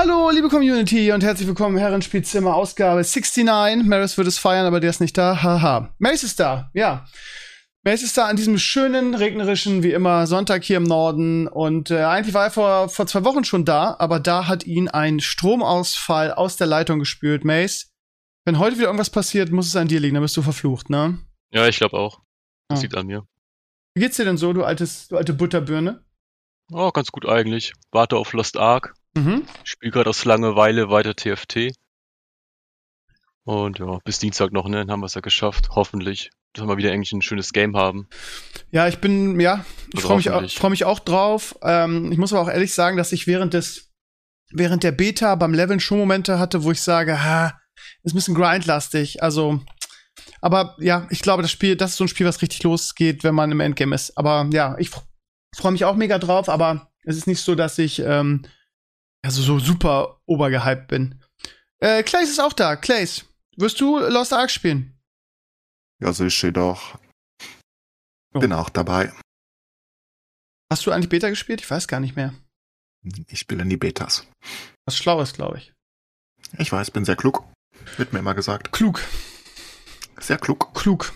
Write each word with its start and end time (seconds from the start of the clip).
Hallo, 0.00 0.30
liebe 0.30 0.48
Community 0.48 1.10
und 1.10 1.24
herzlich 1.24 1.48
willkommen 1.48 1.74
im 1.76 1.80
Herrenspielzimmer 1.80 2.54
Ausgabe 2.54 3.00
69. 3.02 3.82
Maris 3.84 4.16
wird 4.16 4.28
es 4.28 4.38
feiern, 4.38 4.64
aber 4.64 4.78
der 4.78 4.90
ist 4.90 5.00
nicht 5.00 5.18
da. 5.18 5.42
Haha. 5.42 5.92
Mace 5.98 6.22
ist 6.22 6.38
da, 6.38 6.70
ja. 6.72 7.04
Mace 7.82 8.04
ist 8.04 8.16
da 8.16 8.26
an 8.26 8.36
diesem 8.36 8.58
schönen, 8.58 9.16
regnerischen, 9.16 9.82
wie 9.82 9.90
immer, 9.90 10.28
Sonntag 10.28 10.62
hier 10.62 10.76
im 10.76 10.84
Norden. 10.84 11.48
Und 11.48 11.90
äh, 11.90 12.04
eigentlich 12.04 12.32
war 12.32 12.44
er 12.44 12.50
vor, 12.52 12.88
vor 12.90 13.08
zwei 13.08 13.24
Wochen 13.24 13.42
schon 13.42 13.64
da, 13.64 13.96
aber 13.98 14.20
da 14.20 14.46
hat 14.46 14.64
ihn 14.64 14.86
ein 14.86 15.18
Stromausfall 15.18 16.30
aus 16.30 16.56
der 16.56 16.68
Leitung 16.68 17.00
gespült. 17.00 17.44
Mace, 17.44 17.90
wenn 18.44 18.60
heute 18.60 18.76
wieder 18.76 18.86
irgendwas 18.86 19.10
passiert, 19.10 19.50
muss 19.50 19.66
es 19.66 19.74
an 19.74 19.88
dir 19.88 19.98
liegen, 19.98 20.14
dann 20.14 20.22
bist 20.22 20.36
du 20.36 20.42
verflucht, 20.42 20.90
ne? 20.90 21.18
Ja, 21.50 21.66
ich 21.66 21.78
glaube 21.78 21.98
auch. 21.98 22.20
Das 22.68 22.78
Ah. 22.78 22.82
liegt 22.82 22.96
an 22.96 23.08
mir. 23.08 23.26
Wie 23.96 24.02
geht's 24.02 24.16
dir 24.16 24.24
denn 24.26 24.36
so, 24.36 24.52
du 24.52 24.62
altes, 24.62 25.08
du 25.08 25.16
alte 25.16 25.34
Butterbirne? 25.34 26.04
Oh, 26.70 26.92
ganz 26.92 27.10
gut 27.10 27.26
eigentlich. 27.26 27.72
Warte 27.90 28.16
auf 28.16 28.32
Lost 28.32 28.58
Ark. 28.58 28.94
Mhm. 29.24 29.42
Spiel 29.64 29.90
gerade 29.90 30.10
aus 30.10 30.24
Langeweile 30.24 30.90
weiter 30.90 31.14
TFT. 31.14 31.72
Und 33.44 33.78
ja, 33.78 33.98
bis 34.04 34.18
Dienstag 34.18 34.52
noch, 34.52 34.68
ne? 34.68 34.76
Dann 34.78 34.90
haben 34.90 35.00
wir 35.00 35.06
es 35.06 35.14
ja 35.14 35.20
geschafft. 35.22 35.70
Hoffentlich. 35.70 36.30
Dass 36.52 36.62
wir 36.64 36.66
mal 36.68 36.76
wieder 36.76 36.92
eigentlich 36.92 37.12
ein 37.12 37.22
schönes 37.22 37.52
Game 37.52 37.76
haben. 37.76 38.08
Ja, 38.70 38.88
ich 38.88 38.98
bin, 38.98 39.38
ja, 39.40 39.64
ich 39.94 40.00
freue 40.02 40.16
mich, 40.18 40.30
auch- 40.30 40.50
freu 40.50 40.70
mich 40.70 40.84
auch 40.84 40.98
drauf. 40.98 41.56
Ähm, 41.62 42.10
ich 42.12 42.18
muss 42.18 42.32
aber 42.32 42.42
auch 42.42 42.48
ehrlich 42.52 42.72
sagen, 42.74 42.96
dass 42.96 43.12
ich 43.12 43.26
während 43.26 43.54
des, 43.54 43.90
während 44.50 44.82
der 44.82 44.92
Beta 44.92 45.34
beim 45.34 45.54
Leveln 45.54 45.80
schon 45.80 45.98
Momente 45.98 46.38
hatte, 46.38 46.64
wo 46.64 46.70
ich 46.72 46.80
sage, 46.80 47.22
ha, 47.22 47.58
ist 48.02 48.12
ein 48.12 48.16
bisschen 48.16 48.34
grindlastig. 48.34 49.22
Also, 49.22 49.60
aber 50.40 50.74
ja, 50.78 51.06
ich 51.10 51.20
glaube, 51.22 51.42
das 51.42 51.50
Spiel, 51.50 51.76
das 51.76 51.92
ist 51.92 51.96
so 51.98 52.04
ein 52.04 52.08
Spiel, 52.08 52.26
was 52.26 52.42
richtig 52.42 52.62
losgeht, 52.62 53.24
wenn 53.24 53.34
man 53.34 53.50
im 53.52 53.60
Endgame 53.60 53.94
ist. 53.94 54.16
Aber 54.16 54.48
ja, 54.52 54.76
ich 54.78 54.90
freue 55.56 55.72
mich 55.72 55.84
auch 55.84 55.96
mega 55.96 56.18
drauf, 56.18 56.48
aber 56.48 56.90
es 57.04 57.16
ist 57.16 57.26
nicht 57.26 57.40
so, 57.40 57.54
dass 57.54 57.78
ich 57.78 57.98
ähm, 58.00 58.44
also 59.22 59.42
so 59.42 59.58
super 59.58 60.20
obergehypt 60.26 60.88
bin. 60.88 61.22
Äh, 61.80 62.02
Clays 62.02 62.30
ist 62.30 62.40
auch 62.40 62.52
da. 62.52 62.76
Clays, 62.76 63.24
wirst 63.56 63.80
du 63.80 63.98
Lost 63.98 64.32
Ark 64.32 64.50
spielen? 64.50 64.98
Ja, 66.00 66.12
sicher 66.12 66.52
doch. 66.52 66.98
Oh. 68.34 68.40
Bin 68.40 68.52
auch 68.52 68.68
dabei. 68.70 69.12
Hast 70.70 70.84
du 70.86 70.92
eigentlich 70.92 71.08
Beta 71.08 71.28
gespielt? 71.30 71.60
Ich 71.60 71.70
weiß 71.70 71.88
gar 71.88 72.00
nicht 72.00 72.14
mehr. 72.16 72.34
Ich 73.28 73.38
spiele 73.38 73.62
in 73.62 73.70
die 73.70 73.76
Betas. 73.76 74.26
Was 74.84 74.96
Schlaues, 74.96 75.32
glaube 75.32 75.58
ich. 75.58 75.72
Ich 76.58 76.70
weiß, 76.70 76.90
bin 76.90 77.04
sehr 77.04 77.16
klug. 77.16 77.44
Wird 77.96 78.12
mir 78.12 78.18
immer 78.18 78.34
gesagt. 78.34 78.72
Klug, 78.72 79.02
Sehr 80.18 80.38
klug. 80.38 80.74
klug. 80.74 81.12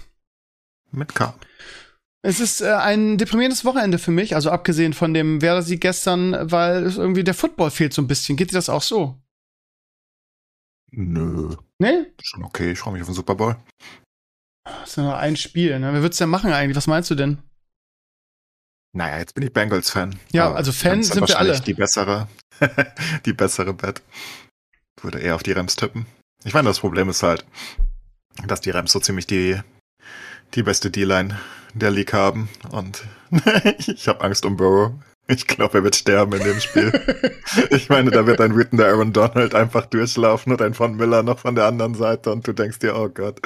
Mit 0.91 1.15
K. 1.15 1.35
Es 2.25 2.39
ist 2.39 2.61
äh, 2.61 2.73
ein 2.73 3.19
deprimierendes 3.19 3.65
Wochenende 3.65 3.99
für 3.99 4.13
mich, 4.13 4.37
also 4.37 4.51
abgesehen 4.51 4.93
von 4.93 5.13
dem 5.13 5.43
Werder-Sieg 5.43 5.81
gestern, 5.81 6.51
weil 6.51 6.85
irgendwie 6.85 7.25
der 7.25 7.35
Football 7.35 7.73
fehlt 7.73 7.93
so 7.93 8.01
ein 8.01 8.07
bisschen. 8.07 8.37
Geht 8.37 8.53
dir 8.53 8.57
das 8.57 8.69
auch 8.69 8.83
so? 8.83 9.21
Nö. 10.93 11.57
Nee? 11.79 12.13
Schon 12.23 12.45
okay. 12.45 12.73
Ich 12.73 12.79
freue 12.79 12.93
mich 12.93 13.03
auf 13.03 13.09
den 13.09 13.15
Super 13.15 13.35
Bowl. 13.35 13.57
Das 14.65 14.91
ist 14.91 14.97
ja 14.97 15.03
nur 15.03 15.17
ein 15.17 15.37
Spiel, 15.37 15.79
ne? 15.81 15.93
Wer 15.93 16.03
wird's 16.03 16.19
denn 16.19 16.29
machen 16.29 16.53
eigentlich? 16.53 16.77
Was 16.77 16.87
meinst 16.87 17.11
du 17.11 17.17
denn? 17.17 17.39
Naja, 18.95 19.19
jetzt 19.19 19.35
bin 19.35 19.43
ich 19.43 19.53
Bengals-Fan. 19.53 20.19
Ja, 20.33 20.53
also 20.53 20.71
Fan 20.71 21.03
sind 21.03 21.17
wir 21.17 21.21
wahrscheinlich 21.23 21.57
alle. 21.57 21.65
Die 21.65 21.75
bessere, 21.75 22.29
die 23.27 23.33
bessere 23.33 23.73
Bet. 23.73 24.03
Würde 25.01 25.19
eher 25.19 25.35
auf 25.35 25.43
die 25.43 25.53
Rams 25.53 25.75
tippen. 25.75 26.07
Ich 26.45 26.55
meine, 26.55 26.69
das 26.69 26.81
Problem 26.81 27.09
ist 27.09 27.23
halt, 27.23 27.45
dass 28.47 28.61
die 28.61 28.71
Rams 28.71 28.93
so 28.93 29.01
ziemlich 29.01 29.27
die, 29.27 29.61
die 30.55 30.63
beste 30.63 30.91
D-Line 30.91 31.39
der 31.75 31.91
League 31.91 32.13
haben. 32.13 32.49
Und 32.71 33.05
ich 33.87 34.09
habe 34.09 34.23
Angst 34.23 34.45
um 34.45 34.57
Burrow. 34.57 34.93
Ich 35.29 35.47
glaube, 35.47 35.79
er 35.79 35.85
wird 35.85 35.95
sterben 35.95 36.33
in 36.35 36.45
dem 36.45 36.61
Spiel. 36.61 36.93
Ich 37.71 37.91
meine, 37.91 38.11
da 38.11 38.27
wird 38.27 38.41
ein 38.41 38.57
wütender 38.57 38.87
Aaron 38.87 39.13
Donald 39.13 39.55
einfach 39.55 39.85
durchlaufen 39.85 40.53
und 40.53 40.63
ein 40.63 40.73
Von 40.73 40.97
Miller 40.97 41.23
noch 41.23 41.39
von 41.39 41.55
der 41.55 41.67
anderen 41.67 41.95
Seite 41.95 42.33
und 42.33 42.47
du 42.47 42.55
denkst 42.55 42.79
dir, 42.79 42.97
oh 42.97 43.11
Gott, 43.11 43.41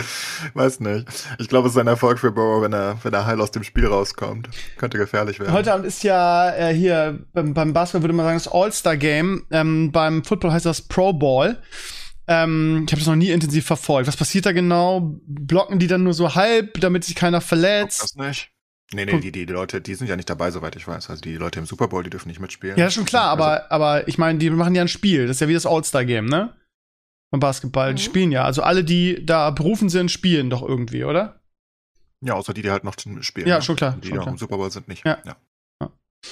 weiß 0.55 0.79
nicht. 0.79 1.09
Ich 1.39 1.49
glaube, 1.49 1.67
es 1.67 1.75
ist 1.75 1.81
ein 1.81 1.89
Erfolg 1.89 2.21
für 2.21 2.31
Burrow, 2.31 2.63
wenn 2.63 2.73
er, 2.73 2.97
wenn 3.03 3.13
er 3.13 3.27
heil 3.27 3.41
aus 3.41 3.51
dem 3.51 3.65
Spiel 3.65 3.87
rauskommt. 3.87 4.49
Könnte 4.77 4.97
gefährlich 4.97 5.41
werden. 5.41 5.53
Heute 5.53 5.73
Abend 5.73 5.87
ist 5.87 6.05
ja 6.05 6.51
äh, 6.55 6.73
hier 6.73 7.19
beim, 7.33 7.53
beim 7.53 7.73
Basketball 7.73 8.03
würde 8.03 8.15
man 8.15 8.27
sagen 8.27 8.39
das 8.39 8.53
All-Star-Game. 8.53 9.45
Ähm, 9.51 9.91
beim 9.91 10.23
Football 10.23 10.53
heißt 10.53 10.67
das 10.67 10.83
Pro 10.83 11.13
Ball. 11.13 11.61
Ähm, 12.29 12.85
ich 12.87 12.93
habe 12.93 13.01
das 13.01 13.07
noch 13.07 13.17
nie 13.17 13.31
intensiv 13.31 13.67
verfolgt. 13.67 14.09
Was 14.09 14.17
passiert 14.17 14.47
da 14.47 14.53
genau? 14.53 15.19
Blocken 15.27 15.79
die 15.79 15.87
dann 15.87 16.03
nur 16.03 16.15
so 16.15 16.35
halb, 16.35 16.81
damit 16.81 17.05
sich 17.05 17.15
keiner 17.15 17.41
verletzt? 17.41 18.03
das 18.03 18.15
nicht? 18.17 18.51
Nee, 18.93 19.05
nee, 19.05 19.19
die, 19.21 19.33
die, 19.33 19.47
die 19.47 19.53
Leute, 19.53 19.81
die 19.81 19.95
sind 19.95 20.07
ja 20.09 20.15
nicht 20.17 20.31
dabei, 20.31 20.51
soweit 20.53 20.77
ich 20.77 20.87
weiß. 20.87 21.11
Also 21.11 21.21
die 21.21 21.35
Leute 21.37 21.59
im 21.59 21.67
Super 21.67 21.89
Bowl, 21.89 22.05
die 22.05 22.11
dürfen 22.11 22.29
nicht 22.29 22.39
mitspielen. 22.41 22.77
Ja, 22.79 22.85
das 22.85 22.93
ist 22.93 22.95
schon 22.97 23.05
klar, 23.05 23.31
Also, 23.33 23.43
aber, 23.43 23.73
aber 23.73 24.09
ich 24.09 24.17
meine, 24.19 24.39
die 24.39 24.49
machen 24.51 24.75
ja 24.77 24.83
ein 24.83 24.89
Spiel. 24.89 25.27
Das 25.27 25.37
ist 25.37 25.41
ja 25.41 25.49
wie 25.49 25.55
das 25.55 25.67
All-Star-Game, 25.67 26.27
ne? 26.27 26.55
Beim 27.33 27.41
Basketball. 27.41 27.95
Die 27.95 28.01
Mhm. 28.03 28.05
spielen 28.07 28.33
ja. 28.33 28.45
Also 28.45 28.63
alle, 28.63 28.85
die 28.85 29.25
da 29.27 29.51
berufen 29.51 29.89
sind, 29.89 30.11
spielen 30.13 30.51
doch 30.51 30.63
irgendwie, 30.63 31.03
oder? 31.05 31.41
Ja, 32.21 32.35
außer 32.35 32.55
die, 32.55 32.63
die 32.63 32.71
halt 32.71 32.85
noch 32.85 32.95
spielen. 33.23 33.49
Ja, 33.49 33.57
ne? 33.57 33.63
schon 33.63 33.75
klar, 33.77 33.97
Die 34.01 34.09
schon 34.09 34.17
da 34.19 34.23
klar. 34.23 34.33
im 34.35 34.39
Super 34.39 34.57
Bowl 34.57 34.71
sind 34.71 34.87
nicht. 34.89 35.05
Ja. 35.05 35.19
Ja, 35.25 35.37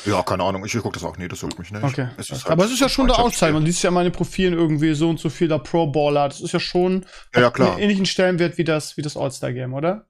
Ja. 0.04 0.12
ja 0.16 0.22
keine 0.22 0.42
Ahnung. 0.44 0.64
Ich, 0.64 0.74
ich 0.74 0.82
gucke 0.82 0.94
das 0.94 1.04
auch. 1.04 1.16
Nee, 1.16 1.28
das 1.28 1.40
juckt 1.40 1.58
mich 1.58 1.70
nicht. 1.70 1.82
Okay. 1.82 2.08
Es 2.16 2.30
halt 2.30 2.46
aber 2.50 2.64
es 2.64 2.72
ist 2.72 2.80
ja 2.80 2.88
schon 2.88 3.04
eine 3.04 3.14
Freundschaftsspiel. 3.14 3.24
Auszeichnung. 3.48 3.60
Man 3.62 3.66
liest 3.66 3.82
ja 3.82 3.88
in 3.88 3.94
meinen 3.94 4.12
Profilen 4.12 4.54
irgendwie 4.54 4.94
so 4.94 5.08
und 5.10 5.20
so 5.20 5.30
viel 5.30 5.48
da 5.48 5.58
Pro-Baller. 5.58 6.28
Das 6.28 6.40
ist 6.40 6.52
ja 6.52 6.60
schon 6.60 7.06
Ja, 7.34 7.42
ja, 7.42 7.50
klar. 7.50 7.72
einen 7.72 7.80
ähnlichen 7.80 8.06
Stellenwert 8.06 8.58
wie 8.58 8.64
das, 8.64 8.96
wie 8.96 9.02
das 9.02 9.16
All-Star-Game, 9.16 9.72
oder? 9.74 10.06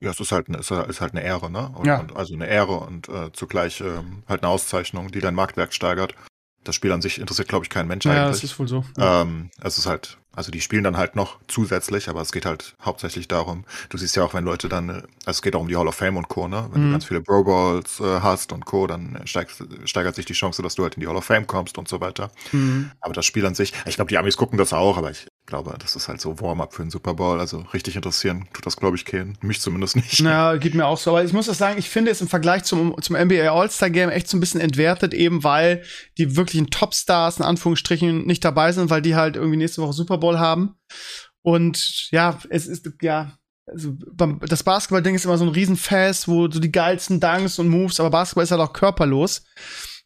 Ja, 0.00 0.10
es 0.10 0.20
ist 0.20 0.30
halt, 0.30 0.48
eine- 0.48 0.58
es 0.58 0.70
ist 0.70 1.00
halt 1.00 1.12
eine 1.12 1.22
Ehre, 1.24 1.50
ne? 1.50 1.70
Und, 1.74 1.86
Ja. 1.86 1.98
und, 2.00 2.14
also 2.16 2.32
eine 2.34 2.46
Ehre 2.46 2.78
und 2.78 3.08
äh, 3.08 3.32
zugleich 3.32 3.80
ähm, 3.80 4.22
halt 4.28 4.42
eine 4.44 4.50
Auszeichnung, 4.52 5.10
die 5.10 5.18
dein 5.20 5.34
Marktwert 5.34 5.74
steigert. 5.74 6.14
Das 6.62 6.74
Spiel 6.76 6.92
an 6.92 7.02
sich 7.02 7.18
interessiert, 7.20 7.48
glaube 7.48 7.64
ich, 7.64 7.70
keinen 7.70 7.88
Mensch 7.88 8.04
Ja, 8.04 8.12
das 8.14 8.38
eigentlich. 8.38 8.44
ist 8.44 8.58
wohl 8.60 8.68
so. 8.68 8.84
Ähm, 8.98 9.50
es 9.60 9.78
ist 9.78 9.86
halt, 9.86 10.18
also 10.38 10.50
die 10.52 10.60
spielen 10.62 10.84
dann 10.84 10.96
halt 10.96 11.16
noch 11.16 11.38
zusätzlich, 11.48 12.08
aber 12.08 12.22
es 12.22 12.32
geht 12.32 12.46
halt 12.46 12.76
hauptsächlich 12.82 13.28
darum, 13.28 13.64
du 13.90 13.98
siehst 13.98 14.16
ja 14.16 14.24
auch, 14.24 14.34
wenn 14.34 14.44
Leute 14.44 14.68
dann, 14.68 14.90
also 14.90 15.06
es 15.26 15.42
geht 15.42 15.56
auch 15.56 15.60
um 15.60 15.68
die 15.68 15.76
Hall 15.76 15.88
of 15.88 15.96
Fame 15.96 16.16
und 16.16 16.28
Co., 16.28 16.48
ne? 16.48 16.68
Wenn 16.72 16.82
Mhm. 16.82 16.84
du 16.84 16.88
ganz 16.90 17.04
viele 17.06 17.20
Pro 17.22 17.44
Bowls 17.44 18.00
äh, 18.00 18.20
hast 18.20 18.52
und 18.52 18.64
Co., 18.66 18.86
dann 18.86 19.20
steigst, 19.26 19.62
steigert 19.84 20.14
sich 20.14 20.26
die 20.26 20.34
Chance, 20.34 20.62
dass 20.62 20.76
du 20.76 20.84
halt 20.84 20.94
in 20.94 21.00
die 21.02 21.08
Hall 21.08 21.16
of 21.16 21.24
Fame 21.24 21.46
kommst 21.46 21.78
und 21.78 21.88
so 21.88 22.00
weiter. 22.00 22.30
Mhm. 22.52 22.92
Aber 23.00 23.14
das 23.14 23.26
Spiel 23.26 23.46
an 23.46 23.54
sich, 23.56 23.74
ich 23.86 23.96
glaube, 23.96 24.10
die 24.10 24.18
Amis 24.18 24.36
gucken 24.38 24.58
das 24.58 24.72
auch, 24.74 24.98
aber 24.98 25.12
ich 25.12 25.27
glaube, 25.48 25.74
das 25.78 25.96
ist 25.96 26.08
halt 26.08 26.20
so 26.20 26.40
Warm-up 26.40 26.74
für 26.74 26.82
den 26.82 26.90
Super 26.90 27.14
Bowl. 27.14 27.40
Also 27.40 27.64
richtig 27.72 27.96
interessieren 27.96 28.46
tut 28.52 28.66
das, 28.66 28.76
glaube 28.76 28.96
ich, 28.96 29.04
keinen. 29.04 29.36
Mich 29.40 29.60
zumindest 29.60 29.96
nicht. 29.96 30.20
Ja, 30.20 30.56
geht 30.56 30.74
mir 30.74 30.86
auch 30.86 30.98
so. 30.98 31.10
Aber 31.10 31.24
ich 31.24 31.32
muss 31.32 31.48
auch 31.48 31.54
sagen, 31.54 31.78
ich 31.78 31.88
finde 31.88 32.10
es 32.10 32.20
im 32.20 32.28
Vergleich 32.28 32.64
zum, 32.64 32.94
zum 33.00 33.16
NBA 33.16 33.50
All-Star-Game 33.50 34.10
echt 34.10 34.28
so 34.28 34.36
ein 34.36 34.40
bisschen 34.40 34.60
entwertet, 34.60 35.14
eben 35.14 35.42
weil 35.42 35.82
die 36.18 36.36
wirklichen 36.36 36.70
Topstars 36.70 37.38
in 37.38 37.44
Anführungsstrichen 37.44 38.26
nicht 38.26 38.44
dabei 38.44 38.72
sind, 38.72 38.90
weil 38.90 39.02
die 39.02 39.16
halt 39.16 39.36
irgendwie 39.36 39.56
nächste 39.56 39.82
Woche 39.82 39.94
Super 39.94 40.18
Bowl 40.18 40.38
haben. 40.38 40.76
Und 41.42 42.08
ja, 42.10 42.38
es 42.50 42.66
ist, 42.66 42.88
ja, 43.00 43.32
also 43.66 43.94
das 44.46 44.62
Basketball-Ding 44.62 45.14
ist 45.14 45.24
immer 45.24 45.38
so 45.38 45.44
ein 45.44 45.50
Riesenfest, 45.50 46.28
wo 46.28 46.50
so 46.50 46.60
die 46.60 46.72
geilsten 46.72 47.20
Dunks 47.20 47.58
und 47.58 47.68
Moves, 47.68 48.00
aber 48.00 48.10
Basketball 48.10 48.44
ist 48.44 48.50
halt 48.50 48.60
auch 48.60 48.72
körperlos. 48.72 49.44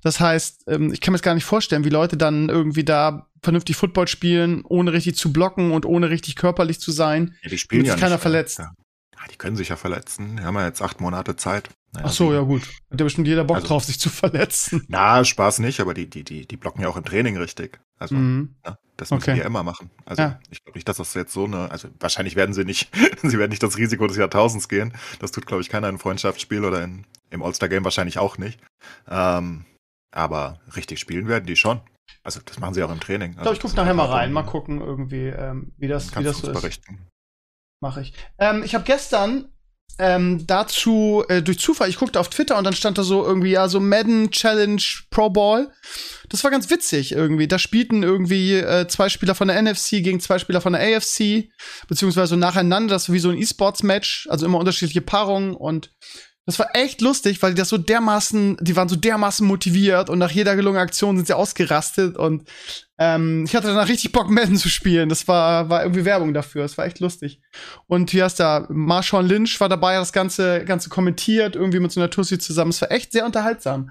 Das 0.03 0.21
heißt, 0.21 0.65
ähm, 0.69 0.93
ich 0.93 1.01
kann 1.01 1.13
mir 1.13 1.17
das 1.19 1.23
gar 1.23 1.35
nicht 1.35 1.45
vorstellen, 1.45 1.85
wie 1.85 1.89
Leute 1.91 2.17
dann 2.17 2.49
irgendwie 2.49 2.85
da 2.85 3.29
vernünftig 3.43 3.77
Football 3.77 4.09
spielen, 4.09 4.63
ohne 4.65 4.93
richtig 4.93 5.17
zu 5.17 5.33
blocken 5.33 5.73
und 5.73 5.87
ohne 5.87 6.11
richtig 6.11 6.37
körperlich 6.37 6.81
zu 6.81 6.91
sein. 6.93 7.37
Ja, 7.43 7.49
die 7.51 7.59
spielen 7.59 7.85
ja 7.85 7.93
sich 7.93 8.01
keiner 8.01 8.17
nicht, 8.17 8.23
verletzt. 8.23 8.59
Ja. 8.59 8.73
Ja, 9.15 9.29
die 9.31 9.37
können 9.37 9.55
sich 9.57 9.69
ja 9.69 9.77
verletzen. 9.77 10.37
Die 10.39 10.43
haben 10.43 10.57
ja 10.57 10.67
jetzt 10.67 10.83
acht 10.83 11.01
Monate 11.01 11.37
Zeit. 11.37 11.69
Naja, 11.93 12.07
Ach 12.09 12.13
so, 12.13 12.33
ja 12.33 12.41
gut. 12.41 12.63
Hat 12.91 12.99
ja 12.99 13.05
bestimmt 13.05 13.29
jeder 13.29 13.45
Bock 13.45 13.57
Also- 13.57 13.69
drauf, 13.69 13.85
sich 13.85 14.01
zu 14.01 14.11
verletzen. 14.11 14.85
Na, 14.89 15.25
Spaß 15.25 15.61
nicht, 15.61 15.79
aber 15.81 15.95
die, 15.95 16.09
die, 16.11 16.25
die, 16.25 16.47
die 16.47 16.57
blocken 16.57 16.83
ja 16.83 16.89
auch 16.89 16.97
im 16.97 17.05
Training 17.05 17.37
richtig. 17.37 17.79
Also, 17.99 18.17
Mhm. 18.17 18.57
ne, 18.67 18.77
das 18.97 19.11
müssen 19.13 19.23
Okay. 19.23 19.35
die 19.35 19.41
ja 19.41 19.47
immer 19.47 19.63
machen. 19.63 19.91
Also, 20.07 20.23
Ja. 20.23 20.41
ich 20.51 20.65
glaube 20.65 20.77
nicht, 20.77 20.89
dass 20.89 20.97
das 20.97 21.15
jetzt 21.15 21.33
so 21.33 21.45
eine, 21.45 21.71
also 21.71 21.89
wahrscheinlich 22.01 22.35
werden 22.35 22.53
sie 22.55 22.65
nicht, 22.65 22.91
sie 23.23 23.39
werden 23.39 23.51
nicht 23.51 23.63
das 23.63 23.77
Risiko 23.77 24.07
des 24.09 24.17
Jahrtausends 24.17 24.69
gehen. 24.69 24.93
Das 25.21 25.31
tut, 25.31 25.47
glaube 25.47 25.63
ich, 25.63 25.69
keiner 25.69 25.89
in 25.89 25.99
Freundschaftsspiel 25.99 26.65
oder 26.65 26.83
in, 26.83 27.05
im 27.31 27.43
All-Star-Game 27.43 27.85
wahrscheinlich 27.85 28.19
auch 28.19 28.39
nicht. 28.39 28.59
Ähm, 29.09 29.67
aber 30.13 30.61
richtig 30.77 31.01
spielen 31.01 31.29
werden 31.29 31.47
die 31.47 31.57
schon. 31.57 31.81
Also, 32.23 32.41
das 32.45 32.59
machen 32.61 32.75
sie 32.75 32.83
auch 32.83 32.93
im 32.93 33.01
Training. 33.01 33.31
Ich 33.31 33.37
glaube, 33.37 33.55
ich 33.55 33.61
gucke 33.61 33.73
Also, 33.73 33.83
nachher 33.83 33.95
mal 33.95 34.07
rein, 34.07 34.33
mal 34.33 34.43
gucken 34.45 34.81
irgendwie, 34.81 35.27
ähm, 35.27 35.73
wie 35.77 35.89
das, 35.89 36.17
wie 36.17 36.23
das 36.23 36.39
so 36.39 36.49
ist. 36.49 36.53
berichten. 36.53 37.09
Mache 37.81 38.03
ich. 38.03 38.13
Ähm, 38.39 38.63
ich 38.63 38.75
habe 38.75 38.85
gestern 38.85 39.53
ähm, 39.99 40.47
dazu 40.47 41.25
äh, 41.29 41.43
durch 41.43 41.59
Zufall, 41.59 41.89
ich 41.89 41.99
guckte 41.99 42.19
auf 42.19 42.31
Twitter 42.31 42.57
und 42.57 42.65
dann 42.65 42.75
stand 42.75 42.97
da 42.97 43.03
so 43.03 43.25
irgendwie, 43.25 43.51
ja, 43.51 43.69
so 43.69 43.79
Madden 43.81 44.31
Challenge 44.31 44.83
Pro 45.11 45.31
Ball. 45.31 45.71
Das 46.29 46.43
war 46.45 46.51
ganz 46.51 46.71
witzig 46.71 47.13
irgendwie. 47.13 47.49
Da 47.49 47.59
spielten 47.59 48.03
irgendwie 48.03 48.55
äh, 48.55 48.87
zwei 48.89 49.09
Spieler 49.09 49.35
von 49.35 49.49
der 49.49 49.61
NFC 49.61 50.03
gegen 50.03 50.21
zwei 50.21 50.39
Spieler 50.39 50.61
von 50.61 50.73
der 50.73 50.83
AFC, 50.97 51.51
beziehungsweise 51.89 52.37
nacheinander. 52.37 52.95
Das 52.95 53.09
war 53.09 53.15
wie 53.15 53.19
so 53.19 53.31
ein 53.31 53.39
E-Sports-Match, 53.39 54.29
also 54.31 54.47
immer 54.47 54.59
unterschiedliche 54.59 55.03
Paarungen 55.03 55.55
und 55.55 55.93
das 56.45 56.59
war 56.59 56.75
echt 56.75 57.01
lustig, 57.01 57.41
weil 57.43 57.55
die 57.55 57.59
das 57.59 57.69
so 57.69 57.79
dermaßen, 57.79 58.57
die 58.61 58.75
waren 58.75 58.89
so 58.89 58.97
dermaßen 58.97 59.47
motiviert 59.47 60.11
und 60.11 60.19
nach 60.19 60.33
jeder 60.33 60.57
gelungenen 60.57 60.83
Aktion 60.83 61.17
sind 61.17 61.27
sie 61.27 61.37
ausgerastet 61.37 62.17
und 62.17 62.49
ähm, 62.99 63.45
ich 63.47 63.55
hatte 63.55 63.69
danach 63.69 63.89
richtig 63.89 64.11
Bock, 64.13 64.29
Madden 64.29 64.57
zu 64.57 64.69
spielen. 64.69 65.09
Das 65.09 65.29
war, 65.29 65.69
war 65.69 65.83
irgendwie 65.83 66.05
Werbung 66.05 66.35
dafür. 66.35 66.63
Das 66.63 66.77
war 66.79 66.87
echt 66.87 67.01
lustig. 67.01 67.41
Und 67.87 68.11
hier 68.11 68.25
hast 68.25 68.41
da 68.41 68.67
Marshawn 68.69 69.27
Lynch 69.27 69.61
war 69.61 69.69
dabei, 69.69 69.95
hat 69.95 70.03
das 70.03 70.13
Ganze, 70.13 70.65
Ganze 70.65 70.89
kommentiert, 70.89 71.57
irgendwie 71.57 71.81
mit 71.81 71.93
so 71.93 72.01
einer 72.01 72.11
Tussi 72.11 72.39
zusammen. 72.39 72.71
Es 72.71 72.81
war 72.81 72.91
echt 72.91 73.13
sehr 73.13 73.25
unterhaltsam. 73.25 73.91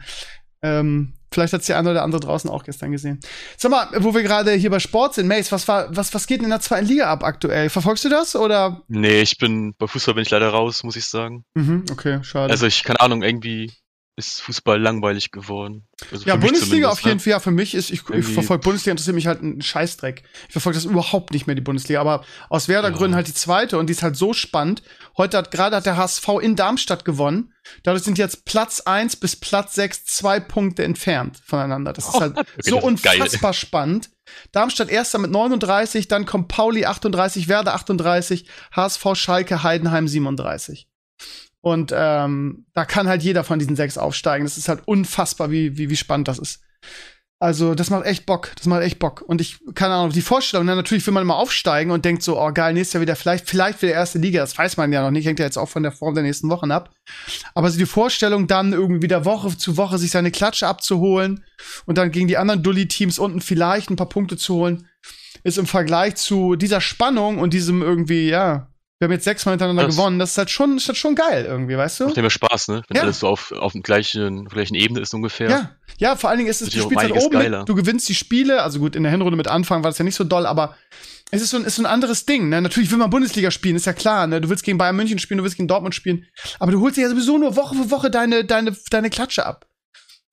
Ähm, 0.62 1.13
vielleicht 1.33 1.54
hat's 1.54 1.66
die 1.66 1.74
eine 1.74 1.92
oder 1.92 2.04
andere 2.04 2.19
draußen 2.19 2.50
auch 2.50 2.63
gestern 2.63 2.92
gesehen. 2.92 3.19
Sag 3.57 3.72
mal, 3.72 3.88
wo 3.98 4.13
wir 4.13 4.24
gerade 4.24 4.51
hier 4.51 4.69
bei 4.69 4.80
Sport 4.80 5.16
sind, 5.16 5.28
Mace, 5.28 5.51
was 5.51 5.68
war, 5.68 5.95
was, 5.95 6.13
was 6.13 6.28
geht 6.28 6.39
denn 6.39 6.45
in 6.45 6.51
der 6.51 6.60
zweiten 6.60 6.88
Liga 6.88 7.12
ab 7.12 7.24
aktuell? 7.24 7.69
Verfolgst 7.69 8.04
du 8.06 8.10
das 8.10 8.36
oder? 8.36 8.81
Nee, 8.88 9.22
ich 9.22 9.38
bin, 9.38 9.74
bei 9.78 9.88
Fußball 9.88 10.16
bin 10.16 10.24
ich 10.24 10.30
leider 10.30 10.50
raus, 10.50 10.83
muss 10.83 10.95
ich 10.95 11.06
sagen. 11.06 11.45
Mhm, 11.54 11.86
okay, 11.92 12.19
schade. 12.24 12.51
Also 12.51 12.66
ich, 12.66 12.83
keine 12.83 13.00
Ahnung, 13.00 13.24
irgendwie 13.24 13.72
ist 14.18 14.42
Fußball 14.42 14.80
langweilig 14.80 15.31
geworden. 15.31 15.88
Also 16.12 16.25
ja, 16.25 16.36
Bundesliga 16.36 16.90
auf 16.90 17.04
ne? 17.04 17.12
jeden 17.12 17.19
Fall. 17.19 17.31
Ja, 17.31 17.40
für 17.40 17.52
mich 17.52 17.74
ist, 17.74 17.92
ich, 17.92 18.08
ich 18.10 18.25
verfolge 18.25 18.63
Bundesliga, 18.63 18.92
interessiert 18.92 19.16
mich 19.16 19.28
halt 19.28 19.42
ein 19.42 19.62
Scheißdreck. 19.62 20.24
Ich 20.48 20.52
verfolge 20.52 20.78
das 20.78 20.86
überhaupt 20.86 21.31
nicht 21.31 21.48
mehr, 21.48 21.56
die 21.56 21.62
Bundesliga. 21.62 22.02
Aber 22.02 22.24
aus 22.50 22.68
Ja. 22.68 22.75
Werder-Gründen 22.75 23.16
halt 23.16 23.28
die 23.28 23.34
zweite 23.34 23.78
und 23.78 23.88
die 23.88 23.94
ist 23.94 24.04
halt 24.04 24.18
so 24.18 24.34
spannend. 24.34 24.84
Heute 25.18 25.38
hat 25.38 25.52
gerade 25.52 25.78
hat 25.78 25.86
der 25.86 25.98
HSV 25.98 26.28
in 26.42 26.56
Darmstadt 26.56 27.06
gewonnen. 27.06 27.54
Dadurch 27.84 28.04
sind 28.04 28.18
jetzt 28.18 28.46
Platz 28.46 28.81
1 28.81 29.16
bis 29.16 29.36
Platz 29.36 29.75
6 29.75 30.06
zwei 30.06 30.40
Punkte 30.40 30.84
entfernt 30.84 31.40
voneinander. 31.44 31.94
Das 31.94 32.08
ist 32.08 32.19
halt 32.19 32.36
so 32.36 32.44
das 32.80 32.92
ist 32.92 33.04
geil. 33.04 33.22
unfassbar 33.22 33.54
spannend. 33.54 34.10
Darmstadt 34.52 34.90
erster 34.90 35.19
mit 35.19 35.31
39, 35.31 36.08
dann 36.08 36.25
kommt 36.25 36.48
Pauli 36.48 36.86
38, 36.86 37.48
Werder 37.48 37.74
38, 37.75 38.46
HSV 38.75 39.06
Schalke 39.16 39.63
Heidenheim 39.63 40.08
37. 40.08 40.88
Und 41.62 41.94
ähm, 41.96 42.66
da 42.74 42.86
kann 42.86 43.08
halt 43.08 43.22
jeder 43.22 43.44
von 43.44 43.60
diesen 43.60 43.75
sechs 43.75 43.98
aufsteigen. 43.98 44.46
Das 44.46 44.58
ist 44.58 44.68
halt 44.68 44.81
unfassbar, 44.86 45.52
wie, 45.52 45.78
wie, 45.78 45.90
wie 45.90 45.96
spannend 45.96 46.28
das 46.28 46.40
ist. 46.40 46.62
Also, 47.42 47.74
das 47.74 47.90
macht 47.90 48.06
echt 48.06 48.28
Bock. 48.28 48.52
Das 48.56 48.68
macht 48.68 48.84
echt 48.84 49.00
Bock. 49.00 49.24
Und 49.25 49.42
ich, 49.42 49.58
keine 49.74 49.96
Ahnung, 49.96 50.12
die 50.12 50.22
Vorstellung, 50.22 50.68
ne, 50.68 50.75
natürlich 50.75 51.06
will 51.08 51.13
man 51.13 51.24
immer 51.24 51.38
aufsteigen 51.38 51.90
und 51.90 52.06
denkt 52.06 52.22
so, 52.22 52.40
oh 52.40 52.52
geil, 52.52 52.74
nächstes 52.74 52.94
Jahr 52.94 53.02
wieder, 53.02 53.16
vielleicht, 53.16 53.50
vielleicht 53.50 53.81
wieder 53.81 53.94
erste 53.94 54.19
Liga. 54.19 54.42
Das 54.42 54.56
weiß 54.56 54.78
man 54.78 54.94
ja 54.94 55.02
noch 55.02 55.10
nicht. 55.10 55.25
Hängt 55.25 55.40
ja 55.40 55.46
jetzt 55.46 55.58
auch 55.58 55.69
von 55.69 55.81
der 55.81 55.92
Form 55.92 56.13
der 56.13 56.24
nächsten 56.24 56.50
Wochen 56.50 56.69
ab. 56.69 56.92
Aber 57.56 57.72
so 57.72 57.80
die 57.80 57.88
Vorstellung, 57.88 58.46
dann 58.46 58.74
irgendwie 58.74 59.02
wieder 59.02 59.25
Woche 59.25 59.58
zu 59.58 59.75
Woche 59.75 59.98
sich 59.98 60.12
seine 60.12 60.30
Klatsche 60.30 60.68
abzuholen 60.68 61.44
und 61.88 61.98
dann 61.98 62.12
gegen 62.12 62.28
die 62.28 62.38
anderen 62.38 62.62
Dully-Teams 62.62 63.18
unten 63.18 63.42
vielleicht 63.42 63.90
ein 63.90 63.96
paar 63.96 64.10
Punkte 64.10 64.38
zu 64.38 64.56
holen, 64.56 64.88
ist 65.44 65.58
im 65.58 65.66
Vergleich 65.66 66.18
zu 66.18 66.56
dieser 66.56 66.80
Spannung 66.80 67.40
und 67.40 67.54
diesem 67.54 67.81
irgendwie, 67.81 68.30
ja, 68.30 68.70
wir 69.01 69.06
haben 69.07 69.13
jetzt 69.13 69.24
sechsmal 69.24 69.53
hintereinander 69.53 69.88
Das- 69.88 69.95
gewonnen, 69.95 70.19
das 70.19 70.31
ist 70.33 70.38
halt 70.38 70.51
schon, 70.51 70.77
ist 70.77 70.88
halt 70.88 70.95
schon 70.98 71.15
geil 71.15 71.44
irgendwie, 71.45 71.75
weißt 71.75 72.01
du? 72.01 72.06
Macht 72.06 72.18
immer 72.19 72.30
Spaß, 72.30 72.68
ne? 72.68 72.83
Wenn 72.88 72.98
Ja. 72.98 73.01
alles 73.01 73.19
so 73.19 73.27
auf, 73.27 73.51
auf 73.51 73.71
dem 73.71 73.81
gleichen, 73.81 74.45
gleichen 74.45 74.75
Ebene 74.75 75.00
ist 75.00 75.12
ungefähr. 75.15 75.50
Ja, 75.50 75.71
ja, 75.98 76.15
vor 76.15 76.30
allen 76.30 76.38
Dingen 76.38 76.51
ist 76.51 76.62
es, 76.62 76.69
du 76.69 76.80
spielst 76.80 76.98
halt 77.03 77.13
oben 77.13 77.38
mit, 77.39 77.68
du 77.68 77.74
gewinnst 77.74 78.07
die 78.09 78.13
Spiele, 78.13 78.62
also 78.62 78.77
gut, 78.77 78.95
in 78.95 79.01
der 79.01 79.12
Hinrunde 79.12 79.38
mit 79.38 79.48
Anfang 79.48 79.83
war 79.83 79.89
das 79.89 79.98
ja 79.98 80.06
nicht 80.06 80.13
so 80.13 80.24
doll, 80.24 80.45
aber 80.45 80.75
es 81.31 81.42
ist 81.42 81.50
so 81.50 81.57
ein, 81.57 81.63
ist 81.63 81.77
so 81.77 81.81
ein 81.81 81.88
anderes 81.88 82.27
Ding, 82.27 82.50
ne? 82.50 82.62
Natürlich 82.62 82.92
will 82.92 83.00
man 83.00 83.09
Bundesliga 83.09 83.50
spielen, 83.50 83.75
ist 83.75 83.88
ja 83.88 83.94
klar, 83.94 84.27
ne? 84.27 84.39
Du 84.39 84.50
willst 84.50 84.63
gegen 84.63 84.77
Bayern 84.77 84.95
München 84.95 85.18
spielen, 85.18 85.39
du 85.39 85.44
willst 85.44 85.57
gegen 85.57 85.68
Dortmund 85.68 85.95
spielen, 85.95 86.27
aber 86.59 86.71
du 86.71 86.80
holst 86.81 86.95
dir 86.98 87.01
ja 87.01 87.09
sowieso 87.09 87.39
nur 87.39 87.56
Woche 87.56 87.74
für 87.74 87.89
Woche 87.89 88.12
deine, 88.12 88.45
deine, 88.45 88.77
deine 88.92 89.09
Klatsche 89.09 89.48
ab. 89.48 89.65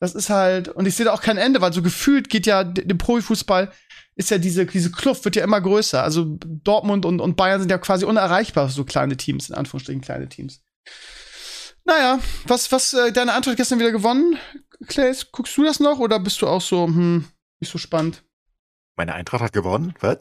Das 0.01 0.15
ist 0.15 0.29
halt, 0.29 0.69
und 0.69 0.87
ich 0.87 0.95
sehe 0.95 1.07
da 1.07 1.13
auch 1.15 1.23
kein 1.23 1.39
Ende, 1.39 1.61
weil 1.63 1.73
so 1.73 1.81
gefühlt 1.83 2.29
geht 2.29 2.47
ja 2.47 2.63
dem 2.63 2.99
Profifußball 2.99 3.73
ist 4.19 4.31
ja 4.31 4.39
diese, 4.39 4.67
diese 4.67 4.91
Kluft 4.91 5.25
wird 5.25 5.37
ja 5.37 5.45
immer 5.45 5.61
größer. 5.61 6.03
Also 6.03 6.37
Dortmund 6.45 7.07
und, 7.07 7.21
und 7.21 7.37
Bayern 7.37 7.61
sind 7.61 7.71
ja 7.71 7.79
quasi 7.79 8.05
unerreichbar, 8.05 8.69
so 8.69 8.85
kleine 8.85 9.17
Teams, 9.17 9.49
in 9.49 9.55
Anführungsstrichen 9.55 10.03
kleine 10.03 10.29
Teams. 10.29 10.61
Naja, 11.85 12.19
was, 12.47 12.71
was, 12.73 12.93
äh, 12.93 13.13
deine 13.13 13.33
Antwort 13.33 13.57
gestern 13.57 13.79
wieder 13.79 13.93
gewonnen? 13.93 14.37
Clays, 14.89 15.31
guckst 15.33 15.57
du 15.57 15.65
das 15.65 15.81
noch 15.81 15.99
oder 16.01 16.19
bist 16.21 16.43
du 16.43 16.47
auch 16.47 16.61
so, 16.61 16.85
hm, 16.87 17.27
nicht 17.61 17.71
so 17.73 17.79
spannend? 17.79 18.25
Meine 18.97 19.15
Eintracht 19.15 19.43
hat 19.43 19.53
gewonnen. 19.53 19.95
Was? 20.01 20.19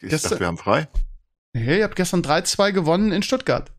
Ich 0.00 0.08
Gestern- 0.08 0.30
dachte, 0.30 0.40
wir 0.40 0.46
haben 0.46 0.58
frei. 0.58 0.88
Nee, 1.52 1.78
ihr 1.78 1.84
habt 1.84 1.96
gestern 1.96 2.22
3-2 2.22 2.72
gewonnen 2.72 3.12
in 3.12 3.22
Stuttgart. 3.22 3.70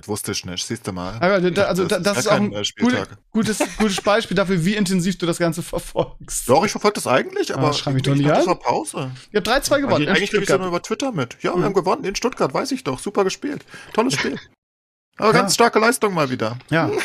Das 0.00 0.06
wusste 0.08 0.32
ich 0.32 0.44
nicht. 0.44 0.64
Siehst 0.64 0.86
du 0.86 0.92
mal. 0.92 1.14
Aber 1.20 1.40
da, 1.50 1.64
also 1.64 1.84
Das 1.86 1.98
da, 2.02 2.10
das 2.12 2.18
ist 2.18 2.26
auch 2.28 2.32
ein 2.32 2.46
äh, 2.46 2.48
gute, 2.50 2.64
Spieltag. 2.64 3.18
gutes, 3.32 3.58
gutes 3.78 4.00
Beispiel 4.00 4.36
dafür, 4.36 4.64
wie 4.64 4.76
intensiv 4.76 5.18
du 5.18 5.26
das 5.26 5.38
Ganze 5.38 5.62
verfolgst. 5.62 6.48
Doch, 6.48 6.64
ich 6.64 6.70
verfolge 6.70 6.94
das 6.94 7.06
eigentlich, 7.06 7.52
aber 7.52 7.68
Ah, 7.68 7.70
ich 7.72 7.86
an. 7.86 7.98
das 8.24 8.46
war 8.46 8.58
Pause. 8.58 9.10
Ihr 9.32 9.38
habt 9.40 9.48
3-2 9.48 9.80
gewonnen 9.80 10.02
in 10.04 10.08
Eigentlich 10.10 10.30
kriege 10.30 10.42
ich 10.42 10.48
Stuttgart. 10.48 10.60
immer 10.60 10.68
über 10.68 10.82
Twitter 10.82 11.10
mit. 11.12 11.36
Ja, 11.42 11.52
Mhm. 11.52 11.58
wir 11.60 11.64
haben 11.64 11.74
gewonnen 11.74 12.04
in 12.04 12.14
Stuttgart, 12.14 12.54
weiß 12.54 12.70
ich 12.72 12.84
doch. 12.84 12.98
Super 13.00 13.24
gespielt. 13.24 13.64
Tolles 13.92 14.14
Spiel. 14.18 14.38
Aber 15.18 15.32
Ja. 15.32 15.40
ganz 15.40 15.54
starke 15.54 15.78
Leistung 15.78 16.14
mal 16.14 16.30
wieder. 16.30 16.58
Ja, 16.70 16.90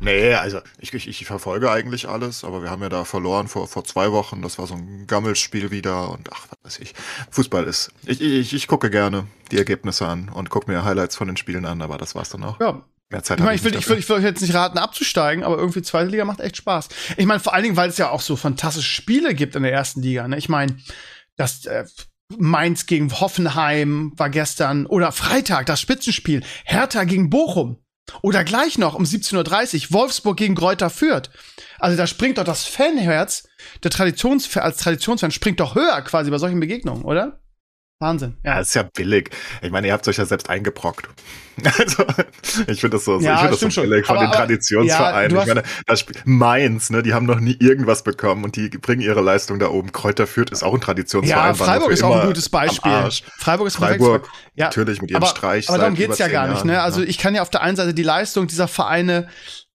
Nee, 0.00 0.34
also 0.34 0.60
ich, 0.78 0.92
ich, 0.92 1.08
ich 1.08 1.24
verfolge 1.26 1.70
eigentlich 1.70 2.08
alles, 2.08 2.44
aber 2.44 2.62
wir 2.62 2.70
haben 2.70 2.82
ja 2.82 2.88
da 2.88 3.04
verloren 3.04 3.48
vor, 3.48 3.68
vor 3.68 3.84
zwei 3.84 4.12
Wochen. 4.12 4.42
Das 4.42 4.58
war 4.58 4.66
so 4.66 4.74
ein 4.74 5.06
Gammelspiel 5.06 5.70
wieder 5.70 6.10
und 6.10 6.28
ach, 6.32 6.46
was 6.50 6.58
weiß 6.74 6.78
ich. 6.80 6.94
Fußball 7.30 7.64
ist. 7.64 7.90
Ich, 8.04 8.20
ich, 8.20 8.52
ich 8.54 8.66
gucke 8.66 8.90
gerne 8.90 9.26
die 9.50 9.58
Ergebnisse 9.58 10.06
an 10.06 10.28
und 10.28 10.50
gucke 10.50 10.70
mir 10.70 10.84
Highlights 10.84 11.16
von 11.16 11.26
den 11.28 11.36
Spielen 11.36 11.64
an, 11.64 11.80
aber 11.82 11.96
das 11.98 12.14
war's 12.14 12.30
dann 12.30 12.44
auch. 12.44 12.60
ja. 12.60 12.82
Mehr 13.10 13.22
Zeit 13.22 13.38
Ich 13.38 13.44
meine, 13.44 13.56
ich 13.56 13.64
will, 13.64 13.74
ich, 13.74 13.88
will, 13.88 13.96
ich 13.96 14.06
will 14.10 14.16
euch 14.16 14.22
jetzt 14.22 14.42
nicht 14.42 14.52
raten, 14.52 14.76
abzusteigen, 14.76 15.42
aber 15.42 15.56
irgendwie 15.56 15.80
zweite 15.80 16.10
Liga 16.10 16.26
macht 16.26 16.40
echt 16.40 16.58
Spaß. 16.58 16.88
Ich 17.16 17.24
meine, 17.24 17.40
vor 17.40 17.54
allen 17.54 17.62
Dingen, 17.62 17.76
weil 17.76 17.88
es 17.88 17.96
ja 17.96 18.10
auch 18.10 18.20
so 18.20 18.36
fantastische 18.36 18.86
Spiele 18.86 19.34
gibt 19.34 19.56
in 19.56 19.62
der 19.62 19.72
ersten 19.72 20.02
Liga. 20.02 20.28
Ne? 20.28 20.36
Ich 20.36 20.50
meine, 20.50 20.76
das 21.36 21.64
äh, 21.64 21.86
Mainz 22.36 22.84
gegen 22.86 23.10
Hoffenheim 23.20 24.12
war 24.16 24.28
gestern 24.28 24.84
oder 24.84 25.12
Freitag 25.12 25.64
das 25.66 25.80
Spitzenspiel 25.80 26.42
Hertha 26.64 27.04
gegen 27.04 27.30
Bochum 27.30 27.78
oder 28.20 28.44
gleich 28.44 28.76
noch 28.76 28.94
um 28.94 29.04
17:30 29.04 29.86
Uhr 29.86 29.92
Wolfsburg 29.92 30.36
gegen 30.36 30.54
Greuther 30.54 30.90
Fürth. 30.90 31.30
Also 31.78 31.96
da 31.96 32.06
springt 32.06 32.36
doch 32.36 32.44
das 32.44 32.64
Fanherz 32.64 33.48
der 33.82 33.90
Traditions 33.90 34.54
als 34.56 34.76
Traditionsfan 34.76 35.30
springt 35.30 35.60
doch 35.60 35.74
höher 35.74 36.02
quasi 36.02 36.30
bei 36.30 36.38
solchen 36.38 36.60
Begegnungen, 36.60 37.04
oder? 37.04 37.40
Wahnsinn. 38.00 38.36
Ja, 38.44 38.58
das 38.58 38.68
ist 38.68 38.74
ja 38.74 38.84
billig. 38.84 39.30
Ich 39.60 39.72
meine, 39.72 39.88
ihr 39.88 39.92
habt 39.92 40.06
euch 40.06 40.18
ja 40.18 40.24
selbst 40.24 40.48
eingebrockt. 40.48 41.08
Also, 41.76 42.04
ich 42.68 42.80
finde 42.80 42.98
das 42.98 43.04
so, 43.04 43.18
Ja, 43.18 43.32
ich 43.34 43.38
finde 43.40 43.50
das 43.50 43.58
so 43.60 43.70
schon. 43.70 43.90
billig 43.90 44.06
von 44.06 44.16
Aber- 44.16 44.26
den 44.28 44.32
Traditionsvereinen. 44.32 45.34
ja, 45.36 45.42
ich 45.42 45.48
meine, 45.48 45.64
das 45.88 45.98
Spiel, 45.98 46.14
Mainz, 46.24 46.88
ne, 46.90 47.02
die 47.02 47.14
haben 47.14 47.26
noch 47.26 47.40
nie 47.40 47.56
irgendwas 47.58 48.04
bekommen 48.04 48.44
und 48.44 48.54
die 48.54 48.68
bringen 48.68 49.00
ihre 49.02 49.22
Leistung 49.22 49.58
da 49.58 49.66
oben. 49.68 49.90
Kräuter 49.90 50.28
Fürth 50.28 50.50
ist 50.52 50.62
auch 50.62 50.72
ein 50.72 50.80
Traditionsverein. 50.80 51.46
Ja, 51.48 51.54
Freiburg 51.54 51.90
ist 51.90 52.04
auch 52.04 52.14
ein 52.20 52.28
gutes 52.28 52.48
Beispiel. 52.48 53.10
Freiburg 53.38 53.66
ist 53.66 53.74
Freiburg, 53.74 54.28
ja, 54.54 54.66
natürlich 54.66 55.02
mit 55.02 55.10
ihrem 55.10 55.20
aber, 55.24 55.30
Streich. 55.34 55.68
Aber 55.68 55.78
darum 55.78 55.96
geht's 55.96 56.18
ja 56.18 56.28
gar 56.28 56.46
nicht, 56.46 56.64
ne? 56.64 56.80
Also 56.80 57.02
ich 57.02 57.18
kann 57.18 57.34
ja 57.34 57.42
auf 57.42 57.50
der 57.50 57.62
einen 57.62 57.76
Seite 57.76 57.92
die 57.92 58.04
Leistung 58.04 58.46
dieser 58.46 58.68
Vereine 58.68 59.26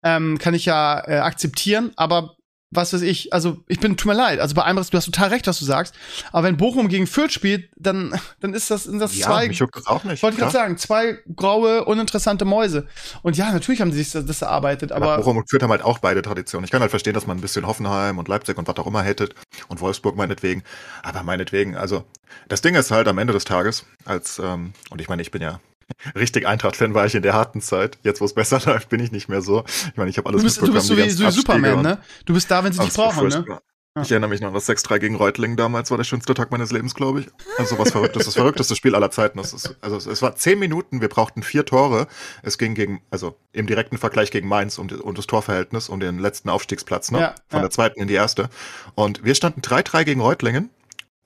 ähm, 0.03 0.37
kann 0.37 0.53
ich 0.53 0.65
ja 0.65 1.01
äh, 1.07 1.17
akzeptieren, 1.17 1.93
aber 1.95 2.35
was 2.71 2.93
weiß 2.93 3.01
ich, 3.01 3.33
also 3.33 3.57
ich 3.67 3.79
bin, 3.79 3.97
tut 3.97 4.07
mir 4.07 4.17
leid, 4.17 4.39
also 4.39 4.55
bei 4.55 4.63
einem, 4.63 4.77
du 4.77 4.97
hast 4.97 5.05
total 5.05 5.29
recht, 5.29 5.45
was 5.45 5.59
du 5.59 5.65
sagst, 5.65 5.93
aber 6.31 6.47
wenn 6.47 6.57
Bochum 6.57 6.87
gegen 6.87 7.05
Fürth 7.05 7.31
spielt, 7.31 7.69
dann, 7.75 8.17
dann 8.39 8.53
ist 8.53 8.71
das, 8.71 8.85
sind 8.85 8.99
das 8.99 9.17
ja, 9.17 9.27
zwei, 9.27 9.47
mich 9.47 9.59
juckt 9.59 9.75
das 9.75 9.87
auch 9.87 10.03
nicht. 10.05 10.23
wollte 10.23 10.35
ich 10.35 10.39
gerade 10.39 10.53
sagen, 10.53 10.77
zwei 10.77 11.19
graue, 11.35 11.83
uninteressante 11.85 12.45
Mäuse. 12.45 12.87
Und 13.21 13.37
ja, 13.37 13.51
natürlich 13.51 13.81
haben 13.81 13.91
sie 13.91 14.01
sich 14.01 14.13
das, 14.13 14.25
das 14.25 14.41
erarbeitet, 14.41 14.91
Aber 14.91 15.13
aber 15.13 15.17
Bochum 15.17 15.37
und 15.37 15.49
Fürth 15.49 15.61
haben 15.63 15.71
halt 15.71 15.83
auch 15.83 15.99
beide 15.99 16.21
Traditionen. 16.21 16.63
Ich 16.63 16.71
kann 16.71 16.81
halt 16.81 16.91
verstehen, 16.91 17.13
dass 17.13 17.27
man 17.27 17.37
ein 17.37 17.41
bisschen 17.41 17.67
Hoffenheim 17.67 18.17
und 18.17 18.27
Leipzig 18.27 18.57
und 18.57 18.67
was 18.67 18.77
auch 18.77 18.87
immer 18.87 19.03
hättet 19.03 19.35
und 19.67 19.81
Wolfsburg 19.81 20.15
meinetwegen. 20.15 20.63
Aber 21.03 21.23
meinetwegen, 21.23 21.75
also 21.75 22.05
das 22.47 22.61
Ding 22.61 22.75
ist 22.75 22.91
halt 22.91 23.07
am 23.07 23.17
Ende 23.17 23.33
des 23.33 23.43
Tages, 23.43 23.85
als, 24.05 24.39
ähm, 24.39 24.73
und 24.89 25.01
ich 25.01 25.09
meine, 25.09 25.21
ich 25.21 25.31
bin 25.31 25.41
ja 25.41 25.59
richtig 26.15 26.47
Eintracht-Fan 26.47 26.93
war 26.93 27.05
ich 27.05 27.15
in 27.15 27.21
der 27.23 27.33
harten 27.33 27.61
Zeit. 27.61 27.97
Jetzt, 28.03 28.21
wo 28.21 28.25
es 28.25 28.33
besser 28.33 28.59
läuft, 28.65 28.89
bin 28.89 28.99
ich 28.99 29.11
nicht 29.11 29.29
mehr 29.29 29.41
so. 29.41 29.63
Ich 29.91 29.97
meine, 29.97 30.09
ich 30.09 30.17
habe 30.17 30.29
alles 30.29 30.41
du 30.41 30.45
bist, 30.45 30.61
du 30.61 30.71
bist 30.73 30.87
so 30.87 30.97
wie, 30.97 31.09
so 31.09 31.25
wie 31.25 31.31
Superman, 31.31 31.73
und- 31.75 31.81
ne? 31.83 31.97
Du 32.25 32.33
bist 32.33 32.49
da, 32.51 32.63
wenn 32.63 32.73
sie 32.73 32.79
dich 32.79 32.93
brauchen, 32.93 33.27
ne? 33.27 33.59
Ich 34.01 34.09
erinnere 34.09 34.29
mich 34.29 34.39
noch 34.39 34.47
an 34.47 34.53
das 34.53 34.69
6-3 34.69 34.99
gegen 34.99 35.15
Reutlingen 35.15 35.57
damals, 35.57 35.91
war 35.91 35.97
der 35.97 36.05
schönste 36.05 36.33
Tag 36.33 36.49
meines 36.49 36.71
Lebens, 36.71 36.95
glaube 36.95 37.19
ich. 37.19 37.27
Also 37.57 37.77
was 37.77 37.91
Verrücktes, 37.91 38.23
das 38.23 38.35
verrückteste 38.35 38.73
Spiel 38.77 38.95
aller 38.95 39.11
Zeiten. 39.11 39.37
Ist, 39.37 39.75
also 39.81 39.97
es, 40.09 40.21
war 40.21 40.33
zehn 40.37 40.59
Minuten, 40.59 41.01
wir 41.01 41.09
brauchten 41.09 41.43
vier 41.43 41.65
Tore. 41.65 42.07
Es 42.41 42.57
ging 42.57 42.73
gegen, 42.73 43.01
also 43.11 43.35
im 43.51 43.67
direkten 43.67 43.97
Vergleich 43.97 44.31
gegen 44.31 44.47
Mainz 44.47 44.77
um, 44.77 44.87
die- 44.87 44.95
um 44.95 45.13
das 45.13 45.27
Torverhältnis, 45.27 45.89
um 45.89 45.99
den 45.99 46.19
letzten 46.19 46.47
Aufstiegsplatz, 46.47 47.11
ne? 47.11 47.19
Ja, 47.19 47.35
Von 47.49 47.57
ja. 47.57 47.61
der 47.63 47.69
zweiten 47.69 47.99
in 47.99 48.07
die 48.07 48.13
erste. 48.13 48.49
Und 48.95 49.25
wir 49.25 49.35
standen 49.35 49.59
3-3 49.59 50.05
gegen 50.05 50.21
Reutlingen 50.21 50.69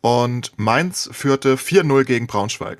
und 0.01 0.53
Mainz 0.57 1.07
führte 1.11 1.57
4-0 1.57 2.03
gegen 2.03 2.25
Braunschweig. 2.25 2.79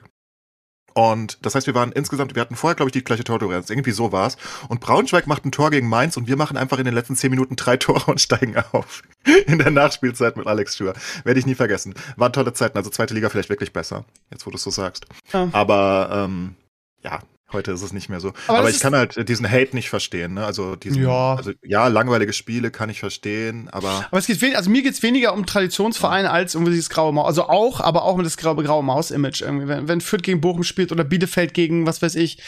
Und 0.98 1.40
das 1.42 1.56
heißt, 1.56 1.68
wir 1.68 1.76
waren 1.76 1.92
insgesamt, 1.92 2.36
wir 2.36 2.42
hatten 2.42 2.56
vorher, 2.56 2.76
glaube 2.76 2.88
ich, 2.88 2.94
die 2.94 3.04
gleiche 3.04 3.26
Tordifferenz. 3.26 3.70
Irgendwie 3.70 3.92
so 3.92 4.14
war's. 4.14 4.38
Und 4.70 4.80
Braunschweig 4.80 5.28
macht 5.28 5.44
ein 5.44 5.52
Tor 5.52 5.70
gegen 5.70 5.90
Mainz 5.90 6.16
und 6.16 6.30
wir 6.30 6.38
machen 6.38 6.56
einfach 6.56 6.80
in 6.80 6.86
den 6.86 6.94
letzten 6.94 7.18
zehn 7.18 7.32
Minuten 7.32 7.58
drei 7.58 7.76
Tore 7.86 8.10
und 8.10 8.22
steigen 8.22 8.56
auf. 8.72 9.04
In 9.46 9.60
der 9.60 9.72
Nachspielzeit 9.72 10.38
mit 10.38 10.48
Alex 10.48 10.78
Schür. 10.78 10.94
Werde 11.26 11.38
ich 11.38 11.46
nie 11.46 11.56
vergessen. 11.56 11.96
Waren 12.16 12.32
tolle 12.32 12.54
Zeiten, 12.54 12.78
also 12.78 12.90
zweite 12.90 13.14
Liga 13.14 13.30
vielleicht 13.30 13.50
wirklich 13.50 13.74
besser, 13.74 14.06
jetzt 14.32 14.46
wo 14.46 14.52
du 14.52 14.56
es 14.56 14.64
so 14.64 14.70
sagst. 14.70 15.06
Ja. 15.34 15.50
Aber 15.52 16.10
ähm, 16.14 16.56
ja, 17.04 17.20
Heute 17.52 17.72
ist 17.72 17.84
es 17.84 17.94
nicht 17.94 18.10
mehr 18.10 18.20
so. 18.20 18.34
Aber 18.48 18.60
Aber, 18.60 18.70
ich 18.70 18.80
kann 18.80 18.96
halt 18.96 19.30
diesen 19.30 19.50
Hate 19.50 19.76
nicht 19.76 19.90
verstehen. 19.90 20.34
Ne? 20.34 20.46
Also 20.46 20.76
diesen, 20.76 21.04
Ja. 21.04 21.36
also 21.36 21.52
ja, 21.64 21.88
langweilige 21.88 22.34
Spiele 22.34 22.72
kann 22.72 22.90
ich 22.90 23.00
verstehen, 23.00 23.70
aber 23.70 24.08
Aber 24.10 24.18
es 24.18 24.26
geht 24.26 24.56
also 24.56 24.70
mir 24.70 24.82
geht's 24.82 25.04
weniger 25.04 25.34
um 25.34 25.46
Traditionsvereine 25.46 26.32
als 26.32 26.56
um 26.56 26.66
dieses 26.66 26.90
graue 26.90 27.14
Maus. 27.14 27.28
Also 27.28 27.48
auch, 27.48 27.82
aber 27.82 28.04
auch 28.04 28.18
mit 28.18 28.26
das 28.26 28.38
graue, 28.38 28.64
graue 28.64 28.84
Maus-Image 28.84 29.42
irgendwie. 29.42 29.68
Wenn, 29.68 29.88
wenn 29.88 30.02
Fürth 30.02 30.24
gegen 30.24 30.42
Bochum 30.42 30.64
spielt 30.64 30.92
oder 30.92 31.04
Bielefeld 31.04 31.54
gegen, 31.54 31.86
was 31.86 32.02
weiß 32.02 32.16
ich, 32.16 32.42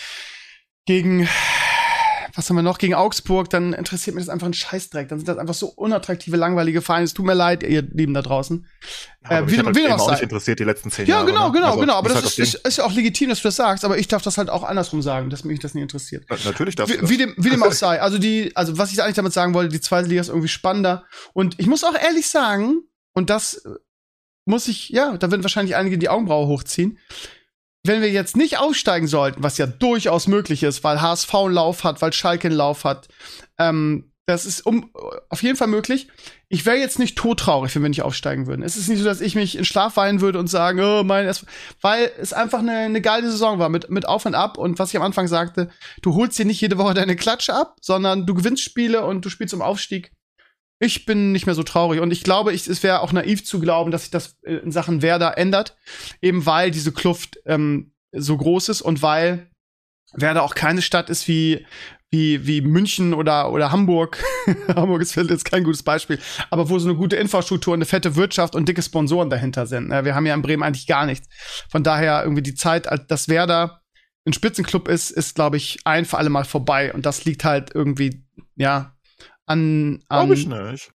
gegen, 0.86 1.27
was 2.38 2.50
haben 2.50 2.56
wir 2.56 2.62
noch, 2.62 2.77
gegen 2.77 2.94
Augsburg, 2.94 3.50
dann 3.50 3.74
interessiert 3.74 4.15
mich 4.15 4.25
das 4.25 4.29
einfach 4.32 4.48
ein 4.48 4.53
Scheißdreck. 4.53 5.10
Dann 5.10 5.17
sind 5.20 5.27
das 5.27 5.38
einfach 5.39 5.53
so 5.56 5.67
unattraktive, 5.67 6.38
langweilige 6.38 6.82
Vereine. 6.82 7.03
Es 7.06 7.13
tut 7.13 7.25
mir 7.25 7.34
leid, 7.34 7.63
ihr 7.63 7.82
Lieben 7.82 8.13
da 8.13 8.22
draußen. 8.22 8.65
aber 9.24 9.36
Äh, 9.39 9.51
wie- 9.51 9.58
das 9.58 9.65
dem 9.65 9.75
eben 9.75 9.91
auch 9.94 10.00
auch 10.00 10.06
sei. 10.06 10.12
nicht 10.13 10.22
interessiert 10.24 10.60
die 10.60 10.63
letzten 10.63 10.91
zehn 10.91 11.08
Ja, 11.08 11.15
Jahre. 11.15 11.25
genau, 11.25 11.48
ne? 11.48 11.53
genau, 11.53 11.67
Also, 11.70 11.79
genau. 11.79 11.94
Aber 11.96 12.10
das 12.10 12.17
halt 12.24 12.25
ist, 12.25 12.39
ist, 12.39 12.56
ist 12.67 12.77
ja 12.77 12.86
auch 12.86 12.94
legitim, 12.94 13.29
dass 13.29 13.41
du 13.41 13.48
das 13.48 13.56
sagst. 13.56 13.84
Aber 13.84 13.98
ich 13.98 14.08
darf 14.08 14.22
das 14.22 14.38
halt 14.38 14.50
auch 14.51 14.63
andersrum 14.63 15.01
sagen, 15.01 15.29
dass 15.32 15.44
mich 15.44 15.60
das 15.60 15.74
nicht 15.74 15.82
interessiert. 15.82 16.29
Ding. 16.29 16.38
Natürlich 16.46 16.75
darfst 16.75 16.94
du 16.94 16.98
Wie, 17.00 17.01
das. 17.01 17.10
wie, 17.10 17.17
dem, 17.17 17.34
wie 17.38 17.50
dem 17.50 17.63
auch 17.63 17.72
sei. 17.74 18.00
Also 18.01 18.20
die, 18.20 18.56
also 18.56 18.77
was 18.77 18.91
ich 18.94 19.01
eigentlich 19.01 19.15
damit 19.15 19.34
sagen 19.34 19.53
wollte, 19.53 19.72
die 19.74 19.82
zweite 19.82 20.08
Liga 20.08 20.22
ist 20.22 20.29
irgendwie 20.29 20.48
spannender. 20.48 21.06
Und 21.34 21.60
ich 21.60 21.65
muss 21.67 21.84
auch 21.84 21.96
ehrlich 21.96 22.27
sagen, 22.29 22.84
und 23.13 23.29
das 23.32 23.56
äh, 23.65 23.70
muss 24.46 24.67
ich, 24.67 24.89
ja, 24.89 25.17
da 25.17 25.32
werden 25.32 25.44
wahrscheinlich 25.44 25.75
einige 25.75 25.98
die 25.98 26.08
Augenbraue 26.10 26.48
hochziehen. 26.48 27.00
Wenn 27.88 28.01
wir 28.01 28.12
jetzt 28.12 28.38
nicht 28.38 28.60
aussteigen 28.60 29.08
sollten, 29.08 29.44
was 29.44 29.58
ja 29.58 29.65
durchaus 29.65 30.27
möglich 30.27 30.63
ist, 30.63 30.84
weil 30.84 31.01
HSV 31.01 31.34
einen 31.34 31.53
Lauf 31.53 31.84
hat, 31.84 32.01
weil 32.01 32.13
Schalke 32.13 32.48
einen 32.48 32.58
Lauf 32.58 32.84
hat, 32.84 33.08
ähm, 33.58 34.12
das 34.27 34.46
ist 34.46 34.65
um, 34.65 34.91
auf 35.29 35.41
jeden 35.41 35.56
Fall 35.56 35.70
möglich. 35.70 36.10
Ich 36.50 36.65
wäre 36.65 36.75
jetzt 36.75 37.00
nicht 37.00 37.17
todtraurig, 37.17 37.74
wenn 37.74 37.82
wir 37.82 37.89
nicht 37.89 38.01
aufsteigen 38.01 38.46
würden. 38.46 38.62
Es 38.62 38.75
ist 38.75 38.89
nicht 38.89 39.00
so, 39.00 39.06
dass 39.06 39.22
ich 39.22 39.36
mich 39.36 39.58
in 39.58 39.63
Schlaf 39.63 39.96
weinen 39.96 40.20
würde 40.20 40.38
und 40.38 40.48
sagen, 40.48 40.82
oh 40.82 41.03
mein, 41.03 41.32
weil 41.79 42.12
es 42.20 42.34
einfach 42.34 42.60
eine, 42.60 42.74
eine 42.74 43.00
geile 43.00 43.32
Saison 43.32 43.58
war 43.58 43.70
mit, 43.70 43.89
mit 43.89 44.06
Auf 44.06 44.25
und 44.25 44.36
Ab. 44.36 44.58
Und 44.58 44.79
was 44.79 44.89
ich 44.89 44.98
am 44.98 45.03
Anfang 45.03 45.29
sagte, 45.29 45.70
du 46.01 46.13
holst 46.15 46.38
dir 46.38 46.46
nicht 46.46 46.60
jede 46.60 46.77
Woche 46.77 46.94
deine 46.94 47.15
Klatsche 47.15 47.53
ab, 47.53 47.77
sondern 47.79 48.25
du 48.25 48.34
gewinnst 48.34 48.63
Spiele 48.63 49.06
und 49.06 49.24
du 49.24 49.29
spielst 49.29 49.53
um 49.53 49.62
Aufstieg. 49.62 50.12
Ich 50.79 51.05
bin 51.05 51.31
nicht 51.31 51.46
mehr 51.46 51.55
so 51.55 51.63
traurig 51.63 52.01
und 52.01 52.12
ich 52.12 52.24
glaube, 52.24 52.53
ich, 52.53 52.67
es 52.67 52.84
wäre 52.84 53.01
auch 53.01 53.12
naiv 53.12 53.43
zu 53.43 53.60
glauben, 53.60 53.91
dass 53.91 54.03
sich 54.03 54.12
das 54.12 54.38
äh, 54.43 54.55
in 54.55 54.72
Sachen 54.72 55.01
Werder 55.01 55.38
ändert, 55.38 55.75
eben 56.22 56.46
weil 56.46 56.72
diese 56.72 56.91
Kluft 56.91 57.39
ähm, 57.46 57.93
so 58.12 58.38
groß 58.38 58.69
ist 58.69 58.81
und 58.81 59.01
weil 59.01 59.50
Werder 60.13 60.43
auch 60.43 60.55
keine 60.55 60.81
Stadt 60.81 61.10
ist 61.10 61.27
wie 61.27 61.65
wie 62.10 62.48
wie 62.48 62.62
München 62.62 63.13
oder 63.13 63.51
oder 63.51 63.72
Hamburg. 63.72 64.24
Hamburg 64.67 65.01
ist 65.01 65.15
jetzt 65.15 65.46
kein 65.46 65.63
gutes 65.63 65.84
Beispiel, 65.84 66.19
aber 66.50 66.69
wo 66.69 66.79
so 66.79 66.88
eine 66.88 66.98
gute 66.98 67.17
Infrastruktur, 67.17 67.74
eine 67.74 67.86
fette 67.86 68.15
Wirtschaft 68.15 68.55
und 68.55 68.69
dicke 68.69 68.81
Sponsoren 68.81 69.29
dahinter 69.29 69.65
sind. 69.67 69.89
ne? 69.89 70.05
Wir 70.05 70.15
haben 70.15 70.25
ja 70.25 70.34
in 70.34 70.41
Bremen 70.41 70.63
eigentlich 70.63 70.88
gar 70.88 71.05
nichts. 71.05 71.27
Von 71.69 71.84
daher 71.84 72.24
irgendwie 72.24 72.43
die 72.43 72.55
Zeit, 72.55 72.88
als 72.88 73.07
dass 73.07 73.27
Werder 73.27 73.81
ein 74.25 74.34
Spitzenclub 74.34 74.88
ist, 74.88 75.12
ist 75.12 75.36
glaube 75.36 75.57
ich 75.57 75.79
ein 75.84 76.05
für 76.05 76.17
alle 76.17 76.29
Mal 76.29 76.46
vorbei 76.46 76.93
und 76.93 77.05
das 77.05 77.25
liegt 77.25 77.43
halt 77.43 77.72
irgendwie 77.74 78.24
ja 78.55 78.97
an, 79.48 80.00
an 80.10 80.27
Glaube 80.27 80.34
ich 80.36 80.46
nicht. 80.48 80.92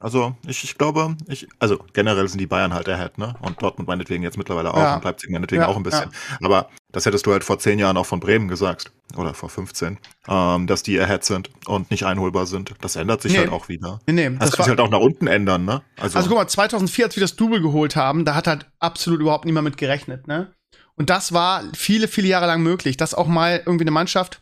Also, 0.00 0.36
ich, 0.46 0.62
ich 0.62 0.78
glaube, 0.78 1.16
ich, 1.26 1.48
also 1.58 1.78
generell 1.92 2.28
sind 2.28 2.38
die 2.40 2.46
Bayern 2.46 2.72
halt 2.72 2.88
ahead, 2.88 3.18
ne? 3.18 3.34
Und 3.40 3.60
Dortmund 3.60 3.88
meinetwegen 3.88 4.22
jetzt 4.22 4.38
mittlerweile 4.38 4.72
auch 4.72 4.78
Ja. 4.78 4.94
und 4.94 5.02
Leipzig 5.02 5.28
meinetwegen 5.30 5.62
Ja, 5.62 5.66
auch 5.68 5.76
ein 5.76 5.82
bisschen. 5.82 6.10
Aber 6.40 6.68
das 6.92 7.04
hättest 7.04 7.26
du 7.26 7.32
halt 7.32 7.42
vor 7.42 7.58
zehn 7.58 7.80
Jahren 7.80 7.96
auch 7.96 8.06
von 8.06 8.20
Bremen 8.20 8.46
gesagt. 8.46 8.92
Oder 9.16 9.34
vor 9.34 9.48
15, 9.48 9.98
ähm, 10.28 10.66
dass 10.68 10.84
die 10.84 11.00
ahead 11.00 11.24
sind 11.24 11.50
und 11.66 11.90
nicht 11.90 12.04
einholbar 12.04 12.46
sind. 12.46 12.74
Das 12.80 12.94
ändert 12.94 13.22
sich 13.22 13.32
Nee. 13.32 13.38
halt 13.38 13.48
auch 13.50 13.68
wieder. 13.68 13.98
Nee, 14.06 14.12
nee, 14.12 14.30
Das, 14.38 14.50
das 14.50 14.56
kann 14.58 14.64
sich 14.66 14.70
halt 14.70 14.80
auch 14.80 14.90
nach 14.90 15.00
unten 15.00 15.26
ändern, 15.26 15.64
ne? 15.64 15.82
Also, 15.96 16.16
Also 16.18 16.28
guck 16.28 16.38
mal, 16.38 16.46
2004, 16.46 17.06
als 17.06 17.16
wir 17.16 17.22
das 17.22 17.34
Double 17.34 17.60
geholt 17.60 17.96
haben, 17.96 18.24
da 18.24 18.36
hat 18.36 18.46
halt 18.46 18.66
absolut 18.78 19.20
überhaupt 19.20 19.46
niemand 19.46 19.64
mit 19.64 19.78
gerechnet, 19.78 20.28
ne? 20.28 20.52
Und 20.94 21.10
das 21.10 21.32
war 21.32 21.64
viele, 21.74 22.06
viele 22.06 22.28
Jahre 22.28 22.46
lang 22.46 22.62
möglich, 22.62 22.96
dass 22.96 23.14
auch 23.14 23.26
mal 23.26 23.62
irgendwie 23.66 23.84
eine 23.84 23.90
Mannschaft, 23.92 24.40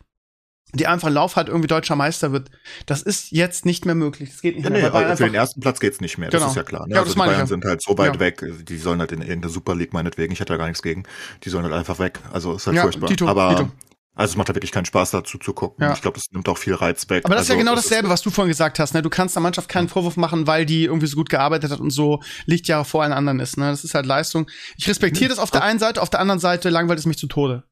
die 0.74 0.86
einfach 0.86 1.06
einen 1.06 1.14
Lauf 1.14 1.36
hat, 1.36 1.48
irgendwie 1.48 1.68
deutscher 1.68 1.96
Meister 1.96 2.32
wird. 2.32 2.50
Das 2.86 3.02
ist 3.02 3.30
jetzt 3.30 3.64
nicht 3.64 3.86
mehr 3.86 3.94
möglich. 3.94 4.30
Das 4.30 4.40
geht 4.42 4.56
nicht 4.56 4.64
ja, 4.64 4.70
mehr. 4.70 4.82
nee, 4.82 4.86
aber 4.86 5.16
für 5.16 5.24
den 5.24 5.34
ersten 5.34 5.60
Platz 5.60 5.80
geht's 5.80 6.00
nicht 6.00 6.18
mehr. 6.18 6.30
Genau. 6.30 6.42
Das 6.42 6.52
ist 6.52 6.56
ja 6.56 6.64
klar. 6.64 6.86
Ne? 6.86 6.94
Ja, 6.94 7.00
also 7.00 7.12
die 7.12 7.18
Bayern 7.18 7.40
ja. 7.40 7.46
sind 7.46 7.64
halt 7.64 7.82
so 7.82 7.96
weit 7.96 8.18
weg. 8.18 8.42
Die 8.62 8.76
sollen 8.76 9.00
halt 9.00 9.12
in 9.12 9.20
irgendeine 9.22 9.52
Super 9.52 9.74
League 9.74 9.92
meinetwegen. 9.92 10.32
Ich 10.32 10.40
hätte 10.40 10.52
da 10.52 10.56
gar 10.56 10.66
nichts 10.66 10.82
gegen. 10.82 11.04
Die 11.44 11.50
sollen 11.50 11.64
halt 11.64 11.74
einfach 11.74 11.98
weg. 11.98 12.18
Also 12.32 12.54
ist 12.54 12.66
halt 12.66 12.78
furchtbar. 12.78 13.08
Dito, 13.08 13.28
aber 13.28 13.50
Dito. 13.50 13.70
also 14.16 14.32
es 14.32 14.36
macht 14.36 14.48
halt 14.48 14.56
wirklich 14.56 14.72
keinen 14.72 14.86
Spaß 14.86 15.12
dazu 15.12 15.38
zu 15.38 15.52
gucken. 15.52 15.84
Ja. 15.84 15.92
Ich 15.92 16.02
glaube, 16.02 16.16
das 16.16 16.24
nimmt 16.32 16.48
auch 16.48 16.58
viel 16.58 16.74
Reiz 16.74 17.08
weg. 17.08 17.24
aber 17.24 17.36
das 17.36 17.44
ist 17.44 17.50
also, 17.50 17.60
ja 17.60 17.64
genau 17.64 17.78
es 17.78 17.84
dasselbe, 17.84 18.08
was 18.08 18.22
du 18.22 18.30
vorhin 18.30 18.50
gesagt 18.50 18.80
hast. 18.80 18.92
Ne? 18.92 19.02
Du 19.02 19.10
kannst 19.10 19.36
der 19.36 19.42
Mannschaft 19.42 19.68
keinen 19.68 19.88
Vorwurf 19.88 20.16
machen, 20.16 20.48
weil 20.48 20.66
die 20.66 20.84
irgendwie 20.84 21.06
so 21.06 21.16
gut 21.16 21.30
gearbeitet 21.30 21.70
hat 21.70 21.78
und 21.78 21.90
so 21.90 22.20
Lichtjahre 22.46 22.84
vor 22.84 23.04
allen 23.04 23.12
anderen 23.12 23.38
ist. 23.38 23.56
Ne? 23.56 23.70
Das 23.70 23.84
ist 23.84 23.94
halt 23.94 24.04
Leistung. 24.04 24.50
Ich 24.76 24.88
respektiere 24.88 25.30
das 25.30 25.38
auf 25.38 25.52
der 25.52 25.62
einen 25.62 25.78
Seite, 25.78 26.02
auf 26.02 26.10
der 26.10 26.18
anderen 26.18 26.40
Seite 26.40 26.70
langweilt 26.70 26.98
es 26.98 27.06
mich 27.06 27.18
zu 27.18 27.28
Tode. 27.28 27.62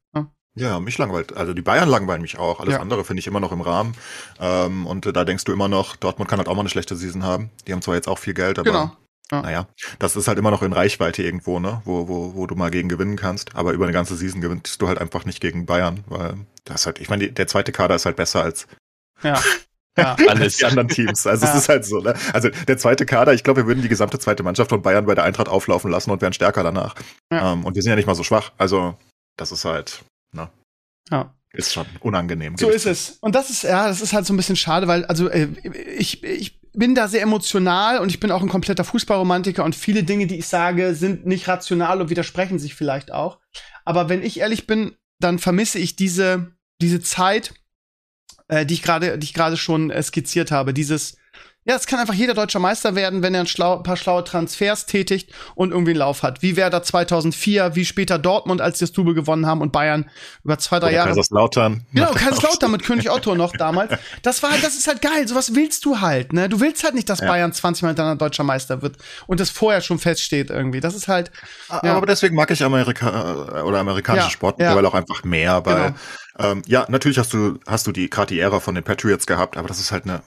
Ja, 0.57 0.79
mich 0.79 0.97
langweilt. 0.97 1.35
Also 1.35 1.53
die 1.53 1.61
Bayern 1.61 1.89
langweilen 1.89 2.21
mich 2.21 2.37
auch. 2.39 2.59
Alles 2.61 2.75
Ja. 2.75 2.79
andere 2.79 3.03
finde 3.03 3.19
ich 3.19 3.27
immer 3.27 3.39
noch 3.41 3.51
im 3.51 3.61
Rahmen. 3.61 3.93
Ähm, 4.39 4.87
und 4.87 5.05
äh, 5.05 5.11
da 5.13 5.25
denkst 5.25 5.43
du 5.43 5.51
immer 5.51 5.67
noch, 5.67 5.95
Dortmund 5.97 6.29
kann 6.29 6.39
halt 6.39 6.47
auch 6.47 6.55
mal 6.55 6.61
eine 6.61 6.69
schlechte 6.69 6.95
Season 6.95 7.23
haben. 7.23 7.49
Die 7.67 7.73
haben 7.73 7.81
zwar 7.81 7.95
jetzt 7.95 8.07
auch 8.07 8.19
viel 8.19 8.33
Geld, 8.33 8.57
aber 8.59 8.69
Genau. 8.71 8.91
Ja. 9.31 9.41
naja, 9.41 9.67
das 9.99 10.15
ist 10.15 10.27
halt 10.27 10.37
immer 10.37 10.51
noch 10.51 10.61
in 10.61 10.71
Reichweite 10.71 11.23
irgendwo, 11.23 11.59
ne? 11.59 11.81
Wo, 11.83 12.07
wo, 12.07 12.35
wo 12.35 12.45
du 12.47 12.53
mal 12.55 12.69
gegen 12.69 12.89
gewinnen 12.89 13.15
kannst. 13.17 13.55
Aber 13.55 13.73
über 13.73 13.85
eine 13.85 13.91
ganze 13.93 14.15
Season 14.15 14.39
gewinnst 14.39 14.79
du 14.81 14.87
halt 14.87 14.99
einfach 14.99 15.25
nicht 15.25 15.41
gegen 15.41 15.65
Bayern, 15.65 16.03
weil 16.07 16.35
das 16.63 16.85
halt, 16.85 16.99
ich 16.99 17.09
meine, 17.09 17.29
der 17.31 17.47
zweite 17.47 17.71
Kader 17.71 17.95
ist 17.95 18.05
halt 18.05 18.15
besser 18.15 18.43
als 18.43 18.67
Ja. 19.23 19.41
ja. 19.97 20.15
Alles. 20.29 20.57
die 20.57 20.65
anderen 20.65 20.87
Teams. 20.89 21.25
Also 21.27 21.45
Ja. 21.47 21.51
es 21.53 21.57
ist 21.63 21.69
halt 21.69 21.85
so, 21.85 21.99
ne? 22.01 22.13
Also 22.33 22.49
der 22.49 22.77
zweite 22.77 23.05
Kader, 23.07 23.33
ich 23.33 23.43
glaube, 23.43 23.61
wir 23.63 23.67
würden 23.67 23.81
die 23.81 23.89
gesamte 23.89 24.19
zweite 24.19 24.43
Mannschaft 24.43 24.69
von 24.69 24.81
Bayern 24.83 25.05
bei 25.07 25.15
der 25.15 25.23
Eintracht 25.25 25.49
auflaufen 25.49 25.89
lassen 25.91 26.11
und 26.11 26.21
wären 26.21 26.33
stärker 26.33 26.63
danach. 26.63 26.95
Ja. 27.31 27.51
Ähm, 27.53 27.65
und 27.65 27.75
wir 27.75 27.81
sind 27.81 27.89
ja 27.89 27.95
nicht 27.95 28.05
mal 28.07 28.15
so 28.15 28.23
schwach. 28.23 28.51
Also, 28.59 28.95
das 29.37 29.51
ist 29.51 29.65
halt? 29.65 30.03
Ja. 31.11 31.33
Ist 31.53 31.71
schon 31.71 31.85
unangenehm. 32.01 32.57
So 32.57 32.69
ist 32.69 32.85
es. 32.85 33.17
Und 33.21 33.33
das 33.33 33.49
ist, 33.49 33.63
ja, 33.63 33.87
das 33.87 34.01
ist 34.01 34.11
halt 34.11 34.25
so 34.25 34.33
ein 34.33 34.37
bisschen 34.37 34.57
schade, 34.57 34.87
weil, 34.87 35.05
also, 35.05 35.29
äh, 35.29 35.47
ich, 35.97 36.21
ich 36.23 36.59
bin 36.73 36.95
da 36.95 37.07
sehr 37.07 37.21
emotional 37.21 37.99
und 37.99 38.09
ich 38.09 38.19
bin 38.19 38.31
auch 38.31 38.41
ein 38.41 38.49
kompletter 38.49 38.83
Fußballromantiker 38.83 39.63
und 39.63 39.73
viele 39.73 40.03
Dinge, 40.03 40.27
die 40.27 40.37
ich 40.37 40.47
sage, 40.47 40.93
sind 40.95 41.25
nicht 41.25 41.47
rational 41.47 42.01
und 42.01 42.09
widersprechen 42.09 42.59
sich 42.59 42.75
vielleicht 42.75 43.11
auch. 43.11 43.39
Aber 43.85 44.09
wenn 44.09 44.21
ich 44.21 44.39
ehrlich 44.39 44.67
bin, 44.67 44.95
dann 45.19 45.39
vermisse 45.39 45.79
ich 45.79 45.95
diese, 45.95 46.51
diese 46.81 46.99
Zeit, 46.99 47.53
äh, 48.49 48.65
die 48.65 48.73
ich 48.73 48.83
gerade, 48.83 49.17
die 49.17 49.25
ich 49.25 49.33
gerade 49.33 49.55
schon 49.55 49.91
äh, 49.91 50.03
skizziert 50.03 50.51
habe. 50.51 50.73
Dieses, 50.73 51.15
ja, 51.67 51.75
es 51.75 51.87
kann 51.87 51.99
einfach 51.99 52.13
jeder 52.13 52.33
deutscher 52.35 52.59
Meister 52.59 52.95
werden, 52.95 53.23
wenn 53.23 53.33
er 53.33 53.41
ein, 53.41 53.47
schlau, 53.47 53.77
ein 53.77 53.83
paar 53.83 53.97
schlaue 53.97 54.23
Transfers 54.23 54.85
tätigt 54.85 55.31
und 55.55 55.71
irgendwie 55.71 55.91
einen 55.91 55.99
Lauf 55.99 56.21
hat. 56.23 56.41
Wie 56.43 56.55
Werder 56.55 56.83
2004, 56.83 57.75
wie 57.75 57.85
später 57.85 58.19
Dortmund, 58.19 58.61
als 58.61 58.77
die 58.77 58.83
das 58.85 58.91
Double 58.91 59.13
gewonnen 59.15 59.45
haben 59.47 59.61
und 59.61 59.71
Bayern 59.71 60.09
über 60.43 60.57
zwei, 60.59 60.79
drei 60.79 60.87
Oder 60.87 60.95
Jahre. 60.95 61.09
Kaiserslautern. 61.09 61.85
Genau, 61.93 62.11
Kaiserslautern 62.11 62.71
mit 62.71 62.83
König 62.83 63.09
Otto 63.09 63.33
noch 63.35 63.51
damals. 63.53 63.93
Das 64.21 64.43
war, 64.43 64.51
das 64.61 64.75
ist 64.77 64.87
halt 64.87 65.01
geil. 65.01 65.27
Sowas 65.27 65.55
willst 65.55 65.85
du 65.85 65.99
halt, 66.01 66.33
ne? 66.33 66.49
Du 66.49 66.59
willst 66.59 66.83
halt 66.83 66.93
nicht, 66.93 67.09
dass 67.09 67.19
Ja. 67.19 67.27
Bayern 67.27 67.51
20 67.51 67.81
Mal 67.81 67.89
hintereinander 67.89 68.23
deutscher 68.23 68.43
Meister 68.43 68.81
wird 68.83 68.97
und 69.25 69.39
das 69.39 69.49
vorher 69.49 69.81
schon 69.81 69.97
feststeht 69.99 70.51
irgendwie. 70.51 70.79
Das 70.81 70.93
ist 70.93 71.07
halt. 71.07 71.31
Ja. 71.69 71.95
Aber 71.95 72.05
deswegen 72.05 72.35
mag 72.35 72.51
ich 72.51 72.63
Amerika 72.63 73.47
äh, 73.57 73.61
oder 73.61 73.79
amerikanische 73.79 74.25
Ja, 74.27 74.31
Sport 74.31 74.59
mittlerweile 74.59 74.87
auch 74.87 74.93
einfach 74.93 75.23
mehr, 75.23 75.65
weil 75.65 75.75
Genau. 76.37 76.51
ähm, 76.51 76.61
ja, 76.67 76.85
natürlich 76.89 77.17
hast 77.17 77.33
du 77.33 77.57
hast 77.65 77.87
du 77.87 77.91
die 77.91 78.09
gerade 78.09 78.27
die 78.33 78.39
Ära 78.39 78.59
von 78.59 78.75
den 78.75 78.83
Patriots 78.83 79.25
gehabt, 79.25 79.57
aber 79.57 79.67
das 79.67 79.79
ist 79.79 79.91
halt 79.91 80.03
eine 80.03 80.21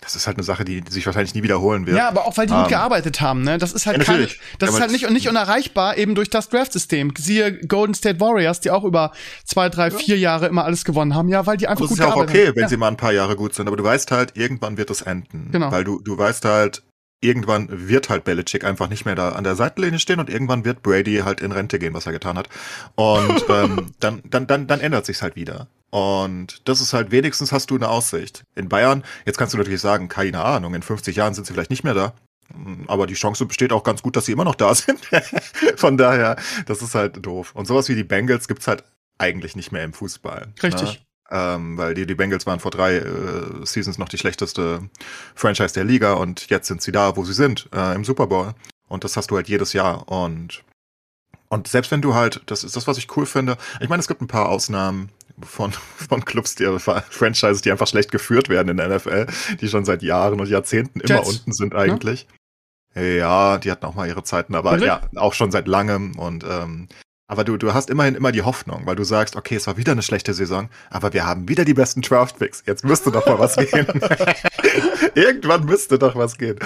das 0.00 0.16
ist 0.16 0.26
halt 0.26 0.38
eine 0.38 0.44
Sache, 0.44 0.64
die, 0.64 0.82
sich 0.88 1.04
wahrscheinlich 1.04 1.34
nie 1.34 1.42
wiederholen 1.42 1.86
wird. 1.86 1.96
ja, 1.96 2.08
aber 2.08 2.26
auch 2.26 2.36
weil 2.36 2.46
die 2.46 2.54
gut 2.54 2.64
Ähm, 2.64 2.68
gearbeitet 2.68 3.20
haben, 3.20 3.42
ne? 3.42 3.58
Das 3.58 3.72
ist 3.72 3.86
halt 3.86 3.98
ja, 3.98 4.04
natürlich. 4.04 4.40
das 4.58 4.70
ist 4.70 4.80
halt 4.80 4.92
nicht, 4.92 5.08
nicht 5.10 5.28
unerreichbar 5.28 5.98
eben 5.98 6.14
durch 6.14 6.30
das 6.30 6.48
Draft-System. 6.48 7.12
Siehe 7.18 7.58
Golden 7.66 7.94
State 7.94 8.20
Warriors, 8.20 8.60
die 8.60 8.70
auch 8.70 8.84
über 8.84 9.12
zwei, 9.44 9.68
drei, 9.68 9.90
vier 9.90 10.18
Jahre 10.18 10.46
immer 10.46 10.64
alles 10.64 10.84
gewonnen 10.84 11.14
haben. 11.14 11.28
Ja, 11.28 11.46
weil 11.46 11.56
die 11.56 11.68
einfach 11.68 11.82
Aber 11.82 11.88
das 11.88 11.90
gut 11.90 11.98
ist 11.98 12.04
ja 12.04 12.06
auch 12.06 12.14
gearbeitet 12.14 12.36
okay, 12.36 12.48
haben. 12.48 12.56
wenn 12.56 12.62
ja. 12.62 12.68
sie 12.68 12.76
mal 12.76 12.88
ein 12.88 12.96
paar 12.96 13.12
Jahre 13.12 13.36
gut 13.36 13.54
sind, 13.54 13.68
aber 13.68 13.76
du 13.76 13.84
weißt 13.84 14.10
halt, 14.10 14.36
irgendwann 14.36 14.76
wird 14.76 14.90
es 14.90 15.02
enden. 15.02 15.50
Genau. 15.52 15.70
Weil 15.70 15.84
du, 15.84 16.00
du 16.00 16.16
weißt 16.16 16.44
halt, 16.44 16.82
irgendwann 17.20 17.68
wird 17.70 18.08
halt 18.08 18.24
Belichick 18.24 18.64
einfach 18.64 18.88
nicht 18.88 19.04
mehr 19.04 19.14
da 19.14 19.30
an 19.30 19.44
der 19.44 19.54
Seitenlinie 19.54 19.98
stehen 19.98 20.20
und 20.20 20.30
irgendwann 20.30 20.64
wird 20.64 20.82
Brady 20.82 21.18
halt 21.18 21.40
in 21.40 21.52
Rente 21.52 21.78
gehen, 21.78 21.92
was 21.92 22.06
er 22.06 22.12
getan 22.12 22.38
hat. 22.38 22.48
Und 22.94 23.44
ähm, 23.48 23.90
dann, 24.00 24.22
dann, 24.24 24.46
dann, 24.46 24.66
dann 24.66 24.80
ändert 24.80 25.06
sich's 25.06 25.22
halt 25.22 25.36
wieder. 25.36 25.68
Und 25.90 26.68
das 26.68 26.80
ist 26.80 26.92
halt, 26.92 27.10
wenigstens 27.10 27.50
hast 27.52 27.70
du 27.70 27.74
eine 27.74 27.88
Aussicht. 27.88 28.44
In 28.54 28.68
Bayern, 28.68 29.04
jetzt 29.26 29.38
kannst 29.38 29.54
du 29.54 29.58
natürlich 29.58 29.80
sagen, 29.80 30.08
keine 30.08 30.42
Ahnung, 30.42 30.74
in 30.74 30.82
50 30.82 31.16
Jahren 31.16 31.34
sind 31.34 31.46
sie 31.46 31.52
vielleicht 31.52 31.70
nicht 31.70 31.84
mehr 31.84 31.94
da. 31.94 32.14
Aber 32.86 33.06
die 33.06 33.14
Chance 33.14 33.46
besteht 33.46 33.72
auch 33.72 33.84
ganz 33.84 34.02
gut, 34.02 34.16
dass 34.16 34.26
sie 34.26 34.32
immer 34.32 34.44
noch 34.44 34.54
da 34.54 34.74
sind. 34.74 35.00
Von 35.76 35.96
daher, 35.96 36.36
das 36.66 36.82
ist 36.82 36.94
halt 36.94 37.24
doof. 37.24 37.52
Und 37.54 37.66
sowas 37.66 37.88
wie 37.88 37.94
die 37.94 38.04
Bengals 38.04 38.48
gibt's 38.48 38.66
halt 38.66 38.84
eigentlich 39.18 39.56
nicht 39.56 39.72
mehr 39.72 39.84
im 39.84 39.92
Fußball. 39.92 40.48
Richtig. 40.62 40.94
Ne? 40.94 40.98
Ähm, 41.32 41.76
weil 41.76 41.94
die, 41.94 42.06
die 42.06 42.14
Bengals 42.16 42.46
waren 42.46 42.58
vor 42.58 42.72
drei 42.72 42.96
äh, 42.96 43.64
Seasons 43.64 43.98
noch 43.98 44.08
die 44.08 44.18
schlechteste 44.18 44.88
Franchise 45.36 45.74
der 45.74 45.84
Liga 45.84 46.14
und 46.14 46.50
jetzt 46.50 46.66
sind 46.66 46.82
sie 46.82 46.90
da, 46.90 47.16
wo 47.16 47.24
sie 47.24 47.34
sind, 47.34 47.68
äh, 47.72 47.94
im 47.94 48.04
Super 48.04 48.26
Bowl. 48.26 48.52
Und 48.88 49.04
das 49.04 49.16
hast 49.16 49.30
du 49.30 49.36
halt 49.36 49.48
jedes 49.48 49.72
Jahr. 49.72 50.08
Und, 50.08 50.64
und 51.48 51.68
selbst 51.68 51.92
wenn 51.92 52.02
du 52.02 52.14
halt, 52.14 52.42
das 52.46 52.64
ist 52.64 52.74
das, 52.74 52.88
was 52.88 52.98
ich 52.98 53.16
cool 53.16 53.26
finde. 53.26 53.56
Ich 53.80 53.88
meine, 53.88 54.00
es 54.00 54.08
gibt 54.08 54.22
ein 54.22 54.26
paar 54.26 54.48
Ausnahmen 54.48 55.10
von, 55.42 55.72
von 55.72 56.24
Clubs, 56.24 56.54
die 56.54 56.66
Franchises, 56.78 57.62
die 57.62 57.70
einfach 57.70 57.86
schlecht 57.86 58.10
geführt 58.10 58.48
werden 58.48 58.68
in 58.68 58.76
der 58.76 58.88
NFL, 58.88 59.26
die 59.60 59.68
schon 59.68 59.84
seit 59.84 60.02
Jahren 60.02 60.40
und 60.40 60.48
Jahrzehnten 60.48 61.00
immer 61.00 61.16
Jets, 61.16 61.28
unten 61.28 61.52
sind 61.52 61.74
eigentlich. 61.74 62.26
Ja, 62.94 63.58
die 63.58 63.70
hatten 63.70 63.86
auch 63.86 63.94
mal 63.94 64.08
ihre 64.08 64.24
Zeiten, 64.24 64.54
aber 64.54 64.72
Wirklich? 64.72 64.88
ja, 64.88 65.02
auch 65.16 65.34
schon 65.34 65.52
seit 65.52 65.68
langem 65.68 66.18
und 66.18 66.44
ähm, 66.44 66.88
Aber 67.28 67.44
du, 67.44 67.56
du 67.56 67.72
hast 67.72 67.90
immerhin 67.90 68.16
immer 68.16 68.32
die 68.32 68.42
Hoffnung, 68.42 68.86
weil 68.86 68.96
du 68.96 69.04
sagst, 69.04 69.36
okay, 69.36 69.54
es 69.54 69.68
war 69.68 69.76
wieder 69.76 69.92
eine 69.92 70.02
schlechte 70.02 70.34
Saison, 70.34 70.68
aber 70.90 71.12
wir 71.12 71.24
haben 71.24 71.48
wieder 71.48 71.64
die 71.64 71.74
besten 71.74 72.02
Draftpicks. 72.02 72.64
Jetzt 72.66 72.84
müsste 72.84 73.12
doch 73.12 73.24
mal 73.24 73.38
was 73.38 73.54
gehen. 73.54 73.86
Irgendwann 75.14 75.64
müsste 75.64 75.98
doch 75.98 76.14
was 76.16 76.36
gehen. 76.38 76.58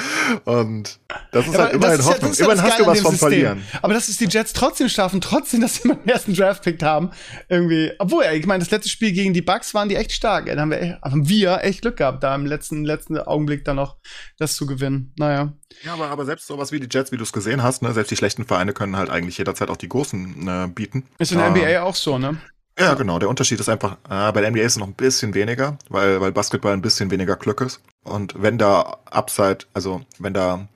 Und 0.44 0.98
das 1.32 1.46
ist 1.46 1.54
Ja, 1.54 1.58
halt 1.64 1.74
immerhin 1.74 2.04
Hoffnung. 2.04 2.32
ja 2.32 2.44
immerhin 2.44 2.62
hast 2.62 2.78
du 2.80 2.86
was 2.86 3.00
vom 3.00 3.10
System. 3.12 3.28
Verlieren. 3.28 3.62
Aber 3.82 3.94
dass 3.94 4.08
es 4.08 4.16
die 4.18 4.26
Jets 4.26 4.52
trotzdem 4.52 4.88
schaffen, 4.88 5.20
trotzdem, 5.20 5.60
dass 5.60 5.74
sie 5.76 5.82
immer 5.84 5.94
den 5.96 6.08
ersten 6.08 6.34
Draft-Pick 6.34 6.82
haben, 6.82 7.10
irgendwie. 7.48 7.92
Obwohl, 7.98 8.24
ich 8.34 8.46
meine, 8.46 8.62
das 8.62 8.70
letzte 8.70 8.88
Spiel 8.88 9.12
gegen 9.12 9.34
die 9.34 9.42
Bucks 9.42 9.74
waren 9.74 9.88
die 9.88 9.96
echt 9.96 10.12
stark. 10.12 10.46
Da 10.46 10.56
haben 10.60 10.70
wir, 10.70 10.80
echt- 10.80 11.02
haben 11.02 11.28
wir 11.28 11.62
echt 11.64 11.82
Glück 11.82 11.96
gehabt, 11.96 12.22
da 12.22 12.34
im 12.34 12.46
letzten, 12.46 12.84
letzten 12.84 13.18
Augenblick 13.18 13.64
dann 13.64 13.76
noch 13.76 13.96
das 14.38 14.54
zu 14.56 14.66
gewinnen. 14.66 15.12
Naja. 15.18 15.52
Ja, 15.84 15.94
aber, 15.94 16.08
aber 16.08 16.24
selbst 16.24 16.46
sowas 16.46 16.70
wie 16.72 16.80
die 16.80 16.88
Jets, 16.90 17.10
wie 17.12 17.16
du 17.16 17.24
es 17.24 17.32
gesehen 17.32 17.62
hast, 17.62 17.82
ne, 17.82 17.92
selbst 17.92 18.10
die 18.10 18.16
schlechten 18.16 18.44
Vereine 18.44 18.72
können 18.72 18.96
halt 18.96 19.10
eigentlich 19.10 19.38
jederzeit 19.38 19.70
auch 19.70 19.76
die 19.76 19.88
großen 19.88 20.48
äh, 20.48 20.68
bieten. 20.68 21.04
Ist 21.18 21.32
in 21.32 21.38
der 21.38 21.48
Ah. 21.48 21.50
NBA 21.50 21.82
auch 21.82 21.94
so, 21.96 22.16
ne? 22.18 22.36
Ja, 22.78 22.95
genau. 22.95 23.19
Der 23.19 23.28
Unterschied 23.28 23.61
ist 23.61 23.69
einfach, 23.69 23.99
äh, 24.11 24.33
bei 24.33 24.40
der 24.40 24.50
NBA 24.50 24.62
ist 24.62 24.73
es 24.73 24.78
noch 24.78 24.88
ein 24.88 24.95
bisschen 24.95 25.35
weniger, 25.35 25.78
weil, 25.88 26.21
weil 26.21 26.33
Basketball 26.33 26.73
ein 26.73 26.83
bisschen 26.83 27.11
weniger 27.11 27.37
Glück 27.37 27.61
ist. 27.61 27.81
Und 28.02 28.35
wenn 28.37 28.59
da 28.59 28.99
Upside, 29.11 29.59
also 29.75 30.02
wenn 30.19 30.35
da 30.35 30.66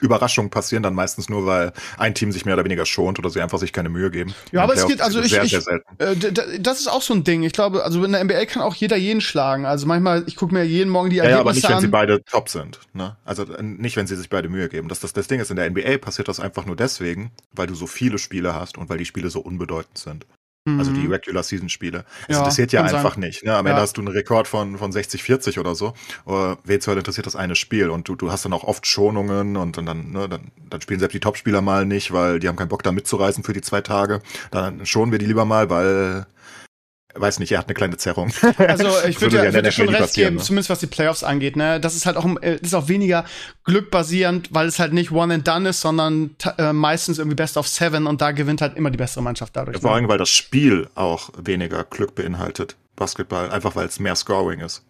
Überraschungen 0.00 0.50
passieren, 0.50 0.82
dann 0.82 0.94
meistens 0.94 1.28
nur, 1.28 1.46
weil 1.46 1.72
ein 1.98 2.14
Team 2.14 2.32
sich 2.32 2.44
mehr 2.44 2.54
oder 2.54 2.64
weniger 2.64 2.86
schont 2.86 3.18
oder 3.18 3.30
sie 3.30 3.40
einfach 3.40 3.58
sich 3.58 3.72
keine 3.72 3.90
Mühe 3.90 4.10
geben. 4.10 4.34
Ja, 4.52 4.62
aber 4.62 4.74
es 4.74 4.86
geht, 4.86 5.00
also 5.00 5.20
ich, 5.20 5.30
sehr, 5.30 5.44
ich, 5.44 5.50
sehr 5.50 5.80
äh, 5.98 6.16
das 6.58 6.80
ist 6.80 6.88
auch 6.88 7.02
so 7.02 7.14
ein 7.14 7.24
Ding. 7.24 7.42
Ich 7.42 7.52
glaube, 7.52 7.84
also 7.84 8.02
in 8.02 8.12
der 8.12 8.24
NBA 8.24 8.46
kann 8.46 8.62
auch 8.62 8.74
jeder 8.74 8.96
jeden 8.96 9.20
schlagen. 9.20 9.66
Also 9.66 9.86
manchmal, 9.86 10.24
ich 10.26 10.36
gucke 10.36 10.54
mir 10.54 10.64
jeden 10.64 10.90
Morgen 10.90 11.10
die 11.10 11.16
Ja, 11.16 11.24
ja, 11.24 11.30
Ergebnisse 11.30 11.40
aber 11.40 11.54
nicht, 11.54 11.68
wenn 11.68 11.76
an. 11.76 11.80
sie 11.82 11.88
beide 11.88 12.24
top 12.24 12.48
sind. 12.48 12.80
Ne? 12.94 13.16
Also 13.24 13.44
äh, 13.44 13.62
nicht, 13.62 13.96
wenn 13.96 14.06
sie 14.06 14.16
sich 14.16 14.28
beide 14.28 14.48
Mühe 14.48 14.68
geben. 14.68 14.88
Das, 14.88 15.00
das, 15.00 15.12
das 15.12 15.28
Ding 15.28 15.40
ist, 15.40 15.50
in 15.50 15.56
der 15.56 15.68
NBA 15.68 15.98
passiert 15.98 16.28
das 16.28 16.40
einfach 16.40 16.64
nur 16.64 16.76
deswegen, 16.76 17.30
weil 17.52 17.66
du 17.66 17.74
so 17.74 17.86
viele 17.86 18.18
Spiele 18.18 18.54
hast 18.54 18.78
und 18.78 18.88
weil 18.88 18.98
die 18.98 19.04
Spiele 19.04 19.28
so 19.28 19.40
unbedeutend 19.40 19.98
sind. 19.98 20.26
Also 20.66 20.92
die 20.92 21.06
Mhm. 21.06 21.12
Regular 21.12 21.42
Season 21.42 21.70
Spiele. 21.70 22.04
Es 22.28 22.34
Ja, 22.34 22.38
interessiert 22.40 22.72
ja 22.72 22.82
einfach 22.82 23.14
sein. 23.14 23.20
nicht. 23.20 23.42
Ne? 23.44 23.54
Am 23.56 23.64
Ende 23.64 23.78
Ja. 23.78 23.82
hast 23.82 23.96
du 23.96 24.02
einen 24.02 24.08
Rekord 24.08 24.46
von, 24.46 24.76
von 24.76 24.92
60, 24.92 25.22
40 25.22 25.58
oder 25.58 25.74
so. 25.74 25.94
Oder 26.26 26.58
wen 26.64 26.80
Hölle 26.80 26.98
interessiert 26.98 27.26
das 27.26 27.34
eine 27.34 27.56
Spiel? 27.56 27.88
Und 27.88 28.06
du, 28.08 28.14
du 28.14 28.30
hast 28.30 28.44
dann 28.44 28.52
auch 28.52 28.64
oft 28.64 28.86
Schonungen 28.86 29.56
und, 29.56 29.78
und 29.78 29.86
dann, 29.86 30.10
ne, 30.12 30.28
dann, 30.28 30.52
dann 30.68 30.80
spielen 30.82 31.00
selbst 31.00 31.14
die 31.14 31.20
Topspieler 31.20 31.62
mal 31.62 31.86
nicht, 31.86 32.12
weil 32.12 32.40
die 32.40 32.48
haben 32.48 32.56
keinen 32.56 32.68
Bock 32.68 32.82
da 32.82 32.92
mitzureisen 32.92 33.42
für 33.42 33.54
die 33.54 33.62
zwei 33.62 33.80
Tage. 33.80 34.20
Dann 34.50 34.84
schonen 34.84 35.12
wir 35.12 35.18
die 35.18 35.26
lieber 35.26 35.46
mal, 35.46 35.70
weil 35.70 36.26
weiß 37.14 37.38
nicht, 37.38 37.52
er 37.52 37.58
hat 37.58 37.66
eine 37.66 37.74
kleine 37.74 37.96
Zerrung. 37.96 38.32
Also 38.58 38.88
ich 39.08 39.20
würde 39.20 39.36
ja, 39.36 39.52
würd 39.52 39.64
ja 39.64 39.72
schon 39.72 39.88
recht 39.88 40.14
geben, 40.14 40.36
ne? 40.36 40.42
zumindest 40.42 40.70
was 40.70 40.80
die 40.80 40.86
Playoffs 40.86 41.24
angeht. 41.24 41.56
Ne? 41.56 41.80
Das 41.80 41.94
ist 41.94 42.06
halt 42.06 42.16
auch, 42.16 42.26
äh, 42.42 42.56
ist 42.56 42.74
auch 42.74 42.88
weniger 42.88 43.24
glückbasierend, 43.64 44.52
weil 44.52 44.68
es 44.68 44.78
halt 44.78 44.92
nicht 44.92 45.10
one 45.10 45.34
and 45.34 45.46
done 45.46 45.68
ist, 45.68 45.80
sondern 45.80 46.36
äh, 46.58 46.72
meistens 46.72 47.18
irgendwie 47.18 47.34
best 47.34 47.56
of 47.56 47.66
seven 47.66 48.06
und 48.06 48.20
da 48.20 48.32
gewinnt 48.32 48.60
halt 48.60 48.76
immer 48.76 48.90
die 48.90 48.98
bessere 48.98 49.22
Mannschaft 49.22 49.56
dadurch. 49.56 49.78
Vor 49.78 49.90
ne? 49.90 49.96
allem, 49.96 50.08
weil 50.08 50.18
das 50.18 50.30
Spiel 50.30 50.88
auch 50.94 51.30
weniger 51.36 51.84
Glück 51.84 52.14
beinhaltet, 52.14 52.76
Basketball, 52.96 53.50
einfach 53.50 53.76
weil 53.76 53.86
es 53.86 53.98
mehr 53.98 54.16
Scoring 54.16 54.60
ist. 54.60 54.84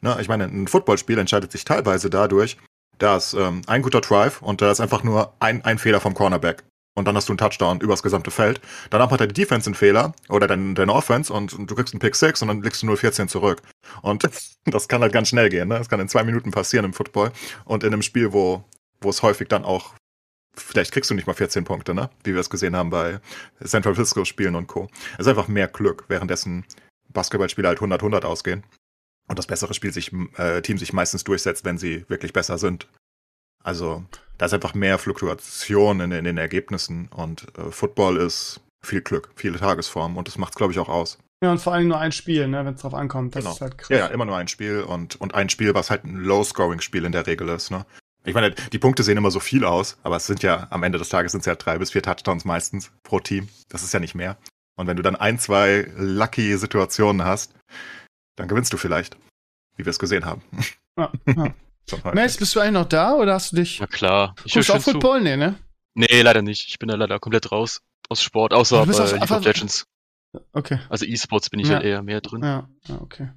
Ne? 0.00 0.16
Ich 0.20 0.28
meine, 0.28 0.44
ein 0.44 0.66
Footballspiel 0.66 1.18
entscheidet 1.18 1.52
sich 1.52 1.64
teilweise 1.64 2.10
dadurch, 2.10 2.56
dass 2.98 3.34
ähm, 3.34 3.62
ein 3.66 3.82
guter 3.82 4.00
Drive 4.00 4.42
und 4.42 4.60
da 4.62 4.70
ist 4.70 4.80
einfach 4.80 5.04
nur 5.04 5.34
ein, 5.40 5.64
ein 5.64 5.78
Fehler 5.78 6.00
vom 6.00 6.14
Cornerback. 6.14 6.64
Und 6.96 7.06
dann 7.06 7.16
hast 7.16 7.28
du 7.28 7.32
einen 7.32 7.38
Touchdown 7.38 7.80
übers 7.80 8.02
gesamte 8.02 8.30
Feld. 8.30 8.60
Danach 8.90 9.10
hat 9.10 9.20
er 9.20 9.26
die 9.28 9.34
Defense 9.34 9.68
einen 9.68 9.74
Fehler 9.74 10.12
oder 10.28 10.46
deine, 10.46 10.74
deine 10.74 10.92
Offense 10.92 11.32
und, 11.32 11.52
und 11.54 11.70
du 11.70 11.74
kriegst 11.74 11.94
einen 11.94 12.00
Pick 12.00 12.16
6 12.16 12.42
und 12.42 12.48
dann 12.48 12.62
legst 12.62 12.82
du 12.82 12.86
0-14 12.86 13.28
zurück. 13.28 13.62
Und 14.02 14.28
das 14.64 14.88
kann 14.88 15.00
halt 15.00 15.12
ganz 15.12 15.28
schnell 15.28 15.48
gehen. 15.48 15.68
Ne? 15.68 15.78
Das 15.78 15.88
kann 15.88 16.00
in 16.00 16.08
zwei 16.08 16.24
Minuten 16.24 16.50
passieren 16.50 16.84
im 16.84 16.92
Football. 16.92 17.32
Und 17.64 17.84
in 17.84 17.92
einem 17.92 18.02
Spiel, 18.02 18.32
wo, 18.32 18.64
wo 19.00 19.10
es 19.10 19.22
häufig 19.22 19.48
dann 19.48 19.64
auch, 19.64 19.94
vielleicht 20.56 20.92
kriegst 20.92 21.10
du 21.10 21.14
nicht 21.14 21.26
mal 21.26 21.34
14 21.34 21.64
Punkte, 21.64 21.94
ne? 21.94 22.10
wie 22.24 22.34
wir 22.34 22.40
es 22.40 22.50
gesehen 22.50 22.74
haben 22.74 22.90
bei 22.90 23.20
San 23.60 23.82
Francisco 23.84 24.24
Spielen 24.24 24.56
und 24.56 24.66
Co. 24.66 24.88
Es 25.14 25.20
ist 25.20 25.28
einfach 25.28 25.48
mehr 25.48 25.68
Glück, 25.68 26.04
währenddessen 26.08 26.64
Basketballspiele 27.08 27.68
halt 27.68 27.78
100-100 27.78 28.24
ausgehen. 28.24 28.64
Und 29.28 29.38
das 29.38 29.46
bessere 29.46 29.74
Spiel 29.74 29.92
sich, 29.92 30.12
äh, 30.38 30.60
Team 30.60 30.76
sich 30.76 30.92
meistens 30.92 31.22
durchsetzt, 31.22 31.64
wenn 31.64 31.78
sie 31.78 32.04
wirklich 32.08 32.32
besser 32.32 32.58
sind. 32.58 32.88
Also, 33.62 34.04
da 34.38 34.46
ist 34.46 34.54
einfach 34.54 34.74
mehr 34.74 34.98
Fluktuation 34.98 36.00
in, 36.00 36.12
in 36.12 36.24
den 36.24 36.38
Ergebnissen 36.38 37.08
und 37.08 37.46
äh, 37.58 37.70
Football 37.70 38.16
ist 38.16 38.60
viel 38.82 39.02
Glück, 39.02 39.30
viele 39.36 39.58
Tagesformen 39.58 40.16
und 40.16 40.26
das 40.28 40.38
macht 40.38 40.52
es, 40.52 40.56
glaube 40.56 40.72
ich, 40.72 40.78
auch 40.78 40.88
aus. 40.88 41.18
Ja, 41.42 41.52
und 41.52 41.58
vor 41.60 41.72
allem 41.72 41.88
nur 41.88 41.98
ein 41.98 42.12
Spiel, 42.12 42.48
ne, 42.48 42.64
wenn 42.64 42.74
es 42.74 42.82
drauf 42.82 42.94
ankommt. 42.94 43.34
Das 43.34 43.42
Genau. 43.44 43.54
ist 43.54 43.60
halt 43.60 43.78
krass. 43.78 43.88
Ja, 43.90 43.96
ja, 43.98 44.06
immer 44.08 44.24
nur 44.26 44.36
ein 44.36 44.48
Spiel 44.48 44.82
und, 44.82 45.18
und 45.20 45.34
ein 45.34 45.48
Spiel, 45.48 45.74
was 45.74 45.90
halt 45.90 46.04
ein 46.04 46.16
Low-Scoring-Spiel 46.16 47.04
in 47.04 47.12
der 47.12 47.26
Regel 47.26 47.48
ist, 47.48 47.70
ne? 47.70 47.86
Ich 48.24 48.34
meine, 48.34 48.50
die 48.50 48.78
Punkte 48.78 49.02
sehen 49.02 49.16
immer 49.16 49.30
so 49.30 49.40
viel 49.40 49.64
aus, 49.64 49.96
aber 50.02 50.16
es 50.16 50.26
sind 50.26 50.42
ja, 50.42 50.66
am 50.68 50.82
Ende 50.82 50.98
des 50.98 51.08
Tages 51.08 51.32
sind 51.32 51.40
es 51.40 51.46
ja 51.46 51.54
drei 51.54 51.78
bis 51.78 51.92
vier 51.92 52.02
Touchdowns 52.02 52.44
meistens 52.44 52.92
pro 53.02 53.18
Team. 53.20 53.48
Das 53.70 53.82
ist 53.82 53.94
ja 53.94 54.00
nicht 54.00 54.14
mehr. 54.14 54.36
Und 54.76 54.86
wenn 54.86 54.96
du 54.98 55.02
dann 55.02 55.16
ein, 55.16 55.38
zwei 55.38 55.90
lucky 55.96 56.54
Situationen 56.58 57.24
hast, 57.24 57.54
dann 58.36 58.46
gewinnst 58.48 58.72
du 58.74 58.76
vielleicht. 58.76 59.16
Wie 59.76 59.86
wir 59.86 59.90
es 59.90 59.98
gesehen 59.98 60.26
haben. 60.26 60.42
Ja, 60.98 61.10
ja. 61.26 61.54
Heute. 61.92 62.14
Mace, 62.14 62.36
bist 62.38 62.54
du 62.54 62.60
eigentlich 62.60 62.72
noch 62.72 62.88
da 62.88 63.14
oder 63.14 63.34
hast 63.34 63.52
du 63.52 63.56
dich. 63.56 63.80
Na 63.80 63.86
klar. 63.86 64.34
Ich 64.44 64.54
Guckst 64.54 64.70
auch 64.70 64.74
schön 64.74 64.82
zu. 64.82 64.90
Football? 64.92 65.20
Nee, 65.22 65.36
ne? 65.36 65.54
Nee, 65.94 66.22
leider 66.22 66.42
nicht. 66.42 66.68
Ich 66.68 66.78
bin 66.78 66.88
da 66.88 66.94
leider 66.96 67.18
komplett 67.18 67.50
raus 67.52 67.80
aus 68.08 68.22
Sport, 68.22 68.52
außer 68.54 68.86
bei 68.86 68.92
aus- 68.92 69.12
League 69.12 69.30
of 69.30 69.44
Legends. 69.44 69.86
Okay. 70.52 70.78
Also 70.88 71.04
E-Sports 71.06 71.50
bin 71.50 71.60
ich 71.60 71.68
Ja. 71.68 71.74
halt 71.76 71.84
eher 71.84 72.02
mehr 72.02 72.20
drin. 72.20 72.42
Ja, 72.44 72.68
ja 72.86 73.00
okay. 73.00 73.30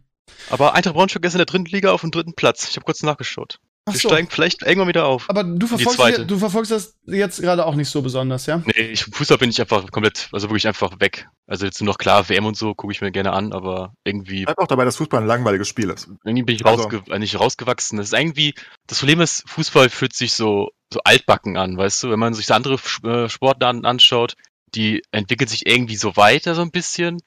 Aber 0.49 0.73
Eintracht 0.75 0.95
Braunschweig 0.95 1.25
ist 1.25 1.33
in 1.33 1.39
der 1.39 1.45
dritten 1.45 1.65
Liga 1.65 1.91
auf 1.91 2.01
dem 2.01 2.11
dritten 2.11 2.33
Platz. 2.35 2.69
Ich 2.69 2.75
habe 2.75 2.85
kurz 2.85 3.01
nachgeschaut. 3.03 3.59
Ach 3.85 3.93
Wir 3.93 3.99
so. 3.99 4.07
steigen 4.07 4.29
vielleicht 4.29 4.61
irgendwann 4.61 4.87
wieder 4.87 5.05
auf. 5.05 5.29
Aber 5.29 5.43
du 5.43 5.67
verfolgst, 5.67 6.23
du 6.25 6.37
verfolgst 6.37 6.71
das 6.71 6.95
jetzt 7.05 7.41
gerade 7.41 7.65
auch 7.65 7.75
nicht 7.75 7.89
so 7.89 8.01
besonders, 8.01 8.45
ja? 8.45 8.61
Nee, 8.65 8.91
ich, 8.91 9.03
Fußball 9.03 9.37
bin 9.37 9.49
ich 9.49 9.59
einfach 9.59 9.91
komplett, 9.91 10.29
also 10.31 10.49
wirklich 10.49 10.65
einfach 10.67 11.01
weg. 11.01 11.27
Also 11.47 11.65
jetzt 11.65 11.81
nur 11.81 11.87
noch 11.87 11.97
klar, 11.97 12.29
WM 12.29 12.45
und 12.45 12.55
so 12.55 12.73
gucke 12.75 12.93
ich 12.93 13.01
mir 13.01 13.11
gerne 13.11 13.33
an, 13.33 13.51
aber 13.51 13.93
irgendwie, 14.05 14.45
Bleib 14.45 14.57
auch 14.59 14.67
dabei, 14.67 14.85
dass 14.85 14.95
Fußball 14.95 15.19
ein 15.21 15.27
langweiliges 15.27 15.67
Spiel 15.67 15.89
ist. 15.89 16.07
irgendwie 16.23 16.43
bin 16.43 16.55
ich 16.55 16.65
Also- 16.65 16.83
rausge 16.83 17.03
äh, 17.11 17.19
nicht 17.19 17.37
rausgewachsen. 17.37 17.97
Das 17.97 18.07
ist 18.07 18.13
irgendwie, 18.17 18.53
das 18.87 18.99
Problem 18.99 19.19
ist, 19.19 19.43
Fußball 19.49 19.89
fühlt 19.89 20.13
sich 20.15 20.33
so, 20.33 20.69
so 20.93 21.01
altbacken 21.03 21.57
an, 21.57 21.75
weißt 21.75 22.03
du? 22.03 22.09
Wenn 22.11 22.19
man 22.19 22.33
sich 22.33 22.45
so 22.45 22.53
andere 22.53 22.79
äh, 23.03 23.27
Sportarten 23.27 23.85
anschaut, 23.85 24.35
die 24.75 25.03
entwickeln 25.11 25.49
sich 25.49 25.67
irgendwie 25.67 25.97
so 25.97 26.15
weiter 26.15 26.55
so 26.55 26.61
ein 26.61 26.71
bisschen. 26.71 27.19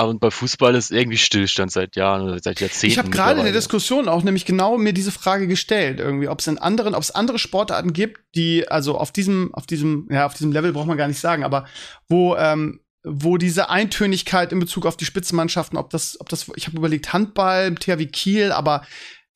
Aber 0.00 0.14
bei 0.14 0.30
Fußball 0.30 0.74
ist 0.76 0.90
irgendwie 0.90 1.18
Stillstand 1.18 1.70
seit 1.70 1.94
Jahren 1.94 2.22
oder 2.22 2.38
seit 2.42 2.58
Jahrzehnten. 2.58 2.92
Ich 2.92 2.98
habe 2.98 3.10
gerade 3.10 3.40
in 3.40 3.44
der. 3.44 3.52
Diskussion 3.52 4.08
auch 4.08 4.22
nämlich 4.22 4.46
genau 4.46 4.78
mir 4.78 4.94
diese 4.94 5.12
Frage 5.12 5.46
gestellt, 5.46 6.00
irgendwie, 6.00 6.28
ob 6.28 6.40
es 6.40 6.46
in 6.46 6.56
anderen, 6.56 6.94
ob 6.94 7.02
es 7.02 7.10
andere 7.10 7.38
Sportarten 7.38 7.92
gibt, 7.92 8.18
die 8.34 8.66
also 8.66 8.96
auf 8.96 9.12
diesem, 9.12 9.52
auf 9.52 9.66
diesem, 9.66 10.08
ja, 10.10 10.24
auf 10.24 10.32
diesem 10.32 10.52
Level 10.52 10.72
braucht 10.72 10.86
man 10.86 10.96
gar 10.96 11.06
nicht 11.06 11.20
sagen, 11.20 11.44
aber 11.44 11.66
wo, 12.08 12.34
ähm, 12.36 12.80
wo 13.04 13.36
diese 13.36 13.68
Eintönigkeit 13.68 14.52
in 14.52 14.58
Bezug 14.58 14.86
auf 14.86 14.96
die 14.96 15.04
Spitzenmannschaften, 15.04 15.76
ob 15.76 15.90
das, 15.90 16.18
ob 16.18 16.30
das, 16.30 16.50
ich 16.56 16.66
habe 16.66 16.78
überlegt 16.78 17.12
Handball, 17.12 17.74
THW 17.74 18.06
Kiel, 18.06 18.52
aber 18.52 18.86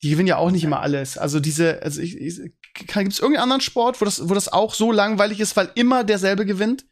die 0.01 0.09
gewinnen 0.09 0.29
ja 0.29 0.37
auch 0.37 0.49
nicht 0.49 0.63
immer 0.63 0.79
alles. 0.79 1.19
Also 1.19 1.39
diese, 1.39 1.83
also 1.83 2.01
ich, 2.01 2.17
ich 2.17 2.39
gibt 2.73 3.13
es 3.13 3.19
irgendeinen 3.19 3.43
anderen 3.43 3.61
Sport, 3.61 4.01
wo 4.01 4.05
das, 4.05 4.27
wo 4.27 4.33
das 4.33 4.51
auch 4.51 4.73
so 4.73 4.91
langweilig 4.91 5.39
ist, 5.39 5.55
weil 5.55 5.69
immer 5.75 6.03
derselbe 6.03 6.47
gewinnt? 6.47 6.85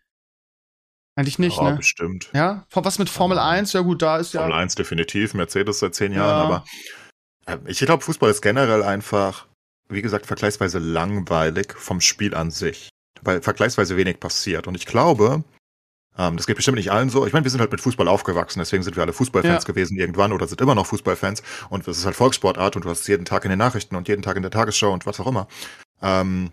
Eigentlich 1.16 1.38
nicht, 1.40 1.58
ja, 1.58 1.72
ne? 1.72 1.78
bestimmt. 1.78 2.30
Ja, 2.34 2.66
was 2.72 2.98
mit 3.00 3.10
Formel 3.10 3.38
Ja. 3.38 3.48
1? 3.50 3.74
Ja 3.74 3.82
gut, 3.82 4.02
da 4.02 4.18
ist 4.18 4.34
ja. 4.34 4.42
Formel 4.42 4.58
1 4.58 4.76
definitiv, 4.76 5.34
Mercedes 5.34 5.80
seit 5.80 5.94
zehn 5.96 6.12
Jahren, 6.12 6.50
Ja. 6.50 6.56
aber 6.56 6.66
äh, 7.46 7.58
ich 7.70 7.80
glaube, 7.80 8.04
Fußball 8.04 8.32
ist 8.32 8.42
generell 8.42 8.82
einfach, 8.84 9.46
wie 9.90 10.02
gesagt, 10.02 10.26
vergleichsweise 10.26 10.80
langweilig 10.80 11.74
vom 11.78 12.02
Spiel 12.02 12.34
an 12.34 12.50
sich, 12.52 12.90
weil 13.22 13.42
vergleichsweise 13.42 13.96
wenig 13.98 14.20
passiert. 14.20 14.66
Und 14.66 14.76
ich 14.76 14.88
glaube, 14.88 15.44
ähm, 16.18 16.38
das 16.38 16.48
geht 16.48 16.56
bestimmt 16.56 16.78
nicht 16.78 16.92
allen 16.92 17.10
so. 17.10 17.28
Ich 17.28 17.34
meine, 17.34 17.44
wir 17.44 17.52
sind 17.52 17.60
halt 17.60 17.72
mit 17.72 17.82
Fußball 17.82 18.08
aufgewachsen, 18.08 18.60
deswegen 18.60 18.82
sind 18.82 18.96
wir 18.96 19.04
alle 19.04 19.14
Fußballfans 19.14 19.64
Ja. 19.64 19.68
gewesen 19.68 19.98
irgendwann 19.98 20.32
oder 20.32 20.48
sind 20.48 20.62
immer 20.62 20.74
noch 20.76 20.88
Fußballfans. 20.88 21.44
Und 21.70 21.88
es 21.88 21.98
ist 22.00 22.06
halt 22.06 22.16
Volkssportart 22.16 22.76
und 22.76 22.86
du 22.86 22.90
hast 22.90 23.02
es 23.02 23.08
jeden 23.08 23.26
Tag 23.26 23.44
in 23.46 23.50
den 23.52 23.60
Nachrichten 23.60 23.96
und 23.96 24.08
jeden 24.08 24.24
Tag 24.24 24.36
in 24.36 24.42
der 24.42 24.52
Tagesschau 24.52 24.92
und 24.92 25.06
was 25.06 25.20
auch 25.20 25.28
immer. 25.28 25.48
Ähm, 26.02 26.52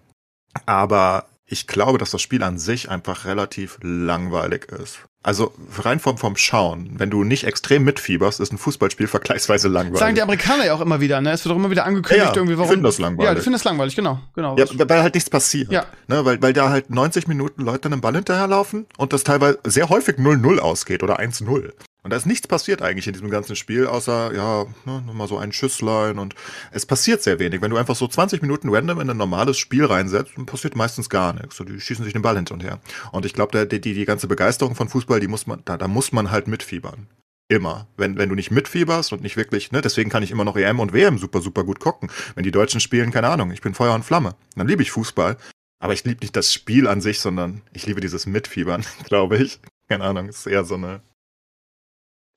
aber 0.67 1.27
ich 1.51 1.67
glaube, 1.67 1.99
dass 1.99 2.11
das 2.13 2.23
Spiel 2.23 2.43
an 2.43 2.59
sich 2.59 2.89
einfach 2.91 3.25
relativ 3.25 3.79
langweilig 3.83 4.67
ist. 4.71 5.01
Also 5.23 5.53
rein 5.79 6.01
vom, 6.01 6.17
vom 6.17 6.37
Schauen, 6.37 6.93
wenn 6.97 7.11
du 7.11 7.25
nicht 7.25 7.45
extrem 7.45 7.85
mitfieberst, 7.85 8.41
ist 8.41 8.53
ein 8.53 8.59
Fußballspiel 8.59 9.07
vergleichsweise 9.09 9.69
langweilig. 9.69 9.99
Sagen 9.99 10.15
die 10.15 10.23
Amerikaner 10.23 10.67
ja 10.67 10.75
auch 10.75 10.81
immer 10.81 11.01
wieder, 11.01 11.21
ne? 11.21 11.33
Es 11.33 11.45
wird 11.45 11.53
auch 11.53 11.59
immer 11.59 11.71
wieder 11.71 11.85
angekündigt, 11.85 12.31
Ja, 12.31 12.35
irgendwie, 12.35 12.57
warum. 12.57 12.71
finden 12.71 12.85
das 12.85 12.99
langweilig. 12.99 13.29
Ja, 13.29 13.35
die 13.35 13.41
finden 13.41 13.55
das 13.55 13.65
langweilig, 13.65 13.97
genau. 13.97 14.21
genau. 14.35 14.57
ja, 14.57 14.67
weil 14.89 15.03
halt 15.03 15.15
nichts 15.15 15.29
passiert. 15.29 15.71
Ja. 15.71 15.85
Ne, 16.07 16.25
weil, 16.25 16.41
weil 16.41 16.53
da 16.53 16.71
halt 16.71 16.89
90 16.89 17.27
Minuten 17.27 17.63
Leute 17.63 17.89
einem 17.89 18.01
Ball 18.01 18.15
hinterherlaufen 18.15 18.87
und 18.97 19.13
das 19.13 19.25
teilweise 19.25 19.59
sehr 19.65 19.89
häufig 19.89 20.17
0-0 20.17 20.59
ausgeht 20.59 21.03
oder 21.03 21.19
1-0. 21.21 21.73
Und 22.03 22.11
da 22.11 22.17
ist 22.17 22.27
nichts 22.27 22.47
passiert 22.49 22.81
eigentlich 22.81 23.07
in 23.07 23.13
diesem 23.13 23.31
ganzen 23.31 23.57
Spiel, 23.57 23.87
außer, 23.87 24.35
ja, 24.35 24.65
ne, 24.87 25.03
nochmal 25.07 25.29
so 25.29 25.37
ein 25.37 25.53
Schüsslein 25.53 26.19
und 26.19 26.35
es 26.73 26.87
passiert 26.87 27.23
sehr 27.23 27.39
wenig. 27.39 27.61
Wenn 27.61 27.71
du 27.71 27.77
einfach 27.77 27.97
so 27.97 28.09
20 28.09 28.41
Minuten 28.41 28.71
random 28.71 29.01
in 29.01 29.11
ein 29.11 29.17
normales 29.17 29.59
Spiel 29.59 29.85
reinsetzt, 29.85 30.33
dann 30.37 30.47
passiert 30.47 30.77
meistens 30.77 31.11
gar 31.11 31.35
nichts. 31.35 31.57
So, 31.57 31.65
die 31.65 31.79
schießen 31.79 32.05
sich 32.05 32.15
den 32.15 32.23
Ball 32.23 32.37
hin 32.37 32.47
und 32.51 32.63
her. 32.63 32.81
Und 33.13 33.27
ich 33.27 33.35
glaube, 33.35 33.67
die, 33.67 33.81
die, 33.81 33.95
die 33.95 34.05
ganze 34.07 34.29
Begeisterung 34.29 34.75
von 34.75 34.89
Fußball, 34.89 35.21
die 35.21 35.29
muss 35.29 35.47
man, 35.47 35.63
da, 35.65 35.77
da 35.77 35.89
muss 35.89 36.13
man 36.13 36.31
halt 36.31 36.49
mitfiebern. 36.49 37.07
Immer. 37.49 37.89
Wenn, 37.97 38.17
wenn 38.17 38.29
du 38.29 38.35
nicht 38.35 38.51
mitfieberst 38.51 39.13
und 39.13 39.23
nicht 39.23 39.37
wirklich, 39.37 39.73
ne, 39.73 39.81
deswegen 39.83 40.09
kann 40.09 40.23
ich 40.23 40.31
immer 40.31 40.45
noch 40.45 40.57
EM 40.57 40.81
und 40.81 40.93
WM 40.93 41.19
super, 41.19 41.41
super 41.41 41.65
gut 41.65 41.81
gucken. 41.81 42.11
Wenn 42.35 42.45
die 42.45 42.53
Deutschen 42.53 42.81
spielen, 42.81 43.11
keine 43.11 43.29
Ahnung, 43.29 43.51
ich 43.51 43.61
bin 43.61 43.75
Feuer 43.75 43.95
und 43.95 44.05
Flamme. 44.05 44.37
Dann 44.55 44.69
liebe 44.69 44.83
ich 44.83 44.93
Fußball. 44.93 45.37
Aber 45.83 45.93
ich 45.93 46.05
liebe 46.05 46.21
nicht 46.21 46.37
das 46.37 46.53
Spiel 46.53 46.87
an 46.87 47.01
sich, 47.01 47.21
sondern 47.21 47.63
ich 47.73 47.87
liebe 47.87 48.01
dieses 48.01 48.27
Mitfiebern, 48.27 48.85
glaube 49.05 49.39
ich. 49.39 49.61
Keine 49.89 50.05
Ahnung, 50.05 50.29
ist 50.29 50.47
eher 50.47 50.65
so 50.65 50.77
eine 50.77 51.03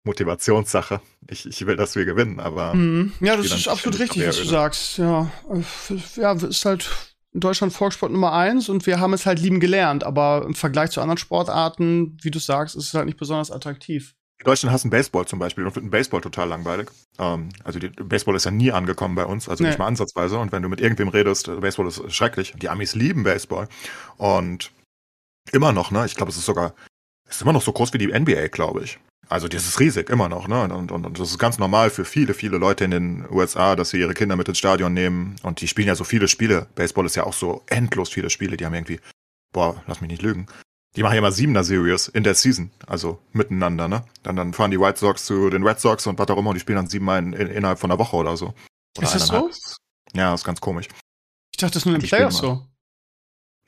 Motivationssache. 0.04 1.02
Ich, 1.30 1.46
ich 1.46 1.66
will, 1.66 1.76
dass 1.76 1.96
wir 1.96 2.06
gewinnen, 2.06 2.40
aber. 2.40 2.74
Mhm. 2.74 3.14
Ja, 3.20 3.38
das 3.38 3.48
ist 3.48 3.68
absolut 3.68 4.00
richtig, 4.00 4.28
was 4.28 4.38
du 4.38 4.46
sagst. 4.46 4.98
Ja, 4.98 5.32
ja, 6.16 6.34
ist 6.34 6.66
halt 6.66 6.90
in 7.34 7.40
Deutschland 7.40 7.74
Volkssport 7.74 8.12
Nummer 8.12 8.34
eins 8.34 8.70
und 8.70 8.86
wir 8.86 9.00
haben 9.00 9.14
es 9.14 9.26
halt 9.26 9.40
lieben 9.40 9.60
gelernt, 9.60 10.04
aber 10.04 10.44
im 10.46 10.54
Vergleich 10.54 10.92
zu 10.92 11.02
anderen 11.02 11.18
Sportarten, 11.18 12.18
wie 12.22 12.32
du 12.32 12.40
sagst, 12.40 12.76
ist 12.76 12.88
es 12.88 12.94
halt 12.94 13.06
nicht 13.06 13.18
besonders 13.18 13.50
attraktiv. 13.50 14.14
Die 14.40 14.46
Deutschen 14.46 14.72
hassen 14.72 14.90
Baseball 14.90 15.26
zum 15.26 15.40
Beispiel 15.40 15.66
und 15.66 15.72
finden 15.72 15.90
Baseball 15.90 16.22
total 16.22 16.50
langweilig. 16.50 16.90
Ähm, 17.18 17.50
also 17.64 17.80
die, 17.80 17.90
Baseball 17.90 18.36
ist 18.36 18.44
ja 18.44 18.52
nie 18.52 18.72
angekommen 18.72 19.16
bei 19.16 19.26
uns, 19.26 19.48
also 19.48 19.64
nee. 19.64 19.70
nicht 19.70 19.80
mal 19.80 19.88
ansatzweise. 19.88 20.38
Und 20.38 20.52
wenn 20.52 20.62
du 20.62 20.70
mit 20.70 20.82
irgendwem 20.82 21.08
redest, 21.08 21.48
Baseball 21.62 21.88
ist 21.88 22.14
schrecklich. 22.14 22.54
Die 22.58 22.70
Amis 22.70 22.94
lieben 22.94 23.24
Baseball. 23.24 23.70
Und 24.18 24.72
immer 25.52 25.72
noch, 25.72 25.92
ne? 25.92 26.06
Ich 26.06 26.16
glaube, 26.16 26.32
es 26.32 26.38
ist 26.38 26.46
sogar, 26.46 26.74
es 27.28 27.38
ist 27.38 27.42
immer 27.44 27.54
noch 27.54 27.62
so 27.62 27.72
groß 27.72 27.94
wie 27.94 28.00
die 28.00 28.08
NBA, 28.08 28.48
glaube 28.50 28.84
ich. 28.84 29.00
Also 29.30 29.48
das 29.48 29.66
ist 29.66 29.80
riesig, 29.80 30.10
immer 30.10 30.30
noch, 30.30 30.48
ne? 30.48 30.64
Und, 30.64 30.92
und, 30.92 31.06
und 31.06 31.20
das 31.20 31.32
ist 31.32 31.40
ganz 31.40 31.58
normal 31.58 31.90
für 31.90 32.06
viele, 32.06 32.34
viele 32.34 32.58
Leute 32.58 32.84
in 32.84 32.92
den 32.92 33.26
USA, 33.32 33.76
dass 33.76 33.90
sie 33.90 34.00
ihre 34.00 34.14
Kinder 34.14 34.36
mit 34.36 34.48
ins 34.48 34.58
Stadion 34.58 34.94
nehmen. 34.94 35.38
Und 35.44 35.62
die 35.62 35.68
spielen 35.68 35.88
ja 35.88 35.96
so 35.96 36.04
viele 36.04 36.28
Spiele. 36.28 36.68
Baseball 36.76 37.06
ist 37.06 37.16
ja 37.16 37.24
auch 37.24 37.34
so 37.34 37.64
endlos 37.68 38.10
viele 38.10 38.30
Spiele. 38.30 38.58
Die 38.58 38.66
haben 38.66 38.74
irgendwie, 38.74 39.00
boah, 39.52 39.82
lass 39.88 40.02
mich 40.02 40.10
nicht 40.10 40.22
lügen. 40.22 40.48
Die 40.96 41.02
machen 41.02 41.14
ja 41.14 41.20
immer 41.20 41.32
siebener 41.32 41.64
Series 41.64 42.08
in 42.08 42.24
der 42.24 42.36
Season, 42.36 42.70
also 42.86 43.20
miteinander, 43.32 43.88
ne? 43.88 44.04
Dann, 44.22 44.36
dann 44.36 44.54
fahren 44.54 44.70
die 44.70 44.80
White 44.80 45.00
Sox 45.00 45.26
zu 45.26 45.50
den 45.50 45.66
Red 45.66 45.80
Sox 45.80 46.06
und 46.06 46.20
was 46.20 46.28
auch 46.28 46.38
immer 46.38 46.52
und 46.52 46.56
die 46.56 46.60
spielen 46.60 46.76
dann 46.76 46.88
siebenmal 46.88 47.20
in, 47.20 47.34
in, 47.34 47.48
innerhalb 47.48 47.80
von 47.80 47.90
einer 47.90 47.98
Woche 47.98 48.16
oder 48.16 48.38
so. 48.38 48.54
Oder 48.98 49.08
ist 49.08 49.16
das 49.16 49.28
so? 49.28 49.50
Ja, 50.14 50.32
das 50.32 50.42
ist 50.42 50.46
ganz 50.46 50.62
komisch. 50.62 50.88
Ich 51.52 51.58
dachte, 51.58 51.74
das 51.74 51.82
ist 51.82 51.86
nur 51.88 51.96
in 51.96 52.02
den 52.02 52.08
Playoffs 52.08 52.38
so. 52.38 52.64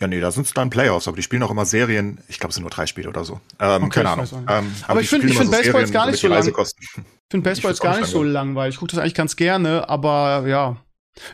Ja, 0.01 0.07
nee, 0.07 0.19
da 0.19 0.29
sind 0.29 0.45
es 0.45 0.53
dann 0.53 0.69
Playoffs, 0.69 1.07
aber 1.07 1.15
die 1.15 1.23
spielen 1.23 1.41
auch 1.43 1.51
immer 1.51 1.65
Serien. 1.65 2.19
Ich 2.27 2.39
glaube, 2.39 2.49
es 2.49 2.55
sind 2.55 2.63
nur 2.63 2.71
drei 2.71 2.85
Spiele 2.85 3.07
oder 3.07 3.23
so. 3.23 3.39
Ähm, 3.59 3.83
okay, 3.83 4.01
keine 4.01 4.09
Ahnung. 4.09 4.27
Ähm, 4.31 4.45
aber, 4.47 4.65
aber 4.87 5.01
ich 5.01 5.09
finde 5.09 5.27
ich 5.31 5.37
find 5.37 5.51
Baseball 5.51 5.81
jetzt 5.81 5.93
gar 5.93 6.07
nicht 6.07 6.19
so 6.19 6.27
lang. 6.27 6.45
Ich 6.45 6.53
finde 7.31 7.49
Baseball 7.49 7.71
jetzt 7.71 7.81
gar 7.81 7.99
nicht 7.99 8.09
so 8.09 8.21
langweilig. 8.21 8.75
Ich 8.75 8.79
gucke 8.79 8.91
das 8.91 8.99
eigentlich 8.99 9.13
ganz 9.13 9.35
gerne, 9.35 9.87
aber 9.87 10.45
ja. 10.47 10.77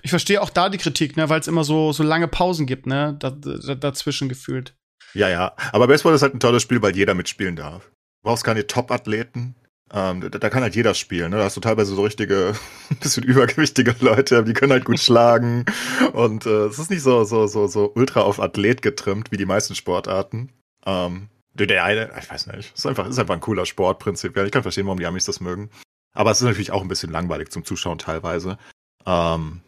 Ich 0.03 0.11
verstehe 0.11 0.41
auch 0.41 0.51
da 0.51 0.69
die 0.69 0.77
Kritik, 0.77 1.17
ne, 1.17 1.27
weil 1.29 1.39
es 1.39 1.47
immer 1.47 1.63
so, 1.63 1.91
so 1.91 2.03
lange 2.03 2.27
Pausen 2.27 2.67
gibt, 2.67 2.85
ne, 2.85 3.15
da, 3.17 3.31
da, 3.31 3.73
dazwischen 3.73 4.29
gefühlt. 4.29 4.75
Ja, 5.15 5.27
ja. 5.27 5.55
Aber 5.71 5.87
Baseball 5.87 6.13
ist 6.13 6.21
halt 6.21 6.35
ein 6.35 6.39
tolles 6.39 6.61
Spiel, 6.61 6.83
weil 6.83 6.95
jeder 6.95 7.15
mitspielen 7.15 7.55
darf. 7.55 7.85
Du 7.85 8.29
brauchst 8.29 8.43
keine 8.43 8.67
Top-Athleten. 8.67 9.55
Ähm, 9.93 10.21
da, 10.21 10.29
da, 10.29 10.49
kann 10.49 10.63
halt 10.63 10.75
jeder 10.75 10.93
spielen. 10.93 11.31
Ne? 11.31 11.37
Da 11.37 11.43
hast 11.43 11.57
du 11.57 11.61
teilweise 11.61 11.93
so 11.95 12.03
richtige, 12.03 12.53
bisschen 13.01 13.23
übergewichtige 13.23 13.93
Leute, 13.99 14.43
die 14.43 14.53
können 14.53 14.71
halt 14.71 14.85
gut 14.85 14.99
schlagen. 15.01 15.65
Und 16.13 16.45
äh, 16.45 16.65
es 16.65 16.79
ist 16.79 16.89
nicht 16.89 17.01
so, 17.01 17.25
so, 17.25 17.47
so, 17.47 17.67
so 17.67 17.91
ultra 17.95 18.21
auf 18.21 18.39
Athlet 18.39 18.81
getrimmt 18.81 19.31
wie 19.31 19.37
die 19.37 19.45
meisten 19.45 19.75
Sportarten. 19.75 20.49
Ähm, 20.85 21.27
der 21.53 21.83
eine, 21.83 22.09
ich 22.17 22.31
weiß 22.31 22.47
nicht, 22.47 22.73
ist 22.73 22.85
einfach, 22.85 23.07
ist 23.07 23.19
einfach 23.19 23.33
ein 23.33 23.41
cooler 23.41 23.65
Sport 23.65 23.99
prinzipiell. 23.99 24.45
Ich 24.45 24.51
kann 24.51 24.63
verstehen, 24.63 24.85
warum 24.85 24.99
die 24.99 25.05
Amis 25.05 25.25
das 25.25 25.41
mögen. 25.41 25.69
Aber 26.13 26.31
es 26.31 26.39
ist 26.39 26.47
natürlich 26.47 26.71
auch 26.71 26.81
ein 26.81 26.87
bisschen 26.87 27.11
langweilig 27.11 27.51
zum 27.51 27.65
Zuschauen 27.65 27.97
teilweise. 27.97 28.57
Ähm, 29.05 29.61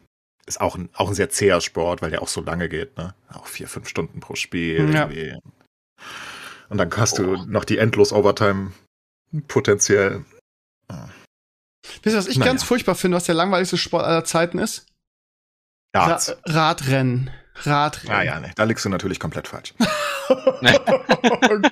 ist 0.46 0.62
auch 0.62 0.76
ein, 0.76 0.90
auch 0.94 1.10
ein 1.10 1.16
sehr 1.16 1.30
zäher 1.30 1.62
Sport, 1.62 2.02
weil 2.02 2.12
der 2.12 2.22
auch 2.22 2.28
so 2.28 2.42
lange 2.42 2.70
geht, 2.70 2.98
ne? 2.98 3.14
Auch 3.32 3.48
vier, 3.48 3.68
fünf 3.68 3.88
Stunden 3.88 4.20
pro 4.20 4.36
Spiel. 4.36 4.94
Ja. 4.94 5.10
Und 6.70 6.78
dann 6.78 6.92
hast 6.96 7.20
oh. 7.20 7.36
du 7.36 7.46
noch 7.46 7.64
die 7.66 7.78
endlos 7.78 8.12
Overtime 8.12 8.72
potenziell. 9.48 10.26
Wisst 12.02 12.16
ihr, 12.16 12.18
was 12.18 12.28
ich 12.28 12.38
naja. 12.38 12.52
ganz 12.52 12.64
furchtbar 12.64 12.96
finde, 12.96 13.18
was 13.18 13.26
der 13.26 13.36
langweiligste 13.36 13.78
Sport 13.78 14.06
aller 14.06 14.24
Zeiten 14.24 14.60
ist? 14.60 14.86
Ra 15.96 16.20
Radrennen. 16.46 17.30
Radrennen. 17.56 18.16
Ah 18.16 18.24
ja, 18.24 18.40
ne, 18.40 18.52
da 18.56 18.64
liegst 18.64 18.84
du 18.84 18.90
natürlich 18.90 19.20
komplett 19.20 19.48
falsch. 19.48 19.76
oh 20.30 20.36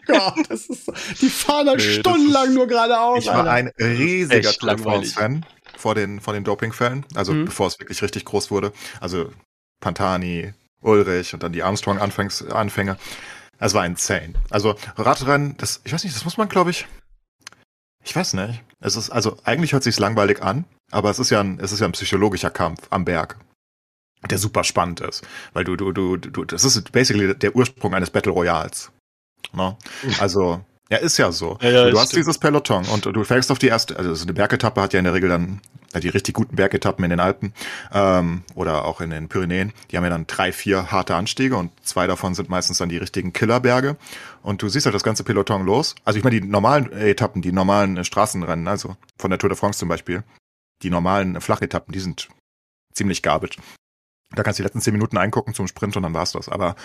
Gott, 0.05 0.49
das 0.49 0.67
ist 0.67 0.85
so, 0.85 0.93
die 1.19 1.29
fahren 1.29 1.65
da 1.65 1.73
nee, 1.73 1.79
stundenlang 1.79 2.53
nur 2.53 2.67
geradeaus. 2.67 3.19
Ich 3.19 3.27
war 3.27 3.49
ein 3.49 3.71
riesiger 3.79 4.51
Tour 4.51 5.03
fan 5.05 5.45
vor 5.75 5.95
den, 5.95 6.19
vor 6.19 6.33
den 6.33 6.43
Dopingfällen, 6.43 7.05
also 7.15 7.33
mhm. 7.33 7.45
bevor 7.45 7.67
es 7.67 7.79
wirklich 7.79 8.01
richtig 8.03 8.25
groß 8.25 8.51
wurde. 8.51 8.73
Also 8.99 9.31
Pantani, 9.79 10.53
Ulrich 10.81 11.33
und 11.33 11.41
dann 11.41 11.51
die 11.51 11.63
Armstrong-Anfänge. 11.63 12.97
Es 13.57 13.73
war 13.73 13.85
insane. 13.85 14.33
Also 14.49 14.75
Radrennen, 14.97 15.55
das, 15.57 15.81
ich 15.83 15.93
weiß 15.93 16.03
nicht, 16.03 16.15
das 16.15 16.25
muss 16.25 16.37
man, 16.37 16.47
glaube 16.47 16.69
ich, 16.69 16.87
ich 18.03 18.15
weiß 18.15 18.33
nicht. 18.33 18.63
Es 18.79 18.95
ist, 18.95 19.09
also 19.09 19.37
eigentlich 19.43 19.73
hört 19.73 19.83
sich's 19.83 19.99
langweilig 19.99 20.41
an, 20.41 20.65
aber 20.91 21.09
es 21.09 21.19
ist 21.19 21.29
ja 21.29 21.39
ein, 21.39 21.59
es 21.59 21.71
ist 21.71 21.79
ja 21.79 21.85
ein 21.85 21.91
psychologischer 21.91 22.49
Kampf 22.49 22.87
am 22.89 23.05
Berg, 23.05 23.37
der 24.29 24.37
super 24.37 24.63
spannend 24.63 25.01
ist. 25.01 25.23
Weil 25.53 25.63
du, 25.63 25.75
du, 25.75 25.91
du, 25.91 26.17
du, 26.17 26.45
das 26.45 26.63
ist 26.63 26.91
basically 26.91 27.35
der 27.35 27.55
Ursprung 27.55 27.93
eines 27.93 28.09
Battle 28.09 28.31
Royals. 28.31 28.91
Ne? 29.53 29.77
Also, 30.19 30.61
ja, 30.89 30.97
ist 30.97 31.17
ja 31.17 31.31
so. 31.31 31.57
Ja, 31.61 31.69
ja, 31.69 31.89
du 31.89 31.97
hast 31.97 32.09
stimmt. 32.09 32.19
dieses 32.19 32.37
Peloton 32.37 32.85
und 32.85 33.05
du 33.05 33.23
fängst 33.23 33.51
auf 33.51 33.59
die 33.59 33.67
erste, 33.67 33.95
also 33.95 34.23
eine 34.23 34.33
Bergetappe 34.33 34.81
hat 34.81 34.93
ja 34.93 34.99
in 34.99 35.05
der 35.05 35.13
Regel 35.13 35.29
dann 35.29 35.61
die 35.99 36.09
richtig 36.09 36.35
guten 36.35 36.55
Bergetappen 36.55 37.03
in 37.03 37.09
den 37.09 37.19
Alpen 37.19 37.53
ähm, 37.93 38.43
oder 38.55 38.85
auch 38.85 39.01
in 39.01 39.09
den 39.09 39.27
Pyrenäen. 39.27 39.73
Die 39.89 39.97
haben 39.97 40.03
ja 40.03 40.09
dann 40.09 40.27
drei, 40.27 40.51
vier 40.51 40.91
harte 40.91 41.15
Anstiege 41.15 41.57
und 41.57 41.71
zwei 41.85 42.07
davon 42.07 42.33
sind 42.33 42.49
meistens 42.49 42.77
dann 42.77 42.89
die 42.89 42.97
richtigen 42.97 43.33
Killerberge. 43.33 43.97
Und 44.43 44.61
du 44.61 44.69
siehst 44.69 44.85
halt 44.85 44.95
das 44.95 45.03
ganze 45.03 45.23
Peloton 45.23 45.65
los. 45.65 45.95
Also 46.03 46.17
ich 46.17 46.23
meine 46.23 46.39
die 46.39 46.47
normalen 46.47 46.91
Etappen, 46.91 47.41
die 47.41 47.51
normalen 47.51 48.03
Straßenrennen, 48.03 48.67
also 48.67 48.97
von 49.17 49.29
der 49.29 49.39
Tour 49.39 49.49
de 49.49 49.57
France 49.57 49.79
zum 49.79 49.89
Beispiel, 49.89 50.23
die 50.81 50.89
normalen 50.89 51.39
Flachetappen, 51.39 51.91
die 51.91 51.99
sind 51.99 52.29
ziemlich 52.93 53.21
garbage. 53.21 53.57
Da 54.33 54.43
kannst 54.43 54.59
du 54.59 54.63
die 54.63 54.65
letzten 54.65 54.81
zehn 54.81 54.93
Minuten 54.93 55.17
eingucken 55.17 55.53
zum 55.53 55.67
Sprint 55.67 55.95
und 55.97 56.03
dann 56.03 56.13
war's 56.13 56.31
das. 56.31 56.49
Aber 56.49 56.75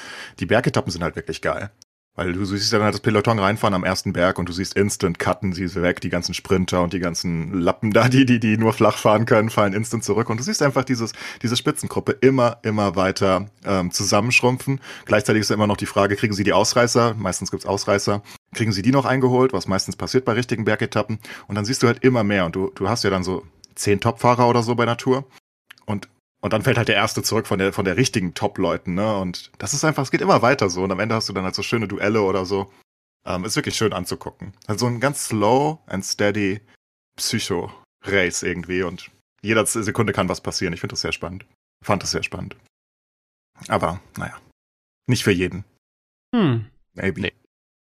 die 0.40 0.46
Bergetappen 0.46 0.90
sind 0.90 1.02
halt 1.02 1.16
wirklich 1.16 1.42
geil. 1.42 1.70
Weil 2.16 2.32
du 2.32 2.44
siehst 2.46 2.72
dann 2.72 2.82
halt 2.82 2.94
das 2.94 3.02
Peloton 3.02 3.38
reinfahren 3.38 3.74
am 3.74 3.84
ersten 3.84 4.14
Berg 4.14 4.38
und 4.38 4.48
du 4.48 4.52
siehst 4.52 4.74
instant 4.74 5.18
cutten 5.18 5.52
sie 5.52 5.74
weg, 5.74 6.00
die 6.00 6.08
ganzen 6.08 6.32
Sprinter 6.32 6.82
und 6.82 6.94
die 6.94 6.98
ganzen 6.98 7.52
Lappen 7.60 7.92
da, 7.92 8.08
die, 8.08 8.24
die, 8.24 8.40
die 8.40 8.56
nur 8.56 8.72
flach 8.72 8.96
fahren 8.96 9.26
können, 9.26 9.50
fallen 9.50 9.74
instant 9.74 10.02
zurück. 10.02 10.30
Und 10.30 10.40
du 10.40 10.42
siehst 10.42 10.62
einfach 10.62 10.84
dieses, 10.84 11.12
diese 11.42 11.56
Spitzengruppe 11.56 12.12
immer, 12.12 12.58
immer 12.62 12.96
weiter 12.96 13.46
ähm, 13.64 13.90
zusammenschrumpfen. 13.90 14.80
Gleichzeitig 15.04 15.42
ist 15.42 15.50
immer 15.50 15.66
noch 15.66 15.76
die 15.76 15.86
Frage, 15.86 16.16
kriegen 16.16 16.32
sie 16.32 16.44
die 16.44 16.54
Ausreißer? 16.54 17.14
Meistens 17.18 17.50
gibt's 17.50 17.66
Ausreißer. 17.66 18.22
Kriegen 18.54 18.72
sie 18.72 18.82
die 18.82 18.92
noch 18.92 19.04
eingeholt, 19.04 19.52
was 19.52 19.68
meistens 19.68 19.96
passiert 19.96 20.24
bei 20.24 20.32
richtigen 20.32 20.64
Bergetappen? 20.64 21.18
Und 21.48 21.54
dann 21.54 21.66
siehst 21.66 21.82
du 21.82 21.86
halt 21.86 22.02
immer 22.02 22.24
mehr 22.24 22.46
und 22.46 22.56
du, 22.56 22.72
du 22.74 22.88
hast 22.88 23.04
ja 23.04 23.10
dann 23.10 23.24
so 23.24 23.44
zehn 23.74 24.00
Topfahrer 24.00 24.48
oder 24.48 24.62
so 24.62 24.74
bei 24.74 24.86
Natur. 24.86 25.24
Und 25.84 26.08
und 26.40 26.52
dann 26.52 26.62
fällt 26.62 26.78
halt 26.78 26.88
der 26.88 26.96
erste 26.96 27.22
zurück 27.22 27.46
von 27.46 27.58
der, 27.58 27.72
von 27.72 27.84
der 27.84 27.96
richtigen 27.96 28.34
Top-Leuten, 28.34 28.94
ne? 28.94 29.18
Und 29.18 29.50
das 29.58 29.74
ist 29.74 29.84
einfach, 29.84 30.02
es 30.02 30.10
geht 30.10 30.20
immer 30.20 30.42
weiter 30.42 30.70
so. 30.70 30.82
Und 30.82 30.92
am 30.92 31.00
Ende 31.00 31.14
hast 31.14 31.28
du 31.28 31.32
dann 31.32 31.44
halt 31.44 31.54
so 31.54 31.62
schöne 31.62 31.88
Duelle 31.88 32.22
oder 32.22 32.44
so. 32.44 32.72
Ähm, 33.26 33.44
ist 33.44 33.56
wirklich 33.56 33.76
schön 33.76 33.92
anzugucken. 33.92 34.52
Also 34.66 34.86
ein 34.86 35.00
ganz 35.00 35.26
slow 35.26 35.78
and 35.86 36.04
steady 36.04 36.60
Psycho-Race 37.16 38.42
irgendwie. 38.42 38.82
Und 38.82 39.10
jeder 39.42 39.66
Sekunde 39.66 40.12
kann 40.12 40.28
was 40.28 40.40
passieren. 40.40 40.72
Ich 40.72 40.80
finde 40.80 40.92
das 40.92 41.00
sehr 41.00 41.12
spannend. 41.12 41.46
Fand 41.84 42.02
das 42.02 42.12
sehr 42.12 42.22
spannend. 42.22 42.56
Aber, 43.68 44.00
naja. 44.16 44.38
Nicht 45.08 45.24
für 45.24 45.32
jeden. 45.32 45.64
Hm. 46.34 46.66
Maybe. 46.94 47.20
Nee. 47.20 47.32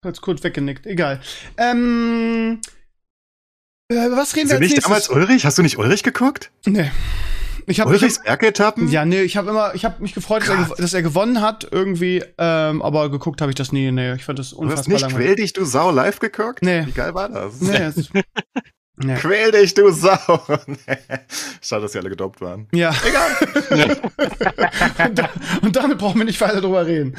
Hat's 0.04 0.20
kurz 0.20 0.42
weggenickt. 0.42 0.86
Egal. 0.86 1.20
Ähm. 1.56 2.60
Äh, 3.88 4.10
was 4.10 4.34
reden 4.36 4.48
wir 4.48 4.56
als 4.56 4.60
nicht 4.60 4.70
nächstes? 4.72 4.84
damals 4.84 5.08
Ulrich? 5.08 5.44
Hast 5.44 5.58
du 5.58 5.62
nicht 5.62 5.78
Ulrich 5.78 6.02
geguckt? 6.02 6.50
Nee. 6.66 6.90
Ich 7.66 7.80
habe 7.80 7.90
Ulrichs 7.90 8.22
Bergetappen? 8.22 8.88
Ja, 8.88 9.04
nee, 9.04 9.22
ich 9.22 9.36
habe 9.36 9.50
immer, 9.50 9.74
ich 9.74 9.84
habe 9.84 10.02
mich 10.02 10.14
gefreut, 10.14 10.42
dass 10.42 10.70
er, 10.70 10.76
dass 10.76 10.94
er, 10.94 11.02
gewonnen 11.02 11.40
hat 11.40 11.66
irgendwie, 11.70 12.22
ähm, 12.38 12.82
aber 12.82 13.10
geguckt 13.10 13.40
habe 13.40 13.50
ich 13.50 13.56
das 13.56 13.72
nie. 13.72 13.90
Nee, 13.90 14.14
ich 14.14 14.24
fand 14.24 14.38
das 14.38 14.52
unfassbar 14.52 14.74
du 14.74 14.80
hast 14.80 14.88
nicht 14.88 15.00
langweilig. 15.00 15.26
Quäl 15.26 15.36
dich, 15.36 15.52
du 15.52 15.64
Sau 15.64 15.90
live 15.90 16.18
geguckt? 16.18 16.62
Nee. 16.62 16.86
Wie 16.86 16.92
geil 16.92 17.14
war 17.14 17.28
das? 17.28 17.60
Nee. 17.60 17.90
nee. 18.96 19.14
Quäl 19.16 19.52
dich, 19.52 19.74
du 19.74 19.90
Sau. 19.90 20.16
Schade, 21.60 21.82
dass 21.82 21.92
sie 21.92 21.98
alle 21.98 22.10
gedopt 22.10 22.40
waren. 22.40 22.68
Ja. 22.72 22.94
Egal. 23.06 23.96
und, 25.08 25.18
da, 25.18 25.28
und, 25.62 25.76
damit 25.76 25.98
brauchen 25.98 26.18
wir 26.18 26.24
nicht 26.24 26.40
weiter 26.40 26.60
drüber 26.60 26.86
reden. 26.86 27.16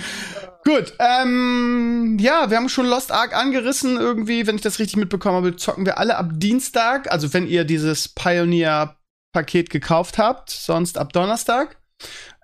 Gut, 0.65 0.93
ähm, 0.99 2.17
ja, 2.21 2.49
wir 2.49 2.55
haben 2.55 2.69
schon 2.69 2.85
Lost 2.85 3.11
Ark 3.11 3.35
angerissen 3.35 3.97
irgendwie, 3.97 4.47
wenn 4.47 4.55
ich 4.55 4.61
das 4.61 4.79
richtig 4.79 4.95
mitbekommen 4.95 5.35
habe, 5.35 5.55
zocken 5.57 5.85
wir 5.85 5.97
alle 5.97 6.15
ab 6.15 6.29
Dienstag, 6.35 7.11
also 7.11 7.33
wenn 7.33 7.47
ihr 7.47 7.65
dieses 7.65 8.07
Pioneer 8.07 8.95
Paket 9.33 9.69
gekauft 9.69 10.17
habt, 10.17 10.49
sonst 10.49 10.97
ab 10.97 11.11
Donnerstag. 11.11 11.77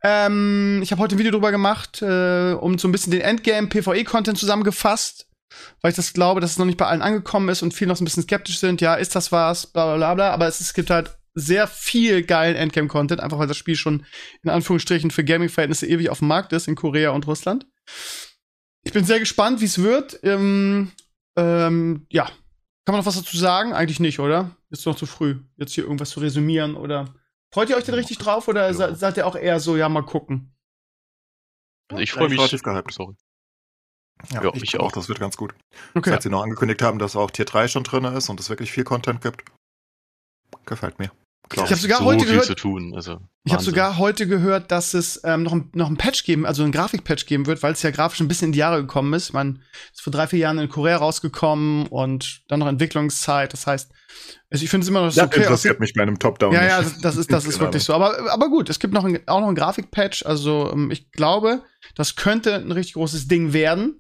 Ähm, 0.04 0.80
ich 0.84 0.92
habe 0.92 1.02
heute 1.02 1.16
ein 1.16 1.20
Video 1.20 1.32
drüber 1.32 1.52
gemacht, 1.52 2.02
äh, 2.02 2.54
um 2.54 2.78
so 2.78 2.88
ein 2.88 2.92
bisschen 2.92 3.12
den 3.12 3.22
Endgame-PvE-Content 3.22 4.38
zusammengefasst, 4.38 5.28
weil 5.82 5.92
ich 5.92 5.96
das 5.96 6.14
glaube, 6.14 6.42
dass 6.42 6.52
es 6.52 6.58
noch 6.58 6.66
nicht 6.66 6.78
bei 6.78 6.86
allen 6.88 7.02
angekommen 7.02 7.50
ist 7.50 7.62
und 7.62 7.74
viele 7.74 7.90
noch 7.90 7.98
so 7.98 8.04
ein 8.04 8.06
bisschen 8.06 8.24
skeptisch 8.24 8.60
sind. 8.60 8.82
Ja, 8.82 8.96
ist 8.96 9.16
das 9.16 9.32
was? 9.32 9.68
Bla 9.68 9.86
bla 9.86 9.98
bla 9.98 10.16
bla. 10.16 10.32
Aber 10.32 10.48
es, 10.48 10.60
es 10.62 10.74
gibt 10.74 10.90
halt 10.90 11.18
sehr 11.36 11.68
viel 11.68 12.24
geilen 12.24 12.56
Endgame-Content, 12.56 13.22
einfach 13.22 13.40
weil 13.40 13.48
das 13.48 13.58
Spiel 13.58 13.76
schon 13.76 14.06
in 14.44 14.50
Anführungsstrichen 14.50 15.12
für 15.12 15.24
Gaming-Verhältnisse 15.24 15.88
ewig 15.88 16.10
auf 16.10 16.20
dem 16.20 16.28
Markt 16.28 16.54
ist 16.54 16.68
in 16.68 16.76
Korea 16.76 17.12
und 17.12 17.28
Russland. 17.28 17.66
Ich 18.84 18.94
bin 18.94 19.06
sehr 19.06 19.20
gespannt, 19.20 19.62
wie 19.62 19.66
es 19.66 19.80
wird. 19.80 20.20
Ähm, 20.24 20.92
ähm, 21.36 22.06
ja, 22.10 22.30
kann 22.90 22.96
man 22.96 23.02
noch 23.02 23.06
was 23.06 23.18
dazu 23.18 23.38
sagen? 23.38 23.72
Eigentlich 23.72 24.00
nicht, 24.00 24.18
oder? 24.18 24.50
Ist 24.72 24.84
noch 24.88 24.96
zu 24.96 25.06
früh, 25.06 25.44
jetzt 25.58 25.74
hier 25.74 25.84
irgendwas 25.84 26.10
zu 26.10 26.22
resümieren 26.22 26.74
oder. 26.74 27.14
Freut 27.54 27.70
ihr 27.70 27.78
euch 27.78 27.84
denn 27.84 27.94
richtig 27.94 28.18
drauf 28.18 28.48
oder 28.48 28.72
ja. 28.72 28.96
seid 28.96 29.16
ihr 29.16 29.28
auch 29.28 29.36
eher 29.36 29.60
so, 29.60 29.78
ja, 29.78 29.88
mal 29.90 30.02
gucken? 30.02 30.58
Also 31.92 32.02
ich 32.02 32.12
freue 32.12 32.26
ich 32.26 32.32
mich. 32.32 32.40
relativ 32.40 32.64
gehypt. 32.64 32.92
Sorry. 32.92 33.16
Ja, 34.32 34.44
Ja, 34.44 34.52
ich, 34.56 34.64
ich 34.64 34.80
auch. 34.80 34.92
das 34.92 35.08
wird 35.08 35.20
ganz 35.20 35.38
gut. 35.38 35.54
Okay. 35.94 36.10
Seit 36.10 36.24
sie 36.24 36.32
noch 36.32 36.42
angekündigt 36.42 36.82
haben, 36.82 36.98
dass 36.98 37.16
auch 37.16 37.30
Tier 37.30 37.46
3 37.46 37.68
schon 37.68 37.84
drin 37.84 38.06
ist 38.06 38.28
und 38.28 38.40
es 38.40 38.50
wirklich 38.50 38.72
viel 38.72 38.86
Content 38.86 39.22
gibt. 39.22 39.44
Gefällt 40.66 40.98
mir. 40.98 41.12
Klar. 41.50 41.66
Ich 41.66 41.72
hab 41.72 41.80
sogar 41.80 41.98
so 42.00 42.06
heute 42.06 42.26
gehört- 42.26 42.46
zu 42.46 42.56
tun. 42.56 42.94
Also, 42.96 43.18
Ich 43.44 43.54
habe 43.54 43.64
sogar 43.64 43.98
heute 43.98 44.28
gehört, 44.28 44.72
dass 44.72 44.94
es 44.94 45.20
ähm, 45.24 45.42
noch, 45.44 45.54
ein, 45.54 45.70
noch 45.74 45.90
ein 45.90 45.98
Patch 45.98 46.24
geben, 46.24 46.46
also 46.46 46.64
ein 46.64 46.72
Grafikpatch 46.72 47.26
geben 47.26 47.48
wird, 47.48 47.64
weil 47.64 47.74
es 47.74 47.82
ja 47.82 47.90
grafisch 47.90 48.20
ein 48.20 48.28
bisschen 48.28 48.48
in 48.50 48.52
die 48.52 48.60
Jahre 48.60 48.82
gekommen 48.82 49.14
ist. 49.14 49.34
Man 49.34 49.64
ist 49.92 50.02
vor 50.02 50.12
drei, 50.12 50.28
vier 50.28 50.40
Jahren 50.40 50.60
in 50.60 50.70
Korea 50.70 50.98
rausgekommen 50.98 51.88
und 51.88 52.42
dann 52.48 52.60
noch 52.60 52.68
Entwicklungszeit. 52.68 53.52
Das 53.52 53.66
heißt, 53.66 53.92
also 54.52 54.64
ich 54.64 54.70
finde 54.70 54.84
es 54.84 54.90
immer 54.90 55.00
noch 55.02 55.08
das 55.08 55.16
so 55.16 55.24
okay. 55.24 55.42
interessiert 55.42 55.80
mich 55.80 55.94
bei 55.94 56.04
einem 56.04 56.20
Top-Down 56.20 56.54
Ja, 56.54 56.62
nicht. 56.62 56.70
ja, 56.70 56.82
das, 56.82 57.00
das 57.02 57.18
ist, 57.18 57.32
das 57.32 57.46
ist 57.48 57.56
Keine 57.56 57.68
wirklich 57.68 57.84
so. 57.84 57.94
Aber, 57.94 58.32
aber 58.32 58.50
gut, 58.50 58.70
es 58.70 58.80
gibt 58.80 58.94
noch 58.94 59.04
ein, 59.06 59.20
auch 59.28 59.42
noch 59.42 59.50
ein 59.50 59.56
Grafikpatch. 59.56 60.26
Also 60.26 60.72
ähm, 60.72 60.92
ich 60.92 61.12
glaube, 61.12 61.64
das 61.96 62.16
könnte 62.16 62.56
ein 62.56 62.72
richtig 62.72 62.94
großes 62.94 63.28
Ding 63.28 63.54
werden. 63.54 64.00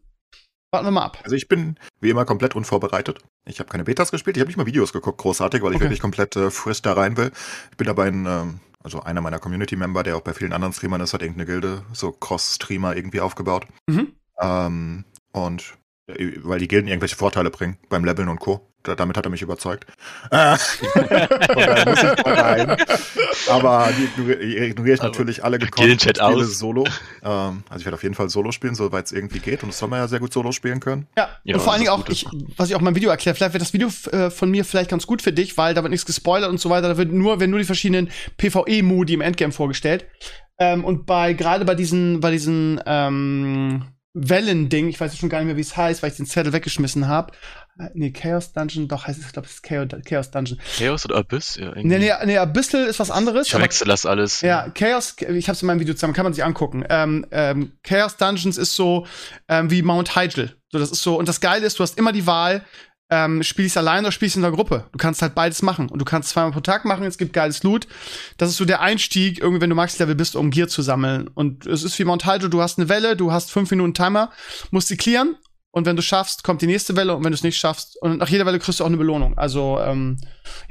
Warten 0.72 0.86
wir 0.86 0.92
mal 0.92 1.04
ab. 1.06 1.18
Also 1.24 1.36
ich 1.36 1.48
bin 1.48 1.78
wie 2.00 2.10
immer 2.12 2.26
komplett 2.26 2.56
unvorbereitet. 2.56 3.20
Ich 3.46 3.60
habe 3.60 3.70
keine 3.70 3.84
Betas 3.84 4.12
gespielt, 4.12 4.38
ich 4.38 4.42
habe 4.42 4.50
nicht 4.50 4.58
mal 4.58 4.66
Videos 4.68 4.94
geguckt, 4.94 5.18
großartig, 5.18 5.62
weil 5.64 5.72
ich 5.72 5.76
Okay. 5.78 5.86
wirklich 5.86 6.00
komplett 6.00 6.36
äh, 6.36 6.52
frisch 6.52 6.82
da 6.82 6.94
rein 6.94 7.18
will. 7.18 7.32
Ich 7.72 7.78
bin 7.78 7.88
dabei 7.88 8.08
ein, 8.08 8.26
ähm, 8.28 8.60
also 8.84 9.02
einer 9.02 9.22
meiner 9.22 9.40
Community-Member, 9.40 10.04
der 10.04 10.16
auch 10.16 10.22
bei 10.22 10.34
vielen 10.34 10.54
anderen 10.54 10.74
Streamern 10.74 11.02
ist, 11.02 11.14
hat 11.14 11.22
irgendeine 11.22 11.48
Gilde, 11.48 11.84
so 11.94 12.12
Cross-Streamer 12.12 12.96
irgendwie 12.96 13.20
aufgebaut. 13.20 13.66
Mhm. 13.88 14.14
Ähm, 14.40 15.06
und 15.32 15.74
äh, 16.08 16.34
weil 16.44 16.60
die 16.60 16.68
Gilden 16.68 16.88
irgendwelche 16.88 17.16
Vorteile 17.16 17.50
bringen 17.50 17.78
beim 17.90 18.06
Leveln 18.06 18.30
und 18.30 18.40
Co. 18.40 18.69
Da, 18.90 18.96
damit 18.96 19.16
hat 19.18 19.26
er 19.26 19.30
mich 19.30 19.44
überzeugt. 19.44 19.86
Äh. 20.32 20.36
Aber 23.50 23.90
die 23.96 24.06
ignoriere, 24.06 24.66
ignoriere 24.66 24.96
ich 24.96 25.02
Aber 25.02 25.10
natürlich 25.10 25.44
alle 25.44 25.58
und 25.58 26.02
spiele 26.02 26.24
aus. 26.24 26.58
Solo. 26.58 26.86
Ähm, 27.24 27.64
also 27.70 27.82
ich 27.82 27.86
werde 27.86 27.96
auf 27.96 28.04
jeden 28.04 28.16
Fall 28.16 28.30
Solo 28.30 28.52
spielen, 28.52 28.74
soweit 28.74 29.06
es 29.06 29.12
irgendwie 29.12 29.40
geht. 29.40 29.62
Und 29.62 29.70
das 29.70 29.78
soll 29.78 29.90
man 29.90 30.00
ja 30.00 30.08
sehr 30.08 30.20
gut 30.20 30.34
Solo 30.34 30.52
spielen 30.52 30.80
können. 30.80 31.08
Ja, 31.16 31.30
Ja, 31.44 31.56
und 31.56 31.62
vor 31.62 31.74
allen 31.74 31.82
Dingen 31.82 31.92
auch, 31.92 32.08
ich, 32.10 32.26
was 32.58 32.70
ich 32.70 32.76
auch 32.76 32.80
in 32.80 32.86
meinem 32.86 32.96
Video 32.96 33.12
erkläre, 33.12 33.36
vielleicht 33.36 33.54
wird 33.54 33.62
das 33.62 33.74
Video 33.74 33.90
äh, 34.12 34.32
von 34.32 34.50
mir 34.50 34.66
vielleicht 34.66 34.90
ganz 34.90 35.06
gut 35.06 35.22
für 35.22 35.32
dich, 35.32 35.56
weil 35.58 35.76
da 35.76 35.84
wird 35.84 35.92
nichts 35.92 36.08
gespoilert 36.08 36.50
und 36.50 36.60
so 36.60 36.70
weiter. 36.72 36.90
Da 36.90 36.98
wird 36.98 37.12
nur, 37.12 37.40
werden 37.40 37.52
nur 37.52 37.60
die 37.60 37.66
verschiedenen 37.66 38.10
PvE-Modi 38.38 39.14
im 39.14 39.22
Endgame 39.22 39.52
vorgestellt. 39.52 40.08
Ähm, 40.58 40.84
und 40.84 41.06
bei, 41.06 41.34
gerade 41.34 41.64
bei 41.64 41.76
diesen, 41.76 42.20
bei 42.20 42.32
diesen, 42.32 42.82
ähm, 42.86 43.84
Wellen-Ding, 44.14 44.90
ich 44.90 45.00
weiß 45.00 45.16
schon 45.18 45.30
gar 45.30 45.40
nicht 45.40 45.48
mehr, 45.48 45.58
wie 45.58 45.62
es 45.62 45.78
heißt, 45.78 46.02
weil 46.02 46.12
ich 46.12 46.18
den 46.18 46.26
Zettel 46.26 46.52
weggeschmissen 46.52 47.08
habe. 47.08 47.34
Nee, 47.94 48.12
Chaos 48.12 48.52
Dungeon, 48.52 48.88
doch 48.88 49.08
heißt 49.08 49.20
es, 49.20 49.28
ich 49.28 49.32
glaube, 49.32 49.48
es 49.48 49.54
ist 49.54 49.64
Chaos, 49.64 49.88
Chaos 50.04 50.32
Dungeon. 50.32 50.60
Chaos 50.78 51.06
oder 51.06 51.18
Abyss? 51.18 51.56
Ja, 51.56 51.68
irgendwie. 51.68 51.88
Nee, 51.88 52.00
nee, 52.00 52.12
nee, 52.26 52.38
Abyssal 52.38 52.86
ist 52.86 53.00
was 53.00 53.10
anderes. 53.12 53.48
ich 53.48 53.52
verwechsel 53.52 53.88
das 53.88 54.06
alles. 54.06 54.42
ja, 54.42 54.70
Chaos, 54.70 55.16
ich 55.20 55.48
hab's 55.48 55.62
in 55.62 55.68
meinem 55.68 55.80
Video 55.80 55.94
zusammen, 55.94 56.14
kann 56.14 56.26
man 56.26 56.34
sich 56.34 56.44
angucken. 56.44 56.84
Ähm, 56.90 57.26
ähm, 57.32 57.74
Chaos 57.84 58.18
Dungeons 58.18 58.58
ist 58.58 58.76
so 58.76 59.06
ähm, 59.48 59.72
wie 59.72 59.82
Mount 59.82 60.16
Hyjal. 60.16 60.56
So, 60.72 60.78
das 60.78 60.92
ist 60.92 61.02
so, 61.02 61.18
und 61.18 61.28
das 61.30 61.40
Geile 61.40 61.66
ist, 61.66 61.80
du 61.80 61.84
hast 61.84 61.98
immer 61.98 62.12
die 62.12 62.28
Wahl, 62.28 62.66
ähm, 63.12 63.42
spielst 63.44 63.76
alleine 63.78 64.02
oder 64.08 64.12
spielst 64.12 64.36
in 64.36 64.42
der 64.44 64.52
Gruppe. 64.52 64.86
Du 64.92 64.98
kannst 64.98 65.22
halt 65.22 65.34
beides 65.36 65.62
machen. 65.62 65.90
Und 65.90 66.00
du 66.00 66.06
kannst 66.06 66.30
zweimal 66.30 66.52
pro 66.52 66.60
Tag 66.62 66.86
machen, 66.86 67.06
es 67.06 67.18
gibt 67.18 67.34
geiles 67.34 67.64
Loot. 67.64 67.88
Das 68.38 68.50
ist 68.50 68.58
so 68.58 68.66
der 68.66 68.82
Einstieg, 68.82 69.40
irgendwie, 69.40 69.62
wenn 69.62 69.70
du 69.70 69.76
Max-Level 69.76 70.16
bist, 70.16 70.36
um 70.36 70.52
Gear 70.52 70.68
zu 70.68 70.82
sammeln. 70.82 71.28
Und 71.28 71.66
es 71.66 71.84
ist 71.84 71.98
wie 72.00 72.04
Mount 72.06 72.26
Hyjal, 72.26 72.50
du 72.50 72.62
hast 72.62 72.78
eine 72.78 72.88
Welle, 72.90 73.16
du 73.16 73.32
hast 73.32 73.52
fünf 73.52 73.72
Minuten 73.72 73.94
Timer, 73.94 74.32
musst 74.72 74.88
sie 74.90 74.98
clearen. 74.98 75.36
Und 75.72 75.86
wenn 75.86 75.96
du 75.96 76.02
schaffst, 76.02 76.44
kommt 76.44 76.62
die 76.62 76.68
nächste 76.68 76.96
Welle. 76.96 77.16
Und 77.16 77.24
wenn 77.24 77.32
du 77.32 77.36
es 77.36 77.44
nicht 77.44 77.58
schaffst, 77.58 77.96
und 78.02 78.18
nach 78.18 78.30
jeder 78.30 78.46
Welle 78.46 78.60
kriegst 78.60 78.80
du 78.80 78.84
auch 78.84 78.88
eine 78.88 78.98
Belohnung. 78.98 79.38
Also, 79.38 79.80
ähm, 79.80 80.18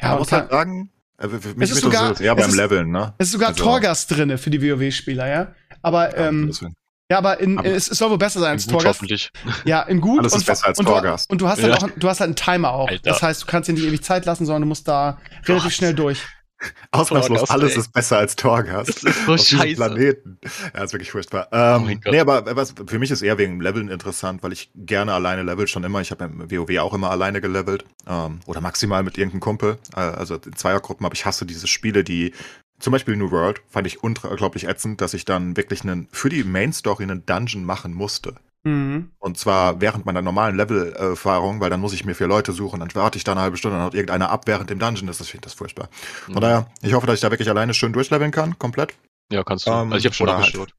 ja, 0.01 0.11
man 0.11 0.18
muss 0.18 0.33
halt 0.33 0.51
sagen, 0.51 0.90
äh, 1.18 1.27
Es 1.27 1.57
mich 1.57 1.70
ist 1.70 1.81
sogar- 1.81 2.20
eher 2.20 2.33
es 2.35 2.40
beim 2.40 2.51
ist- 2.51 2.57
Leveln, 2.57 2.90
ne? 2.90 3.14
es 3.18 3.29
ist 3.29 3.33
sogar 3.33 3.48
Also- 3.51 3.64
Torgas 3.64 4.07
drinne 4.07 4.38
für 4.38 4.51
die 4.51 4.61
WoW-Spieler, 4.62 5.29
ja. 5.29 5.55
Aber, 5.83 6.16
ähm, 6.16 6.48
deswegen. 6.48 6.74
Ja, 7.11 7.18
aber, 7.18 7.40
in, 7.40 7.59
Aber- 7.59 7.68
es, 7.68 7.90
es 7.90 7.99
soll 7.99 8.11
wohl 8.11 8.18
besser 8.18 8.40
sein 8.40 8.53
als 8.53 8.64
Gut, 8.64 8.73
Torgas. 8.75 8.88
hoffentlich. 8.97 9.31
Ja, 9.64 9.83
in 9.83 10.01
gut. 10.01 10.21
Alles 10.21 10.33
ist 10.33 10.38
und, 10.40 10.47
besser 10.47 10.66
als 10.66 10.79
und 10.79 10.87
Torghast. 10.87 11.31
Du, 11.31 11.33
und 11.33 11.40
du 11.40 11.49
hast 11.49 11.62
halt 11.62 11.75
Ja. 11.75 11.79
auch, 11.87 11.90
du 11.97 12.09
hast 12.09 12.21
halt 12.21 12.29
einen 12.29 12.37
Timer 12.37 12.73
auch. 12.73 12.88
Alter. 12.88 13.03
Das 13.11 13.23
heißt, 13.23 13.42
du 13.42 13.47
kannst 13.47 13.68
dir 13.68 13.73
nicht 13.75 13.85
ewig 13.85 14.03
Zeit 14.03 14.25
lassen, 14.27 14.47
sondern 14.47 14.62
du 14.62 14.68
musst 14.68 14.87
da 14.88 15.18
relativ 15.47 15.64
Gott. 15.64 15.73
schnell 15.73 15.94
durch. 15.94 16.23
Ausnahmslos, 16.90 17.49
alles 17.51 17.75
ey. 17.75 17.79
ist 17.79 17.92
besser 17.92 18.18
als 18.18 18.35
Torghast. 18.35 18.88
Das 18.88 19.03
ist 19.16 19.27
so 19.27 19.35
auf 19.35 19.40
scheiße. 19.40 19.77
Planeten. 19.77 20.38
Ja, 20.75 20.83
ist 20.83 20.92
wirklich 20.92 21.12
furchtbar. 21.12 21.47
Ähm, 21.53 21.83
Oh 21.83 21.85
mein 21.85 22.01
Gott. 22.01 22.12
nee, 22.12 22.18
aber 22.18 22.57
was, 22.57 22.75
für 22.85 22.99
mich 22.99 23.12
ist 23.12 23.23
eher 23.23 23.38
wegen 23.38 23.61
Leveln 23.61 23.88
interessant, 23.88 24.42
weil 24.42 24.53
ich 24.53 24.71
gerne 24.75 25.12
alleine 25.12 25.44
level 25.44 25.68
schon 25.68 25.85
immer. 25.85 26.01
Ich 26.01 26.11
habe 26.11 26.25
im 26.25 26.51
WoW 26.51 26.79
auch 26.81 26.94
immer 26.94 27.11
alleine 27.11 27.40
gelevelt. 27.40 27.85
Ähm, 28.09 28.40
oder 28.47 28.61
maximal 28.61 29.05
mit 29.05 29.16
irgendeinem 29.18 29.38
Kumpel. 29.40 29.79
Äh, 29.94 30.01
also 30.01 30.35
in 30.35 30.57
Zweiergruppen, 30.57 31.07
aber 31.07 31.14
ich 31.14 31.25
hasse 31.27 31.47
diese 31.47 31.68
Spiele, 31.68 32.03
die 32.03 32.35
zum 32.80 32.92
Beispiel 32.92 33.16
New 33.16 33.30
World 33.30 33.60
fand 33.68 33.86
ich 33.86 34.02
unglaublich 34.02 34.66
ätzend, 34.68 35.00
dass 35.00 35.14
ich 35.14 35.24
dann 35.24 35.56
wirklich 35.56 35.82
einen, 35.82 36.08
für 36.12 36.28
die 36.28 36.44
Main 36.44 36.72
Story 36.72 37.04
einen 37.04 37.24
Dungeon 37.26 37.64
machen 37.64 37.94
musste. 37.94 38.34
Mhm. 38.64 39.10
Und 39.18 39.38
zwar 39.38 39.80
während 39.80 40.04
meiner 40.04 40.22
normalen 40.22 40.56
Level-Erfahrung, 40.56 41.60
weil 41.60 41.70
dann 41.70 41.80
muss 41.80 41.92
ich 41.92 42.04
mir 42.04 42.14
vier 42.14 42.26
Leute 42.26 42.52
suchen, 42.52 42.80
dann 42.80 42.90
warte 42.94 43.16
ich 43.16 43.24
da 43.24 43.32
eine 43.32 43.40
halbe 43.40 43.56
Stunde, 43.56 43.76
dann 43.78 43.86
haut 43.86 43.94
irgendeiner 43.94 44.30
ab 44.30 44.46
während 44.46 44.70
dem 44.70 44.78
Dungeon. 44.78 45.06
Das, 45.06 45.20
ich 45.20 45.40
das 45.40 45.54
furchtbar. 45.54 45.88
Von 46.24 46.34
Mhm. 46.34 46.40
daher, 46.40 46.70
ich 46.82 46.92
hoffe, 46.92 47.06
dass 47.06 47.16
ich 47.16 47.20
da 47.20 47.30
wirklich 47.30 47.48
alleine 47.48 47.74
schön 47.74 47.92
durchleveln 47.92 48.30
kann, 48.30 48.58
komplett. 48.58 48.94
Ja, 49.30 49.44
kannst 49.44 49.66
du. 49.66 49.70
Ähm, 49.70 49.92
also 49.92 49.96
ich 49.96 50.04
habe 50.06 50.14
schon 50.14 50.28
oder 50.28 50.38
halt-. 50.38 50.74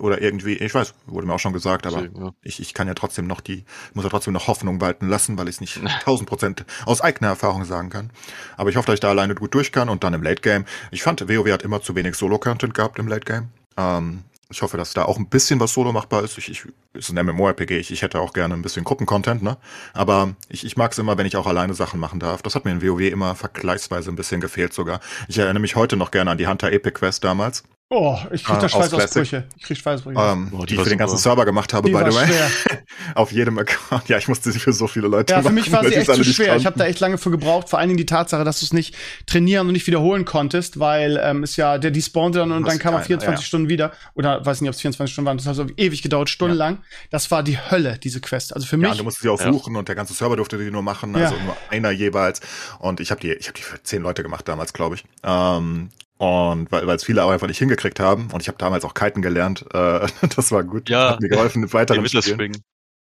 Oder 0.00 0.20
irgendwie, 0.20 0.54
ich 0.54 0.74
weiß, 0.74 0.94
wurde 1.06 1.26
mir 1.26 1.34
auch 1.34 1.40
schon 1.40 1.52
gesagt, 1.52 1.86
aber 1.86 2.02
Deswegen, 2.02 2.24
ja. 2.24 2.32
ich, 2.42 2.60
ich 2.60 2.74
kann 2.74 2.88
ja 2.88 2.94
trotzdem 2.94 3.26
noch 3.26 3.40
die, 3.40 3.64
muss 3.94 4.04
ja 4.04 4.10
trotzdem 4.10 4.32
noch 4.32 4.48
Hoffnung 4.48 4.80
walten 4.80 5.08
lassen, 5.08 5.38
weil 5.38 5.48
ich 5.48 5.56
es 5.56 5.60
nicht 5.60 5.76
1000 6.00 6.28
Prozent 6.28 6.64
aus 6.86 7.00
eigener 7.00 7.28
Erfahrung 7.28 7.64
sagen 7.64 7.90
kann. 7.90 8.10
Aber 8.56 8.70
ich 8.70 8.76
hoffe, 8.76 8.86
dass 8.86 8.94
ich 8.94 9.00
da 9.00 9.10
alleine 9.10 9.34
gut 9.34 9.54
durch 9.54 9.72
kann 9.72 9.88
und 9.88 10.04
dann 10.04 10.14
im 10.14 10.22
Late 10.22 10.42
Game. 10.42 10.64
Ich 10.90 11.02
fand, 11.02 11.28
WoW 11.28 11.50
hat 11.52 11.62
immer 11.62 11.82
zu 11.82 11.94
wenig 11.94 12.16
Solo-Content 12.16 12.74
gehabt 12.74 12.98
im 12.98 13.08
Late 13.08 13.24
Game. 13.24 13.48
Ähm, 13.76 14.24
ich 14.50 14.62
hoffe, 14.62 14.76
dass 14.76 14.92
da 14.94 15.04
auch 15.04 15.16
ein 15.16 15.28
bisschen 15.28 15.60
was 15.60 15.72
Solo 15.72 15.92
machbar 15.92 16.24
ist. 16.24 16.36
Ich, 16.36 16.50
ich 16.50 16.64
ist 16.92 17.10
ein 17.10 17.24
MMORPG. 17.24 17.78
Ich, 17.78 17.92
ich 17.92 18.02
hätte 18.02 18.20
auch 18.20 18.32
gerne 18.32 18.54
ein 18.54 18.62
bisschen 18.62 18.82
Gruppencontent, 18.84 19.42
ne? 19.42 19.56
Aber 19.92 20.34
ich, 20.48 20.66
ich 20.66 20.76
mag 20.76 20.90
es 20.90 20.98
immer, 20.98 21.16
wenn 21.16 21.26
ich 21.26 21.36
auch 21.36 21.46
alleine 21.46 21.74
Sachen 21.74 22.00
machen 22.00 22.18
darf. 22.18 22.42
Das 22.42 22.56
hat 22.56 22.64
mir 22.64 22.72
in 22.72 22.82
WoW 22.82 23.00
immer 23.00 23.36
vergleichsweise 23.36 24.10
ein 24.10 24.16
bisschen 24.16 24.40
gefehlt 24.40 24.72
sogar. 24.72 25.00
Ich 25.28 25.38
erinnere 25.38 25.60
mich 25.60 25.76
heute 25.76 25.96
noch 25.96 26.10
gerne 26.10 26.32
an 26.32 26.38
die 26.38 26.48
Hunter 26.48 26.72
Epic 26.72 26.98
Quest 26.98 27.22
damals, 27.22 27.62
Oh, 27.92 28.16
ich 28.30 28.44
krieg 28.44 28.54
Ah, 28.54 28.58
da 28.60 28.66
aus 28.66 28.70
Schweißausbrüche. 28.72 29.48
Ich 29.56 29.64
krieg 29.64 29.76
Schweißausbrüche. 29.76 30.20
ähm, 30.20 30.52
Oh, 30.52 30.60
die 30.60 30.66
die 30.66 30.74
ich 30.76 30.80
für 30.80 30.88
den 30.90 30.98
ganzen 30.98 31.16
super. 31.16 31.30
Server 31.30 31.44
gemacht 31.44 31.74
habe, 31.74 31.88
Die 31.88 31.92
by 31.92 32.04
the 32.08 32.14
way. 32.16 32.28
Auf 33.16 33.32
jedem 33.32 33.58
Account. 33.58 34.08
Ja, 34.08 34.16
ich 34.16 34.28
musste 34.28 34.52
sie 34.52 34.60
für 34.60 34.72
so 34.72 34.86
viele 34.86 35.08
Leute 35.08 35.32
Ja, 35.32 35.42
für 35.42 35.50
mich 35.50 35.72
war 35.72 35.84
sie 35.84 35.94
echt 35.96 36.06
zu 36.14 36.22
schwer. 36.22 36.54
Ich 36.54 36.66
habe 36.66 36.78
da 36.78 36.84
echt 36.86 37.00
lange 37.00 37.18
für 37.18 37.32
gebraucht. 37.32 37.68
Vor 37.68 37.80
allen 37.80 37.88
Dingen 37.88 37.98
die 37.98 38.06
Tatsache, 38.06 38.44
dass 38.44 38.60
du 38.60 38.66
es 38.66 38.72
nicht 38.72 38.94
trainieren 39.26 39.66
und 39.66 39.72
nicht 39.72 39.88
wiederholen 39.88 40.24
konntest, 40.24 40.78
weil 40.78 41.20
ähm, 41.20 41.42
es 41.42 41.56
ja, 41.56 41.78
der 41.78 41.90
despawnte 41.90 42.38
dann 42.38 42.52
und 42.52 42.64
dann 42.64 42.78
kam 42.78 42.94
er 42.94 42.98
keiner, 43.00 43.06
24 43.06 43.40
ja. 43.44 43.46
Stunden 43.46 43.68
wieder. 43.68 43.90
Oder 44.14 44.46
weiß 44.46 44.60
nicht, 44.60 44.68
ob 44.70 44.74
es 44.76 44.80
24 44.82 45.12
Stunden 45.12 45.26
waren. 45.26 45.38
Das 45.38 45.46
hat 45.48 45.56
so 45.56 45.66
ewig 45.76 46.00
gedauert, 46.02 46.30
stundenlang. 46.30 46.78
Das 47.10 47.32
war 47.32 47.42
die 47.42 47.58
Hölle, 47.58 47.98
diese 47.98 48.20
Quest. 48.20 48.54
Also 48.54 48.68
für 48.68 48.76
Ja, 48.76 48.82
mich. 48.82 48.90
und 48.92 48.98
du 48.98 49.04
musstest 49.04 49.22
sie 49.24 49.28
auch 49.30 49.40
Ja. 49.40 49.52
suchen 49.52 49.74
und 49.74 49.88
der 49.88 49.96
ganze 49.96 50.14
Server 50.14 50.36
durfte 50.36 50.58
die 50.58 50.70
nur 50.70 50.82
machen, 50.82 51.16
also 51.16 51.34
nur 51.44 51.56
einer 51.70 51.90
jeweils. 51.90 52.40
Und 52.78 53.00
ich 53.00 53.10
habe 53.10 53.20
die, 53.20 53.32
ich 53.32 53.48
habe 53.48 53.56
die 53.56 53.62
für 53.62 53.82
zehn 53.82 54.00
Leute 54.02 54.22
gemacht 54.22 54.46
damals, 54.46 54.72
glaube 54.74 54.94
ich. 54.94 55.04
Ähm, 55.24 55.88
und 56.20 56.70
weil 56.70 56.88
es 56.90 57.04
viele 57.04 57.24
auch 57.24 57.30
einfach 57.30 57.46
nicht 57.46 57.58
hingekriegt 57.58 57.98
haben. 57.98 58.28
Und 58.30 58.42
ich 58.42 58.48
habe 58.48 58.58
damals 58.58 58.84
auch 58.84 58.92
Kiten 58.94 59.22
gelernt. 59.22 59.64
Äh, 59.74 60.06
das 60.36 60.52
war 60.52 60.62
gut. 60.64 60.90
Ja. 60.90 61.10
Hat 61.12 61.20
mir 61.20 61.28
geholfen 61.28 61.62
mit 61.62 61.72
weiteren 61.72 62.04
Den 62.04 62.22
Spielen. 62.22 62.52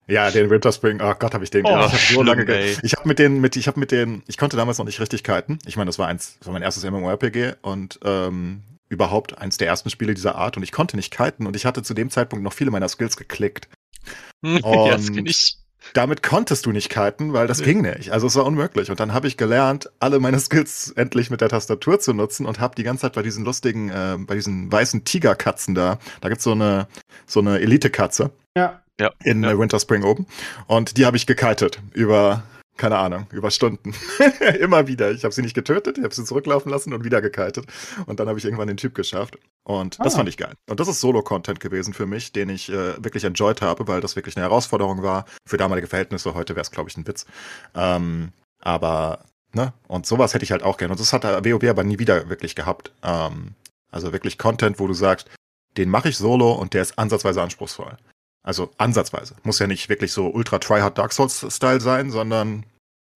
Ja, 0.07 0.31
den 0.31 0.49
Winterspring. 0.51 1.01
Oh 1.03 1.15
Gott, 1.19 1.35
habe 1.35 1.43
ich 1.45 1.51
den. 1.51 1.65
Oh, 1.67 1.71
ich 1.71 1.75
habe 1.77 1.97
so 2.15 2.23
lange. 2.23 2.45
ge- 2.45 2.55
ey. 2.73 2.77
Ich 2.83 2.93
habe 2.95 3.09
mit 3.09 3.19
den, 3.19 3.41
mit, 3.41 3.57
ich 3.57 3.67
habe 3.67 3.79
mit 3.81 3.91
den, 3.91 4.23
ich 4.29 4.37
konnte 4.39 4.57
damals 4.57 4.79
noch 4.79 4.85
nicht 4.85 5.01
richtig 5.01 5.25
kiten. 5.25 5.59
Ich 5.67 5.77
meine, 5.77 5.89
das 5.89 5.99
war 5.99 6.07
eins, 6.09 6.37
das 6.39 6.47
war 6.47 6.53
mein 6.53 6.63
erstes 6.63 6.85
MMORPG 6.85 7.55
und 7.63 7.99
ähm, 8.05 8.63
überhaupt 8.89 9.39
eins 9.39 9.57
der 9.57 9.69
ersten 9.69 9.91
Spiele 9.91 10.15
dieser 10.15 10.35
Art. 10.37 10.57
Und 10.57 10.63
ich 10.63 10.73
konnte 10.73 10.97
nicht 10.97 11.13
kiten 11.17 11.47
und 11.47 11.57
ich 11.57 11.65
hatte 11.67 11.83
zu 11.83 11.95
dem 11.95 12.11
Zeitpunkt 12.11 12.45
noch 12.45 12.53
viele 12.53 12.71
meiner 12.71 12.89
Skills 12.89 13.17
geklickt. 13.17 13.69
ja, 14.45 14.61
das 14.91 15.11
Und- 15.11 15.29
ich. 15.29 15.57
Damit 15.95 16.23
konntest 16.23 16.67
du 16.67 16.73
nicht 16.73 16.91
kiten, 16.91 17.33
weil 17.33 17.47
das 17.47 17.59
Nee. 17.59 17.65
ging 17.67 17.83
nicht. 17.83 18.11
Also 18.11 18.27
es 18.27 18.37
war 18.37 18.45
unmöglich. 18.47 18.91
Und 18.91 19.01
dann 19.01 19.13
habe 19.13 19.27
ich 19.27 19.37
gelernt, 19.37 19.91
alle 19.99 20.21
meine 20.21 20.39
Skills 20.41 20.93
endlich 20.97 21.31
mit 21.31 21.41
der 21.41 21.49
Tastatur 21.49 22.01
zu 22.01 22.13
nutzen 22.15 22.47
und 22.47 22.61
habe 22.61 22.75
die 22.75 22.83
ganze 22.83 23.03
Zeit 23.03 23.15
bei 23.15 23.23
diesen 23.23 23.45
lustigen, 23.45 23.91
äh, 23.91 24.17
bei 24.19 24.35
diesen 24.35 24.71
weißen 24.71 25.05
Tigerkatzen 25.05 25.75
da, 25.75 25.99
da 26.21 26.29
gibt's 26.29 26.45
so 26.45 26.53
eine, 26.53 26.87
so 27.27 27.41
eine 27.41 27.61
Elite-Katze 27.61 28.31
ja. 28.57 28.81
Ja. 29.01 29.11
in 29.25 29.43
ja. 29.43 29.51
äh, 29.53 29.59
Winter 29.59 29.81
Spring 29.81 30.03
oben. 30.05 30.27
Und 30.67 30.97
die 30.97 31.07
habe 31.07 31.17
ich 31.17 31.27
gekitet 31.27 31.81
über, 31.93 32.43
keine 32.81 32.97
Ahnung, 32.97 33.27
über 33.31 33.51
Stunden. 33.51 33.95
Immer 34.61 34.87
wieder. 34.87 35.11
Ich 35.11 35.23
habe 35.25 35.35
sie 35.35 35.43
nicht 35.43 35.55
getötet, 35.55 35.99
ich 35.99 36.05
habe 36.05 36.15
sie 36.15 36.25
zurücklaufen 36.25 36.71
lassen 36.73 36.95
und 36.95 37.05
wieder 37.05 37.21
gekitet. 37.21 37.67
Und 38.07 38.19
dann 38.19 38.29
habe 38.29 38.39
ich 38.39 38.45
irgendwann 38.47 38.69
den 38.69 38.79
Typ 38.79 38.95
geschafft. 38.95 39.39
Und 39.65 39.99
das 40.01 40.15
Ah. 40.15 40.17
fand 40.19 40.29
ich 40.31 40.39
geil. 40.39 40.55
Und 40.69 40.81
das 40.81 40.89
ist 40.89 41.01
Solo-Content 41.01 41.61
gewesen 41.61 41.93
für 41.93 42.07
mich, 42.07 42.33
den 42.33 42.49
ich 42.49 42.71
äh, 42.71 43.03
wirklich 43.05 43.25
enjoyed 43.25 43.61
habe, 43.61 43.87
weil 43.87 44.01
das 44.01 44.17
wirklich 44.17 44.37
eine 44.37 44.45
Herausforderung 44.47 45.03
war. 45.03 45.27
Für 45.47 45.59
damalige 45.59 45.87
Verhältnisse, 45.89 46.33
heute 46.35 46.55
wäre 46.57 46.63
es, 46.63 46.71
glaube 46.71 46.89
ich, 46.89 46.97
ein 46.97 47.07
Witz. 47.07 47.27
Ähm, 47.75 48.33
aber, 48.61 49.27
ne? 49.53 49.75
Und 49.87 50.07
sowas 50.07 50.33
hätte 50.33 50.45
ich 50.45 50.51
halt 50.53 50.63
auch 50.63 50.79
gerne. 50.79 50.93
Und 50.93 51.01
das 51.01 51.13
hat 51.13 51.25
der 51.25 51.45
WoW 51.45 51.69
aber 51.69 51.85
nie 51.85 51.99
wieder 51.99 52.31
wirklich 52.31 52.55
gehabt. 52.57 52.93
Ähm, 53.03 53.55
also 53.91 54.13
wirklich 54.13 54.39
Content, 54.39 54.79
wo 54.81 54.87
du 54.87 54.95
sagst, 54.95 55.29
den 55.77 55.91
mache 55.91 56.09
ich 56.09 56.17
solo 56.17 56.53
und 56.53 56.73
der 56.75 56.83
ist 56.83 56.99
ansatzweise 56.99 57.43
anspruchsvoll. 57.43 57.97
Also 58.43 58.71
ansatzweise. 58.79 59.35
Muss 59.43 59.59
ja 59.59 59.67
nicht 59.67 59.91
wirklich 59.91 60.13
so 60.13 60.29
ultra 60.29 60.59
tryhard 60.59 60.97
Dark 60.97 61.13
Souls-Style 61.13 61.81
sein, 61.83 62.11
sondern 62.11 62.65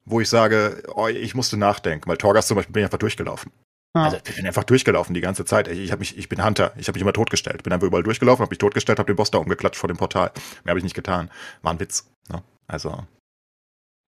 wo 0.05 0.21
ich 0.21 0.29
sage, 0.29 0.83
oh, 0.95 1.09
ich 1.09 1.35
musste 1.35 1.57
nachdenken. 1.57 2.09
Weil 2.09 2.17
Torgas 2.17 2.47
zum 2.47 2.57
Beispiel 2.57 2.73
bin 2.73 2.81
ich 2.83 2.87
einfach 2.87 2.99
durchgelaufen. 2.99 3.53
Ja. 3.97 4.05
Also 4.05 4.17
ich 4.17 4.37
bin 4.37 4.47
einfach 4.47 4.65
durchgelaufen 4.65 5.15
die 5.15 5.21
ganze 5.21 5.45
Zeit. 5.45 5.69
Ich, 5.69 5.79
ich, 5.79 5.93
hab 5.93 6.01
mich, 6.01 6.19
ich 6.19 6.29
bin 6.29 6.45
Hunter, 6.45 6.73
ich 6.77 6.89
habe 6.89 6.97
mich 6.97 7.03
immer 7.03 7.13
totgestellt. 7.13 7.63
Bin 7.63 7.73
einfach 7.73 7.87
überall 7.87 8.03
durchgelaufen, 8.03 8.43
habe 8.43 8.51
mich 8.51 8.59
totgestellt, 8.59 8.99
habe 8.99 9.07
den 9.07 9.17
Boss 9.17 9.31
da 9.31 9.39
umgeklatscht 9.39 9.79
vor 9.79 9.89
dem 9.89 9.97
Portal. 9.97 10.33
Mehr 10.65 10.73
habe 10.73 10.79
ich 10.79 10.85
nicht 10.85 10.95
getan. 10.97 11.31
War 11.63 11.73
ein 11.73 11.81
Witz. 11.81 12.11
Ne? 12.29 12.43
Also, 12.67 13.07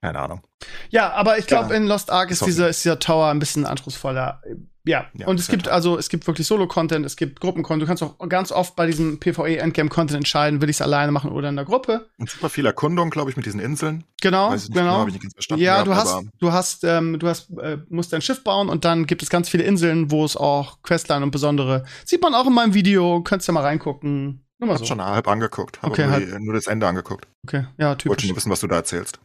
keine 0.02 0.18
Ahnung. 0.18 0.42
Ja, 0.90 1.12
aber 1.12 1.38
ich 1.38 1.46
glaube, 1.46 1.70
Ja. 1.70 1.76
in 1.76 1.86
Lost 1.86 2.10
Ark 2.10 2.30
ist 2.30 2.40
Sorry. 2.40 2.50
dieser, 2.50 2.68
ist 2.68 2.84
dieser 2.84 2.98
Tower 2.98 3.28
ein 3.28 3.38
bisschen 3.38 3.64
anspruchsvoller. 3.64 4.42
Ja, 4.86 5.06
Ja, 5.14 5.26
und 5.26 5.40
es 5.40 5.48
gibt 5.48 5.68
also, 5.68 5.98
es 5.98 6.08
gibt 6.08 6.26
wirklich 6.26 6.46
Solo-Content, 6.46 7.04
es 7.04 7.16
gibt 7.16 7.40
Gruppencontent. 7.40 7.82
Du 7.82 7.86
kannst 7.86 8.02
auch 8.02 8.28
ganz 8.28 8.52
oft 8.52 8.76
bei 8.76 8.86
diesem 8.86 9.18
PvE-Endgame-Content 9.18 10.16
entscheiden, 10.16 10.60
will 10.60 10.70
ich 10.70 10.76
es 10.76 10.82
alleine 10.82 11.10
machen 11.12 11.32
oder 11.32 11.48
in 11.48 11.56
der 11.56 11.64
Gruppe. 11.64 12.08
Und 12.18 12.30
super 12.30 12.48
viel 12.48 12.64
Erkundung, 12.64 13.10
glaube 13.10 13.30
ich, 13.30 13.36
mit 13.36 13.46
diesen 13.46 13.60
Inseln. 13.60 14.04
Genau, 14.22 14.50
Weiß 14.50 14.64
ich 14.64 14.68
nicht 14.70 14.78
genau. 14.78 14.98
habe 14.98 15.10
ich 15.10 15.14
nicht 15.14 15.22
ganz 15.22 15.34
verstanden. 15.34 15.64
Ja, 15.64 15.82
gehabt, 15.82 15.88
du 15.88 15.94
hast, 15.94 16.24
du 16.38 16.52
hast, 16.52 16.84
ähm, 16.84 17.18
du 17.18 17.28
hast, 17.28 17.50
äh, 17.58 17.78
musst 17.88 18.12
dein 18.12 18.22
Schiff 18.22 18.44
bauen 18.44 18.68
und 18.68 18.84
dann 18.84 19.06
gibt 19.06 19.22
es 19.22 19.28
ganz 19.28 19.48
viele 19.48 19.64
Inseln, 19.64 20.10
wo 20.10 20.24
es 20.24 20.36
auch 20.36 20.82
Questline 20.82 21.24
und 21.24 21.32
besondere. 21.32 21.84
Sieht 22.04 22.22
man 22.22 22.34
auch 22.34 22.46
in 22.46 22.54
meinem 22.54 22.74
Video, 22.74 23.22
könntest 23.22 23.48
ja 23.48 23.54
mal 23.54 23.62
reingucken. 23.62 24.45
Nur 24.58 24.68
mal 24.68 24.74
hab 24.74 24.78
so. 24.80 24.86
schon 24.86 25.02
halb 25.04 25.28
angeguckt. 25.28 25.82
Habe 25.82 25.92
Okay, 25.92 26.26
die- 26.26 26.38
nur 26.44 26.54
das 26.54 26.66
Ende 26.66 26.86
angeguckt. 26.86 27.26
Okay, 27.46 27.66
ja, 27.78 27.88
Wollte 27.90 28.02
typisch. 28.08 28.26
nur 28.28 28.36
wissen, 28.36 28.50
was 28.50 28.60
du 28.60 28.66
da 28.66 28.76
erzählst. 28.76 29.18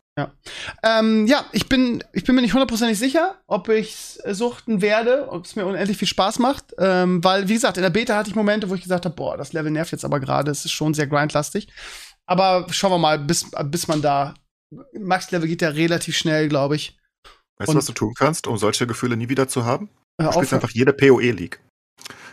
Ähm, 0.83 1.25
ja, 1.25 1.45
ich 1.51 1.67
bin, 1.69 2.03
ich 2.13 2.23
bin 2.25 2.35
mir 2.35 2.41
nicht 2.41 2.53
hundertprozentig 2.53 2.99
sicher, 2.99 3.41
ob 3.47 3.69
ich 3.69 4.19
suchten 4.27 4.81
werde, 4.81 5.27
ob 5.29 5.45
es 5.45 5.55
mir 5.55 5.65
unendlich 5.65 5.97
viel 5.97 6.07
Spaß 6.07 6.37
macht. 6.39 6.75
Ähm, 6.77 7.23
weil, 7.23 7.47
wie 7.47 7.53
gesagt, 7.53 7.77
in 7.77 7.83
der 7.83 7.89
Beta 7.89 8.15
hatte 8.15 8.29
ich 8.29 8.35
Momente, 8.35 8.69
wo 8.69 8.75
ich 8.75 8.83
gesagt 8.83 9.05
habe, 9.05 9.15
boah, 9.15 9.37
das 9.37 9.53
Level 9.53 9.71
nervt 9.71 9.91
jetzt 9.91 10.05
aber 10.05 10.19
gerade, 10.19 10.51
es 10.51 10.65
ist 10.65 10.71
schon 10.73 10.93
sehr 10.93 11.07
grindlastig. 11.07 11.69
Aber 12.27 12.67
schauen 12.69 12.91
wir 12.91 12.97
mal, 12.99 13.17
bis, 13.19 13.49
bis 13.65 13.87
man 13.87 14.01
da. 14.01 14.33
Max-Level 14.93 15.47
geht 15.47 15.61
ja 15.61 15.69
relativ 15.69 16.15
schnell, 16.17 16.47
glaube 16.49 16.75
ich. 16.75 16.97
Weißt 17.57 17.73
du, 17.73 17.77
was 17.77 17.85
du 17.85 17.93
tun 17.93 18.13
kannst, 18.15 18.47
um 18.47 18.57
solche 18.57 18.85
Gefühle 18.87 19.17
nie 19.17 19.29
wieder 19.29 19.47
zu 19.47 19.65
haben? 19.65 19.89
Äh, 20.17 20.25
Du 20.25 20.33
spielst 20.33 20.53
einfach 20.53 20.69
jede 20.71 20.93
PoE-League. 20.93 21.59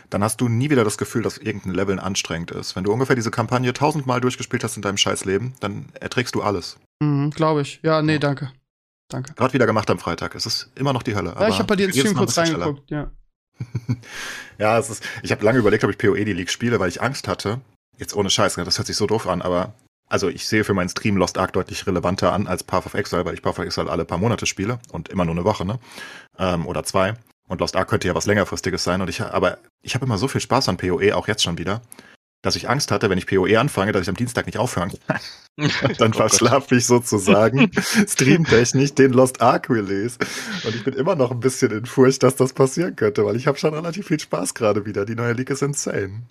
Dann 0.09 0.23
hast 0.23 0.41
du 0.41 0.49
nie 0.49 0.69
wieder 0.69 0.83
das 0.83 0.97
Gefühl, 0.97 1.21
dass 1.21 1.37
irgendein 1.37 1.73
Level 1.73 1.99
anstrengend 1.99 2.51
ist. 2.51 2.75
Wenn 2.75 2.83
du 2.83 2.91
ungefähr 2.91 3.15
diese 3.15 3.31
Kampagne 3.31 3.73
tausendmal 3.73 4.21
durchgespielt 4.21 4.63
hast 4.63 4.75
in 4.75 4.81
deinem 4.81 4.97
Scheißleben, 4.97 5.53
dann 5.59 5.85
erträgst 5.99 6.33
du 6.35 6.41
alles. 6.41 6.77
Mhm, 7.01 7.29
glaube 7.31 7.61
ich. 7.61 7.79
Ja, 7.83 8.01
nee, 8.01 8.13
Ja. 8.13 8.19
danke. 8.19 8.51
Danke. 9.11 9.33
Gerade 9.33 9.53
wieder 9.53 9.65
gemacht 9.65 9.89
am 9.89 9.97
Freitag. 9.99 10.35
Es 10.35 10.45
ist 10.45 10.69
immer 10.75 10.93
noch 10.93 11.01
die 11.03 11.15
Hölle. 11.15 11.35
Ja, 11.39 11.47
ich 11.47 11.55
habe 11.55 11.65
bei 11.65 11.75
dir 11.75 11.87
jedes 11.87 11.99
Stream 12.01 12.15
kurz 12.15 12.33
schneller. 12.33 12.65
reingeguckt, 12.65 12.91
ja. 12.91 13.11
Ja, 14.57 14.77
es 14.77 14.89
ist, 14.89 15.03
ich 15.23 15.31
habe 15.31 15.43
lange 15.43 15.59
überlegt, 15.59 15.83
ob 15.83 15.89
ich 15.89 15.97
PoE 15.97 16.25
die 16.25 16.33
League 16.33 16.49
spiele, 16.51 16.79
weil 16.79 16.89
ich 16.89 17.01
Angst 17.01 17.27
hatte. 17.27 17.61
Jetzt 17.97 18.15
ohne 18.15 18.29
Scheiß, 18.29 18.57
ne, 18.57 18.63
das 18.65 18.77
hört 18.77 18.87
sich 18.87 18.97
so 18.97 19.07
doof 19.07 19.27
an, 19.27 19.41
aber 19.41 19.73
also 20.09 20.27
ich 20.29 20.47
sehe 20.47 20.63
für 20.63 20.73
meinen 20.73 20.89
Stream 20.89 21.17
Lost 21.17 21.37
Ark 21.37 21.53
deutlich 21.53 21.85
relevanter 21.87 22.33
an 22.33 22.47
als 22.47 22.63
Path 22.63 22.85
of 22.85 22.93
Exile, 22.93 23.25
weil 23.25 23.33
ich 23.33 23.41
Path 23.41 23.59
of 23.59 23.65
Exile 23.65 23.89
alle 23.89 24.05
paar 24.05 24.17
Monate 24.17 24.45
spiele 24.45 24.79
und 24.91 25.09
immer 25.09 25.25
nur 25.25 25.35
eine 25.35 25.43
Woche, 25.43 25.65
ne? 25.65 25.79
Ähm, 26.37 26.65
oder 26.65 26.83
zwei. 26.83 27.13
Und 27.49 27.59
Lost 27.59 27.75
Ark 27.75 27.89
könnte 27.89 28.07
ja 28.07 28.15
was 28.15 28.27
längerfristiges 28.27 28.83
sein. 28.83 29.01
Und 29.01 29.09
ich, 29.09 29.21
aber 29.21 29.57
ich 29.81 29.95
habe 29.95 30.05
immer 30.05 30.17
so 30.17 30.27
viel 30.29 30.39
Spaß 30.39 30.69
an 30.69 30.77
PoE, 30.77 31.15
auch 31.15 31.27
jetzt 31.27 31.43
schon 31.43 31.57
wieder, 31.57 31.81
dass 32.41 32.55
ich 32.55 32.69
Angst 32.69 32.91
hatte, 32.91 33.09
wenn 33.09 33.17
ich 33.17 33.27
PoE 33.27 33.59
anfange, 33.59 33.91
dass 33.91 34.03
ich 34.03 34.09
am 34.09 34.15
Dienstag 34.15 34.45
nicht 34.45 34.57
aufhören 34.57 34.91
kann. 35.07 35.19
Und 35.59 35.99
dann 35.99 36.13
Oh 36.13 36.17
Gott. 36.17 36.29
verschlafe 36.29 36.75
ich 36.77 36.85
sozusagen 36.85 37.69
streamtechnisch 38.07 38.93
den 38.93 39.11
Lost 39.11 39.41
Ark 39.41 39.69
Release. 39.69 40.17
Und 40.63 40.73
ich 40.73 40.85
bin 40.85 40.93
immer 40.93 41.15
noch 41.15 41.31
ein 41.31 41.41
bisschen 41.41 41.71
in 41.71 41.85
Furcht, 41.85 42.23
dass 42.23 42.37
das 42.37 42.53
passieren 42.53 42.95
könnte, 42.95 43.25
weil 43.25 43.35
ich 43.35 43.45
habe 43.45 43.57
schon 43.57 43.73
relativ 43.73 44.07
viel 44.07 44.19
Spaß 44.19 44.53
gerade 44.53 44.85
wieder. 44.85 45.05
Die 45.05 45.15
neue 45.15 45.33
League 45.33 45.49
ist 45.49 45.61
insane. 45.61 46.23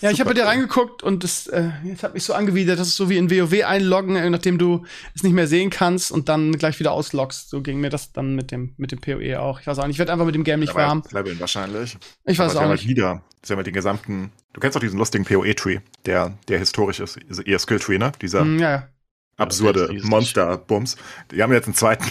Ja, 0.00 0.10
ich 0.12 0.20
habe 0.20 0.30
bei 0.30 0.34
Super 0.36 0.44
dir 0.44 0.44
reingeguckt 0.46 1.02
und 1.02 1.24
das, 1.24 1.48
äh, 1.48 1.70
jetzt 1.84 2.04
hat 2.04 2.14
mich 2.14 2.22
so 2.22 2.34
angewidert, 2.34 2.78
das 2.78 2.88
ist 2.88 2.96
so 2.96 3.10
wie 3.10 3.16
in 3.16 3.28
WoW 3.30 3.64
einloggen, 3.64 4.14
äh, 4.14 4.30
nachdem 4.30 4.58
du 4.58 4.84
es 5.16 5.24
nicht 5.24 5.32
mehr 5.32 5.48
sehen 5.48 5.70
kannst 5.70 6.12
und 6.12 6.28
dann 6.28 6.52
gleich 6.52 6.78
wieder 6.78 6.92
ausloggst. 6.92 7.50
So 7.50 7.62
ging 7.62 7.80
mir 7.80 7.90
das 7.90 8.12
dann 8.12 8.36
mit 8.36 8.52
dem, 8.52 8.74
mit 8.76 8.92
dem 8.92 9.00
PoE 9.00 9.40
auch. 9.40 9.60
Ich 9.60 9.66
weiß 9.66 9.80
auch 9.80 9.86
nicht, 9.88 9.96
ich 9.96 9.98
werde 9.98 10.12
einfach 10.12 10.26
mit 10.26 10.36
dem 10.36 10.44
Game 10.44 10.60
nicht 10.60 10.70
Aber 10.70 10.82
warm. 10.82 11.02
Leveln 11.10 11.40
wahrscheinlich. 11.40 11.98
Ich 12.26 12.38
weiß 12.38 12.54
Aber 12.54 12.66
auch 12.66 12.70
nicht. 12.72 12.82
Halt 12.82 12.88
wieder, 12.88 13.22
sie 13.44 13.52
haben 13.52 13.58
halt 13.58 13.66
den 13.66 13.74
gesamten, 13.74 14.32
du 14.52 14.60
kennst 14.60 14.76
doch 14.76 14.80
diesen 14.80 14.98
lustigen 14.98 15.24
PoE-Tree, 15.24 15.80
der, 16.06 16.36
der 16.48 16.58
historisch 16.58 17.00
ist, 17.00 17.18
also 17.28 17.42
ihr 17.42 17.58
Skill-Tree, 17.58 17.98
ne? 17.98 18.12
Dieser 18.20 18.40
Hm, 18.40 18.58
ja, 18.58 18.70
ja. 18.70 18.88
absurde 19.36 19.88
riesig. 19.88 20.08
Monster-Bums. 20.08 20.96
Die 21.30 21.42
haben 21.42 21.52
jetzt 21.52 21.66
einen 21.66 21.74
zweiten. 21.74 22.04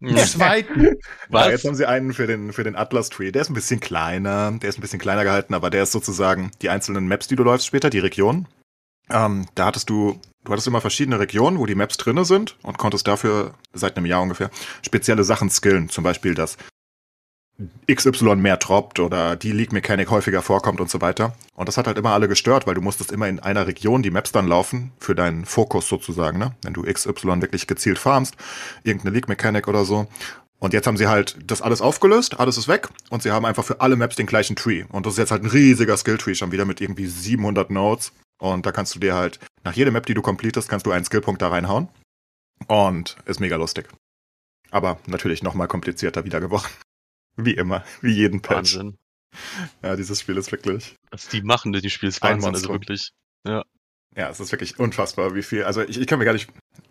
Ja. 0.00 0.16
Zweiten. 0.26 0.80
Ja, 1.30 1.48
jetzt 1.48 1.62
Was? 1.62 1.68
haben 1.68 1.76
sie 1.76 1.86
einen 1.86 2.12
für 2.12 2.26
den, 2.26 2.52
für 2.52 2.64
den 2.64 2.74
Atlas-Tree. 2.76 3.30
Der 3.30 3.42
ist 3.42 3.50
ein 3.50 3.54
bisschen 3.54 3.78
kleiner, 3.80 4.50
der 4.52 4.68
ist 4.68 4.76
ein 4.78 4.82
bisschen 4.82 4.98
kleiner 4.98 5.22
gehalten, 5.24 5.54
aber 5.54 5.70
der 5.70 5.84
ist 5.84 5.92
sozusagen 5.92 6.50
die 6.60 6.68
einzelnen 6.70 7.06
Maps, 7.08 7.28
die 7.28 7.36
du 7.36 7.42
läufst 7.44 7.66
später, 7.68 7.88
die 7.88 8.00
Regionen. 8.00 8.48
Ähm, 9.10 9.46
da 9.54 9.66
hattest 9.66 9.88
du, 9.90 10.20
du 10.44 10.52
hattest 10.52 10.66
immer 10.66 10.80
verschiedene 10.80 11.18
Regionen, 11.20 11.58
wo 11.58 11.66
die 11.66 11.74
Maps 11.76 11.96
drinne 11.96 12.24
sind 12.24 12.56
und 12.62 12.78
konntest 12.78 13.06
dafür 13.06 13.54
seit 13.72 13.96
einem 13.96 14.06
Jahr 14.06 14.22
ungefähr 14.22 14.50
spezielle 14.84 15.24
Sachen 15.24 15.50
skillen. 15.50 15.88
Zum 15.88 16.02
Beispiel, 16.04 16.34
dass 16.34 16.56
XY 17.90 18.36
mehr 18.36 18.56
droppt 18.56 18.98
oder 18.98 19.36
die 19.36 19.52
League 19.52 19.72
Mechanic 19.72 20.10
häufiger 20.10 20.42
vorkommt 20.42 20.80
und 20.80 20.90
so 20.90 21.00
weiter. 21.00 21.34
Und 21.54 21.68
das 21.68 21.76
hat 21.76 21.86
halt 21.86 21.98
immer 21.98 22.10
alle 22.10 22.28
gestört, 22.28 22.66
weil 22.66 22.74
du 22.74 22.80
musstest 22.80 23.12
immer 23.12 23.28
in 23.28 23.40
einer 23.40 23.66
Region 23.66 24.02
die 24.02 24.10
Maps 24.10 24.32
dann 24.32 24.48
laufen 24.48 24.92
für 24.98 25.14
deinen 25.14 25.44
Fokus 25.44 25.88
sozusagen, 25.88 26.38
ne? 26.38 26.54
Wenn 26.62 26.72
du 26.72 26.82
XY 26.82 27.40
wirklich 27.40 27.66
gezielt 27.66 27.98
farmst, 27.98 28.36
irgendeine 28.82 29.14
League 29.14 29.28
Mechanic 29.28 29.68
oder 29.68 29.84
so. 29.84 30.08
Und 30.58 30.72
jetzt 30.72 30.86
haben 30.86 30.96
sie 30.96 31.08
halt 31.08 31.36
das 31.44 31.60
alles 31.60 31.80
aufgelöst, 31.80 32.38
alles 32.38 32.56
ist 32.56 32.68
weg 32.68 32.88
und 33.10 33.22
sie 33.22 33.32
haben 33.32 33.44
einfach 33.44 33.64
für 33.64 33.80
alle 33.80 33.96
Maps 33.96 34.16
den 34.16 34.26
gleichen 34.26 34.56
Tree. 34.56 34.84
Und 34.90 35.06
das 35.06 35.14
ist 35.14 35.18
jetzt 35.18 35.32
halt 35.32 35.42
ein 35.42 35.50
riesiger 35.50 35.96
Skill-Tree 35.96 36.34
schon 36.34 36.52
wieder 36.52 36.64
mit 36.64 36.80
irgendwie 36.80 37.06
700 37.06 37.70
Nodes. 37.70 38.12
Und 38.40 38.64
da 38.64 38.72
kannst 38.72 38.94
du 38.94 38.98
dir 38.98 39.14
halt, 39.14 39.40
nach 39.64 39.74
jeder 39.74 39.90
Map, 39.90 40.06
die 40.06 40.14
du 40.14 40.22
completest, 40.22 40.68
kannst 40.68 40.86
du 40.86 40.92
einen 40.92 41.04
Skillpunkt 41.04 41.42
da 41.42 41.48
reinhauen. 41.48 41.88
Und 42.68 43.16
ist 43.26 43.40
mega 43.40 43.56
lustig. 43.56 43.88
Aber 44.70 44.98
natürlich 45.06 45.42
nochmal 45.42 45.68
komplizierter 45.68 46.24
wieder 46.24 46.40
geworden. 46.40 46.68
Wie 47.36 47.54
immer, 47.54 47.84
wie 48.00 48.12
jeden 48.12 48.42
Patch. 48.42 48.76
Wahnsinn. 48.76 48.98
Ja, 49.82 49.96
dieses 49.96 50.20
Spiel 50.20 50.36
ist 50.36 50.52
wirklich, 50.52 50.96
Was 51.10 51.28
die 51.28 51.42
machen, 51.42 51.72
die 51.72 51.88
Spiel 51.90 52.10
ist 52.10 52.22
Ein 52.22 52.42
Wahnsinn, 52.42 52.54
also 52.54 52.68
wirklich. 52.68 53.12
ja, 53.46 53.64
es 54.28 54.40
ist 54.40 54.52
wirklich 54.52 54.78
unfassbar, 54.78 55.34
wie 55.34 55.42
viel. 55.42 55.64
Also 55.64 55.80
ich, 55.82 55.98
ich 55.98 56.06
kann 56.06 56.18
mir 56.18 56.26
gar 56.26 56.34
nicht, 56.34 56.50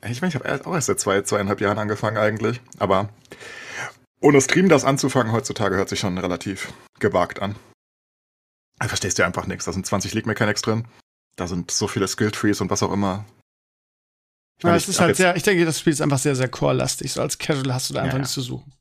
ich 0.10 0.22
meine, 0.22 0.30
ich 0.30 0.36
habe 0.36 0.66
auch 0.66 0.74
erst 0.74 0.88
seit 0.88 1.00
zwei, 1.00 1.22
zweieinhalb 1.22 1.62
Jahren 1.62 1.78
angefangen 1.78 2.18
eigentlich, 2.18 2.60
aber 2.80 3.10
ohne 4.22 4.42
Stream 4.42 4.70
das 4.70 4.84
anzufangen 4.86 5.32
heutzutage 5.32 5.76
hört 5.76 5.90
sich 5.90 6.00
schon 6.00 6.18
relativ 6.18 6.74
gewagt 7.00 7.42
an. 7.42 7.56
Da 8.80 8.88
verstehst 8.88 9.20
du 9.20 9.26
einfach 9.26 9.46
nichts. 9.46 9.66
Da 9.66 9.74
sind 9.74 9.86
20 9.86 10.14
League 10.16 10.26
Mechanics 10.26 10.64
drin. 10.64 10.88
Da 11.36 11.48
sind 11.48 11.70
so 11.70 11.88
viele 11.88 12.08
Skill 12.08 12.32
Trees 12.32 12.62
und 12.62 12.72
was 12.72 12.82
auch 12.82 12.92
immer. 12.92 13.26
Ich, 14.58 14.64
Ja, 14.64 14.70
meine, 14.70 14.78
es 14.78 14.88
ich 14.88 15.00
halt 15.00 15.16
sehr, 15.16 15.36
ich 15.36 15.44
denke, 15.44 15.66
das 15.66 15.80
Spiel 15.80 15.94
ist 15.94 16.02
einfach 16.02 16.18
sehr, 16.18 16.36
sehr 16.36 16.50
core-lastig. 16.50 17.12
So 17.14 17.22
als 17.22 17.38
Casual 17.38 17.74
hast 17.74 17.90
du 17.90 17.94
da 17.94 18.00
Ja, 18.00 18.04
einfach 18.06 18.16
ja. 18.16 18.20
nichts 18.20 18.34
zu 18.34 18.42
suchen. 18.42 18.74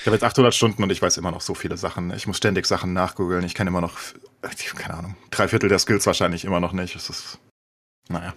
Ich 0.00 0.06
hab 0.06 0.12
jetzt 0.12 0.24
800 0.24 0.54
Stunden 0.54 0.82
und 0.82 0.90
ich 0.90 1.02
weiß 1.02 1.16
immer 1.16 1.30
noch 1.30 1.40
so 1.40 1.54
viele 1.54 1.76
Sachen. 1.76 2.12
Ich 2.12 2.26
muss 2.26 2.36
ständig 2.36 2.66
Sachen 2.66 2.92
nachgoogeln. 2.92 3.44
Ich 3.44 3.54
kenne 3.54 3.68
immer 3.68 3.80
noch, 3.80 3.98
keine 4.76 4.94
Ahnung, 4.94 5.16
drei 5.30 5.48
Viertel 5.48 5.68
der 5.68 5.78
Skills 5.78 6.06
wahrscheinlich 6.06 6.44
immer 6.44 6.60
noch 6.60 6.72
nicht. 6.72 6.94
Es 6.94 7.10
ist, 7.10 7.38
naja, 8.08 8.34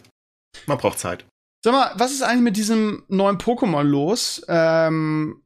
man 0.65 0.77
braucht 0.77 0.99
Zeit. 0.99 1.25
Sag 1.61 1.73
mal, 1.73 1.91
was 1.95 2.11
ist 2.11 2.21
eigentlich 2.21 2.41
mit 2.41 2.57
diesem 2.57 3.03
neuen 3.09 3.37
Pokémon 3.37 3.83
los? 3.83 4.41
Ähm, 4.47 5.43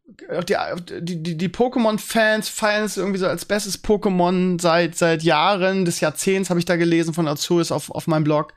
die 0.47 0.55
die, 1.01 1.37
die, 1.37 1.49
Pokémon-Fans 1.49 2.49
feiern 2.49 2.83
es 2.83 2.97
irgendwie 2.97 3.17
so 3.17 3.27
als 3.27 3.45
bestes 3.45 3.83
Pokémon 3.83 4.61
seit, 4.61 4.95
seit 4.95 5.23
Jahren, 5.23 5.85
des 5.85 6.01
Jahrzehnts, 6.01 6.51
habe 6.51 6.59
ich 6.59 6.65
da 6.65 6.75
gelesen 6.75 7.15
von 7.15 7.27
Azuris 7.27 7.71
auf, 7.71 7.89
auf 7.89 8.05
meinem 8.05 8.25
Blog. 8.25 8.53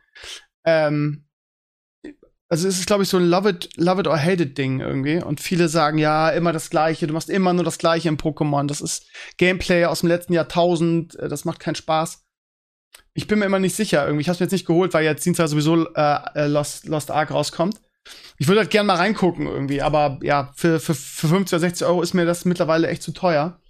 Ähm, 0.66 1.25
also 2.48 2.68
es 2.68 2.78
ist, 2.78 2.86
glaube 2.86 3.02
ich, 3.02 3.08
so 3.08 3.16
ein 3.16 3.28
Love 3.28 3.50
it, 3.50 3.70
Love 3.76 4.00
it 4.00 4.06
or 4.06 4.18
Hate 4.18 4.44
it 4.44 4.56
Ding 4.56 4.80
irgendwie. 4.80 5.22
Und 5.22 5.40
viele 5.40 5.68
sagen, 5.68 5.98
ja, 5.98 6.30
immer 6.30 6.52
das 6.52 6.70
Gleiche, 6.70 7.06
du 7.06 7.14
machst 7.14 7.28
immer 7.28 7.52
nur 7.52 7.64
das 7.64 7.78
Gleiche 7.78 8.08
im 8.08 8.18
Pokémon. 8.18 8.66
Das 8.66 8.80
ist 8.80 9.06
Gameplay 9.36 9.84
aus 9.84 10.00
dem 10.00 10.08
letzten 10.08 10.32
Jahrtausend, 10.32 11.16
äh, 11.16 11.28
das 11.28 11.44
macht 11.44 11.58
keinen 11.58 11.74
Spaß. 11.74 12.24
Ich 13.14 13.26
bin 13.26 13.38
mir 13.38 13.46
immer 13.46 13.58
nicht 13.58 13.74
sicher 13.74 14.04
irgendwie. 14.04 14.20
Ich 14.20 14.28
habe 14.28 14.36
mir 14.38 14.44
jetzt 14.44 14.52
nicht 14.52 14.66
geholt, 14.66 14.94
weil 14.94 15.04
jetzt 15.04 15.24
Dienstag 15.24 15.48
sowieso 15.48 15.86
äh, 15.94 16.18
äh, 16.34 16.46
Lost, 16.46 16.86
Lost 16.86 17.10
Ark 17.10 17.30
rauskommt. 17.30 17.80
Ich 18.38 18.46
würde 18.46 18.60
halt 18.60 18.70
gerne 18.70 18.86
mal 18.86 18.96
reingucken 18.96 19.46
irgendwie, 19.46 19.82
aber 19.82 20.20
ja, 20.22 20.52
für, 20.54 20.78
für, 20.78 20.94
für 20.94 21.26
50 21.26 21.54
oder 21.54 21.60
60 21.60 21.86
Euro 21.86 22.02
ist 22.02 22.14
mir 22.14 22.26
das 22.26 22.44
mittlerweile 22.44 22.86
echt 22.88 23.02
zu 23.02 23.12
teuer. 23.12 23.60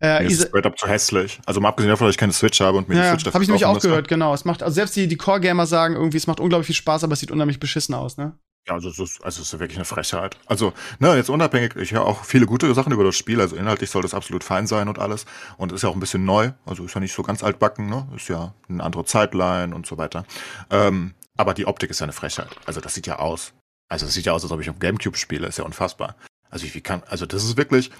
Äh, 0.00 0.22
Mir 0.22 0.30
ist 0.30 0.46
straight 0.48 0.66
up 0.66 0.78
zu 0.78 0.86
hässlich. 0.86 1.40
Also 1.44 1.60
mal 1.60 1.70
abgesehen 1.70 1.90
davon, 1.90 2.06
dass 2.06 2.14
ich 2.14 2.18
keine 2.18 2.32
Switch 2.32 2.60
habe 2.60 2.78
und 2.78 2.88
mir 2.88 2.94
die 2.94 3.00
ja, 3.00 3.10
Switch 3.10 3.24
dafür 3.24 3.34
habe 3.34 3.44
ich 3.44 3.48
nämlich 3.48 3.66
auch 3.66 3.80
gehört, 3.80 4.06
genau. 4.08 4.32
Es 4.32 4.44
macht, 4.44 4.62
also 4.62 4.74
selbst 4.74 4.94
die, 4.94 5.08
die 5.08 5.16
Core-Gamer 5.16 5.66
sagen 5.66 5.94
irgendwie, 5.94 6.16
es 6.16 6.26
macht 6.26 6.40
unglaublich 6.40 6.66
viel 6.66 6.76
Spaß, 6.76 7.04
aber 7.04 7.14
es 7.14 7.20
sieht 7.20 7.30
unheimlich 7.32 7.58
beschissen 7.58 7.94
aus, 7.94 8.16
ne? 8.16 8.38
Ja, 8.68 8.74
also 8.74 8.90
es 8.90 8.98
ist, 8.98 9.24
also 9.24 9.40
es 9.40 9.52
ist 9.52 9.60
wirklich 9.60 9.78
eine 9.78 9.86
Frechheit. 9.86 10.36
Also, 10.46 10.74
ne, 10.98 11.16
jetzt 11.16 11.30
unabhängig, 11.30 11.74
ich 11.76 11.92
höre 11.92 12.04
auch 12.04 12.24
viele 12.24 12.44
gute 12.44 12.72
Sachen 12.74 12.92
über 12.92 13.02
das 13.02 13.16
Spiel, 13.16 13.40
also 13.40 13.56
inhaltlich 13.56 13.88
soll 13.88 14.02
das 14.02 14.12
absolut 14.12 14.44
fein 14.44 14.66
sein 14.66 14.88
und 14.88 14.98
alles. 14.98 15.24
Und 15.56 15.72
ist 15.72 15.82
ja 15.82 15.88
auch 15.88 15.94
ein 15.94 16.00
bisschen 16.00 16.24
neu, 16.26 16.52
also 16.66 16.84
ist 16.84 16.94
ja 16.94 17.00
nicht 17.00 17.14
so 17.14 17.22
ganz 17.22 17.42
altbacken, 17.42 17.88
ne? 17.88 18.06
Ist 18.14 18.28
ja 18.28 18.54
eine 18.68 18.84
andere 18.84 19.04
Zeitline 19.04 19.74
und 19.74 19.86
so 19.86 19.96
weiter. 19.96 20.26
Ähm, 20.70 21.14
aber 21.36 21.54
die 21.54 21.66
Optik 21.66 21.90
ist 21.90 22.00
ja 22.00 22.04
eine 22.04 22.12
Frechheit. 22.12 22.50
Also 22.66 22.80
das 22.80 22.94
sieht 22.94 23.06
ja 23.06 23.18
aus. 23.18 23.54
Also 23.88 24.04
es 24.04 24.12
sieht 24.12 24.26
ja 24.26 24.32
aus, 24.32 24.42
als 24.42 24.52
ob 24.52 24.60
ich 24.60 24.68
auf 24.68 24.78
Gamecube 24.78 25.16
spiele, 25.16 25.46
ist 25.46 25.56
ja 25.56 25.64
unfassbar. 25.64 26.16
Also 26.50 26.66
wie 26.72 26.80
kann, 26.80 27.02
also 27.08 27.24
das 27.24 27.44
ist 27.44 27.56
wirklich, 27.56 27.90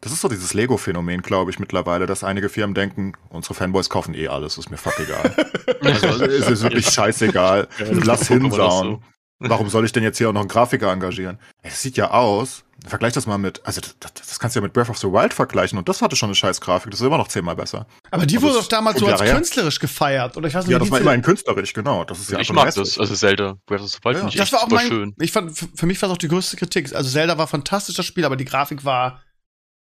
das 0.00 0.12
ist 0.12 0.20
so 0.20 0.28
dieses 0.28 0.54
Lego-Phänomen, 0.54 1.22
glaube 1.22 1.50
ich, 1.50 1.58
mittlerweile, 1.58 2.06
dass 2.06 2.22
einige 2.22 2.48
Firmen 2.48 2.74
denken, 2.74 3.14
unsere 3.28 3.54
Fanboys 3.54 3.88
kaufen 3.88 4.14
eh 4.14 4.28
alles, 4.28 4.58
ist 4.58 4.70
mir 4.70 4.76
fuck 4.76 4.98
egal. 5.00 5.34
Also 5.82 6.24
es 6.24 6.48
ist 6.48 6.62
wirklich 6.62 6.86
scheißegal. 6.88 7.68
Ja, 7.78 7.84
das 7.86 8.04
Lass 8.04 8.28
hinsauen. 8.28 9.02
Warum 9.38 9.68
soll 9.68 9.84
ich 9.84 9.92
denn 9.92 10.02
jetzt 10.02 10.16
hier 10.18 10.28
auch 10.30 10.32
noch 10.32 10.40
einen 10.40 10.48
Grafiker 10.48 10.90
engagieren? 10.90 11.38
Es 11.62 11.82
sieht 11.82 11.96
ja 11.98 12.10
aus, 12.10 12.64
vergleich 12.86 13.12
das 13.12 13.26
mal 13.26 13.36
mit, 13.36 13.60
also 13.66 13.82
das, 13.82 14.14
das, 14.14 14.38
kannst 14.38 14.56
du 14.56 14.60
ja 14.60 14.62
mit 14.62 14.72
Breath 14.72 14.88
of 14.88 14.96
the 14.96 15.08
Wild 15.08 15.34
vergleichen 15.34 15.78
und 15.78 15.88
das 15.90 16.00
hatte 16.00 16.16
schon 16.16 16.28
eine 16.28 16.34
scheiß 16.34 16.60
Grafik, 16.62 16.90
das 16.90 17.00
ist 17.00 17.06
immer 17.06 17.18
noch 17.18 17.28
zehnmal 17.28 17.54
besser. 17.54 17.86
Aber 18.10 18.24
die 18.24 18.38
Aber 18.38 18.46
wurde 18.46 18.54
doch 18.60 18.68
damals 18.68 18.98
so 18.98 19.06
als 19.06 19.20
her. 19.20 19.34
künstlerisch 19.34 19.78
gefeiert, 19.78 20.36
oder 20.38 20.48
ich 20.48 20.54
weiß 20.54 20.64
nicht, 20.64 20.72
Ja, 20.72 20.78
das 20.78 20.90
war 20.90 21.00
immerhin 21.00 21.20
künstlerisch, 21.20 21.74
genau. 21.74 22.04
Das 22.04 22.18
ist 22.18 22.30
ja 22.30 22.38
ich 22.38 22.50
mag 22.52 22.74
das. 22.74 22.98
Also 22.98 23.14
Zelda, 23.14 23.56
Breath 23.66 23.82
of 23.82 23.90
the 23.90 23.98
Wild 24.04 24.14
Ja. 24.16 24.20
finde 24.20 24.28
ich 24.30 24.36
Das 24.36 24.44
echt 24.46 24.52
war 24.54 24.60
auch 24.60 24.70
super 24.70 24.76
mein, 24.76 24.88
schön. 24.88 25.14
ich 25.20 25.32
fand, 25.32 25.56
für 25.58 25.66
für 25.74 25.86
mich 25.86 26.00
war 26.00 26.08
es 26.08 26.12
auch 26.14 26.18
die 26.18 26.28
größte 26.28 26.56
Kritik. 26.56 26.94
Also 26.94 27.10
Zelda 27.10 27.36
war 27.36 27.44
ein 27.46 27.48
fantastisches 27.48 28.06
Spiel, 28.06 28.24
aber 28.24 28.36
die 28.36 28.46
Grafik 28.46 28.86
war, 28.86 29.20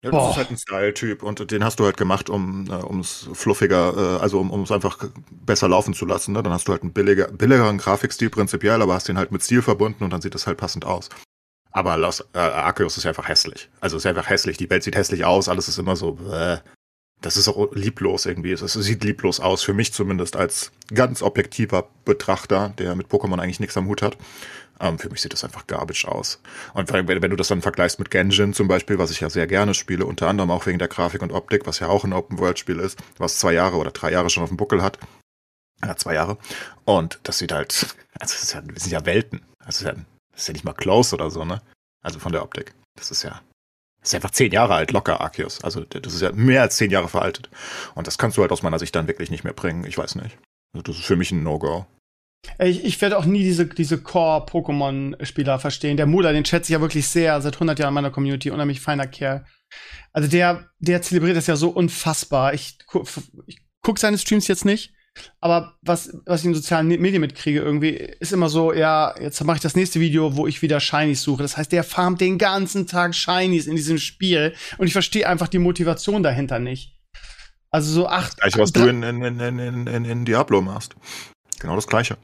Ja, 0.03 0.11
Boah. 0.11 0.21
das 0.21 0.31
ist 0.31 0.37
halt 0.37 0.51
ein 0.51 0.59
Style-Typ 0.59 1.23
und 1.23 1.51
den 1.51 1.65
hast 1.65 1.81
du 1.81 1.85
halt 1.85 1.97
gemacht, 1.97 2.29
um 2.29 2.69
äh, 2.71 3.01
es 3.01 3.29
fluffiger, 3.33 4.19
äh, 4.19 4.23
also 4.23 4.41
um 4.41 4.63
es 4.63 4.71
einfach 4.71 5.09
besser 5.31 5.69
laufen 5.69 5.95
zu 5.95 6.05
lassen. 6.05 6.33
Ne? 6.33 6.43
Dann 6.43 6.53
hast 6.53 6.69
du 6.69 6.73
halt 6.73 6.83
einen 6.83 6.93
billiger, 6.93 7.29
billigeren 7.29 7.79
Grafikstil 7.79 8.31
prinzipiell, 8.31 8.83
aber 8.83 8.95
hast 8.95 9.09
den 9.09 9.19
halt 9.19 9.33
mit 9.33 9.43
Stil 9.43 9.63
verbunden 9.63 10.05
und 10.05 10.11
dann 10.11 10.21
sieht 10.21 10.35
das 10.35 10.47
halt 10.47 10.59
passend 10.59 10.85
aus. 10.85 11.09
Aber 11.73 11.97
Los, 11.97 12.21
äh, 12.35 12.39
Arceus 12.39 12.97
ist 12.97 13.07
einfach 13.07 13.29
hässlich. 13.29 13.69
Also 13.81 13.97
es 13.97 14.05
ist 14.05 14.09
einfach 14.09 14.29
hässlich. 14.31 14.57
Die 14.57 14.71
Welt 14.71 14.83
sieht 14.83 14.97
hässlich 14.97 15.25
aus, 15.25 15.49
alles 15.49 15.69
ist 15.69 15.79
immer 15.79 15.97
so. 15.97 16.19
Äh, 16.31 16.59
das 17.21 17.37
ist 17.37 17.49
auch 17.49 17.73
lieblos 17.73 18.27
irgendwie. 18.27 18.53
Es 18.53 18.61
sieht 18.61 19.03
lieblos 19.03 19.41
aus, 19.41 19.63
für 19.63 19.75
mich 19.75 19.93
zumindest 19.93 20.37
als 20.37 20.73
ganz 20.95 21.23
objektiver 21.23 21.89
Betrachter, 22.05 22.75
der 22.79 22.95
mit 22.95 23.09
Pokémon 23.09 23.41
eigentlich 23.41 23.61
nichts 23.61 23.77
am 23.77 23.89
Hut 23.89 24.03
hat. 24.03 24.17
Ähm, 24.81 24.99
für 24.99 25.09
mich 25.09 25.23
sieht 25.23 25.33
das 25.33 25.45
einfach 25.45 25.67
garbage 25.67 26.07
aus. 26.07 26.41
Und 26.75 26.93
wenn, 26.93 27.09
wenn 27.09 27.31
du 27.31 27.37
das 27.37 27.49
dann 27.49 27.63
vergleichst 27.63 27.99
mit 27.99 28.11
Genshin 28.11 28.53
zum 28.53 28.69
Beispiel, 28.69 28.99
was 28.99 29.11
ich 29.11 29.21
ja 29.21 29.31
sehr 29.31 29.47
gerne 29.47 29.75
spiele, 29.75 30.05
unter 30.05 30.29
anderem 30.29 30.51
auch 30.51 30.67
wegen 30.67 30.79
der 30.79 30.89
Grafik 30.89 31.23
und 31.23 31.33
Optik, 31.33 31.67
was 31.67 31.79
ja 31.79 31.89
auch 31.89 32.05
ein 32.05 32.13
Open-World-Spiel 32.13 32.79
ist, 32.79 32.99
was 33.19 33.39
zwei 33.39 33.53
Jahre 33.53 33.77
oder 33.77 33.91
drei 33.91 34.13
Jahre 34.13 34.31
schon 34.31 34.43
auf 34.43 34.51
dem 34.51 34.59
Buckel 34.59 34.83
hat. 34.83 34.99
Ja, 35.83 35.97
zwei 35.97 36.15
Jahre. 36.15 36.39
Und 36.85 37.21
das 37.23 37.39
sieht 37.39 37.53
halt, 37.53 37.73
also 38.19 38.35
das, 38.35 38.53
ja, 38.53 38.63
sind 38.75 38.93
ja 38.93 39.07
Welten. 39.07 39.43
Das 39.65 39.81
ist 39.81 39.87
ja, 39.87 39.95
ist 40.35 40.49
ja 40.49 40.53
nicht 40.53 40.65
mal 40.65 40.73
close 40.73 41.15
oder 41.15 41.31
so, 41.31 41.45
ne? 41.45 41.61
Also 42.03 42.19
von 42.19 42.33
der 42.33 42.43
Optik. 42.43 42.75
Das 42.97 43.11
ist 43.11 43.23
ja, 43.23 43.41
das 44.01 44.11
ist 44.11 44.15
einfach 44.15 44.31
zehn 44.31 44.53
Jahre 44.53 44.75
alt, 44.75 44.93
locker 44.93 45.21
Arceus. 45.21 45.65
Also 45.65 45.81
das 45.81 46.15
ist 46.15 46.23
ja 46.23 46.33
mehr 46.33 46.63
als 46.63 46.77
zehn 46.77 46.91
Jahre 46.91 47.09
veraltet. 47.09 47.51
Und 47.95 48.07
das 48.07 48.19
kannst 48.19 48.37
du 48.37 48.43
halt 48.43 48.53
aus 48.53 48.63
meiner 48.63 48.79
Sicht 48.79 48.95
dann 48.95 49.09
wirklich 49.09 49.31
nicht 49.31 49.45
mehr 49.45 49.53
bringen. 49.53 49.85
Ich 49.85 49.99
weiß 49.99 50.15
nicht. 50.17 50.39
Also 50.73 50.83
das 50.83 50.99
ist 50.99 51.07
für 51.07 51.17
mich 51.17 51.33
ein 51.33 51.43
No-Go. 51.43 51.87
Ich, 52.59 52.85
ich 52.85 53.01
werde 53.01 53.19
auch 53.19 53.25
nie 53.25 53.43
diese, 53.43 53.67
diese 53.67 53.99
Core-Pokémon-Spieler 53.99 55.59
verstehen. 55.59 55.97
Der 55.97 56.07
Mula, 56.07 56.33
den 56.33 56.45
schätze 56.45 56.71
ich 56.71 56.75
ja 56.75 56.81
wirklich 56.81 57.07
sehr, 57.07 57.41
seit 57.41 57.55
100 57.55 57.79
Jahren 57.79 57.91
in 57.91 57.95
meiner 57.95 58.11
Community, 58.11 58.51
unheimlich 58.51 58.81
feiner 58.81 59.07
Kerl. 59.07 59.45
Also 60.13 60.29
der, 60.29 60.71
der 60.79 61.03
zelebriert 61.03 61.37
das 61.37 61.47
ja 61.47 61.57
so 61.57 61.71
unfassbar. 61.71 62.55
Ich, 62.55 62.79
ich 63.47 63.59
gucke 63.83 64.01
seine 64.01 64.19
Streams 64.19 64.49
jetzt 64.49 64.65
nicht, 64.65 64.95
aber 65.41 65.77
was, 65.83 66.17
was 66.25 66.41
ich 66.41 66.47
in 66.47 66.55
sozialen 66.55 66.89
Medien 66.89 67.21
mitkriege 67.21 67.61
irgendwie, 67.61 67.91
ist 67.91 68.33
immer 68.33 68.49
so, 68.49 68.73
ja, 68.73 69.15
jetzt 69.21 69.43
mache 69.45 69.57
ich 69.57 69.63
das 69.63 69.77
nächste 69.77 70.01
Video, 70.01 70.37
wo 70.37 70.47
ich 70.47 70.63
wieder 70.63 70.81
Shinies 70.81 71.23
suche. 71.23 71.43
Das 71.43 71.57
heißt, 71.57 71.73
der 71.73 71.85
farmt 71.85 72.21
den 72.21 72.39
ganzen 72.39 72.87
Tag 72.87 73.15
Shinies 73.15 73.67
in 73.67 73.77
diesem 73.77 73.99
Spiel 73.99 74.55
und 74.79 74.87
ich 74.87 74.93
verstehe 74.93 75.29
einfach 75.29 75.49
die 75.49 75.59
Motivation 75.59 76.23
dahinter 76.23 76.59
nicht. 76.59 76.97
Also 77.71 77.93
so 77.93 78.09
acht. 78.09 78.39
Gleiche, 78.39 78.59
was 78.59 78.73
du 78.73 78.87
in, 78.87 79.03
in, 79.03 79.23
in, 79.23 79.87
in, 79.87 80.05
in 80.05 80.25
Diablo 80.25 80.63
machst. 80.63 80.97
Genau 81.59 81.75
das 81.75 81.87
Gleiche. 81.87 82.17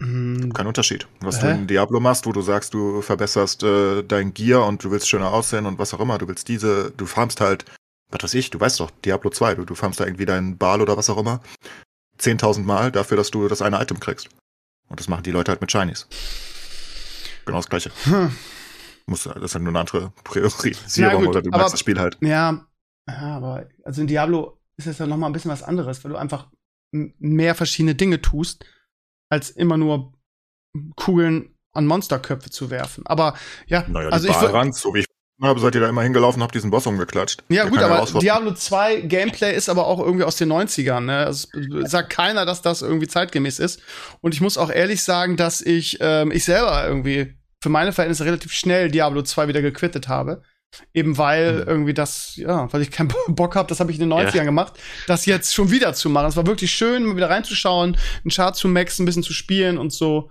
Mm, 0.00 0.50
Kein 0.52 0.66
Unterschied. 0.66 1.08
Was 1.20 1.42
Hä? 1.42 1.46
du 1.46 1.52
in 1.60 1.66
Diablo 1.66 1.98
machst, 2.00 2.26
wo 2.26 2.32
du 2.32 2.40
sagst, 2.40 2.72
du 2.74 3.02
verbesserst 3.02 3.62
äh, 3.64 4.02
dein 4.04 4.32
Gear 4.32 4.66
und 4.66 4.84
du 4.84 4.90
willst 4.90 5.08
schöner 5.08 5.32
aussehen 5.32 5.66
und 5.66 5.78
was 5.78 5.92
auch 5.94 6.00
immer. 6.00 6.18
Du 6.18 6.28
willst 6.28 6.48
diese, 6.48 6.92
du 6.96 7.06
farmst 7.06 7.40
halt, 7.40 7.64
was 8.10 8.22
weiß 8.22 8.34
ich, 8.34 8.50
du 8.50 8.60
weißt 8.60 8.78
doch, 8.80 8.90
Diablo 9.04 9.30
2, 9.30 9.56
du, 9.56 9.64
du 9.64 9.74
farmst 9.74 9.98
da 10.00 10.04
irgendwie 10.04 10.24
deinen 10.26 10.56
Bal 10.56 10.80
oder 10.80 10.96
was 10.96 11.10
auch 11.10 11.18
immer. 11.18 11.40
10.000 12.20 12.62
Mal 12.62 12.92
dafür, 12.92 13.16
dass 13.16 13.30
du 13.30 13.48
das 13.48 13.60
eine 13.62 13.80
Item 13.82 13.98
kriegst. 14.00 14.28
Und 14.88 15.00
das 15.00 15.08
machen 15.08 15.24
die 15.24 15.30
Leute 15.32 15.50
halt 15.50 15.60
mit 15.60 15.70
Shinies. 15.70 16.06
Genau 17.44 17.58
das 17.58 17.68
Gleiche. 17.68 17.90
hm. 18.04 18.30
Muss, 19.06 19.24
das 19.24 19.36
ist 19.42 19.54
halt 19.54 19.64
nur 19.64 19.70
eine 19.72 19.80
andere 19.80 20.12
Priorisierung 20.22 21.20
gut, 21.24 21.28
oder 21.28 21.42
du 21.42 21.48
aber- 21.50 21.58
magst 21.58 21.72
das 21.72 21.80
Spiel 21.80 21.98
halt. 21.98 22.18
Ja, 22.20 22.66
aber 23.06 23.66
also 23.84 24.02
in 24.02 24.06
Diablo 24.06 24.58
ist 24.76 24.86
es 24.86 24.98
ja 24.98 25.06
noch 25.06 25.16
mal 25.16 25.26
ein 25.26 25.32
bisschen 25.32 25.50
was 25.50 25.62
anderes, 25.62 26.04
weil 26.04 26.10
du 26.12 26.18
einfach 26.18 26.48
mehr 26.92 27.54
verschiedene 27.54 27.94
Dinge 27.94 28.20
tust, 28.20 28.64
als 29.28 29.50
immer 29.50 29.76
nur 29.76 30.12
Kugeln 30.96 31.54
an 31.72 31.86
Monsterköpfe 31.86 32.50
zu 32.50 32.70
werfen. 32.70 33.06
Aber 33.06 33.34
ja, 33.66 33.84
Naja, 33.88 34.08
also 34.08 34.26
die 34.28 34.32
Balranz, 34.32 34.80
so 34.80 34.94
wie 34.94 35.00
ich 35.00 35.06
habe, 35.40 35.60
seid 35.60 35.74
ihr 35.74 35.80
da 35.80 35.88
immer 35.88 36.02
hingelaufen 36.02 36.40
und 36.40 36.44
habt 36.44 36.54
diesen 36.54 36.70
Boss 36.70 36.86
umgeklatscht. 36.86 37.44
ja 37.48 37.62
Der 37.62 37.70
gut, 37.70 37.78
aber 37.78 37.96
rausrotten. 37.96 38.24
Diablo 38.24 38.54
2 38.54 39.02
Gameplay 39.02 39.54
ist 39.54 39.68
aber 39.68 39.86
auch 39.86 40.00
irgendwie 40.00 40.24
aus 40.24 40.36
den 40.36 40.52
90ern. 40.52 41.00
Ne? 41.00 41.18
Also, 41.18 41.48
es 41.82 41.90
sagt 41.90 42.10
keiner, 42.10 42.44
dass 42.44 42.62
das 42.62 42.82
irgendwie 42.82 43.06
zeitgemäß 43.06 43.60
ist. 43.60 43.80
Und 44.20 44.34
ich 44.34 44.40
muss 44.40 44.58
auch 44.58 44.70
ehrlich 44.70 45.04
sagen, 45.04 45.36
dass 45.36 45.60
ich, 45.60 45.98
ähm, 46.00 46.32
ich 46.32 46.44
selber 46.44 46.84
irgendwie 46.84 47.38
für 47.62 47.68
meine 47.68 47.92
Verhältnisse 47.92 48.24
relativ 48.24 48.52
schnell 48.52 48.90
Diablo 48.90 49.22
2 49.22 49.48
wieder 49.48 49.62
gequittet 49.62 50.08
habe. 50.08 50.42
Eben 50.92 51.16
weil 51.18 51.60
Hm. 51.62 51.68
irgendwie 51.68 51.94
das, 51.94 52.36
ja, 52.36 52.72
weil 52.72 52.82
ich 52.82 52.90
keinen 52.90 53.08
Bock 53.28 53.56
habe, 53.56 53.68
das 53.68 53.80
habe 53.80 53.90
ich 53.90 53.98
in 54.00 54.08
den 54.08 54.16
Ja. 54.18 54.24
90ern 54.28 54.44
gemacht, 54.44 54.74
das 55.06 55.26
jetzt 55.26 55.54
schon 55.54 55.70
wieder 55.70 55.94
zu 55.94 56.10
machen. 56.10 56.26
Es 56.28 56.36
war 56.36 56.46
wirklich 56.46 56.72
schön, 56.72 57.04
mal 57.04 57.16
wieder 57.16 57.30
reinzuschauen, 57.30 57.96
einen 58.24 58.30
Chart 58.30 58.54
zu 58.54 58.68
maxen, 58.68 59.02
ein 59.02 59.06
bisschen 59.06 59.22
zu 59.22 59.32
spielen 59.32 59.78
und 59.78 59.92
so. 59.92 60.30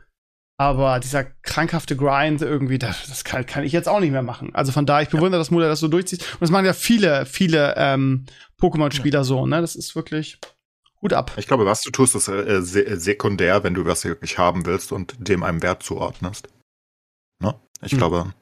Aber 0.60 1.00
dieser 1.00 1.24
krankhafte 1.24 1.96
Grind 1.96 2.42
irgendwie, 2.42 2.80
das, 2.80 3.06
das 3.08 3.24
kann, 3.24 3.46
kann 3.46 3.64
ich 3.64 3.72
jetzt 3.72 3.88
auch 3.88 4.00
nicht 4.00 4.12
mehr 4.12 4.24
machen. 4.24 4.56
Also 4.56 4.72
von 4.72 4.88
daher, 4.88 5.04
ich 5.04 5.10
bewundere, 5.10 5.40
dass 5.40 5.52
Mutter 5.52 5.68
das 5.68 5.80
so 5.80 5.88
durchzieht. 5.88 6.22
Und 6.34 6.42
das 6.42 6.50
machen 6.50 6.66
ja 6.66 6.74
viele, 6.74 7.28
viele 7.28 7.76
ähm, 7.78 8.26
Pokémon-Spieler 8.60 9.24
so, 9.24 9.46
ne? 9.46 9.62
Das 9.62 9.76
ist 9.76 9.96
wirklich 9.96 10.40
Hut 11.00 11.14
ab. 11.14 11.32
Ich 11.38 11.46
glaube, 11.46 11.68
was 11.68 11.82
du 11.82 11.92
tust, 11.92 12.16
ist 12.16 12.28
äh, 12.28 12.60
se 12.64 12.84
äh, 12.88 12.96
sekundär, 12.98 13.64
wenn 13.64 13.76
du 13.76 13.86
was 13.86 14.04
wirklich 14.04 14.40
haben 14.40 14.66
willst 14.66 14.92
und 14.92 15.14
dem 15.20 15.44
einem 15.44 15.62
Wert 15.62 15.84
zuordnest. 15.84 16.48
Ne? 17.40 17.54
Ich 17.84 17.92
Hm. 17.92 17.98
glaube, 18.00 18.34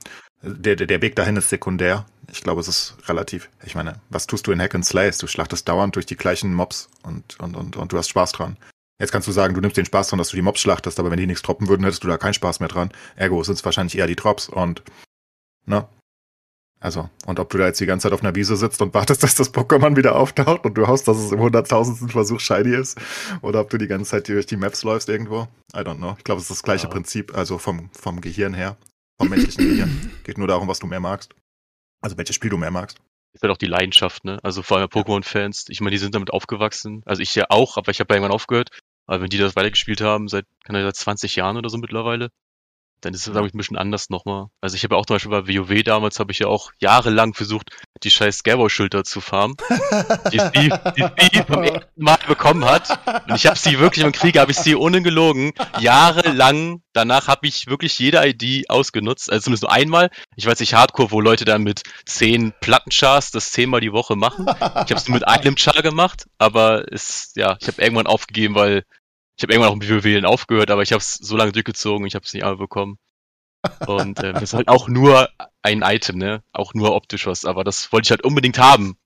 der, 0.46 0.76
der, 0.76 1.02
Weg 1.02 1.16
dahin 1.16 1.36
ist 1.36 1.50
sekundär. 1.50 2.06
Ich 2.32 2.42
glaube, 2.42 2.62
es 2.62 2.68
ist 2.68 2.96
relativ. 3.08 3.50
Ich 3.64 3.76
meine, 3.76 4.00
was 4.10 4.28
tust 4.28 4.48
du 4.48 4.52
in 4.52 4.62
Hack 4.62 4.76
and 4.76 4.86
Slays? 4.86 5.18
Du 5.18 5.28
schlachtest 5.28 5.68
dauernd 5.68 5.96
durch 5.96 6.06
die 6.06 6.16
gleichen 6.16 6.54
Mobs 6.54 6.90
und, 7.04 7.40
und, 7.40 7.56
und, 7.56 7.76
und 7.76 7.92
du 7.92 7.98
hast 7.98 8.10
Spaß 8.10 8.32
dran. 8.32 8.58
Jetzt 9.00 9.12
kannst 9.12 9.28
du 9.28 9.32
sagen, 9.32 9.54
du 9.54 9.62
nimmst 9.62 9.78
den 9.78 9.86
Spaß 9.86 10.10
dran, 10.10 10.20
dass 10.20 10.30
du 10.30 10.38
die 10.38 10.42
Mobs 10.42 10.62
schlachtest, 10.62 11.00
aber 11.00 11.12
wenn 11.12 11.20
die 11.20 11.28
nichts 11.28 11.42
droppen 11.42 11.68
würden, 11.68 11.84
hättest 11.84 12.04
du 12.04 12.08
da 12.08 12.18
keinen 12.18 12.34
Spaß 12.34 12.62
mehr 12.62 12.70
dran. 12.70 12.92
Ergo 13.16 13.44
sind 13.44 13.56
es 13.56 13.66
wahrscheinlich 13.66 13.98
eher 13.98 14.08
die 14.08 14.16
Drops 14.16 14.48
und, 14.48 14.84
ne? 15.66 15.88
Also, 16.80 17.10
und 17.26 17.40
ob 17.40 17.50
du 17.50 17.58
da 17.58 17.66
jetzt 17.66 17.80
die 17.80 17.86
ganze 17.86 18.04
Zeit 18.04 18.14
auf 18.14 18.22
einer 18.22 18.36
Wiese 18.36 18.56
sitzt 18.56 18.82
und 18.82 18.94
wartest, 18.94 19.24
dass 19.24 19.36
das 19.36 19.54
Pokémon 19.54 19.98
wieder 19.98 20.16
auftaucht 20.16 20.66
und 20.66 20.76
du 20.76 20.88
hoffst, 20.88 21.08
dass 21.08 21.18
es 21.18 21.32
im 21.32 21.40
hunderttausendsten 21.40 22.10
Versuch 22.10 22.40
shiny 22.40 22.76
ist, 22.76 22.98
oder 23.42 23.62
ob 23.62 23.70
du 23.70 23.78
die 23.78 23.88
ganze 23.88 24.12
Zeit 24.12 24.28
durch 24.30 24.46
die 24.46 24.58
Maps 24.58 24.84
läufst 24.84 25.10
irgendwo. 25.10 25.48
I 25.74 25.80
don't 25.80 25.98
know. 25.98 26.16
Ich 26.18 26.24
glaube, 26.24 26.40
es 26.40 26.46
ist 26.46 26.52
das 26.52 26.64
gleiche 26.64 26.84
Ja. 26.84 26.90
Prinzip, 26.90 27.36
also 27.36 27.58
vom, 27.58 27.90
vom 27.92 28.22
Gehirn 28.22 28.54
her, 28.54 28.78
vom 29.18 29.30
menschlichen 29.30 29.70
Gehirn. 29.70 30.12
Geht 30.24 30.38
nur 30.38 30.48
darum, 30.48 30.68
was 30.68 30.80
du 30.80 30.88
mehr 30.88 31.00
magst. 31.00 31.34
Also 32.02 32.18
welches 32.18 32.36
Spiel 32.36 32.50
du 32.50 32.58
mehr 32.58 32.72
magst. 32.72 33.00
ist 33.34 33.44
halt 33.44 33.52
auch 33.52 33.58
die 33.58 33.66
Leidenschaft, 33.66 34.26
ne? 34.26 34.40
Also 34.44 34.62
vor 34.64 34.78
allem 34.78 34.88
Pokémon-Fans. 34.88 35.66
Ich 35.70 35.82
meine, 35.82 35.92
die 35.92 35.98
sind 35.98 36.16
damit 36.16 36.32
aufgewachsen. 36.32 37.02
Also 37.06 37.22
ich 37.22 37.36
ja 37.36 37.46
auch, 37.50 37.78
aber 37.78 37.92
ich 37.92 38.00
habe 38.00 38.14
irgendwann 38.14 38.32
aufgehört. 38.32 38.70
Aber 39.08 39.22
wenn 39.22 39.30
die 39.30 39.38
das 39.38 39.56
weitergespielt 39.56 40.02
haben, 40.02 40.28
seit, 40.28 40.46
kann 40.64 40.76
seit 40.76 40.96
20 40.96 41.36
Jahren 41.36 41.58
oder 41.58 41.70
so 41.70 41.78
mittlerweile, 41.78 42.30
dann 43.06 43.14
ist 43.14 43.28
es, 43.28 43.32
glaube 43.32 43.48
ich, 43.48 43.54
ein 43.54 43.58
bisschen 43.58 43.78
anders 43.78 44.10
nochmal. 44.10 44.48
Also 44.62 44.76
ich 44.76 44.84
habe 44.84 44.96
ja 44.96 45.00
auch 45.00 45.06
zum 45.06 45.16
Beispiel 45.16 45.32
bei 45.32 45.48
WoW 45.48 45.84
damals, 45.84 46.20
habe 46.20 46.32
ich 46.32 46.40
ja 46.40 46.48
auch 46.48 46.72
jahrelang 46.80 47.36
versucht, 47.36 47.70
die 48.04 48.10
scheiß 48.10 48.40
Scarebow-Schilder 48.40 49.04
zu 49.04 49.22
farmen, 49.22 49.56
die 50.34 50.40
Steve, 50.40 50.94
die 50.98 51.04
Steve 51.04 51.46
vom 51.46 51.64
ersten 51.64 52.04
Mal 52.04 52.18
bekommen 52.28 52.66
hat. 52.66 53.00
Und 53.28 53.36
ich 53.36 53.46
habe 53.46 53.58
sie 53.58 53.80
wirklich 53.80 54.04
im 54.04 54.12
Krieg, 54.12 54.40
habe 54.40 54.52
ich 54.52 54.58
sie 54.58 54.76
ohne 54.76 55.04
gelogen, 55.04 55.52
jahrelang, 55.80 56.82
danach 56.94 57.28
habe 57.28 57.46
ich 57.48 57.68
wirklich 57.68 58.00
jede 58.00 58.28
ID 58.28 58.70
ausgenutzt, 58.70 59.32
also 59.32 59.44
zumindest 59.44 59.64
nur 59.64 59.72
einmal. 59.72 60.10
Ich 60.36 60.48
weiß 60.48 60.60
nicht, 60.60 60.74
Hardcore, 60.74 61.12
wo 61.12 61.22
Leute 61.22 61.46
dann 61.46 61.62
mit 61.62 61.84
zehn 62.06 62.54
Plattenchars 62.60 63.30
das 63.30 63.52
zehnmal 63.52 63.82
die 63.82 63.92
Woche 63.92 64.16
machen. 64.16 64.48
Ich 64.48 64.62
habe 64.62 64.96
es 64.96 65.08
nur 65.08 65.16
mit 65.16 65.28
einem 65.28 65.58
Char 65.58 65.84
gemacht, 65.84 66.26
aber 66.40 66.92
es, 66.92 67.34
ja, 67.36 67.56
ich 67.62 67.68
habe 67.68 67.82
irgendwann 67.82 68.08
aufgegeben, 68.08 68.56
weil 68.56 68.84
ich 69.38 69.44
habe 69.44 69.54
irgendwann 69.54 69.72
auch 69.72 69.76
mit 69.76 69.90
WoW 69.90 70.24
aufgehört, 70.26 70.72
aber 70.72 70.82
ich 70.82 70.92
habe 70.92 71.02
es 71.02 71.16
so 71.16 71.36
lange 71.36 71.52
durchgezogen, 71.52 72.08
ich 72.08 72.16
habe 72.16 72.26
es 72.26 72.34
nicht 72.34 72.44
einmal 72.44 72.58
bekommen. 72.58 72.98
Und 73.88 74.20
äh, 74.20 74.34
das 74.34 74.44
ist 74.44 74.54
halt 74.54 74.68
auch 74.68 74.88
nur 74.88 75.30
ein 75.62 75.82
Item, 75.82 76.18
ne? 76.18 76.44
Auch 76.54 76.74
nur 76.74 76.96
optisch 76.96 77.26
was, 77.26 77.46
aber 77.46 77.64
das 77.64 77.92
wollte 77.92 78.08
ich 78.08 78.12
halt 78.12 78.24
unbedingt 78.24 78.60
haben, 78.60 78.98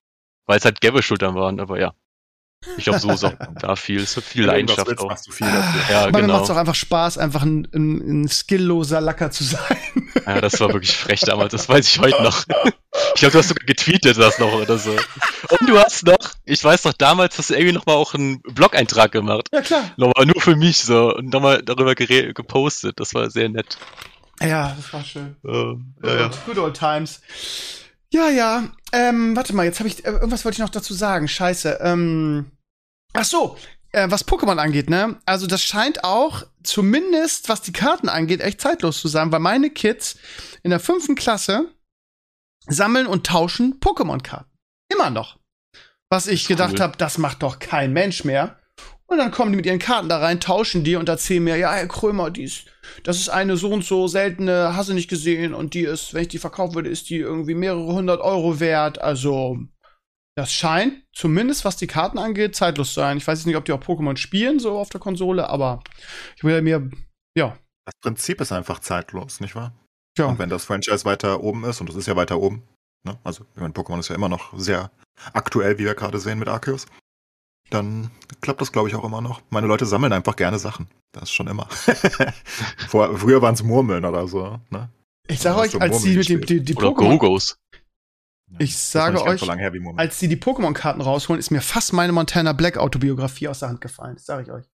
weil 0.45 0.57
es 0.57 0.65
halt 0.65 0.81
Gabbe-Schultern 0.81 1.35
waren, 1.35 1.59
aber 1.59 1.79
ja. 1.79 1.93
Ich 2.77 2.83
glaube, 2.83 2.99
so 2.99 3.09
ist 3.11 3.23
auch 3.23 3.33
da 3.61 3.75
viel, 3.77 4.05
so 4.05 4.19
viel 4.19 4.41
Wenn 4.41 4.47
Leidenschaft 4.49 4.87
willst, 4.87 5.01
auch. 5.01 5.07
machst 5.07 5.27
du 5.27 5.31
viel 5.31 5.47
dafür. 5.47 5.81
Ja, 5.93 6.01
Aber 6.03 6.11
mir 6.11 6.21
genau. 6.21 6.33
macht 6.33 6.43
es 6.43 6.49
auch 6.49 6.57
einfach 6.57 6.75
Spaß, 6.75 7.17
einfach 7.17 7.43
ein, 7.43 7.67
ein, 7.73 8.23
ein 8.23 8.27
skillloser 8.27 8.99
Lacker 8.99 9.31
zu 9.31 9.45
sein. 9.45 9.77
Ja, 10.25 10.41
das 10.41 10.59
war 10.59 10.67
wirklich 10.73 10.95
frech 10.95 11.21
damals, 11.21 11.51
das 11.51 11.69
weiß 11.69 11.87
ich 11.87 11.99
heute 11.99 12.21
noch. 12.21 12.43
Ich 13.15 13.21
glaube, 13.21 13.31
du 13.31 13.39
hast 13.39 13.47
sogar 13.47 13.65
getweetet 13.65 14.17
das 14.17 14.39
noch 14.39 14.51
oder 14.51 14.77
so. 14.77 14.91
Und 14.91 15.69
du 15.69 15.79
hast 15.79 16.05
noch, 16.05 16.17
ich 16.43 16.61
weiß 16.61 16.83
noch, 16.83 16.93
damals 16.93 17.37
hast 17.37 17.49
du 17.49 17.53
irgendwie 17.53 17.73
noch 17.73 17.85
mal 17.85 17.93
auch 17.93 18.13
einen 18.13 18.41
Blog-Eintrag 18.41 19.11
gemacht. 19.11 19.47
Ja, 19.53 19.61
klar. 19.61 19.91
Nochmal 19.95 20.25
nur 20.25 20.41
für 20.41 20.55
mich 20.55 20.79
so 20.79 21.15
und 21.15 21.31
nochmal 21.31 21.61
darüber 21.63 21.95
gepostet. 21.95 22.99
Das 22.99 23.13
war 23.13 23.29
sehr 23.29 23.47
nett. 23.47 23.77
Ja, 24.41 24.75
das 24.75 24.91
war 24.91 25.03
schön. 25.03 25.35
Äh, 25.45 26.07
ja, 26.07 26.19
ja. 26.19 26.31
Good 26.45 26.57
old 26.57 26.77
times. 26.77 27.21
Ja, 28.11 28.29
ja. 28.29 28.63
Ähm, 28.91 29.35
warte 29.35 29.53
mal, 29.53 29.65
jetzt 29.65 29.79
habe 29.79 29.89
ich 29.89 30.05
äh, 30.05 30.11
irgendwas 30.11 30.45
wollte 30.45 30.55
ich 30.55 30.59
noch 30.59 30.69
dazu 30.69 30.93
sagen. 30.93 31.27
Scheiße. 31.27 31.79
Ähm, 31.81 32.51
ach 33.13 33.25
so, 33.25 33.57
äh, 33.91 34.09
was 34.09 34.27
Pokémon 34.27 34.57
angeht, 34.57 34.89
ne? 34.89 35.19
Also 35.25 35.47
das 35.47 35.63
scheint 35.63 36.03
auch 36.03 36.43
zumindest 36.63 37.49
was 37.49 37.61
die 37.61 37.71
Karten 37.71 38.09
angeht 38.09 38.41
echt 38.41 38.61
zeitlos 38.61 38.99
zu 38.99 39.07
sein, 39.07 39.31
weil 39.31 39.39
meine 39.39 39.69
Kids 39.69 40.17
in 40.63 40.71
der 40.71 40.79
fünften 40.79 41.15
Klasse 41.15 41.69
sammeln 42.67 43.07
und 43.07 43.25
tauschen 43.25 43.79
Pokémon-Karten. 43.79 44.49
Immer 44.91 45.09
noch. 45.09 45.37
Was 46.09 46.27
ich 46.27 46.47
gedacht 46.47 46.73
cool. 46.73 46.81
habe, 46.81 46.97
das 46.97 47.17
macht 47.17 47.43
doch 47.43 47.59
kein 47.59 47.93
Mensch 47.93 48.23
mehr. 48.23 48.58
Und 49.09 49.17
dann 49.17 49.31
kommen 49.31 49.51
die 49.51 49.55
mit 49.57 49.65
ihren 49.65 49.79
Karten 49.79 50.07
da 50.07 50.19
rein, 50.19 50.39
tauschen 50.39 50.83
die 50.83 50.95
und 50.95 51.09
erzählen 51.09 51.43
mir, 51.43 51.57
ja, 51.57 51.73
Herr 51.73 51.87
Krömer, 51.87 52.29
die 52.29 52.43
ist, 52.43 52.67
das 53.03 53.17
ist 53.17 53.29
eine 53.29 53.57
so 53.57 53.71
und 53.71 53.83
so 53.83 54.07
seltene, 54.07 54.75
hast 54.75 54.89
du 54.89 54.93
nicht 54.93 55.09
gesehen 55.09 55.55
und 55.55 55.73
die 55.73 55.81
ist, 55.81 56.13
wenn 56.13 56.21
ich 56.21 56.27
die 56.27 56.37
verkaufen 56.37 56.75
würde, 56.75 56.89
ist 56.89 57.09
die 57.09 57.17
irgendwie 57.17 57.55
mehrere 57.55 57.91
hundert 57.91 58.21
Euro 58.21 58.59
wert. 58.59 59.01
Also, 59.01 59.57
das 60.37 60.53
scheint, 60.53 61.03
zumindest 61.11 61.65
was 61.65 61.75
die 61.75 61.87
Karten 61.87 62.19
angeht, 62.19 62.55
zeitlos 62.55 62.89
zu 62.93 62.99
sein. 62.99 63.17
Ich 63.17 63.27
weiß 63.27 63.39
jetzt 63.39 63.47
nicht, 63.47 63.57
ob 63.57 63.65
die 63.65 63.71
auch 63.71 63.81
Pokémon 63.81 64.15
spielen, 64.15 64.59
so 64.59 64.77
auf 64.77 64.89
der 64.89 65.01
Konsole, 65.01 65.49
aber 65.49 65.83
ich 66.37 66.43
will 66.43 66.61
mir, 66.61 66.89
ja, 67.35 67.57
Das 67.85 67.95
Prinzip 68.03 68.39
ist 68.41 68.51
einfach 68.51 68.77
zeitlos, 68.79 69.39
nicht 69.39 69.55
wahr? 69.55 69.73
ja. 70.19 70.25
Und 70.27 70.37
wenn 70.37 70.49
das 70.49 70.65
Franchise 70.65 71.03
weiter 71.05 71.41
oben 71.41 71.63
ist, 71.63 71.81
und 71.81 71.89
das 71.89 71.95
ist 71.95 72.07
ja 72.07 72.15
weiter 72.15 72.39
oben, 72.39 72.61
ne? 73.03 73.17
also 73.23 73.43
ich 73.55 73.61
meine, 73.61 73.73
Pokémon 73.73 73.99
ist 73.99 74.09
ja 74.09 74.15
immer 74.15 74.29
noch 74.29 74.53
sehr 74.55 74.91
aktuell, 75.33 75.79
wie 75.79 75.85
wir 75.85 75.95
gerade 75.95 76.19
sehen 76.19 76.37
mit 76.37 76.47
Arceus, 76.47 76.85
dann 77.69 78.11
klappt 78.41 78.61
das, 78.61 78.71
glaube 78.71 78.89
ich, 78.89 78.95
auch 78.95 79.03
immer 79.03 79.21
noch. 79.21 79.41
Meine 79.49 79.67
Leute 79.67 79.85
sammeln 79.85 80.13
einfach 80.13 80.35
gerne 80.35 80.59
Sachen. 80.59 80.87
Das 81.11 81.23
ist 81.23 81.31
schon 81.31 81.47
immer. 81.47 81.67
Vor, 82.87 83.17
früher 83.17 83.41
waren 83.41 83.53
es 83.53 83.63
Murmeln 83.63 84.05
oder 84.05 84.27
so. 84.27 84.59
Ne? 84.69 84.89
Ich 85.27 85.39
sage 85.39 85.59
euch, 85.59 85.71
du 85.71 85.79
als 85.79 86.01
die 86.01 86.09
Murmeln 86.09 86.17
mit 86.17 86.29
dem, 86.29 86.41
gespielt? 86.41 86.67
die, 86.67 86.73
die 86.73 86.75
Oder 86.75 86.89
Pokémon. 86.89 87.55
Ich 88.57 88.77
sage 88.77 89.21
euch, 89.21 89.39
so 89.39 89.53
her 89.53 89.71
als 89.97 90.17
die 90.17 90.27
die 90.27 90.37
Pokémon-Karten 90.37 91.01
rausholen, 91.01 91.39
ist 91.39 91.51
mir 91.51 91.61
fast 91.61 91.93
meine 91.93 92.13
Montana 92.13 92.53
Black 92.53 92.77
Autobiografie 92.77 93.47
aus 93.47 93.59
der 93.59 93.69
Hand 93.69 93.81
gefallen. 93.81 94.15
Das 94.15 94.25
sage 94.25 94.43
ich 94.43 94.51
euch. 94.51 94.65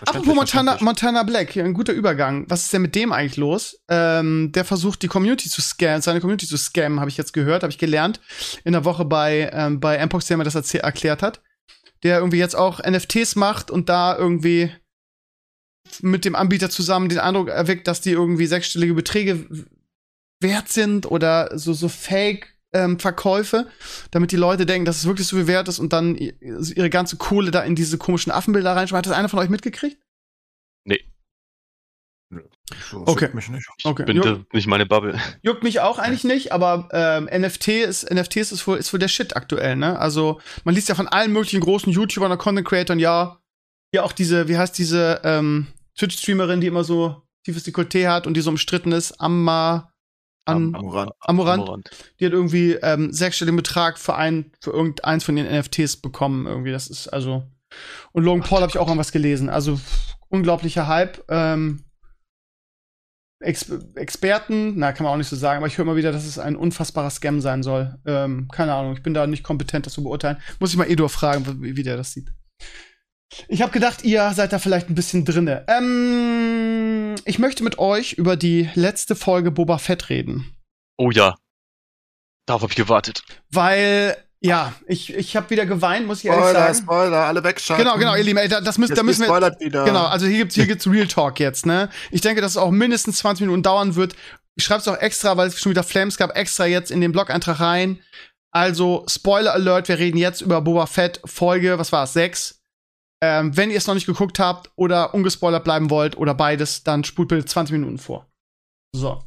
Apropos 0.00 0.34
Montana, 0.34 0.78
Montana 0.80 1.22
Black, 1.22 1.50
hier 1.50 1.64
ein 1.64 1.74
guter 1.74 1.92
Übergang. 1.92 2.44
Was 2.48 2.62
ist 2.62 2.72
denn 2.72 2.82
mit 2.82 2.94
dem 2.94 3.12
eigentlich 3.12 3.36
los? 3.36 3.80
Ähm, 3.88 4.50
der 4.52 4.64
versucht, 4.64 5.02
die 5.02 5.08
Community 5.08 5.48
zu 5.48 5.60
scammen, 5.60 6.02
seine 6.02 6.20
Community 6.20 6.46
zu 6.46 6.56
scammen, 6.56 7.00
habe 7.00 7.10
ich 7.10 7.16
jetzt 7.16 7.32
gehört, 7.32 7.62
habe 7.62 7.70
ich 7.70 7.78
gelernt. 7.78 8.20
In 8.64 8.72
der 8.72 8.84
Woche 8.84 9.04
bei, 9.04 9.50
ähm, 9.52 9.80
bei 9.80 10.04
Mpox, 10.04 10.26
der 10.26 10.36
mir 10.36 10.44
das 10.44 10.74
erklärt 10.74 11.22
hat. 11.22 11.40
Der 12.02 12.18
irgendwie 12.18 12.38
jetzt 12.38 12.56
auch 12.56 12.80
NFTs 12.80 13.36
macht 13.36 13.70
und 13.70 13.88
da 13.88 14.16
irgendwie 14.16 14.70
mit 16.00 16.24
dem 16.24 16.34
Anbieter 16.34 16.70
zusammen 16.70 17.08
den 17.08 17.18
Eindruck 17.18 17.48
erweckt, 17.48 17.88
dass 17.88 18.00
die 18.00 18.12
irgendwie 18.12 18.46
sechsstellige 18.46 18.94
Beträge 18.94 19.46
wert 20.40 20.68
sind 20.68 21.10
oder 21.10 21.58
so, 21.58 21.72
so 21.72 21.88
Fake. 21.88 22.56
Ähm, 22.72 23.00
Verkäufe, 23.00 23.66
damit 24.12 24.30
die 24.30 24.36
Leute 24.36 24.64
denken, 24.64 24.84
dass 24.84 24.98
es 24.98 25.04
wirklich 25.04 25.26
so 25.26 25.34
viel 25.34 25.48
wert 25.48 25.66
ist 25.66 25.80
und 25.80 25.92
dann 25.92 26.14
ihre 26.14 26.88
ganze 26.88 27.16
Kohle 27.16 27.50
da 27.50 27.62
in 27.62 27.74
diese 27.74 27.98
komischen 27.98 28.30
Affenbilder 28.30 28.76
reinschmeißen. 28.76 28.96
Hat 28.96 29.06
das 29.06 29.12
einer 29.12 29.28
von 29.28 29.40
euch 29.40 29.48
mitgekriegt? 29.48 30.00
So, 32.88 33.04
Okay. 33.06 33.28
mich 33.32 33.48
nicht. 33.48 33.66
Okay. 33.82 34.04
Bin 34.04 34.16
Juck, 34.16 34.52
nicht 34.54 34.66
meine 34.68 34.86
Bubble. 34.86 35.18
juckt 35.42 35.64
mich 35.64 35.80
auch 35.80 35.98
eigentlich 35.98 36.24
nicht, 36.24 36.52
aber 36.52 36.88
ähm, 36.92 37.24
NFT 37.24 37.68
ist, 37.68 38.08
NFTs 38.10 38.52
ist 38.52 38.66
wohl, 38.66 38.78
ist 38.78 38.92
wohl 38.92 39.00
der 39.00 39.08
Shit 39.08 39.34
aktuell, 39.36 39.74
ne? 39.76 39.98
Also, 39.98 40.40
man 40.64 40.74
liest 40.74 40.88
ja 40.88 40.94
von 40.94 41.08
allen 41.08 41.32
möglichen 41.32 41.60
großen 41.60 41.92
YouTubern 41.92 42.30
und 42.30 42.38
Content 42.38 42.66
Creatoren, 42.68 43.00
ja, 43.00 43.38
ja 43.92 44.02
auch 44.04 44.12
diese, 44.12 44.46
wie 44.48 44.56
heißt 44.56 44.78
diese 44.78 45.20
ähm, 45.24 45.66
Twitch-Streamerin, 45.98 46.60
die 46.60 46.68
immer 46.68 46.84
so 46.84 47.22
tiefes 47.44 47.66
Dekolleté 47.66 48.08
hat 48.08 48.26
und 48.28 48.34
die 48.34 48.40
so 48.42 48.50
umstritten 48.50 48.92
ist, 48.92 49.20
Amma, 49.20 49.92
an, 50.44 50.74
Amuran. 50.74 51.10
Amorant, 51.20 51.90
die 52.20 52.26
hat 52.26 52.32
irgendwie 52.32 52.72
ähm, 52.74 53.12
sechsstelligen 53.12 53.56
Betrag 53.56 53.98
für 53.98 54.14
ein, 54.14 54.52
für 54.60 54.70
irgendeins 54.70 55.24
von 55.24 55.34
den 55.36 55.46
NFTs 55.46 55.96
bekommen, 55.96 56.46
irgendwie. 56.46 56.70
Das 56.70 56.86
ist 56.86 57.08
also. 57.08 57.42
Und 58.12 58.24
Logan 58.24 58.42
Paul 58.42 58.60
habe 58.60 58.70
ich 58.70 58.78
auch 58.78 58.86
irgendwas 58.86 59.12
gelesen. 59.12 59.48
Also 59.48 59.76
pff, 59.76 60.16
unglaublicher 60.28 60.86
Hype. 60.86 61.22
Ähm, 61.28 61.84
Ex 63.40 63.70
Experten, 63.94 64.74
na, 64.78 64.92
kann 64.92 65.04
man 65.04 65.14
auch 65.14 65.16
nicht 65.16 65.28
so 65.28 65.36
sagen, 65.36 65.58
aber 65.58 65.66
ich 65.66 65.78
höre 65.78 65.86
mal 65.86 65.96
wieder, 65.96 66.12
dass 66.12 66.26
es 66.26 66.38
ein 66.38 66.56
unfassbarer 66.56 67.10
Scam 67.10 67.40
sein 67.40 67.62
soll. 67.62 67.98
Ähm, 68.06 68.48
keine 68.52 68.74
Ahnung, 68.74 68.92
ich 68.92 69.02
bin 69.02 69.14
da 69.14 69.26
nicht 69.26 69.42
kompetent, 69.42 69.86
das 69.86 69.94
zu 69.94 70.02
beurteilen. 70.02 70.36
Muss 70.58 70.70
ich 70.70 70.76
mal 70.76 70.90
Edur 70.90 71.08
fragen, 71.08 71.62
wie, 71.62 71.76
wie 71.76 71.82
der 71.82 71.96
das 71.96 72.12
sieht. 72.12 72.32
Ich 73.48 73.62
habe 73.62 73.72
gedacht, 73.72 74.04
ihr 74.04 74.32
seid 74.34 74.52
da 74.52 74.58
vielleicht 74.58 74.90
ein 74.90 74.94
bisschen 74.94 75.24
drinne. 75.24 75.64
Ähm, 75.68 77.14
ich 77.24 77.38
möchte 77.38 77.64
mit 77.64 77.78
euch 77.78 78.14
über 78.14 78.36
die 78.36 78.68
letzte 78.74 79.16
Folge 79.16 79.50
Boba 79.50 79.78
Fett 79.78 80.10
reden. 80.10 80.56
Oh 80.98 81.10
ja. 81.10 81.36
Darauf 82.46 82.62
habe 82.62 82.72
ich 82.72 82.76
gewartet. 82.76 83.22
Weil, 83.50 84.16
ja, 84.42 84.72
ich, 84.86 85.12
ich 85.12 85.36
habe 85.36 85.50
wieder 85.50 85.66
geweint, 85.66 86.06
muss 86.06 86.20
ich 86.20 86.24
ehrlich 86.24 86.40
Spoiler, 86.42 86.60
sagen. 86.60 86.74
Spoiler, 86.74 87.26
alle 87.26 87.44
wegschalten. 87.44 87.84
Genau, 87.84 87.98
genau, 87.98 88.16
ihr 88.16 88.24
Lieben, 88.24 88.38
ey, 88.38 88.48
da, 88.48 88.62
das 88.62 88.78
müssen, 88.78 88.92
Jetzt 88.92 88.98
da 88.98 89.02
müssen 89.02 89.26
wir. 89.26 89.60
wieder. 89.60 89.84
Genau, 89.84 90.06
also 90.06 90.26
hier 90.26 90.38
gibt's, 90.38 90.54
hier 90.54 90.66
gibt's 90.66 90.86
Real 90.86 91.06
Talk 91.06 91.38
jetzt, 91.40 91.66
ne? 91.66 91.90
Ich 92.10 92.22
denke, 92.22 92.40
dass 92.40 92.52
es 92.52 92.56
auch 92.56 92.70
mindestens 92.70 93.18
20 93.18 93.42
Minuten 93.42 93.62
dauern 93.62 93.96
wird. 93.96 94.16
Ich 94.56 94.64
schreibe 94.64 94.80
es 94.80 94.88
auch 94.88 94.96
extra, 94.96 95.36
weil 95.36 95.48
es 95.48 95.60
schon 95.60 95.70
wieder 95.70 95.82
Flames 95.82 96.16
gab, 96.16 96.36
extra 96.36 96.64
jetzt 96.64 96.90
in 96.90 97.02
den 97.02 97.12
Blog-Eintrag 97.12 97.60
rein. 97.60 98.00
Also, 98.50 99.04
Spoiler 99.08 99.52
Alert, 99.52 99.88
wir 99.88 99.98
reden 99.98 100.16
jetzt 100.16 100.40
über 100.40 100.62
Boba 100.62 100.86
Fett 100.86 101.20
Folge, 101.24 101.78
was 101.78 101.92
war 101.92 102.04
es, 102.04 102.14
6. 102.14 102.62
Ähm, 103.22 103.54
wenn 103.56 103.70
ihr 103.70 103.76
es 103.76 103.86
noch 103.86 103.94
nicht 103.94 104.06
geguckt 104.06 104.38
habt 104.38 104.70
oder 104.76 105.12
ungespoilert 105.12 105.64
bleiben 105.64 105.90
wollt 105.90 106.16
oder 106.16 106.32
beides, 106.32 106.82
dann 106.82 107.04
spult 107.04 107.28
bitte 107.28 107.44
20 107.44 107.74
Minuten 107.74 107.98
vor. 107.98 108.26
So. 108.96 109.22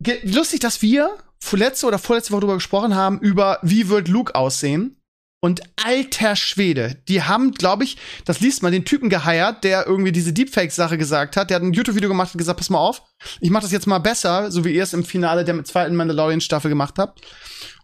Ge 0.00 0.20
lustig, 0.22 0.60
dass 0.60 0.80
wir 0.82 1.18
vorletzte 1.40 1.86
oder 1.86 1.98
vorletzte 1.98 2.32
Woche 2.32 2.40
darüber 2.40 2.54
gesprochen 2.54 2.94
haben, 2.94 3.18
über 3.20 3.58
wie 3.62 3.88
wird 3.88 4.08
Luke 4.08 4.34
aussehen. 4.34 5.00
Und 5.40 5.60
alter 5.84 6.34
Schwede, 6.34 6.96
die 7.08 7.22
haben, 7.22 7.52
glaube 7.52 7.84
ich, 7.84 7.98
das 8.24 8.40
liest 8.40 8.62
man, 8.62 8.72
den 8.72 8.84
Typen 8.84 9.10
geheiert, 9.10 9.64
der 9.64 9.86
irgendwie 9.86 10.10
diese 10.10 10.32
Deepfake-Sache 10.32 10.98
gesagt 10.98 11.36
hat. 11.36 11.50
Der 11.50 11.56
hat 11.56 11.62
ein 11.62 11.72
YouTube-Video 11.72 12.08
gemacht 12.08 12.34
und 12.34 12.38
gesagt, 12.38 12.58
pass 12.58 12.70
mal 12.70 12.78
auf, 12.78 13.02
ich 13.40 13.50
mache 13.50 13.62
das 13.62 13.70
jetzt 13.70 13.86
mal 13.86 13.98
besser, 13.98 14.50
so 14.50 14.64
wie 14.64 14.74
ihr 14.74 14.82
es 14.82 14.94
im 14.94 15.04
Finale 15.04 15.44
der 15.44 15.62
zweiten 15.64 15.94
Mandalorian-Staffel 15.94 16.68
gemacht 16.68 16.94
habt. 16.98 17.20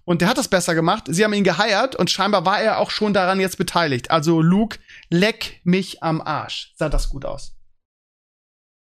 Und 0.05 0.23
der 0.23 0.29
hat 0.29 0.39
das 0.39 0.49
besser 0.49 0.75
gemacht. 0.75 1.05
Sie 1.09 1.23
haben 1.23 1.33
ihn 1.35 1.45
geheiert 1.45 1.95
und 1.95 2.11
scheinbar 2.11 2.45
war 2.45 2.61
er 2.61 2.79
auch 2.79 2.91
schon 2.91 3.15
daran 3.15 3.39
jetzt 3.39 3.59
beteiligt. 3.59 4.11
Also 4.11 4.43
Luke, 4.43 4.79
leck 5.11 5.61
mich 5.63 6.03
am 6.03 6.21
Arsch. 6.21 6.73
Sah 6.77 6.89
das 6.89 7.11
gut 7.11 7.25
aus. 7.25 7.55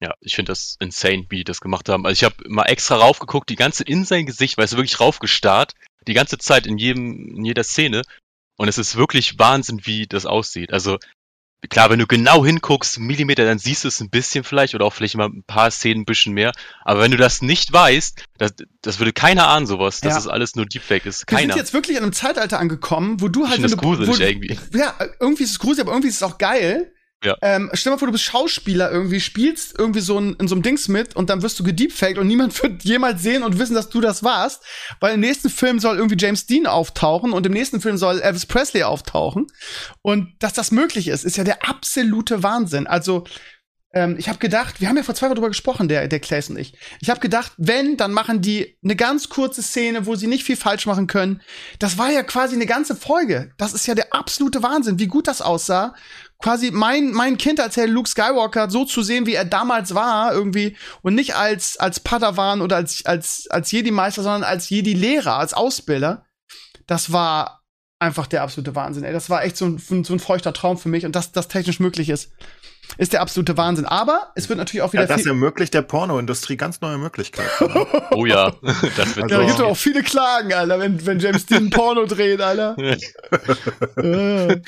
Ja, 0.03 0.15
ich 0.21 0.35
finde 0.35 0.51
das 0.51 0.77
insane, 0.81 1.27
wie 1.29 1.37
die 1.39 1.45
das 1.45 1.61
gemacht 1.61 1.89
haben. 1.89 2.05
Also 2.07 2.15
ich 2.15 2.25
habe 2.25 2.35
mal 2.49 2.65
extra 2.65 2.97
raufgeguckt, 2.97 3.49
die 3.49 3.57
ganze 3.57 3.85
in 3.85 4.05
sein 4.05 4.27
Gesicht, 4.27 4.59
weil 4.59 4.65
es 4.65 4.73
wirklich 4.77 4.99
raufgestarrt, 4.99 5.75
die 6.09 6.15
ganze 6.15 6.39
Zeit 6.39 6.67
in 6.67 6.77
jedem, 6.77 7.37
in 7.37 7.45
jeder 7.45 7.63
Szene. 7.63 8.03
Und 8.59 8.67
es 8.69 8.79
ist 8.79 8.97
wirklich 8.97 9.39
Wahnsinn, 9.39 9.81
wie 9.87 10.07
das 10.07 10.27
aussieht. 10.27 10.73
Also 10.73 10.99
klar, 11.71 11.91
wenn 11.91 12.01
du 12.01 12.09
genau 12.09 12.45
hinguckst, 12.45 12.99
Millimeter, 12.99 13.45
dann 13.45 13.61
siehst 13.61 13.85
du 13.85 13.89
es 13.89 14.01
ein 14.01 14.11
bisschen 14.11 14.43
vielleicht 14.43 14.75
oder 14.75 14.85
auch 14.85 14.93
vielleicht 14.93 15.15
mal 15.15 15.29
ein 15.29 15.45
paar 15.45 15.71
Szenen 15.71 16.01
ein 16.03 16.05
bisschen 16.05 16.33
mehr. 16.35 16.51
Aber 16.85 17.01
wenn 17.01 17.13
du 17.13 17.17
das 17.17 17.41
nicht 17.41 17.73
weißt, 17.73 18.25
das, 18.39 18.55
das 18.83 18.99
würde 18.99 19.13
keiner 19.13 19.47
ahnen 19.47 19.67
sowas, 19.67 20.01
dass 20.01 20.11
Ja. 20.11 20.17
das 20.17 20.27
alles 20.27 20.57
nur 20.57 20.67
Deepfake 20.67 21.07
ist. 21.07 21.21
Wir 21.21 21.37
Keiner. 21.39 21.53
sind 21.55 21.61
jetzt 21.63 21.75
wirklich 21.75 21.97
in 21.97 22.03
einem 22.03 22.13
Zeitalter 22.13 22.59
angekommen, 22.59 23.21
wo 23.21 23.29
du 23.29 23.45
Ich 23.45 23.51
halt, 23.51 23.61
finde 23.61 23.71
wenn 23.71 23.79
das 23.79 24.07
gruselig 24.09 24.21
irgendwie. 24.21 24.59
Ja, 24.77 24.97
irgendwie 25.21 25.45
ist 25.45 25.53
es 25.53 25.59
gruselig, 25.61 25.83
aber 25.83 25.93
irgendwie 25.93 26.09
ist 26.09 26.17
es 26.17 26.23
auch 26.25 26.39
geil. 26.39 26.93
Ja. 27.25 27.37
Ähm, 27.41 27.71
stell 27.73 27.93
mal 27.93 27.99
vor, 27.99 28.09
du 28.09 28.13
bist 28.13 28.25
Schauspieler 28.25 28.91
irgendwie, 28.91 29.21
spielst 29.21 29.79
irgendwie 29.79 30.01
so 30.01 30.19
ein, 30.19 30.35
in 30.41 30.49
so 30.49 30.57
einem 30.57 30.63
Dings 30.63 30.89
mit 30.89 31.15
und 31.15 31.31
dann 31.31 31.43
wirst 31.43 31.59
du 31.61 31.65
gedeepfaked 31.65 32.19
und 32.19 32.27
niemand 32.27 32.61
wird 32.63 32.83
jemals 32.83 33.23
sehen 33.23 33.45
und 33.45 33.59
wissen, 33.59 33.75
dass 33.75 33.89
du 33.89 34.01
das 34.01 34.25
warst. 34.25 34.63
Weil 34.99 35.15
im 35.15 35.21
nächsten 35.21 35.49
Film 35.49 35.79
soll 35.79 35.97
irgendwie 35.97 36.17
James 36.19 36.47
Dean 36.47 36.67
auftauchen 36.67 37.33
und 37.33 37.47
im 37.47 37.53
nächsten 37.53 37.81
Film 37.81 37.97
soll 37.97 38.21
Elvis 38.21 38.47
Presley 38.47 38.83
auftauchen. 38.83 39.47
Und 40.03 40.35
dass 40.41 40.53
das 40.53 40.73
möglich 40.73 41.09
ist, 41.09 41.25
ist 41.25 41.37
ja 41.37 41.45
der 41.45 41.69
absolute 41.69 42.43
Wahnsinn. 42.43 42.87
Also, 42.87 43.25
ähm, 43.95 44.17
ich 44.19 44.29
habe 44.29 44.39
gedacht, 44.39 44.81
wir 44.81 44.89
haben 44.89 44.97
ja 44.97 45.03
vor 45.03 45.15
zwei 45.15 45.27
Wochen 45.27 45.37
drüber 45.37 45.49
gesprochen, 45.49 45.89
der, 45.89 46.09
der 46.09 46.21
Claes 46.21 46.49
und 46.49 46.59
ich. 46.59 46.75
Ich 47.01 47.11
habe 47.11 47.21
gedacht, 47.21 47.53
wenn, 47.59 47.97
dann 47.97 48.13
machen 48.13 48.41
die 48.41 48.77
eine 48.83 48.97
ganz 48.97 49.29
kurze 49.29 49.63
Szene, 49.63 50.07
wo 50.07 50.15
sie 50.15 50.27
nicht 50.27 50.45
viel 50.45 50.57
falsch 50.57 50.87
machen 50.87 51.07
können. 51.07 51.43
Das 51.79 51.99
war 51.99 52.11
ja 52.11 52.23
quasi 52.23 52.55
eine 52.55 52.67
ganze 52.67 52.97
Folge. 52.97 53.53
Das 53.59 53.75
ist 53.75 53.87
ja 53.87 53.95
der 53.95 54.13
absolute 54.15 54.63
Wahnsinn, 54.63 54.99
wie 54.99 55.07
gut 55.07 55.29
das 55.29 55.43
aussah. 55.43 55.95
Quasi 56.43 56.71
mein, 56.73 57.13
mein 57.13 57.39
Kind 57.39 57.61
als 57.61 57.77
Herr 57.77 57.87
Luke 57.87 58.09
Skywalker 58.09 58.69
so 58.69 58.85
zu 58.85 59.03
sehen, 59.03 59.27
wie 59.27 59.35
er 59.35 59.45
damals 59.45 59.95
war, 59.95 60.33
irgendwie, 60.35 60.77
und 61.03 61.15
nicht 61.15 61.37
als, 61.37 61.77
als 61.79 62.01
Padawan 62.01 62.61
oder 62.61 62.77
als, 62.77 63.07
als, 63.07 63.47
als 63.49 63.71
Jedi-Meister, 63.71 64.23
sondern 64.23 64.43
als 64.45 64.69
Jedi-Lehrer, 64.69 65.37
als 65.37 65.55
Ausbilder. 65.55 66.27
Das 66.87 67.13
war 67.13 67.63
einfach 68.01 68.27
der 68.27 68.43
absolute 68.43 68.75
Wahnsinn, 68.75 69.05
ey. 69.05 69.13
Das 69.13 69.31
war 69.31 69.45
echt 69.45 69.57
so 69.57 69.67
ein, 69.67 69.79
so 69.79 70.13
ein 70.13 70.19
feuchter 70.19 70.53
Traum 70.53 70.77
für 70.77 70.89
mich 70.89 71.07
und 71.07 71.15
dass 71.15 71.31
das 71.31 71.47
technisch 71.47 71.79
möglich 71.79 72.09
ist, 72.09 72.33
ist 72.99 73.13
der 73.13 73.21
absolute 73.21 73.57
Wahnsinn. 73.57 73.87
Aber 73.87 74.33
es 74.35 74.49
wird 74.49 74.59
natürlich 74.59 74.83
auch 74.83 74.93
wieder 74.93 75.03
Ja, 75.05 75.17
das 75.17 75.25
ermöglicht 75.25 75.73
der 75.73 75.83
Pornoindustrie 75.83 76.57
ganz 76.57 76.81
neue 76.81 76.99
Möglichkeiten. 76.99 77.87
Oh 78.11 78.27
ja, 78.27 78.53
das 78.63 78.83
wird 78.83 78.99
Also- 78.99 79.29
da 79.29 79.39
gibt 79.45 79.55
es 79.55 79.61
auch 79.61 79.77
viele 79.77 80.03
Klagen, 80.03 80.53
Alter, 80.53 80.81
wenn, 80.81 81.07
wenn 81.07 81.21
James 81.21 81.47
Dean 81.47 81.71
Porno 81.71 82.05
dreht, 82.05 82.41
Alter. 82.41 82.77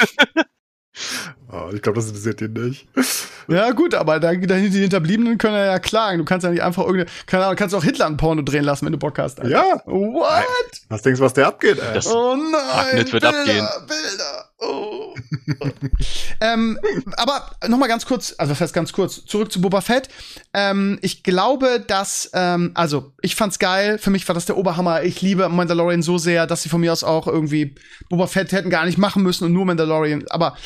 Oh, 1.56 1.70
ich 1.72 1.82
glaube, 1.82 1.96
das 1.96 2.08
interessiert 2.08 2.40
ihn 2.40 2.52
nicht. 2.52 2.86
Ja, 3.46 3.72
gut, 3.72 3.94
aber 3.94 4.20
da, 4.20 4.34
da 4.34 4.56
die 4.56 4.70
Hinterbliebenen 4.70 5.36
können 5.36 5.56
ja 5.56 5.78
klagen. 5.78 6.16
Du 6.16 6.24
kannst 6.24 6.44
ja 6.44 6.50
nicht 6.50 6.62
einfach 6.62 6.84
irgendeine, 6.84 7.10
keine 7.26 7.44
Ahnung, 7.44 7.56
kannst 7.56 7.74
auch 7.74 7.84
Hitler 7.84 8.06
ein 8.06 8.16
Porno 8.16 8.40
drehen 8.40 8.64
lassen, 8.64 8.86
wenn 8.86 8.92
du 8.92 8.98
Bock 8.98 9.18
hast. 9.18 9.38
Alter. 9.38 9.50
Ja. 9.50 9.82
What? 9.84 10.80
Was 10.88 11.02
denkst 11.02 11.18
du, 11.18 11.24
was 11.26 11.34
der 11.34 11.48
abgeht, 11.48 11.78
ey? 11.78 11.92
Das- 11.92 12.06
Oh 12.06 12.34
nein. 12.36 12.60
Agnes 12.72 13.12
wird 13.12 13.22
Bilder, 13.22 13.38
abgehen. 13.38 13.68
Bilder. 13.86 14.50
Oh. 14.60 15.14
ähm, 16.40 16.78
aber 17.18 17.50
noch 17.68 17.76
mal 17.76 17.86
ganz 17.86 18.06
kurz, 18.06 18.34
also 18.38 18.58
heißt 18.58 18.72
ganz 18.72 18.94
kurz, 18.94 19.26
zurück 19.26 19.52
zu 19.52 19.60
Boba 19.60 19.82
Fett. 19.82 20.08
Ähm, 20.54 20.98
ich 21.02 21.22
glaube, 21.22 21.84
dass, 21.86 22.30
ähm, 22.32 22.70
also 22.74 23.12
ich 23.20 23.34
fand's 23.36 23.58
geil. 23.58 23.98
Für 23.98 24.08
mich 24.10 24.26
war 24.26 24.34
das 24.34 24.46
der 24.46 24.56
Oberhammer. 24.56 25.02
Ich 25.02 25.20
liebe 25.20 25.48
Mandalorian 25.50 26.02
so 26.02 26.16
sehr, 26.16 26.46
dass 26.46 26.62
sie 26.62 26.70
von 26.70 26.80
mir 26.80 26.92
aus 26.94 27.04
auch 27.04 27.26
irgendwie 27.26 27.74
Boba 28.08 28.26
Fett 28.26 28.52
hätten 28.52 28.70
gar 28.70 28.86
nicht 28.86 28.96
machen 28.96 29.22
müssen 29.22 29.44
und 29.44 29.52
nur 29.52 29.66
Mandalorian. 29.66 30.24
Aber 30.30 30.56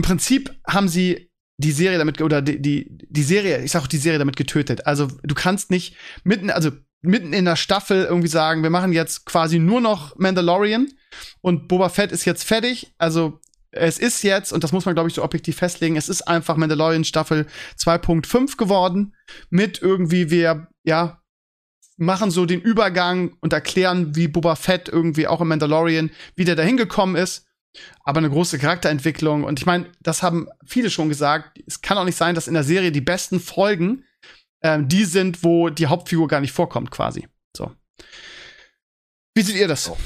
im 0.00 0.02
Prinzip 0.02 0.50
haben 0.66 0.88
sie 0.88 1.30
die 1.58 1.72
Serie 1.72 1.98
damit 1.98 2.22
oder 2.22 2.40
die 2.40 2.60
die, 2.62 2.88
die 3.06 3.22
Serie, 3.22 3.62
ich 3.62 3.72
sag 3.72 3.82
auch 3.82 3.86
die 3.86 3.98
Serie 3.98 4.18
damit 4.18 4.36
getötet. 4.36 4.86
Also 4.86 5.08
du 5.22 5.34
kannst 5.34 5.70
nicht 5.70 5.94
mitten, 6.24 6.48
also 6.48 6.70
mitten 7.02 7.34
in 7.34 7.44
der 7.44 7.56
Staffel 7.56 8.04
irgendwie 8.04 8.28
sagen, 8.28 8.62
wir 8.62 8.70
machen 8.70 8.94
jetzt 8.94 9.26
quasi 9.26 9.58
nur 9.58 9.82
noch 9.82 10.16
Mandalorian 10.16 10.88
und 11.42 11.68
Boba 11.68 11.90
Fett 11.90 12.12
ist 12.12 12.24
jetzt 12.24 12.44
fertig. 12.44 12.94
Also 12.96 13.40
es 13.72 13.98
ist 13.98 14.22
jetzt, 14.22 14.54
und 14.54 14.64
das 14.64 14.72
muss 14.72 14.86
man, 14.86 14.94
glaube 14.94 15.10
ich, 15.10 15.14
so 15.14 15.22
objektiv 15.22 15.58
festlegen, 15.58 15.96
es 15.96 16.08
ist 16.08 16.22
einfach 16.22 16.56
Mandalorian 16.56 17.04
Staffel 17.04 17.46
2.5 17.78 18.56
geworden. 18.56 19.14
Mit 19.50 19.82
irgendwie, 19.82 20.30
wir, 20.30 20.68
ja, 20.82 21.20
machen 21.98 22.30
so 22.30 22.46
den 22.46 22.62
Übergang 22.62 23.36
und 23.42 23.52
erklären, 23.52 24.16
wie 24.16 24.28
Boba 24.28 24.54
Fett 24.54 24.88
irgendwie 24.88 25.26
auch 25.26 25.42
im 25.42 25.48
Mandalorian, 25.48 26.10
wie 26.36 26.46
der 26.46 26.56
da 26.56 26.62
hingekommen 26.62 27.16
ist. 27.16 27.49
Aber 28.02 28.18
eine 28.18 28.30
große 28.30 28.58
Charakterentwicklung. 28.58 29.44
Und 29.44 29.60
ich 29.60 29.66
meine, 29.66 29.86
das 30.00 30.22
haben 30.22 30.48
viele 30.66 30.90
schon 30.90 31.08
gesagt. 31.08 31.60
Es 31.66 31.80
kann 31.80 31.98
auch 31.98 32.04
nicht 32.04 32.16
sein, 32.16 32.34
dass 32.34 32.48
in 32.48 32.54
der 32.54 32.64
Serie 32.64 32.92
die 32.92 33.00
besten 33.00 33.40
Folgen 33.40 34.04
ähm, 34.62 34.88
die 34.88 35.04
sind, 35.04 35.42
wo 35.42 35.70
die 35.70 35.86
Hauptfigur 35.86 36.28
gar 36.28 36.40
nicht 36.40 36.52
vorkommt, 36.52 36.90
quasi. 36.90 37.28
So. 37.56 37.70
Wie 39.34 39.42
seht 39.42 39.56
ihr 39.56 39.68
das? 39.68 39.88
Oh. 39.88 39.96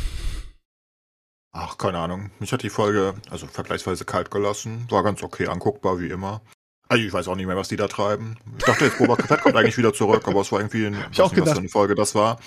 Ach, 1.53 1.79
keine 1.79 1.99
Ahnung. 1.99 2.31
Mich 2.41 2.53
hat 2.53 2.63
die 2.63 2.71
Folge 2.71 3.15
also 3.31 3.47
vergleichsweise 3.47 4.05
kalt 4.05 4.31
gelassen. 4.31 4.87
War 4.91 5.03
ganz 5.03 5.23
okay 5.23 5.47
anguckbar, 5.47 6.01
wie 6.01 6.09
immer. 6.09 6.43
Also 6.89 7.03
ich 7.03 7.13
weiß 7.13 7.29
auch 7.29 7.37
nicht 7.37 7.47
mehr, 7.47 7.57
was 7.57 7.69
die 7.69 7.77
da 7.77 7.89
treiben. 7.89 8.37
Ich 8.59 8.65
dachte 8.65 8.85
jetzt, 8.85 8.99
Boba 8.99 9.17
Fett 9.17 9.41
kommt 9.41 9.57
eigentlich 9.57 9.79
wieder 9.79 9.95
zurück, 9.95 10.27
aber 10.27 10.43
es 10.43 10.53
war 10.53 10.61
irgendwie 10.61 10.87
ein, 10.87 11.05
ich 11.11 11.21
auch 11.21 11.33
nicht, 11.33 11.41
was 11.41 11.53
für 11.53 11.59
eine 11.59 11.69
Folge 11.69 11.95
das 11.95 12.15
war. 12.15 12.39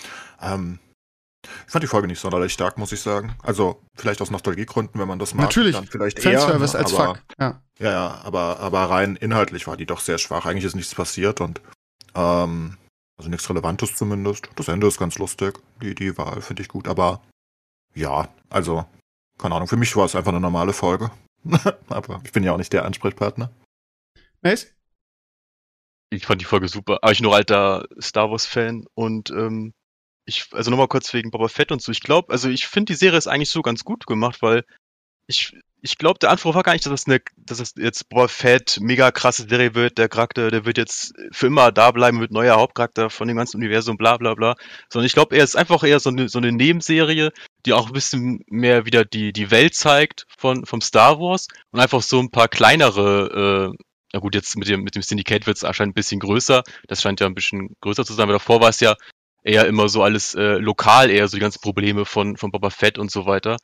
Ähm, 0.42 0.80
ich 1.44 1.72
fand 1.72 1.84
die 1.84 1.88
Folge 1.88 2.08
nicht 2.08 2.20
sonderlich 2.20 2.54
stark, 2.54 2.78
muss 2.78 2.92
ich 2.92 3.02
sagen. 3.02 3.36
Also 3.44 3.82
vielleicht 3.96 4.22
aus 4.22 4.32
Nostalgiegründen, 4.32 5.00
wenn 5.00 5.08
man 5.08 5.20
das 5.20 5.34
mag. 5.34 5.46
Natürlich. 5.46 5.76
Dann 5.76 5.88
vielleicht 5.88 6.22
Fanservice 6.22 6.74
eher, 6.74 6.80
als 6.80 6.94
aber, 6.94 7.16
Fuck. 7.16 7.24
Ja. 7.40 7.62
ja, 7.80 7.92
ja, 7.92 8.22
aber, 8.24 8.60
aber 8.60 8.90
rein 8.90 9.16
inhaltlich 9.16 9.68
war 9.68 9.78
die 9.78 9.86
doch 9.86 10.00
sehr 10.00 10.18
schwach. 10.18 10.46
Eigentlich 10.46 10.66
ist 10.66 10.76
nichts 10.76 10.96
passiert 10.96 11.42
und 11.42 11.62
ähm, 12.16 12.78
also 13.18 13.30
nichts 13.30 13.50
Relevantes 13.50 13.96
zumindest. 13.96 14.50
Das 14.56 14.68
Ende 14.68 14.88
ist 14.88 15.00
ganz 15.00 15.18
lustig. 15.18 15.60
Die, 15.82 15.96
die 15.96 16.18
Wahl 16.18 16.42
finde 16.42 16.62
ich 16.62 16.68
gut, 16.68 16.88
aber 16.88 17.22
ja, 17.94 18.30
also, 18.50 18.86
keine 19.40 19.56
Ahnung, 19.56 19.68
für 19.68 19.78
mich 19.78 19.96
war 19.96 20.06
es 20.06 20.16
einfach 20.16 20.32
eine 20.32 20.40
normale 20.40 20.74
Folge. 20.74 21.12
aber 21.90 22.22
ich 22.24 22.32
bin 22.32 22.44
ja 22.44 22.54
auch 22.54 22.58
nicht 22.58 22.74
der 22.74 22.86
Ansprechpartner. 22.86 23.52
Mace? 24.42 24.68
Ich 26.10 26.26
fand 26.26 26.42
die 26.42 26.46
Folge 26.46 26.68
super. 26.68 27.00
Aber 27.02 27.12
ich 27.12 27.22
nur 27.22 27.36
alter 27.36 27.86
Star 28.00 28.30
Wars-Fan 28.30 28.86
und 28.94 29.30
ähm, 29.32 29.74
ich, 30.28 30.48
also 30.52 30.70
nochmal 30.70 30.90
kurz 30.90 31.14
wegen 31.14 31.32
Boba 31.32 31.48
Fett 31.48 31.72
und 31.72 31.82
so. 31.82 31.92
Ich 31.92 32.02
glaube, 32.02 32.32
also 32.32 32.50
ich 32.50 32.68
finde 32.68 32.94
die 32.94 32.98
Serie 32.98 33.18
ist 33.18 33.28
eigentlich 33.28 33.50
so 33.50 33.62
ganz 33.62 33.84
gut 33.84 34.06
gemacht, 34.06 34.42
weil 34.42 34.66
ich, 35.26 35.58
ich 35.82 35.98
glaube, 35.98 36.20
der 36.20 36.32
Anspruch 36.32 36.54
war 36.54 36.64
gar 36.64 36.74
nicht, 36.74 36.86
dass 36.86 36.92
das, 36.92 37.08
eine, 37.08 37.22
dass 37.38 37.60
das 37.60 37.74
jetzt 37.78 38.10
Boba 38.10 38.28
Fett 38.28 38.78
mega 38.82 39.12
krasse 39.12 39.48
Serie 39.48 39.74
wird. 39.74 39.98
Der 39.98 40.10
Charakter, 40.10 40.52
der 40.52 40.66
wird 40.66 40.78
jetzt 40.78 41.14
für 41.32 41.48
immer 41.48 41.72
da 41.72 41.92
bleiben, 41.92 42.20
wird 42.20 42.32
neuer 42.32 42.58
Hauptcharakter 42.58 43.10
von 43.10 43.30
dem 43.30 43.38
ganzen 43.38 43.58
Universum, 43.58 43.96
bla 43.96 44.18
bla 44.18 44.34
bla. 44.34 44.56
Sondern 44.92 45.06
ich 45.06 45.14
glaube, 45.14 45.36
er 45.38 45.46
ist 45.46 45.56
einfach 45.56 45.82
eher 45.84 46.02
so 46.02 46.10
eine, 46.10 46.28
so 46.28 46.40
eine 46.40 46.52
Nebenserie, 46.52 47.32
die 47.66 47.72
auch 47.72 47.88
ein 47.88 47.94
bisschen 47.94 48.44
mehr 48.48 48.86
wieder 48.86 49.06
die, 49.06 49.32
die 49.32 49.50
Welt 49.50 49.76
zeigt 49.76 50.26
von, 50.38 50.66
vom 50.66 50.82
Star 50.82 51.20
Wars 51.22 51.48
und 51.72 51.80
einfach 51.80 52.02
so 52.02 52.20
ein 52.20 52.32
paar 52.32 52.50
kleinere, 52.50 53.72
äh, 53.74 53.84
na 54.14 54.20
gut, 54.20 54.36
jetzt 54.36 54.58
mit 54.58 54.68
dem, 54.68 54.82
mit 54.82 54.96
dem 54.96 55.02
Syndicate 55.02 55.48
wird 55.48 55.56
es 55.56 55.64
anscheinend 55.64 55.92
ein 55.92 55.96
bisschen 55.96 56.20
größer. 56.20 56.64
Das 56.88 57.02
scheint 57.02 57.22
ja 57.22 57.28
ein 57.28 57.36
bisschen 57.36 57.76
größer 57.80 58.04
zu 58.04 58.14
sein, 58.14 58.24
aber 58.24 58.34
davor 58.34 58.60
war 58.60 58.70
es 58.70 58.82
ja 58.82 58.96
eher 59.48 59.68
immer 59.68 59.90
so 59.90 60.04
alles 60.04 60.36
äh, 60.36 60.58
lokal, 60.58 61.10
eher 61.10 61.28
so 61.28 61.38
die 61.38 61.42
ganzen 61.42 61.62
Probleme 61.62 62.06
von, 62.06 62.38
von 62.38 62.52
Boba 62.52 62.70
Fett 62.70 62.98
und 62.98 63.12
so 63.12 63.26
weiter. 63.26 63.58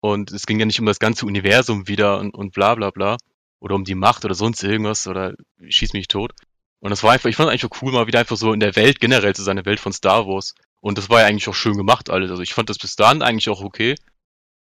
Und 0.00 0.32
es 0.32 0.46
ging 0.46 0.58
ja 0.58 0.66
nicht 0.66 0.80
um 0.80 0.86
das 0.86 0.98
ganze 0.98 1.26
Universum 1.26 1.88
wieder 1.88 2.18
und, 2.18 2.34
und 2.34 2.52
bla 2.52 2.74
bla 2.74 2.90
bla. 2.90 3.16
Oder 3.60 3.76
um 3.76 3.84
die 3.84 3.94
Macht 3.94 4.24
oder 4.24 4.34
sonst 4.34 4.62
irgendwas 4.64 5.06
oder 5.06 5.34
schieß 5.66 5.92
mich 5.92 6.08
tot. 6.08 6.32
Und 6.80 6.90
das 6.90 7.04
war 7.04 7.12
einfach, 7.12 7.28
ich 7.28 7.36
fand 7.36 7.48
es 7.48 7.52
eigentlich 7.52 7.82
cool, 7.82 7.92
mal 7.92 8.08
wieder 8.08 8.18
einfach 8.18 8.36
so 8.36 8.52
in 8.52 8.60
der 8.60 8.74
Welt 8.74 8.98
generell 8.98 9.34
zu 9.34 9.42
sein, 9.42 9.56
der 9.56 9.66
Welt 9.66 9.78
von 9.78 9.92
Star 9.92 10.26
Wars. 10.26 10.54
Und 10.80 10.98
das 10.98 11.08
war 11.08 11.20
ja 11.20 11.26
eigentlich 11.26 11.48
auch 11.48 11.54
schön 11.54 11.76
gemacht 11.76 12.10
alles. 12.10 12.30
Also 12.30 12.42
ich 12.42 12.54
fand 12.54 12.68
das 12.68 12.78
bis 12.78 12.96
dahin 12.96 13.22
eigentlich 13.22 13.48
auch 13.48 13.62
okay. 13.62 13.94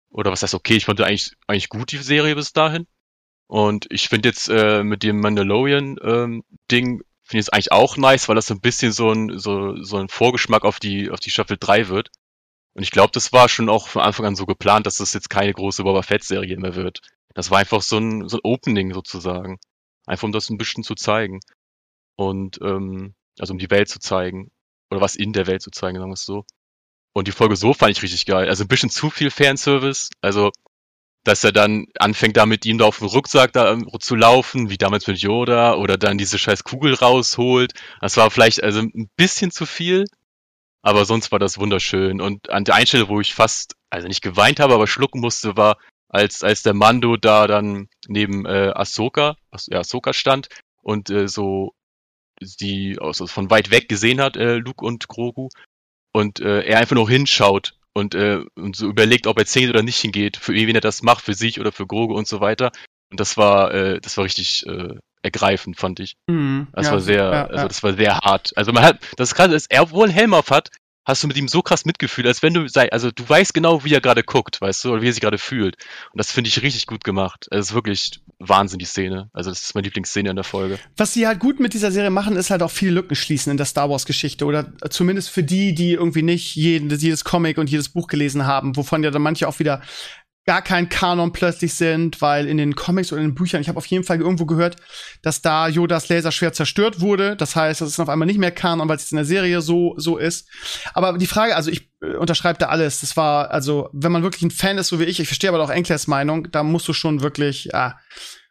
Oder 0.09 0.31
was 0.31 0.43
heißt 0.43 0.53
okay? 0.53 0.75
Ich 0.75 0.85
fand 0.85 0.99
eigentlich, 1.01 1.31
eigentlich 1.47 1.69
gut 1.69 1.93
die 1.93 1.97
Serie 1.97 2.35
bis 2.35 2.51
dahin. 2.51 2.87
Und 3.47 3.87
ich 3.89 4.09
finde 4.09 4.29
jetzt 4.29 4.49
äh, 4.49 4.83
mit 4.83 5.03
dem 5.03 5.21
Mandalorian-Ding, 5.21 6.45
ähm, 6.85 7.01
finde 7.29 7.41
ich 7.41 7.47
es 7.47 7.49
eigentlich 7.49 7.71
auch 7.71 7.95
nice, 7.95 8.27
weil 8.27 8.35
das 8.35 8.47
so 8.47 8.55
ein 8.55 8.61
bisschen 8.61 8.91
so 8.91 9.11
ein, 9.11 9.37
so, 9.37 9.81
so 9.83 9.97
ein 9.97 10.09
Vorgeschmack 10.09 10.65
auf 10.65 10.79
die, 10.79 11.11
auf 11.11 11.19
die 11.19 11.29
Staffel 11.29 11.57
3 11.59 11.87
wird. 11.87 12.09
Und 12.73 12.81
ich 12.81 12.89
glaube, 12.89 13.11
das 13.13 13.31
war 13.31 13.47
schon 13.49 13.69
auch 13.69 13.87
von 13.87 14.01
Anfang 14.01 14.25
an 14.25 14.35
so 14.35 14.47
geplant, 14.47 14.87
dass 14.87 14.95
das 14.95 15.13
jetzt 15.13 15.29
keine 15.29 15.53
große 15.53 15.83
Boba 15.83 16.01
Fett-Serie 16.01 16.57
mehr 16.57 16.75
wird. 16.75 17.01
Das 17.35 17.51
war 17.51 17.59
einfach 17.59 17.83
so 17.83 17.99
ein, 17.99 18.27
so 18.27 18.37
ein 18.37 18.41
Opening 18.43 18.93
sozusagen. 18.93 19.59
Einfach 20.07 20.23
um 20.23 20.31
das 20.31 20.49
ein 20.49 20.57
bisschen 20.57 20.83
zu 20.83 20.95
zeigen. 20.95 21.39
Und, 22.15 22.59
ähm, 22.63 23.13
also 23.37 23.53
um 23.53 23.59
die 23.59 23.69
Welt 23.69 23.89
zu 23.89 23.99
zeigen. 23.99 24.49
Oder 24.89 25.01
was 25.01 25.15
in 25.15 25.31
der 25.31 25.45
Welt 25.45 25.61
zu 25.61 25.69
zeigen, 25.69 25.99
sagen 25.99 26.09
wir 26.09 26.15
es 26.15 26.25
so. 26.25 26.45
Und 27.13 27.27
die 27.27 27.31
Folge 27.31 27.55
so 27.55 27.75
fand 27.75 27.91
ich 27.91 28.01
richtig 28.01 28.25
geil. 28.25 28.49
Also 28.49 28.63
ein 28.63 28.67
bisschen 28.67 28.89
zu 28.89 29.11
viel 29.11 29.29
Fanservice. 29.29 30.09
Also, 30.21 30.51
dass 31.29 31.43
er 31.43 31.51
dann 31.51 31.85
anfängt, 31.99 32.37
da 32.37 32.47
mit 32.47 32.65
ihm 32.65 32.79
da 32.79 32.85
auf 32.85 32.97
dem 32.97 33.07
Rucksack 33.07 33.53
da 33.53 33.71
ähm, 33.71 33.87
zu 33.99 34.15
laufen, 34.15 34.71
wie 34.71 34.79
damals 34.79 35.05
mit 35.05 35.19
Yoda, 35.19 35.75
oder 35.75 35.95
dann 35.95 36.17
diese 36.17 36.39
scheiß 36.39 36.63
Kugel 36.63 36.95
rausholt. 36.95 37.73
Das 38.01 38.17
war 38.17 38.31
vielleicht 38.31 38.63
also 38.63 38.79
ein 38.79 39.11
bisschen 39.15 39.51
zu 39.51 39.67
viel. 39.67 40.05
Aber 40.81 41.05
sonst 41.05 41.31
war 41.31 41.37
das 41.37 41.59
wunderschön. 41.59 42.19
Und 42.19 42.49
an 42.49 42.63
der 42.63 42.73
Einstelle, 42.73 43.09
wo 43.09 43.21
ich 43.21 43.35
fast, 43.35 43.75
also 43.91 44.07
nicht 44.07 44.23
geweint 44.23 44.59
habe, 44.59 44.73
aber 44.73 44.87
schlucken 44.87 45.21
musste, 45.21 45.55
war, 45.55 45.77
als, 46.07 46.43
als 46.43 46.63
der 46.63 46.73
Mando 46.73 47.15
da 47.15 47.45
dann 47.45 47.89
neben 48.07 48.47
äh, 48.47 48.71
Ahsoka, 48.73 49.35
ja, 49.67 49.79
Ahsoka 49.81 50.13
stand 50.13 50.47
und 50.81 51.11
äh, 51.11 51.27
so 51.27 51.73
die 52.41 52.97
also 52.99 53.27
von 53.27 53.51
weit 53.51 53.69
weg 53.69 53.87
gesehen 53.87 54.19
hat, 54.19 54.35
äh, 54.35 54.55
Luke 54.55 54.83
und 54.83 55.07
Grogu, 55.07 55.49
und 56.11 56.39
äh, 56.39 56.61
er 56.61 56.79
einfach 56.79 56.95
noch 56.95 57.09
hinschaut 57.09 57.75
und, 57.93 58.15
äh, 58.15 58.41
und 58.55 58.75
so 58.75 58.87
überlegt, 58.87 59.27
ob 59.27 59.37
er 59.37 59.45
zählt 59.45 59.69
oder 59.69 59.83
nicht 59.83 59.99
hingeht, 59.99 60.37
für 60.37 60.53
wen 60.53 60.75
er 60.75 60.81
das 60.81 61.01
macht, 61.01 61.23
für 61.23 61.33
sich 61.33 61.59
oder 61.59 61.71
für 61.71 61.87
Grogu 61.87 62.15
und 62.15 62.27
so 62.27 62.39
weiter. 62.41 62.71
Und 63.11 63.19
das 63.19 63.37
war, 63.37 63.73
äh, 63.73 63.99
das 63.99 64.17
war 64.17 64.25
richtig 64.25 64.65
äh, 64.67 64.95
ergreifend, 65.21 65.77
fand 65.77 65.99
ich. 65.99 66.15
Mhm, 66.27 66.67
das 66.73 66.87
ja, 66.87 66.91
war 66.93 66.99
sehr, 66.99 67.23
ja, 67.23 67.45
also 67.47 67.67
das 67.67 67.83
war 67.83 67.93
sehr 67.93 68.17
hart. 68.19 68.51
Also 68.55 68.71
man 68.71 68.83
hat, 68.83 68.99
das 69.17 69.29
ist 69.29 69.35
krass, 69.35 69.51
dass 69.51 69.65
er 69.67 69.89
wohl 69.91 70.05
einen 70.05 70.13
Helm 70.13 70.33
auf 70.33 70.51
hat, 70.51 70.69
hast 71.09 71.23
du 71.23 71.27
mit 71.27 71.37
ihm 71.37 71.47
so 71.47 71.61
krass 71.61 71.85
Mitgefühl, 71.85 72.27
als 72.27 72.43
wenn 72.43 72.53
du 72.53 72.67
sei, 72.67 72.91
also 72.91 73.09
du 73.11 73.27
weißt 73.27 73.53
genau, 73.53 73.83
wie 73.83 73.93
er 73.93 74.01
gerade 74.01 74.23
guckt, 74.23 74.61
weißt 74.61 74.83
du, 74.83 74.91
oder 74.93 75.01
wie 75.01 75.07
er 75.07 75.13
sich 75.13 75.21
gerade 75.21 75.37
fühlt. 75.37 75.75
Und 76.11 76.17
das 76.17 76.31
finde 76.31 76.49
ich 76.49 76.61
richtig 76.61 76.85
gut 76.85 77.03
gemacht. 77.03 77.47
Es 77.51 77.67
ist 77.67 77.73
wirklich 77.73 78.21
Wahnsinn, 78.37 78.79
die 78.79 78.85
Szene. 78.85 79.29
Also 79.33 79.49
das 79.49 79.63
ist 79.63 79.75
meine 79.75 79.85
Lieblingsszene 79.85 80.29
in 80.29 80.35
der 80.35 80.45
Folge. 80.45 80.79
Was 80.95 81.13
sie 81.13 81.27
halt 81.27 81.39
gut 81.39 81.59
mit 81.59 81.73
dieser 81.73 81.91
Serie 81.91 82.11
machen, 82.11 82.35
ist 82.35 82.51
halt 82.51 82.61
auch 82.61 82.71
viele 82.71 82.91
Lücken 82.91 83.15
schließen 83.15 83.51
in 83.51 83.57
der 83.57 83.65
Star 83.65 83.89
Wars 83.89 84.05
Geschichte 84.05 84.45
oder 84.45 84.71
zumindest 84.89 85.29
für 85.29 85.43
die, 85.43 85.73
die 85.73 85.93
irgendwie 85.93 86.21
nicht 86.21 86.55
jeden, 86.55 86.89
jedes 86.89 87.23
Comic 87.23 87.57
und 87.57 87.69
jedes 87.69 87.89
Buch 87.89 88.07
gelesen 88.07 88.45
haben, 88.45 88.75
wovon 88.77 89.03
ja 89.03 89.11
dann 89.11 89.21
manche 89.21 89.47
auch 89.47 89.59
wieder 89.59 89.81
gar 90.49 90.63
kein 90.63 90.89
Kanon 90.89 91.31
plötzlich 91.31 91.75
sind, 91.75 92.23
weil 92.23 92.47
in 92.47 92.57
den 92.57 92.73
Comics 92.73 93.11
oder 93.11 93.21
in 93.21 93.27
den 93.27 93.35
Büchern, 93.35 93.61
ich 93.61 93.67
habe 93.67 93.77
auf 93.77 93.85
jeden 93.85 94.03
Fall 94.03 94.19
irgendwo 94.19 94.47
gehört, 94.47 94.77
dass 95.21 95.43
da 95.43 95.67
Yodas 95.67 96.09
Laserschwert 96.09 96.55
zerstört 96.55 97.01
wurde. 97.01 97.35
Das 97.35 97.55
heißt, 97.55 97.81
das 97.81 97.89
ist 97.89 97.99
auf 97.99 98.09
einmal 98.09 98.25
nicht 98.25 98.39
mehr 98.39 98.49
Kanon, 98.49 98.89
weil 98.89 98.95
es 98.95 99.11
in 99.11 99.17
der 99.17 99.25
Serie 99.25 99.61
so 99.61 99.93
so 99.97 100.17
ist. 100.17 100.47
Aber 100.95 101.19
die 101.19 101.27
Frage, 101.27 101.55
also 101.55 101.69
ich 101.69 101.91
äh, 102.01 102.15
unterschreibe 102.15 102.57
da 102.57 102.69
alles. 102.69 103.01
Das 103.01 103.15
war 103.15 103.51
also, 103.51 103.91
wenn 103.93 104.11
man 104.11 104.23
wirklich 104.23 104.41
ein 104.41 104.49
Fan 104.49 104.79
ist, 104.79 104.87
so 104.87 104.99
wie 104.99 105.03
ich, 105.03 105.19
ich 105.19 105.27
verstehe 105.27 105.51
aber 105.51 105.63
auch 105.63 105.69
Enklers 105.69 106.07
Meinung, 106.07 106.49
da 106.49 106.63
musst 106.63 106.87
du 106.87 106.93
schon 106.93 107.21
wirklich, 107.21 107.65
ja, 107.65 107.99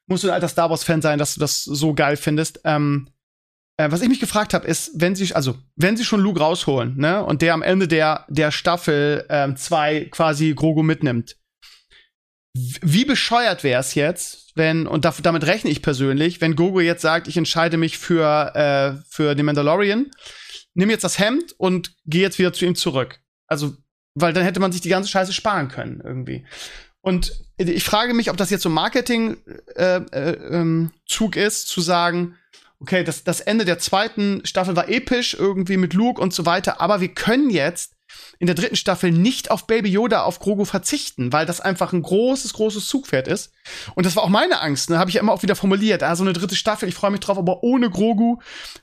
musst 0.06 0.22
du 0.22 0.28
ein 0.28 0.34
alter 0.34 0.46
Star 0.46 0.70
Wars 0.70 0.84
Fan 0.84 1.02
sein, 1.02 1.18
dass 1.18 1.34
du 1.34 1.40
das 1.40 1.64
so 1.64 1.94
geil 1.94 2.16
findest. 2.16 2.60
Ähm, 2.62 3.08
äh, 3.76 3.90
was 3.90 4.02
ich 4.02 4.08
mich 4.08 4.20
gefragt 4.20 4.54
habe, 4.54 4.68
ist, 4.68 4.92
wenn 4.94 5.16
sie, 5.16 5.34
also 5.34 5.56
wenn 5.74 5.96
sie 5.96 6.04
schon 6.04 6.20
Luke 6.20 6.38
rausholen, 6.38 6.96
ne, 6.96 7.24
und 7.24 7.42
der 7.42 7.54
am 7.54 7.62
Ende 7.62 7.88
der 7.88 8.24
der 8.28 8.52
Staffel 8.52 9.26
ähm, 9.30 9.56
zwei 9.56 10.04
quasi 10.12 10.54
Grogu 10.54 10.84
mitnimmt 10.84 11.34
wie 12.54 13.04
bescheuert 13.04 13.62
wäre 13.62 13.80
es 13.80 13.94
jetzt, 13.94 14.52
wenn, 14.56 14.86
und 14.86 15.04
damit 15.04 15.46
rechne 15.46 15.70
ich 15.70 15.82
persönlich, 15.82 16.40
wenn 16.40 16.56
Gogo 16.56 16.80
jetzt 16.80 17.02
sagt, 17.02 17.28
ich 17.28 17.36
entscheide 17.36 17.76
mich 17.76 17.98
für, 17.98 18.54
äh, 18.54 19.02
für 19.08 19.34
den 19.34 19.46
Mandalorian, 19.46 20.10
nimm 20.74 20.90
jetzt 20.90 21.04
das 21.04 21.18
Hemd 21.18 21.54
und 21.58 21.94
geh 22.06 22.20
jetzt 22.20 22.38
wieder 22.38 22.52
zu 22.52 22.64
ihm 22.64 22.74
zurück. 22.74 23.20
Also, 23.46 23.76
weil 24.14 24.32
dann 24.32 24.44
hätte 24.44 24.60
man 24.60 24.72
sich 24.72 24.80
die 24.80 24.88
ganze 24.88 25.10
Scheiße 25.10 25.32
sparen 25.32 25.68
können, 25.68 26.00
irgendwie. 26.04 26.44
Und 27.00 27.32
ich 27.56 27.84
frage 27.84 28.14
mich, 28.14 28.30
ob 28.30 28.36
das 28.36 28.50
jetzt 28.50 28.62
so 28.62 28.68
ein 28.68 28.74
Marketing-Zug 28.74 29.76
äh, 29.76 30.30
äh, 30.30 30.32
ähm, 30.50 30.90
ist, 31.34 31.68
zu 31.68 31.80
sagen, 31.80 32.36
okay, 32.80 33.04
das, 33.04 33.24
das 33.24 33.40
Ende 33.40 33.64
der 33.64 33.78
zweiten 33.78 34.44
Staffel 34.44 34.76
war 34.76 34.88
episch, 34.88 35.34
irgendwie 35.34 35.76
mit 35.76 35.94
Luke 35.94 36.20
und 36.20 36.34
so 36.34 36.46
weiter, 36.46 36.80
aber 36.80 37.00
wir 37.00 37.08
können 37.08 37.50
jetzt 37.50 37.94
in 38.38 38.46
der 38.46 38.54
dritten 38.54 38.76
Staffel 38.76 39.10
nicht 39.10 39.50
auf 39.50 39.66
Baby 39.66 39.90
Yoda, 39.90 40.22
auf 40.22 40.38
Grogu 40.38 40.64
verzichten, 40.64 41.32
weil 41.32 41.46
das 41.46 41.60
einfach 41.60 41.92
ein 41.92 42.02
großes, 42.02 42.52
großes 42.52 42.86
Zugpferd 42.88 43.26
ist. 43.26 43.52
Und 43.94 44.06
das 44.06 44.14
war 44.14 44.22
auch 44.22 44.28
meine 44.28 44.60
Angst, 44.60 44.90
ne? 44.90 44.98
Habe 44.98 45.10
ich 45.10 45.14
ja 45.14 45.20
immer 45.20 45.32
auch 45.32 45.42
wieder 45.42 45.56
formuliert. 45.56 46.02
Ah, 46.02 46.14
so 46.14 46.22
eine 46.22 46.32
dritte 46.32 46.54
Staffel, 46.54 46.88
ich 46.88 46.94
freue 46.94 47.10
mich 47.10 47.20
drauf, 47.20 47.38
aber 47.38 47.62
ohne 47.62 47.90
Grogu, 47.90 48.38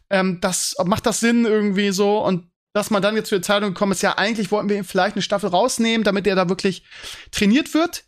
ähm, 0.10 0.40
das 0.42 0.76
macht 0.86 1.06
das 1.06 1.20
Sinn 1.20 1.46
irgendwie 1.46 1.92
so. 1.92 2.24
Und 2.24 2.50
dass 2.74 2.90
man 2.90 3.02
dann 3.02 3.16
jetzt 3.16 3.30
zur 3.30 3.38
Entscheidung 3.38 3.74
gekommen 3.74 3.94
ist, 3.94 4.02
ja, 4.02 4.18
eigentlich 4.18 4.52
wollten 4.52 4.68
wir 4.68 4.76
ihm 4.76 4.84
vielleicht 4.84 5.16
eine 5.16 5.22
Staffel 5.22 5.50
rausnehmen, 5.50 6.04
damit 6.04 6.28
er 6.28 6.36
da 6.36 6.50
wirklich 6.50 6.84
trainiert 7.32 7.74
wird. 7.74 8.04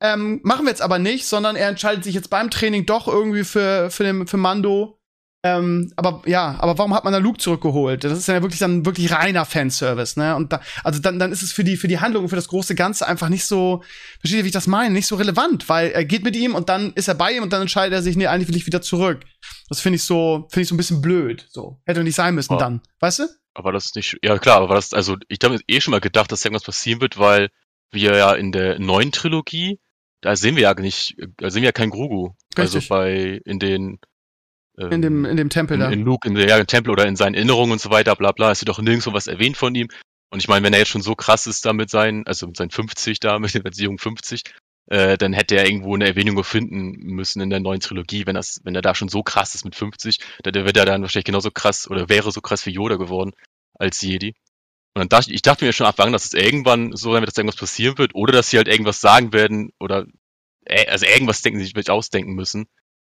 Ähm, 0.00 0.40
machen 0.42 0.66
wir 0.66 0.70
jetzt 0.70 0.82
aber 0.82 0.98
nicht, 0.98 1.26
sondern 1.26 1.56
er 1.56 1.68
entscheidet 1.68 2.04
sich 2.04 2.14
jetzt 2.14 2.28
beim 2.28 2.50
Training 2.50 2.84
doch 2.84 3.08
irgendwie 3.08 3.44
für, 3.44 3.90
für, 3.90 4.04
den, 4.04 4.26
für 4.26 4.36
Mando 4.36 4.99
ähm, 5.42 5.92
aber 5.96 6.22
ja, 6.26 6.56
aber 6.58 6.76
warum 6.76 6.94
hat 6.94 7.04
man 7.04 7.12
da 7.12 7.18
Luke 7.18 7.38
zurückgeholt? 7.38 8.04
Das 8.04 8.18
ist 8.18 8.28
ja 8.28 8.42
wirklich 8.42 8.58
dann 8.58 8.84
wirklich 8.84 9.10
reiner 9.10 9.44
Fanservice, 9.46 10.18
ne? 10.18 10.36
Und 10.36 10.52
da, 10.52 10.60
also 10.84 11.00
dann, 11.00 11.18
dann 11.18 11.32
ist 11.32 11.42
es 11.42 11.52
für 11.52 11.64
die, 11.64 11.76
für 11.76 11.88
die 11.88 11.98
Handlung, 12.00 12.28
für 12.28 12.36
das 12.36 12.48
große 12.48 12.74
Ganze 12.74 13.06
einfach 13.06 13.28
nicht 13.30 13.44
so, 13.44 13.82
versteht 14.20 14.38
ihr, 14.38 14.44
wie 14.44 14.48
ich 14.48 14.52
das 14.52 14.66
meine, 14.66 14.92
nicht 14.92 15.06
so 15.06 15.16
relevant, 15.16 15.68
weil 15.68 15.90
er 15.90 16.04
geht 16.04 16.24
mit 16.24 16.36
ihm 16.36 16.54
und 16.54 16.68
dann 16.68 16.92
ist 16.92 17.08
er 17.08 17.14
bei 17.14 17.32
ihm 17.32 17.42
und 17.42 17.52
dann 17.52 17.62
entscheidet 17.62 17.94
er 17.94 18.02
sich, 18.02 18.16
nee, 18.16 18.26
eigentlich 18.26 18.48
will 18.48 18.56
ich 18.56 18.66
wieder 18.66 18.82
zurück. 18.82 19.24
Das 19.68 19.80
finde 19.80 19.96
ich 19.96 20.04
so, 20.04 20.46
finde 20.50 20.62
ich 20.62 20.68
so 20.68 20.74
ein 20.74 20.78
bisschen 20.78 21.00
blöd, 21.00 21.46
so. 21.48 21.80
Hätte 21.86 22.04
nicht 22.04 22.16
sein 22.16 22.34
müssen 22.34 22.52
Ja. 22.54 22.58
dann, 22.58 22.82
weißt 23.00 23.20
du? 23.20 23.28
Aber 23.54 23.72
das 23.72 23.86
ist 23.86 23.96
nicht, 23.96 24.18
ja 24.22 24.38
klar, 24.38 24.60
aber 24.60 24.74
das, 24.74 24.92
also 24.92 25.16
ich 25.28 25.38
habe 25.42 25.58
eh 25.66 25.80
schon 25.80 25.92
mal 25.92 26.00
gedacht, 26.00 26.30
dass 26.32 26.44
irgendwas 26.44 26.64
passieren 26.64 27.00
wird, 27.00 27.18
weil 27.18 27.48
wir 27.90 28.14
ja 28.16 28.32
in 28.34 28.52
der 28.52 28.78
neuen 28.78 29.10
Trilogie, 29.10 29.80
da 30.20 30.36
sehen 30.36 30.54
wir 30.54 30.64
ja 30.64 30.74
nicht, 30.74 31.16
da 31.38 31.50
sehen 31.50 31.62
wir 31.62 31.68
ja 31.68 31.72
kein 31.72 31.90
Grogu. 31.90 32.32
Also 32.56 32.78
Richtig. 32.78 32.88
bei, 32.90 33.40
in 33.44 33.58
den, 33.58 33.98
ähm, 34.80 34.92
In 34.92 35.02
dem, 35.02 35.24
in 35.24 35.36
dem 35.36 35.50
Tempel 35.50 35.74
in, 35.74 35.80
da. 35.80 35.90
in 35.90 36.04
Luke, 36.04 36.26
in 36.26 36.34
der 36.34 36.48
ja, 36.48 36.58
im 36.58 36.66
Tempel 36.66 36.90
oder 36.90 37.06
in 37.06 37.16
seinen 37.16 37.34
Erinnerungen 37.34 37.72
und 37.72 37.80
so 37.80 37.90
weiter, 37.90 38.16
bla 38.16 38.32
bla, 38.32 38.50
es 38.50 38.60
wird 38.60 38.68
doch 38.68 38.80
nirgendwo 38.80 39.12
was 39.12 39.26
erwähnt 39.26 39.56
von 39.56 39.74
ihm. 39.74 39.88
Und 40.30 40.38
ich 40.38 40.48
meine, 40.48 40.64
wenn 40.64 40.72
er 40.72 40.78
jetzt 40.78 40.88
schon 40.90 41.02
so 41.02 41.14
krass 41.14 41.46
ist 41.46 41.64
da 41.66 41.72
mit 41.72 41.90
seinen, 41.90 42.26
also 42.26 42.46
mit 42.46 42.56
seinen 42.56 42.70
50 42.70 43.20
da, 43.20 43.38
mit 43.38 43.54
der 43.54 43.60
Beziehung 43.60 43.98
50, 43.98 44.42
äh, 44.86 45.18
dann 45.18 45.32
hätte 45.32 45.56
er 45.56 45.66
irgendwo 45.66 45.94
eine 45.94 46.06
Erwähnung 46.06 46.42
finden 46.42 46.92
müssen 47.14 47.40
in 47.40 47.50
der 47.50 47.60
neuen 47.60 47.80
Trilogie, 47.80 48.26
wenn 48.26 48.34
das, 48.34 48.60
wenn 48.64 48.74
er 48.74 48.82
da 48.82 48.94
schon 48.94 49.08
so 49.08 49.22
krass 49.22 49.54
ist 49.54 49.64
mit 49.64 49.76
50, 49.76 50.18
dann 50.42 50.54
wird 50.54 50.76
er 50.76 50.86
dann 50.86 51.02
wahrscheinlich 51.02 51.26
genauso 51.26 51.50
krass 51.50 51.88
oder 51.88 52.08
wäre 52.08 52.32
so 52.32 52.40
krass 52.40 52.66
wie 52.66 52.70
Yoda 52.70 52.96
geworden 52.96 53.32
als 53.74 54.00
Jedi. 54.00 54.34
Und 54.94 55.02
dann 55.02 55.08
dachte 55.08 55.30
ich, 55.30 55.36
ich 55.36 55.42
dachte 55.42 55.64
mir 55.64 55.72
schon 55.72 55.86
anfangen, 55.86 56.12
dass 56.12 56.24
es 56.24 56.32
irgendwann 56.32 56.96
so 56.96 57.12
sein 57.12 57.22
wird, 57.22 57.28
dass 57.28 57.38
irgendwas 57.38 57.60
passieren 57.60 57.98
wird, 57.98 58.14
oder 58.14 58.32
dass 58.32 58.50
sie 58.50 58.56
halt 58.56 58.66
irgendwas 58.66 59.00
sagen 59.00 59.32
werden, 59.32 59.70
oder 59.78 60.06
äh, 60.64 60.86
also 60.88 61.06
irgendwas 61.06 61.42
denken 61.42 61.60
sie 61.60 61.66
sich 61.66 61.90
ausdenken 61.90 62.32
müssen. 62.32 62.66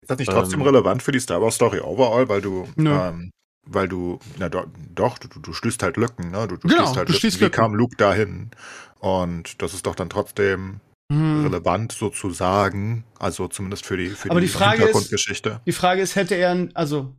Ist 0.05 0.11
das 0.11 0.19
nicht 0.19 0.31
trotzdem 0.31 0.61
Ähm. 0.61 0.67
relevant 0.67 1.03
für 1.03 1.13
die 1.13 1.19
Star 1.21 1.41
Wars 1.41 1.55
Story 1.55 1.81
overall, 1.81 2.29
weil 2.29 2.43
du, 2.43 2.69
ähm, 2.77 3.31
weil 3.67 3.89
du, 3.89 4.19
na 4.39 4.51
do, 4.51 4.65
doch, 4.95 5.17
du, 5.17 5.29
du 5.41 5.53
schließt 5.55 5.83
halt 5.83 5.97
Lücken, 5.97 6.31
ne? 6.31 6.47
Du, 6.47 6.57
du 6.59 6.69
Genau, 6.69 6.83
schließt 6.83 6.97
halt 6.99 7.09
du 7.09 7.13
Lücken. 7.15 7.33
Wie 7.33 7.45
Lücken. 7.45 7.51
kam 7.57 7.75
Luke 7.75 7.97
dahin? 7.97 8.51
Und 8.99 9.63
das 9.63 9.73
ist 9.73 9.87
doch 9.87 9.95
dann 9.95 10.11
trotzdem 10.11 10.81
Hm. 11.11 11.45
relevant 11.47 11.93
sozusagen, 11.93 13.05
also 13.19 13.49
zumindest 13.49 13.87
für 13.87 13.97
die, 13.97 14.09
für 14.09 14.31
Aber 14.31 14.41
die, 14.41 14.47
die 14.47 14.53
Frage 14.53 14.77
ist- 14.77 14.81
Hintergrundgeschichte. 14.83 15.61
Die 15.67 15.73
Frage 15.73 16.03
ist, 16.03 16.17
hätte 16.17 16.35
er, 16.35 16.69
also, 16.75 17.15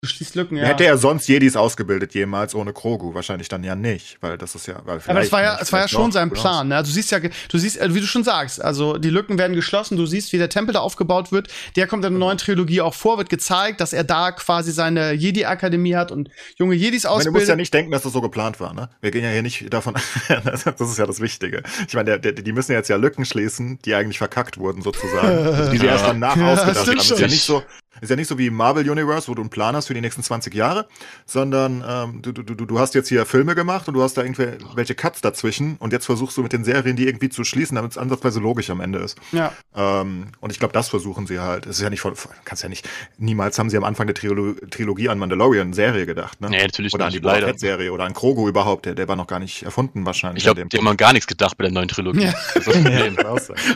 du 0.00 0.08
schließt 0.08 0.36
Lücken, 0.36 0.56
ja. 0.56 0.64
Hätte 0.64 0.84
er 0.84 0.96
sonst 0.96 1.26
Jedis 1.26 1.56
ausgebildet 1.56 2.14
jemals 2.14 2.54
ohne 2.54 2.72
Krogu? 2.72 3.14
Wahrscheinlich 3.14 3.48
dann 3.48 3.64
ja 3.64 3.74
nicht, 3.74 4.18
weil 4.20 4.38
das 4.38 4.54
ist 4.54 4.66
ja, 4.66 4.76
weil 4.84 4.84
Aber 4.84 4.94
das 4.96 5.04
vielleicht 5.04 5.32
war 5.32 5.42
ja, 5.42 5.58
es 5.60 5.72
war 5.72 5.80
ja 5.80 5.88
schon 5.88 6.12
sein. 6.12 6.30
Plan. 6.30 6.68
Ne? 6.68 6.76
Also 6.76 6.90
du 6.90 6.94
siehst 6.94 7.10
ja, 7.10 7.18
du 7.18 7.58
siehst, 7.58 7.80
äh, 7.80 7.92
wie 7.94 8.00
du 8.00 8.06
schon 8.06 8.22
sagst, 8.22 8.62
also 8.62 8.96
die 8.98 9.10
Lücken 9.10 9.38
werden 9.38 9.56
geschlossen. 9.56 9.96
Du 9.96 10.06
siehst, 10.06 10.32
wie 10.32 10.38
der 10.38 10.48
Tempel 10.48 10.72
da 10.72 10.80
aufgebaut 10.80 11.32
wird. 11.32 11.48
Der 11.74 11.86
kommt 11.86 12.04
in 12.04 12.12
der 12.12 12.18
neuen 12.18 12.38
Trilogie 12.38 12.80
auch 12.80 12.94
vor, 12.94 13.18
wird 13.18 13.28
gezeigt, 13.28 13.80
dass 13.80 13.92
er 13.92 14.04
da 14.04 14.30
quasi 14.30 14.70
seine 14.70 15.12
Jedi-Akademie 15.12 15.96
hat 15.96 16.12
und 16.12 16.30
junge 16.56 16.76
Jedis 16.76 17.04
Ich 17.04 17.10
meine, 17.10 17.24
du 17.24 17.30
musst 17.30 17.30
ausbildet. 17.30 17.48
ja 17.48 17.56
nicht 17.56 17.74
denken, 17.74 17.90
dass 17.90 18.02
das 18.02 18.12
so 18.12 18.20
geplant 18.20 18.60
war, 18.60 18.74
ne? 18.74 18.90
Wir 19.00 19.10
gehen 19.10 19.24
ja 19.24 19.30
hier 19.30 19.42
nicht 19.42 19.72
davon, 19.72 19.94
das 20.44 20.64
ist 20.64 20.98
ja 20.98 21.06
das 21.06 21.20
Wichtige. 21.20 21.62
Ich 21.88 21.94
meine, 21.94 22.18
der, 22.18 22.32
der, 22.32 22.32
die 22.32 22.52
müssen 22.52 22.72
jetzt 22.72 22.88
ja 22.88 22.96
Lücken 22.96 23.24
schließen, 23.24 23.80
die 23.84 23.94
eigentlich 23.94 24.18
verkackt 24.18 24.58
wurden, 24.58 24.82
sozusagen. 24.82 25.48
Also, 25.58 25.72
die 25.72 25.78
sie 25.78 25.86
erst 25.86 26.04
danach 26.06 26.36
Ja, 26.36 26.52
ausgedacht 26.52 26.86
haben. 26.86 26.98
Ist 26.98 27.18
ja 27.18 27.26
nicht 27.26 27.42
so, 27.42 27.62
ist 28.00 28.10
ja 28.10 28.16
nicht 28.16 28.28
so 28.28 28.38
wie 28.38 28.46
im 28.46 28.54
Marvel 28.54 28.88
Universe, 28.88 29.28
wo 29.28 29.34
du 29.34 29.42
einen 29.42 29.50
Plan 29.50 29.74
hast 29.76 29.86
für 29.88 29.94
die 29.94 30.00
nächsten 30.00 30.22
20 30.22 30.54
Jahre, 30.54 30.86
sondern 31.26 31.84
ähm, 31.86 32.22
du, 32.22 32.32
du, 32.32 32.42
du, 32.54 32.78
hast 32.78 32.94
jetzt 32.94 33.08
hier 33.08 33.26
Filme 33.26 33.54
gemacht 33.54 33.88
und 33.88 33.94
du 33.94 34.02
hast 34.02 34.16
da 34.16 34.22
irgendwelche 34.22 34.94
Cuts 34.94 35.20
dazwischen 35.20 35.76
und 35.78 35.92
jetzt 35.92 36.06
versuchst 36.06 36.36
du 36.36 36.42
mit 36.42 36.52
den 36.52 36.64
Serien 36.64 36.96
die 36.96 37.06
irgendwie 37.06 37.28
zu 37.28 37.44
schließen, 37.44 37.74
damit 37.76 37.92
es 37.92 37.98
ansatzweise 37.98 38.40
logisch 38.40 38.70
am 38.70 38.80
Ende 38.80 38.98
ist. 39.00 39.18
ja. 39.32 39.52
Ähm, 39.76 40.28
und 40.40 40.50
ich 40.50 40.58
glaube, 40.58 40.72
das 40.72 40.88
versuchen 40.88 41.26
sie 41.26 41.38
halt. 41.38 41.66
Es 41.66 41.76
ist 41.76 41.82
ja 41.82 41.90
nicht 41.90 42.00
von, 42.00 42.14
kannst 42.44 42.62
ja 42.62 42.68
nicht, 42.68 42.88
niemals 43.18 43.58
haben 43.58 43.70
sie 43.70 43.76
am 43.76 43.84
Anfang 43.84 44.06
der 44.06 44.14
Triolo 44.14 44.54
Trilogie 44.70 45.08
an 45.08 45.18
Mandalorian-Serie 45.18 46.06
gedacht, 46.06 46.40
ne? 46.40 46.48
Nee, 46.50 46.62
natürlich 46.62 46.92
oder 46.94 47.04
an 47.06 47.12
nicht, 47.12 47.22
die 47.22 47.26
Boba. 47.26 47.36
Fett-Serie 47.38 47.92
oder 47.92 48.04
an 48.04 48.14
Krogu 48.14 48.48
überhaupt, 48.48 48.86
der, 48.86 48.94
der 48.94 49.08
war 49.08 49.16
noch 49.16 49.26
gar 49.26 49.38
nicht 49.38 49.62
erfunden 49.62 50.04
wahrscheinlich. 50.06 50.38
Ich 50.38 50.44
glaube, 50.44 50.62
an 50.62 50.68
die 50.68 50.78
haben 50.78 50.88
an 50.88 50.96
gar 50.96 51.12
nichts 51.12 51.26
gedacht 51.26 51.56
bei 51.56 51.64
der 51.64 51.72
neuen 51.72 51.88
Trilogie. 51.88 52.24
Ja. 52.24 52.34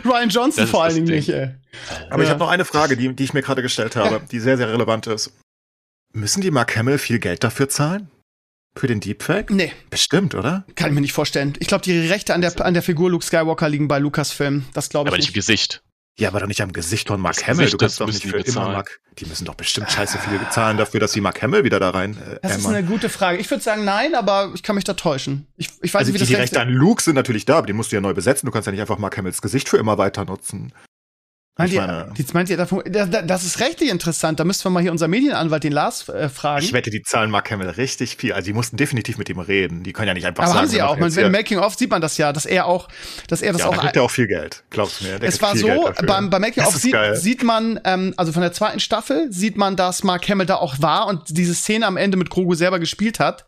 Ryan 0.04 0.28
Johnson 0.28 0.52
Das 0.56 0.64
ist 0.64 0.70
vor 0.70 0.84
allen 0.84 0.94
Dingen 0.94 1.06
Ding. 1.06 1.16
nicht, 1.16 1.28
ey. 1.30 1.50
Aber 2.10 2.22
ich 2.22 2.28
Ja. 2.28 2.34
habe 2.34 2.40
noch 2.44 2.50
eine 2.50 2.64
Frage, 2.64 2.96
die, 2.96 3.14
die 3.14 3.24
ich 3.24 3.32
mir 3.34 3.42
gerade 3.42 3.62
gestellt 3.62 3.96
habe, 3.96 4.11
die 4.20 4.40
sehr, 4.40 4.56
sehr 4.56 4.68
relevant 4.68 5.06
ist. 5.06 5.32
Müssen 6.12 6.40
die 6.42 6.50
Mark 6.50 6.76
Hamill 6.76 6.98
viel 6.98 7.18
Geld 7.18 7.42
dafür 7.44 7.68
zahlen? 7.68 8.10
Für 8.74 8.86
den 8.86 9.00
Deepfake? 9.00 9.50
Nee, 9.50 9.72
Bestimmt, 9.90 10.34
oder? 10.34 10.64
kann 10.76 10.88
ich 10.88 10.94
mir 10.94 11.00
nicht 11.02 11.12
vorstellen. 11.12 11.52
Ich 11.58 11.68
glaube, 11.68 11.84
die 11.84 12.06
Rechte 12.08 12.32
an 12.32 12.40
der, 12.40 12.58
an 12.64 12.72
der 12.72 12.82
Figur 12.82 13.10
Luke 13.10 13.24
Skywalker 13.24 13.68
liegen 13.68 13.86
bei 13.86 13.98
Lucasfilm. 13.98 14.64
Das 14.72 14.88
glaube 14.88 15.08
ich 15.08 15.12
Aber 15.12 15.16
nicht 15.18 15.28
im 15.28 15.30
nicht. 15.30 15.34
Gesicht. 15.34 15.82
Ja, 16.18 16.28
aber 16.28 16.40
doch 16.40 16.46
nicht 16.46 16.60
am 16.62 16.72
Gesicht 16.74 17.08
von 17.08 17.20
Mark 17.20 17.36
Das 17.36 17.46
Hamill. 17.46 17.64
Gesicht, 17.64 17.72
du 17.74 17.78
kannst 17.78 17.94
das 17.94 17.98
doch 17.98 18.06
nicht 18.12 18.24
die 18.24 18.28
für 18.28 18.36
immer 18.36 18.44
bezahlen. 18.44 18.72
Mark. 18.72 19.00
Die 19.18 19.24
müssen 19.26 19.44
doch 19.46 19.54
bestimmt 19.54 19.90
scheiße 19.90 20.18
viel 20.18 20.38
bezahlen 20.38 20.76
dafür, 20.78 21.00
dass 21.00 21.12
sie 21.12 21.20
Mark 21.22 21.40
Hamill 21.42 21.64
wieder 21.64 21.80
da 21.80 21.90
rein. 21.90 22.16
Äh, 22.16 22.38
Das 22.42 22.58
ist 22.58 22.66
eine 22.66 22.82
gute 22.84 23.08
Frage. 23.10 23.38
Ich 23.38 23.50
würde 23.50 23.62
sagen 23.62 23.84
nein, 23.84 24.14
aber 24.14 24.52
ich 24.54 24.62
kann 24.62 24.74
mich 24.74 24.84
da 24.84 24.92
täuschen. 24.94 25.46
Ich, 25.56 25.68
ich 25.82 25.92
weiß 25.92 26.00
also 26.00 26.12
nicht, 26.12 26.14
wie 26.14 26.18
die, 26.18 26.18
das 26.20 26.28
die 26.28 26.34
Rechte- 26.34 26.56
Rechte 26.56 26.68
an 26.68 26.74
Luke 26.74 27.02
sind 27.02 27.14
natürlich 27.14 27.44
da, 27.46 27.58
aber 27.58 27.66
die 27.66 27.72
musst 27.74 27.92
du 27.92 27.96
ja 27.96 28.00
neu 28.02 28.12
besetzen. 28.14 28.44
Du 28.46 28.52
kannst 28.52 28.66
ja 28.66 28.72
nicht 28.72 28.80
einfach 28.82 28.98
Mark 28.98 29.16
Hamills 29.16 29.40
Gesicht 29.40 29.68
für 29.70 29.78
immer 29.78 29.96
weiter 29.98 30.24
nutzen. 30.26 30.72
Meint 31.59 31.68
Ich 31.68 31.76
ihr, 31.76 31.82
meine- 31.86 32.12
die, 32.16 32.24
meint 32.32 32.48
ihr 32.48 32.57
davon, 32.57 32.82
da- 32.88 33.05
da- 33.05 33.20
das 33.20 33.44
ist 33.44 33.61
rechtlich 33.61 33.90
interessant. 33.90 34.40
Da 34.40 34.44
müssten 34.44 34.64
wir 34.64 34.70
mal 34.70 34.80
hier 34.82 34.90
unseren 34.90 35.11
Medienanwalt, 35.11 35.62
den 35.62 35.72
Lars, 35.72 36.09
äh, 36.09 36.30
fragen. 36.30 36.64
Ich 36.64 36.72
wette, 36.72 36.88
die 36.88 37.03
zahlen 37.03 37.30
Mark 37.30 37.50
Hamill 37.50 37.68
richtig 37.68 38.16
viel. 38.16 38.32
Also 38.32 38.46
die 38.46 38.55
mussten 38.55 38.78
definitiv 38.78 39.18
mit 39.18 39.28
ihm 39.28 39.38
reden. 39.38 39.82
Die 39.82 39.92
können 39.92 40.09
ja 40.09 40.14
nicht 40.14 40.24
einfach 40.26 40.44
aber 40.44 40.53
sagen. 40.55 40.62
haben 40.62 40.70
sie 40.70 40.80
auch. 40.82 40.96
Man, 40.96 41.12
Im 41.12 41.30
Making 41.30 41.59
of 41.59 41.74
sieht 41.74 41.90
man 41.90 42.00
das 42.00 42.16
ja, 42.16 42.32
dass 42.32 42.46
er 42.46 42.64
auch, 42.64 42.88
dass 43.28 43.42
er 43.42 43.53
das 43.53 43.61
ja, 43.61 43.68
auch. 43.68 43.74
da 43.74 43.82
kriegt 43.82 43.96
er 43.96 44.03
auch 44.05 44.11
viel 44.11 44.28
Geld. 44.28 44.64
Glaubst 44.70 45.03
du 45.03 45.05
mir? 45.05 45.18
Der 45.18 45.28
es 45.28 45.42
war 45.42 45.55
so, 45.55 45.90
beim, 46.07 46.30
beim 46.30 46.40
Making 46.40 46.64
Das 46.64 46.74
of 46.74 46.80
sieht, 46.80 46.96
sieht 47.14 47.42
man, 47.42 47.78
ähm, 47.84 48.14
also 48.16 48.32
von 48.32 48.40
der 48.40 48.53
zweiten 48.55 48.80
Staffel 48.80 49.30
sieht 49.30 49.59
man, 49.59 49.76
dass 49.76 50.03
Mark 50.05 50.26
Hamill 50.30 50.46
da 50.46 50.55
auch 50.57 50.80
war 50.80 51.07
und 51.07 51.24
diese 51.28 51.55
Szene 51.55 51.86
am 51.86 51.98
Ende 51.98 52.16
mit 52.16 52.30
Grogu 52.30 52.55
selber 52.55 52.78
gespielt 52.78 53.20
hat. 53.20 53.44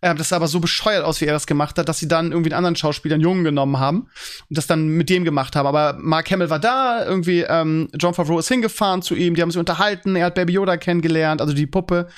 Ähm, 0.00 0.16
das 0.16 0.30
sah 0.30 0.36
aber 0.36 0.48
so 0.48 0.60
bescheuert 0.60 1.04
aus, 1.04 1.20
wie 1.20 1.26
er 1.26 1.32
das 1.32 1.46
gemacht 1.46 1.78
hat, 1.78 1.88
dass 1.88 1.98
sie 1.98 2.08
dann 2.08 2.32
irgendwie 2.32 2.50
einen 2.50 2.58
anderen 2.58 2.76
Schauspieler, 2.76 3.14
einen 3.14 3.22
Jungen 3.22 3.44
genommen 3.44 3.78
haben 3.78 4.08
und 4.48 4.58
das 4.58 4.66
dann 4.66 4.88
mit 4.88 5.08
dem 5.08 5.24
gemacht 5.24 5.56
haben. 5.56 5.66
Aber 5.66 5.96
Mark 6.00 6.30
Hamill 6.30 6.50
war 6.50 6.58
da, 6.58 7.04
irgendwie 7.04 7.42
ähm, 7.48 7.88
John 7.98 8.14
Favreau 8.14 8.38
ist 8.38 8.48
hingefahren 8.48 9.02
zu 9.02 9.14
ihm, 9.14 9.34
die 9.34 9.42
haben 9.42 9.50
sich 9.50 9.58
unterhalten, 9.60 10.16
er 10.16 10.26
hat 10.26 10.34
Baby 10.34 10.54
Yoda 10.54 10.76
kennengelernt, 10.76 11.40
also 11.40 11.52
die 11.52 11.66
Puppe. 11.66 12.08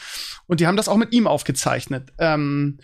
Und 0.47 0.61
die 0.61 0.67
haben 0.67 0.77
das 0.77 0.89
auch 0.89 0.97
mit 0.97 1.13
ihm 1.13 1.27
aufgezeichnet. 1.27 2.13
Ähm, 2.19 2.79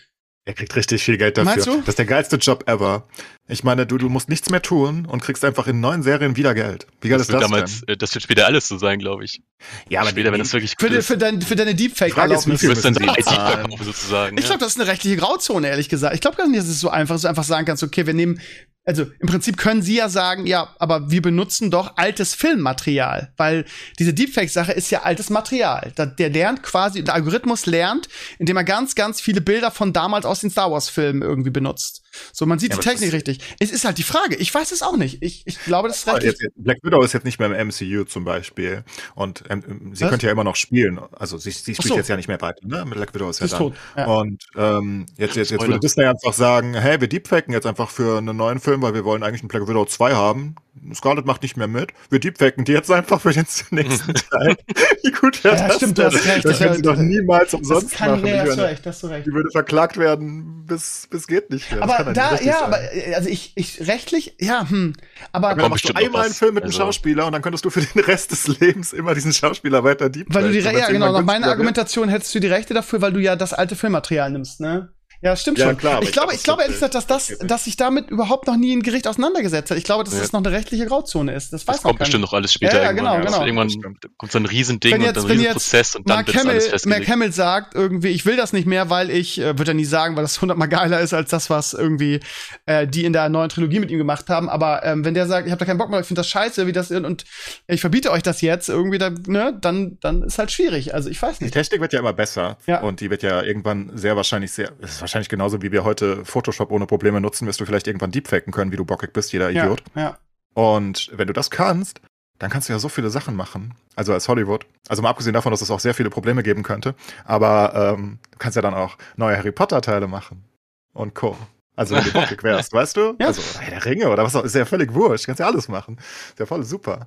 Er 0.46 0.54
kriegt 0.54 0.74
richtig 0.76 1.02
viel 1.02 1.18
Geld 1.18 1.36
dafür. 1.36 1.50
Das 1.80 1.88
ist 1.88 1.98
der 1.98 2.06
geilste 2.06 2.36
Job 2.36 2.68
ever. 2.68 3.06
Ich 3.50 3.64
meine, 3.64 3.86
du, 3.86 3.98
du 3.98 4.08
musst 4.08 4.28
nichts 4.28 4.48
mehr 4.48 4.62
tun 4.62 5.06
und 5.06 5.22
kriegst 5.22 5.44
einfach 5.44 5.66
in 5.66 5.80
neuen 5.80 6.02
Serien 6.02 6.36
wieder 6.36 6.54
Geld. 6.54 6.86
Wie 7.00 7.08
geil 7.08 7.18
Das 7.18 7.28
ist 7.28 7.32
wird 7.32 7.42
das 7.42 7.50
damals, 7.50 7.80
denn? 7.80 7.94
äh, 7.94 7.96
das 7.96 8.14
wird 8.14 8.22
später 8.22 8.46
alles 8.46 8.68
so 8.68 8.78
sein, 8.78 8.98
glaube 8.98 9.24
ich. 9.24 9.42
Ja, 9.88 10.04
später, 10.06 10.32
wenn 10.32 10.38
das 10.38 10.52
wirklich 10.52 10.70
für, 10.78 10.86
gut 10.86 10.92
de, 10.92 10.98
ist. 11.00 11.06
für, 11.06 11.18
dein, 11.18 11.42
für 11.42 11.56
deine 11.56 11.74
Die 11.74 11.88
Frage 11.88 12.34
ist, 12.34 12.46
wie 12.46 12.56
dann 12.56 12.72
müssen 12.72 12.96
IT 13.04 13.16
bezahlen? 13.16 13.60
verkaufen 13.60 13.84
sozusagen. 13.84 14.38
Ich 14.38 14.44
glaube, 14.46 14.60
das 14.60 14.72
ist 14.72 14.80
eine 14.80 14.88
rechtliche 14.88 15.16
Grauzone, 15.16 15.68
ehrlich 15.68 15.88
gesagt. 15.88 16.14
Ich 16.14 16.20
glaube 16.20 16.36
gar 16.36 16.46
nicht, 16.46 16.60
dass 16.60 16.68
es 16.68 16.80
so 16.80 16.88
einfach 16.90 17.16
ist, 17.16 17.24
dass 17.24 17.28
du 17.28 17.28
einfach 17.28 17.44
sagen 17.44 17.66
kannst, 17.66 17.82
okay, 17.82 18.06
wir 18.06 18.14
nehmen, 18.14 18.40
also 18.84 19.06
im 19.20 19.28
Prinzip 19.28 19.56
können 19.58 19.82
sie 19.82 19.96
ja 19.96 20.08
sagen, 20.08 20.46
ja, 20.46 20.74
aber 20.78 21.10
wir 21.10 21.20
benutzen 21.20 21.70
doch 21.70 21.96
altes 21.96 22.34
Filmmaterial, 22.34 23.32
weil 23.36 23.66
diese 23.98 24.14
Deepfake-Sache 24.14 24.72
ist 24.72 24.90
ja 24.90 25.02
altes 25.02 25.28
Material. 25.28 25.92
Da, 25.96 26.06
der 26.06 26.30
lernt 26.30 26.62
quasi, 26.62 27.04
der 27.04 27.14
Algorithmus 27.14 27.66
lernt, 27.66 28.08
indem 28.38 28.56
er 28.56 28.64
ganz, 28.64 28.94
ganz 28.94 29.20
viele 29.20 29.40
Bilder 29.42 29.70
von 29.70 29.92
damals 29.92 30.24
aus 30.24 30.40
den 30.40 30.50
Star 30.50 30.70
Wars-Filmen 30.70 31.20
irgendwie 31.22 31.50
benutzt. 31.50 32.02
So, 32.32 32.46
man 32.46 32.58
sieht 32.58 32.70
Ja, 32.70 32.76
die 32.78 32.82
Technik 32.88 33.12
richtig. 33.12 33.38
Es 33.58 33.70
ist 33.70 33.84
halt 33.84 33.98
die 33.98 34.02
Frage. 34.02 34.36
Ich 34.36 34.52
weiß 34.54 34.72
es 34.72 34.82
auch 34.82 34.96
nicht. 34.96 35.18
Ich, 35.22 35.42
ich 35.46 35.58
glaube, 35.64 35.88
das 35.88 35.98
ist 35.98 36.06
rechtlich. 36.06 36.32
Jetzt, 36.32 36.42
jetzt- 36.42 36.54
Black 36.56 36.78
Widow 36.82 37.02
ist 37.02 37.12
jetzt 37.12 37.24
nicht 37.24 37.38
mehr 37.38 37.48
im 37.54 37.68
MCU 37.68 38.04
zum 38.04 38.24
Beispiel. 38.24 38.84
Und 39.14 39.44
ähm, 39.50 39.92
sie 39.94 40.04
Was? 40.04 40.10
könnte 40.10 40.26
ja 40.26 40.32
immer 40.32 40.44
noch 40.44 40.56
spielen. 40.56 40.98
Also 41.12 41.38
sie, 41.38 41.50
sie 41.50 41.74
spielt 41.74 41.88
so. 41.88 41.96
jetzt 41.96 42.08
ja 42.08 42.16
nicht 42.16 42.28
mehr 42.28 42.40
weiter. 42.40 42.66
Ne? 42.66 42.84
Black 42.86 43.14
Widow 43.14 43.30
ist 43.30 43.36
Sie 43.38 43.42
ja 43.42 43.46
ist 43.46 43.52
dann. 43.52 43.58
tot. 43.60 43.74
Ja. 43.96 44.06
Und 44.06 44.44
ähm, 44.56 45.06
jetzt, 45.16 45.36
jetzt, 45.36 45.50
jetzt 45.50 45.60
würde 45.66 45.80
Disney 45.80 46.04
einfach 46.04 46.32
sagen, 46.32 46.74
hey, 46.74 47.00
wir 47.00 47.08
deepfaken 47.08 47.52
jetzt 47.52 47.66
einfach 47.66 47.90
für 47.90 48.18
einen 48.18 48.36
neuen 48.36 48.60
Film, 48.60 48.82
weil 48.82 48.94
wir 48.94 49.04
wollen 49.04 49.22
eigentlich 49.22 49.42
einen 49.42 49.48
Black 49.48 49.66
Widow 49.68 49.84
2 49.84 50.12
haben. 50.14 50.54
Scarlett 50.94 51.26
macht 51.26 51.42
nicht 51.42 51.56
mehr 51.56 51.66
mit. 51.66 51.92
Wir 52.10 52.20
deepfaken 52.20 52.64
die 52.64 52.72
jetzt 52.72 52.90
einfach 52.90 53.20
für 53.20 53.32
den 53.32 53.44
nächsten 53.70 54.14
Teil. 54.14 54.56
Wie 55.02 55.10
gut 55.10 55.42
wäre 55.44 55.56
Ja, 55.56 55.66
das 55.68 55.76
stimmt, 55.76 55.98
du 55.98 56.02
denn? 56.02 56.12
hast 56.12 56.26
recht. 56.26 56.44
Das 56.44 56.52
Das 56.52 56.60
wird 56.60 56.76
sie 56.76 56.82
doch 56.82 56.96
niemals 56.96 57.50
das 57.50 57.54
umsonst 57.60 57.94
kann, 57.94 58.10
machen. 58.12 58.22
nee, 58.22 58.32
Die 58.32 58.38
hast 58.38 58.44
du 58.46 58.56
würde- 58.56 58.64
recht, 58.64 58.86
hast 58.86 59.02
du 59.02 59.06
recht. 59.08 59.26
Die 59.26 59.32
würde 59.32 59.50
verklagt 59.50 59.96
werden, 59.98 60.64
bis, 60.66 61.06
bis 61.10 61.26
geht 61.26 61.50
nicht 61.50 61.70
mehr. 61.70 61.80
Das 61.80 61.90
Aber 61.90 62.12
da, 62.12 62.32
ja, 62.36 62.38
sein. 62.38 62.54
aber, 62.64 62.94
äh, 62.94 63.14
also 63.14 63.28
ich, 63.28 63.52
ich, 63.56 63.86
rechtlich, 63.86 64.36
ja, 64.40 64.68
hm, 64.68 64.94
aber, 65.32 65.48
Dann 65.50 65.58
kommt 65.58 65.70
machst 65.70 65.88
du 65.88 65.94
einmal 65.94 66.24
einen. 66.26 66.34
Film 66.34 66.54
mit 66.54 66.62
einem 66.64 66.70
Also- 66.72 66.82
Schauspieler 66.84 67.26
und 67.26 67.32
dann 67.32 67.42
könntest 67.42 67.64
du 67.64 67.70
für 67.70 67.80
den 67.82 68.00
Rest 68.04 68.30
des 68.32 68.46
Lebens 68.60 68.92
immer 68.92 69.14
diesen 69.14 69.32
Schauspieler 69.32 69.84
weiter 69.84 70.08
deepfaken. 70.08 70.34
Weil 70.34 70.52
du 70.52 70.52
die, 70.52 70.60
ja 70.78 70.88
genau, 70.90 71.12
nach 71.12 71.24
meiner 71.24 71.48
Argumentation 71.48 72.08
hättest 72.08 72.34
du 72.34 72.40
die 72.40 72.46
Rechte 72.48 72.74
dafür, 72.74 73.00
weil 73.02 73.12
du 73.12 73.20
ja 73.20 73.36
das 73.36 73.52
alte 73.52 73.76
Filmmaterial 73.76 74.30
nimmst, 74.30 74.60
ne? 74.60 74.90
Ja, 75.22 75.36
stimmt 75.36 75.58
Ja, 75.58 75.66
schon. 75.66 75.76
klar, 75.76 76.00
ich 76.02 76.08
ich 76.08 76.12
glaube, 76.14 76.28
glaub, 76.28 76.36
ich 76.38 76.42
glaube 76.44 76.62
ehrlich 76.62 76.76
gesagt, 76.76 76.94
dass 76.94 77.06
das, 77.06 77.36
dass 77.42 77.64
sich 77.64 77.76
damit 77.76 78.10
überhaupt 78.10 78.46
noch 78.46 78.56
nie 78.56 78.74
ein 78.74 78.82
Gericht 78.82 79.06
auseinandergesetzt 79.06 79.70
hat. 79.70 79.76
Ich 79.76 79.84
glaube, 79.84 80.02
dass 80.04 80.14
Ja. 80.14 80.20
das 80.20 80.32
noch 80.32 80.40
eine 80.42 80.50
rechtliche 80.50 80.86
Grauzone 80.86 81.34
ist. 81.34 81.52
Das 81.52 81.66
weiß 81.66 81.76
Das 81.76 81.82
kommt 81.82 81.98
keiner. 81.98 82.06
bestimmt 82.06 82.22
noch 82.22 82.32
alles 82.32 82.52
später 82.54 82.76
Ja, 82.78 82.84
ja, 82.84 82.88
irgendwann. 82.90 83.04
genau, 83.20 83.26
Also 83.26 83.34
genau. 83.36 83.46
Irgendwann 83.46 83.68
Stimmt. 83.70 84.06
kommt 84.16 84.32
so 84.32 84.38
ein 84.38 84.46
Riesending 84.46 84.92
Wenn 84.92 85.00
und 85.00 85.06
jetzt- 85.06 85.16
dann 85.16 85.24
ein 85.26 85.30
Riesenprozess 85.38 85.96
und 85.96 86.08
dann 86.08 86.16
Mark 86.16 86.26
wird 86.28 86.36
alles 86.38 86.46
Hamill, 86.48 86.60
Mark 86.62 86.70
festgelegt. 86.70 87.10
Hamill 87.10 87.32
sagt 87.32 87.74
irgendwie, 87.74 88.08
ich 88.08 88.24
will 88.24 88.36
das 88.36 88.54
nicht 88.54 88.66
mehr, 88.66 88.88
weil 88.88 89.10
ich, 89.10 89.38
äh, 89.38 89.58
wird 89.58 89.68
er 89.68 89.74
nie 89.74 89.84
sagen, 89.84 90.16
weil 90.16 90.22
das 90.22 90.40
hundertmal 90.42 90.68
geiler 90.68 91.00
ist 91.00 91.12
als 91.12 91.28
das, 91.28 91.50
was 91.50 91.74
irgendwie 91.74 92.20
äh, 92.64 92.86
die 92.86 93.04
in 93.04 93.12
der 93.12 93.28
neuen 93.28 93.50
Trilogie 93.50 93.78
mit 93.80 93.90
ihm 93.90 93.98
gemacht 93.98 94.30
haben. 94.30 94.48
Aber 94.48 94.84
ähm, 94.86 95.04
wenn 95.04 95.12
der 95.12 95.26
sagt, 95.26 95.46
ich 95.46 95.52
habe 95.52 95.58
da 95.58 95.66
keinen 95.66 95.76
Bock 95.78 95.90
mehr, 95.90 96.00
ich 96.00 96.06
finde 96.06 96.20
das 96.20 96.28
scheiße, 96.28 96.66
wie 96.66 96.72
das 96.72 96.90
und 96.90 97.24
ich 97.66 97.82
verbiete 97.82 98.10
euch 98.10 98.22
das 98.22 98.40
jetzt 98.40 98.70
irgendwie, 98.70 98.96
da, 98.96 99.10
ne, 99.10 99.54
dann, 99.60 99.98
dann 100.00 100.22
ist 100.22 100.38
halt 100.38 100.50
schwierig. 100.50 100.94
Also 100.94 101.10
ich 101.10 101.20
weiß 101.20 101.38
Die 101.38 101.44
nicht. 101.44 101.52
Technik 101.52 101.82
wird 101.82 101.92
ja 101.92 101.98
immer 102.00 102.14
besser 102.14 102.56
Ja. 102.66 102.80
und 102.80 103.00
die 103.00 103.10
wird 103.10 103.22
ja 103.22 103.42
irgendwann 103.42 103.90
sehr 103.98 104.16
wahrscheinlich 104.16 104.52
sehr, 104.52 104.72
es 104.80 104.92
ist 104.92 105.00
wahrscheinlich 105.02 105.09
genauso 105.28 105.62
wie 105.62 105.72
wir 105.72 105.84
heute 105.84 106.24
Photoshop 106.24 106.70
ohne 106.70 106.86
Probleme 106.86 107.20
nutzen, 107.20 107.46
wirst 107.46 107.60
du 107.60 107.66
vielleicht 107.66 107.86
irgendwann 107.86 108.10
deepfaken 108.10 108.52
können, 108.52 108.72
wie 108.72 108.76
du 108.76 108.84
bockig 108.84 109.12
bist, 109.12 109.32
jeder 109.32 109.50
Ja, 109.50 109.64
Idiot. 109.64 109.82
ja. 109.94 110.18
Und 110.54 111.10
wenn 111.14 111.26
du 111.26 111.32
das 111.32 111.50
kannst, 111.50 112.00
dann 112.38 112.50
kannst 112.50 112.68
du 112.68 112.72
ja 112.72 112.78
so 112.78 112.88
viele 112.88 113.10
Sachen 113.10 113.36
machen. 113.36 113.74
Also 113.96 114.12
als 114.12 114.26
Hollywood. 114.28 114.66
Also 114.88 115.02
mal 115.02 115.10
abgesehen 115.10 115.34
davon, 115.34 115.50
dass 115.52 115.60
es 115.62 115.70
auch 115.70 115.80
sehr 115.80 115.94
viele 115.94 116.10
Probleme 116.10 116.42
geben 116.42 116.62
könnte. 116.62 116.94
Aber 117.24 117.94
ähm, 117.98 118.18
du 118.30 118.38
kannst 118.38 118.56
ja 118.56 118.62
dann 118.62 118.74
auch 118.74 118.96
neue 119.16 119.36
Harry 119.36 119.52
Potter-Teile 119.52 120.06
machen. 120.08 120.44
Und 120.92 121.14
Co. 121.14 121.36
Also 121.76 121.94
wenn 121.94 122.04
du 122.04 122.12
bockig 122.12 122.42
wärst, 122.42 122.72
weißt 122.72 122.96
du? 122.96 123.14
Ja. 123.20 123.26
Also 123.28 123.42
oder 123.42 123.60
Herr 123.60 123.70
der 123.70 123.84
Ringe 123.84 124.08
oder 124.08 124.24
was 124.24 124.34
auch, 124.34 124.42
ist 124.44 124.54
ja 124.54 124.64
völlig 124.64 124.92
wurscht. 124.94 125.26
Kannst 125.26 125.40
ja 125.40 125.46
alles 125.46 125.68
machen. 125.68 125.98
Ist 126.30 126.38
ja 126.38 126.46
voll 126.46 126.64
super. 126.64 127.06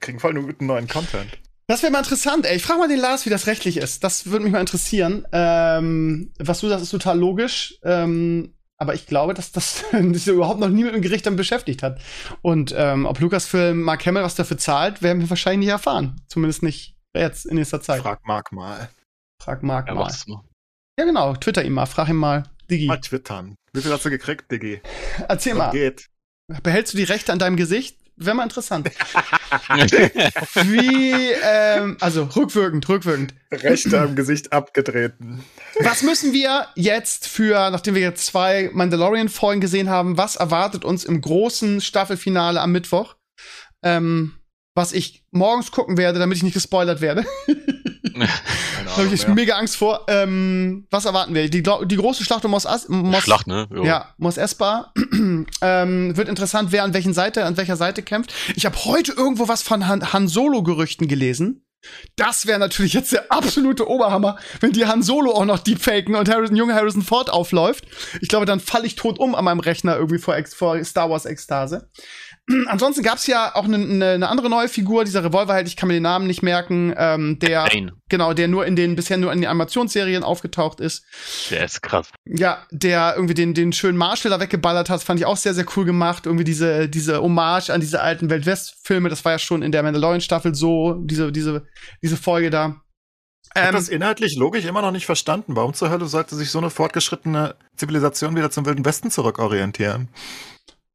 Kriegen 0.00 0.20
voll 0.20 0.30
einen 0.32 0.46
guten 0.46 0.66
neuen 0.66 0.86
Content. 0.86 1.38
Das 1.68 1.82
wäre 1.82 1.90
mal 1.90 1.98
interessant, 1.98 2.46
ey. 2.46 2.56
Ich 2.56 2.62
frage 2.62 2.78
mal 2.78 2.88
den 2.88 3.00
Lars, 3.00 3.26
wie 3.26 3.30
das 3.30 3.46
rechtlich 3.48 3.76
ist. 3.76 4.04
Das 4.04 4.26
würde 4.26 4.44
mich 4.44 4.52
mal 4.52 4.60
interessieren. 4.60 5.26
Ähm, 5.32 6.32
was 6.38 6.60
du 6.60 6.68
sagst, 6.68 6.84
ist 6.84 6.90
total 6.90 7.18
logisch. 7.18 7.74
Ähm, 7.82 8.54
aber 8.78 8.94
ich 8.94 9.06
glaube, 9.06 9.34
dass 9.34 9.50
das 9.52 9.84
sich 10.12 10.26
überhaupt 10.28 10.60
noch 10.60 10.68
nie 10.68 10.84
mit 10.84 10.94
dem 10.94 11.02
Gericht 11.02 11.26
dann 11.26 11.34
beschäftigt 11.36 11.82
hat. 11.82 12.00
Und 12.42 12.72
ähm, 12.76 13.04
ob 13.06 13.18
Lucasfilm 13.18 13.80
Mark 13.82 14.06
Hamill 14.06 14.22
was 14.22 14.36
dafür 14.36 14.58
zahlt, 14.58 15.02
werden 15.02 15.20
wir 15.22 15.30
wahrscheinlich 15.30 15.66
nicht 15.66 15.72
erfahren. 15.72 16.20
Zumindest 16.28 16.62
nicht 16.62 16.94
jetzt 17.16 17.46
in 17.46 17.56
nächster 17.56 17.80
Zeit. 17.80 18.00
Frag 18.02 18.24
Mark 18.26 18.52
mal. 18.52 18.88
Frag 19.42 19.62
Mark 19.64 19.88
Ja, 19.88 19.94
mal. 19.94 20.12
mal. 20.28 20.42
Ja, 20.98 21.04
genau. 21.04 21.34
Twitter 21.34 21.64
ihm 21.64 21.72
mal. 21.72 21.86
Frag 21.86 22.08
ihn 22.08 22.16
mal. 22.16 22.44
Digi, 22.70 22.86
Mal 22.86 23.00
twittern. 23.00 23.56
Wie 23.72 23.80
viel 23.80 23.92
hast 23.92 24.04
du 24.04 24.10
gekriegt, 24.10 24.50
Diggi? 24.52 24.80
erzähl 25.28 25.54
mal. 25.54 25.70
geht? 25.70 26.06
Behältst 26.62 26.92
du 26.92 26.96
die 26.98 27.04
Rechte 27.04 27.32
an 27.32 27.38
deinem 27.38 27.56
Gesicht? 27.56 27.98
Wäre 28.18 28.34
mal 28.34 28.44
interessant. 28.44 28.88
Wie, 30.64 31.32
ähm, 31.42 31.98
also 32.00 32.24
rückwirkend, 32.24 32.88
rückwirkend. 32.88 33.34
Rechte 33.52 34.00
am 34.00 34.16
Gesicht 34.16 34.54
abgetreten. 34.54 35.44
Was 35.80 36.02
müssen 36.02 36.32
wir 36.32 36.68
jetzt 36.76 37.28
für, 37.28 37.70
nachdem 37.70 37.94
wir 37.94 38.00
jetzt 38.00 38.24
zwei 38.24 38.70
Mandalorian-Folgen 38.72 39.60
gesehen 39.60 39.90
haben, 39.90 40.16
was 40.16 40.36
erwartet 40.36 40.84
uns 40.84 41.04
im 41.04 41.20
großen 41.20 41.82
Staffelfinale 41.82 42.60
am 42.60 42.72
Mittwoch? 42.72 43.16
Ähm, 43.82 44.32
was 44.76 44.92
ich 44.92 45.24
morgens 45.32 45.72
gucken 45.72 45.96
werde, 45.96 46.18
damit 46.18 46.36
ich 46.36 46.44
nicht 46.44 46.54
gespoilert 46.54 47.00
werde. 47.00 47.24
Da 48.16 48.96
habe 48.96 49.14
ich 49.14 49.26
mehr. 49.26 49.34
mega 49.34 49.56
Angst 49.56 49.76
vor. 49.76 50.06
Ähm, 50.08 50.86
was 50.90 51.04
erwarten 51.04 51.34
wir? 51.34 51.50
Die, 51.50 51.62
die 51.62 51.96
große 51.96 52.24
Schlacht 52.24 52.46
um 52.46 52.52
Mos, 52.52 52.64
As 52.64 52.88
Mos 52.88 53.22
Schlacht, 53.22 53.46
ne? 53.46 53.68
Jo. 53.70 53.84
Ja, 53.84 54.14
Mos 54.16 54.38
Espa. 54.38 54.94
ähm, 55.60 56.16
wird 56.16 56.28
interessant, 56.28 56.72
wer 56.72 56.82
an 56.82 56.94
welchen 56.94 57.12
Seite, 57.12 57.44
an 57.44 57.58
welcher 57.58 57.76
Seite 57.76 58.02
kämpft. 58.02 58.32
Ich 58.54 58.64
habe 58.64 58.76
heute 58.86 59.12
irgendwo 59.12 59.48
was 59.48 59.62
von 59.62 59.86
Han, 59.86 60.14
Han 60.14 60.28
Solo-Gerüchten 60.28 61.08
gelesen. 61.08 61.66
Das 62.16 62.46
wäre 62.46 62.58
natürlich 62.58 62.94
jetzt 62.94 63.12
der 63.12 63.30
absolute 63.30 63.88
Oberhammer, 63.88 64.38
wenn 64.60 64.72
die 64.72 64.86
Han 64.86 65.02
Solo 65.02 65.32
auch 65.32 65.44
noch 65.44 65.58
deepfaken 65.58 66.14
und 66.14 66.28
Harrison, 66.28 66.56
junge 66.56 66.74
Harrison 66.74 67.02
Ford 67.02 67.30
aufläuft. 67.30 67.84
Ich 68.20 68.28
glaube, 68.28 68.46
dann 68.46 68.60
falle 68.60 68.86
ich 68.86 68.96
tot 68.96 69.18
um 69.18 69.34
an 69.34 69.44
meinem 69.44 69.60
Rechner 69.60 69.96
irgendwie 69.96 70.18
vor, 70.18 70.36
Ex 70.36 70.54
vor 70.54 70.82
Star 70.84 71.10
Wars 71.10 71.26
Ekstase. 71.26 71.90
Ansonsten 72.66 73.02
gab's 73.02 73.26
ja 73.26 73.54
auch 73.54 73.64
eine 73.64 73.78
ne, 73.78 74.18
ne 74.18 74.28
andere 74.28 74.48
neue 74.48 74.68
Figur, 74.68 75.04
dieser 75.04 75.24
Revolverheld, 75.24 75.66
ich 75.66 75.76
kann 75.76 75.88
mir 75.88 75.94
den 75.94 76.04
Namen 76.04 76.26
nicht 76.26 76.42
merken, 76.42 76.94
ähm, 76.96 77.38
der, 77.40 77.64
Bane. 77.64 77.92
genau, 78.08 78.34
der 78.34 78.46
nur 78.46 78.66
in 78.66 78.76
den, 78.76 78.94
bisher 78.94 79.16
nur 79.16 79.32
in 79.32 79.40
den 79.40 79.50
Animationsserien 79.50 80.22
aufgetaucht 80.22 80.80
ist. 80.80 81.04
Der 81.50 81.64
ist 81.64 81.82
krass. 81.82 82.10
Ja, 82.24 82.64
der 82.70 83.14
irgendwie 83.16 83.34
den, 83.34 83.54
den 83.54 83.72
schönen 83.72 83.98
Marshall 83.98 84.30
da 84.30 84.38
weggeballert 84.38 84.90
hat, 84.90 85.02
fand 85.02 85.18
ich 85.18 85.26
auch 85.26 85.36
sehr, 85.36 85.54
sehr 85.54 85.66
cool 85.76 85.84
gemacht. 85.84 86.26
Irgendwie 86.26 86.44
diese, 86.44 86.88
diese 86.88 87.20
Hommage 87.20 87.70
an 87.70 87.80
diese 87.80 88.00
alten 88.00 88.30
Welt-West-Filme, 88.30 89.08
das 89.08 89.24
war 89.24 89.32
ja 89.32 89.38
schon 89.38 89.62
in 89.62 89.72
der 89.72 89.82
Mandalorian-Staffel 89.82 90.54
so, 90.54 90.94
diese, 91.04 91.32
diese, 91.32 91.66
diese 92.02 92.16
Folge 92.16 92.50
da. 92.50 92.76
Ich 93.54 93.62
hab 93.62 93.68
Ähm, 93.70 93.74
das 93.74 93.88
inhaltlich 93.88 94.36
logisch 94.36 94.66
immer 94.66 94.82
noch 94.82 94.92
nicht 94.92 95.06
verstanden. 95.06 95.56
Warum 95.56 95.74
zur 95.74 95.90
Hölle 95.90 96.06
sollte 96.06 96.36
sich 96.36 96.50
so 96.50 96.58
eine 96.58 96.70
fortgeschrittene 96.70 97.56
Zivilisation 97.76 98.36
wieder 98.36 98.50
zum 98.50 98.66
Wilden 98.66 98.84
Westen 98.84 99.10
zurückorientieren? 99.10 100.08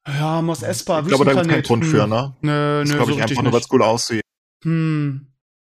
Ja, 0.07 0.41
Mos 0.41 0.63
Espa, 0.63 1.01
ich 1.01 1.07
glaube, 1.07 1.25
da 1.25 1.33
gibt 1.33 1.45
es 1.45 1.51
keinen. 1.51 1.63
Grund 1.63 1.83
Hm. 1.83 1.89
für, 1.91 2.07
ne? 2.07 2.35
Nö, 2.41 2.79
Das 2.81 2.89
nö, 2.89 2.95
glaube 2.95 3.11
so 3.11 3.17
ich 3.17 3.23
einfach 3.23 3.43
nur, 3.43 3.51
weil 3.53 3.59
es 3.59 3.65
nicht. 3.65 3.73
cool 3.73 3.83
aussieht. 3.83 4.21
Hm. 4.63 5.27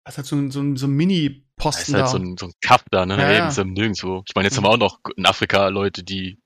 Das 0.03 0.13
ist 0.13 0.17
halt 0.17 0.27
so 0.27 0.35
ein, 0.35 0.51
so 0.51 0.59
ein, 0.61 0.75
so 0.77 0.85
ein 0.87 0.91
Da 0.91 0.95
Mini-Posten 0.95 1.81
ist 1.81 1.93
halt 1.93 2.03
da. 2.05 2.07
so 2.07 2.17
ein, 2.17 2.37
so 2.37 2.45
ein 2.47 2.53
Kaff 2.61 2.83
da, 2.91 3.05
ne? 3.05 3.15
Ja, 3.15 3.21
Ja, 3.23 3.31
ja. 3.31 3.37
Eben, 3.39 3.47
ist 3.49 3.57
ja 3.57 3.63
nirgendwo. 3.63 4.23
Ich 4.27 4.35
meine, 4.35 4.47
jetzt 4.47 4.57
haben 4.57 4.63
wir 4.63 4.69
auch 4.69 4.77
noch 4.77 4.99
in 5.15 5.25
Afrika 5.25 5.67
Leute, 5.69 6.03
die 6.03 6.39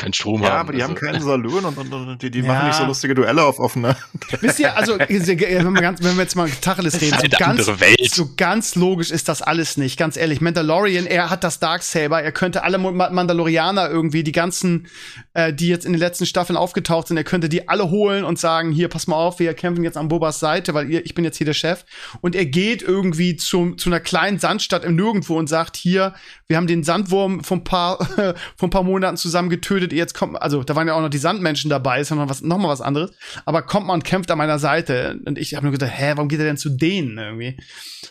keinen 0.00 0.12
Strom 0.12 0.42
Ja, 0.42 0.50
haben. 0.50 0.58
aber 0.60 0.72
die 0.72 0.82
haben 0.82 0.94
also- 0.94 1.06
keinen 1.06 1.22
Saloon 1.22 1.64
und, 1.64 1.78
und, 1.78 1.92
und 1.92 2.22
die, 2.22 2.30
die 2.30 2.40
Ja. 2.40 2.46
machen 2.46 2.66
nicht 2.68 2.76
so 2.76 2.84
lustige 2.84 3.14
Duelle 3.14 3.44
auf 3.44 3.58
offene. 3.58 3.96
Wisst 4.40 4.58
ihr, 4.58 4.76
also, 4.76 4.98
wenn 4.98 5.26
wir, 5.74 5.80
ganz, 5.82 6.02
wenn 6.02 6.16
wir 6.16 6.22
jetzt 6.22 6.34
mal 6.36 6.48
Tacheles 6.60 6.94
Das 6.94 7.02
reden, 7.02 7.14
ist 7.14 7.22
so 7.22 7.28
ganz, 7.38 7.60
andere 7.60 7.80
Welt. 7.80 8.10
so 8.14 8.30
ganz 8.36 8.74
logisch 8.74 9.10
ist 9.10 9.28
das 9.28 9.42
alles 9.42 9.76
nicht. 9.76 9.96
Ganz 9.98 10.16
ehrlich, 10.16 10.40
Mandalorian, 10.40 11.06
er 11.06 11.30
hat 11.30 11.44
das 11.44 11.60
Darksaber, 11.60 12.22
er 12.22 12.32
könnte 12.32 12.62
alle 12.64 12.78
Ma- 12.78 13.10
Mandalorianer 13.10 13.88
irgendwie, 13.90 14.22
die 14.24 14.32
ganzen, 14.32 14.88
äh, 15.34 15.52
die 15.52 15.68
jetzt 15.68 15.84
in 15.86 15.92
den 15.92 16.00
letzten 16.00 16.26
Staffeln 16.26 16.56
aufgetaucht 16.56 17.08
sind, 17.08 17.16
er 17.16 17.24
könnte 17.24 17.48
die 17.48 17.68
alle 17.68 17.90
holen 17.90 18.24
und 18.24 18.38
sagen, 18.38 18.72
hier, 18.72 18.88
pass 18.88 19.06
mal 19.06 19.16
auf, 19.16 19.38
wir 19.38 19.52
kämpfen 19.54 19.84
jetzt 19.84 19.96
an 19.96 20.08
Bobas 20.08 20.40
Seite, 20.40 20.74
weil 20.74 20.90
ihr, 20.90 21.04
ich 21.04 21.14
bin 21.14 21.24
jetzt 21.24 21.36
hier 21.36 21.44
der 21.44 21.54
Chef. 21.54 21.84
Und 22.20 22.34
er 22.34 22.46
geht 22.46 22.82
irgendwie 22.82 23.36
zu, 23.36 23.74
zu 23.74 23.88
einer 23.90 24.00
kleinen 24.00 24.38
Sandstadt 24.38 24.84
im 24.84 24.96
Nirgendwo 24.96 25.36
und 25.38 25.48
sagt, 25.48 25.76
hier, 25.76 26.14
wir 26.46 26.56
haben 26.56 26.66
den 26.66 26.82
Sandwurm 26.84 27.44
von 27.44 27.58
ein 27.58 27.64
paar, 27.64 27.98
von 28.56 28.68
ein 28.68 28.70
paar 28.70 28.82
Monaten 28.82 29.16
zusammen 29.16 29.50
getötet, 29.50 29.89
jetzt 29.92 30.14
kommt, 30.14 30.40
also, 30.40 30.62
da 30.62 30.76
waren 30.76 30.86
ja 30.86 30.94
auch 30.94 31.00
noch 31.00 31.08
die 31.08 31.18
Sandmenschen 31.18 31.70
dabei, 31.70 32.00
ist 32.00 32.10
ja 32.10 32.16
noch 32.16 32.28
was, 32.28 32.42
noch 32.42 32.58
mal 32.58 32.68
was 32.68 32.80
anderes. 32.80 33.12
Aber 33.44 33.62
kommt 33.62 33.86
mal 33.86 33.94
und 33.94 34.04
kämpft 34.04 34.30
an 34.30 34.38
meiner 34.38 34.58
Seite. 34.58 35.20
Und 35.24 35.38
ich 35.38 35.54
habe 35.54 35.64
nur 35.64 35.72
gedacht, 35.72 35.92
hä, 35.94 36.12
warum 36.16 36.28
geht 36.28 36.40
er 36.40 36.46
denn 36.46 36.56
zu 36.56 36.70
denen 36.70 37.18
irgendwie? 37.18 37.60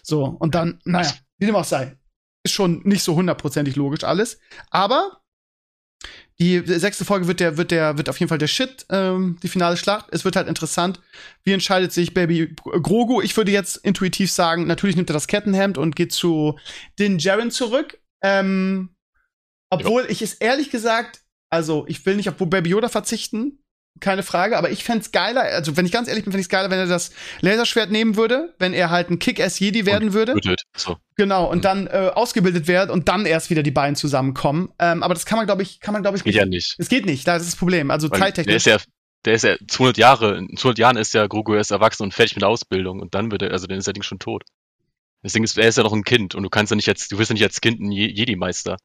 So, 0.03 0.23
und 0.25 0.55
dann, 0.55 0.79
naja, 0.85 1.11
wie 1.37 1.45
dem 1.45 1.55
auch 1.55 1.65
sei. 1.65 1.97
Ist 2.43 2.53
schon 2.53 2.81
nicht 2.83 3.03
so 3.03 3.15
hundertprozentig 3.15 3.75
logisch 3.75 4.03
alles. 4.03 4.39
Aber 4.69 5.19
die 6.39 6.59
sechste 6.65 7.03
Folge 7.03 7.27
wird 7.27 7.41
der, 7.41 7.57
wird 7.57 7.71
der, 7.71 7.97
wird 7.97 8.07
auf 8.07 8.17
jeden 8.17 8.29
Fall 8.29 8.37
der 8.37 8.47
Shit, 8.47 8.85
ähm, 8.89 9.37
die 9.43 9.49
finale 9.49 9.75
Schlacht. 9.75 10.05
Es 10.11 10.23
wird 10.23 10.37
halt 10.37 10.47
interessant. 10.47 11.01
Wie 11.43 11.51
entscheidet 11.51 11.91
sich 11.91 12.13
Baby 12.13 12.55
Grogu? 12.55 13.21
Ich 13.21 13.35
würde 13.35 13.51
jetzt 13.51 13.75
intuitiv 13.75 14.31
sagen, 14.31 14.65
natürlich 14.65 14.95
nimmt 14.95 15.09
er 15.09 15.13
das 15.13 15.27
Kettenhemd 15.27 15.77
und 15.77 15.97
geht 15.97 16.13
zu 16.13 16.57
Din 16.97 17.17
Djarin 17.17 17.51
zurück. 17.51 17.99
Ähm, 18.21 18.95
obwohl 19.69 20.05
ich 20.09 20.21
es 20.21 20.33
ehrlich 20.33 20.71
gesagt, 20.71 21.21
also 21.49 21.85
ich 21.87 22.05
will 22.05 22.15
nicht 22.15 22.29
auf 22.29 22.35
Baby 22.37 22.69
Yoda 22.69 22.89
verzichten, 22.89 23.59
keine 23.99 24.23
Frage, 24.23 24.57
aber 24.57 24.69
ich 24.71 24.83
fänd's 24.85 25.11
geiler, 25.11 25.41
also 25.41 25.75
wenn 25.75 25.85
ich 25.85 25.91
ganz 25.91 26.07
ehrlich 26.07 26.23
bin, 26.23 26.31
fände 26.31 26.39
ich's 26.41 26.49
geiler, 26.49 26.69
wenn 26.69 26.79
er 26.79 26.85
das 26.85 27.11
Laserschwert 27.41 27.91
nehmen 27.91 28.15
würde, 28.15 28.53
wenn 28.59 28.71
er 28.71 28.91
halt 28.91 29.09
ein 29.09 29.19
Kick-Ass-Jedi 29.19 29.85
werden 29.85 30.13
würde. 30.13 30.35
Tötet. 30.35 30.61
So. 30.77 30.97
Genau, 31.17 31.49
und 31.49 31.57
Mhm. 31.57 31.61
dann 31.63 31.87
äh, 31.87 32.11
ausgebildet 32.13 32.67
wird 32.67 32.91
und 32.91 33.09
dann 33.09 33.25
erst 33.25 33.49
wieder 33.49 33.61
die 33.63 33.71
beiden 33.71 33.95
zusammenkommen. 33.97 34.71
Ähm, 34.79 35.03
aber 35.03 35.15
das 35.15 35.25
kann 35.25 35.37
man, 35.37 35.47
glaube 35.47 35.63
ich, 35.63 35.81
kann 35.81 35.91
man, 35.93 36.01
glaube 36.01 36.15
ich, 36.17 36.23
Geht 36.23 36.35
ja 36.35 36.45
nicht. 36.45 36.75
Es 36.77 36.87
geht 36.87 37.05
nicht, 37.05 37.27
da 37.27 37.35
ist 37.35 37.45
das 37.47 37.55
Problem. 37.57 37.91
Also 37.91 38.09
Weil 38.09 38.19
Der 38.19 38.27
zeittechnisch. 38.27 38.55
ist 38.55 38.65
ja, 38.67 38.77
der 39.25 39.33
ist 39.33 39.43
ja 39.43 39.55
200 39.67 39.97
Jahre, 39.97 40.37
in 40.37 40.55
200 40.55 40.77
Jahren 40.79 40.95
ist 40.97 41.13
ja 41.13 41.27
Grogu 41.27 41.55
erst 41.55 41.71
erwachsen 41.71 42.03
und 42.03 42.13
fertig 42.13 42.35
mit 42.35 42.43
der 42.43 42.49
Ausbildung 42.49 43.01
und 43.01 43.15
dann 43.15 43.31
wird 43.31 43.41
er, 43.41 43.51
also 43.51 43.67
dann 43.67 43.77
ist 43.79 43.85
der 43.87 43.93
Ding 43.93 44.03
schon 44.03 44.19
tot. 44.19 44.43
Deswegen 45.23 45.43
ist, 45.43 45.57
er 45.57 45.67
ist 45.67 45.77
ja 45.77 45.83
noch 45.83 45.91
ein 45.91 46.05
Kind 46.05 46.35
und 46.35 46.43
du 46.43 46.49
kannst 46.49 46.71
ja 46.71 46.77
nicht 46.77 46.87
als, 46.87 47.09
du 47.09 47.17
wirst 47.17 47.31
ja 47.31 47.33
nicht 47.33 47.43
als 47.43 47.59
Kind 47.59 47.81
ein 47.81 47.91
Je- 47.91 48.07
Jedi-Meister. 48.13 48.77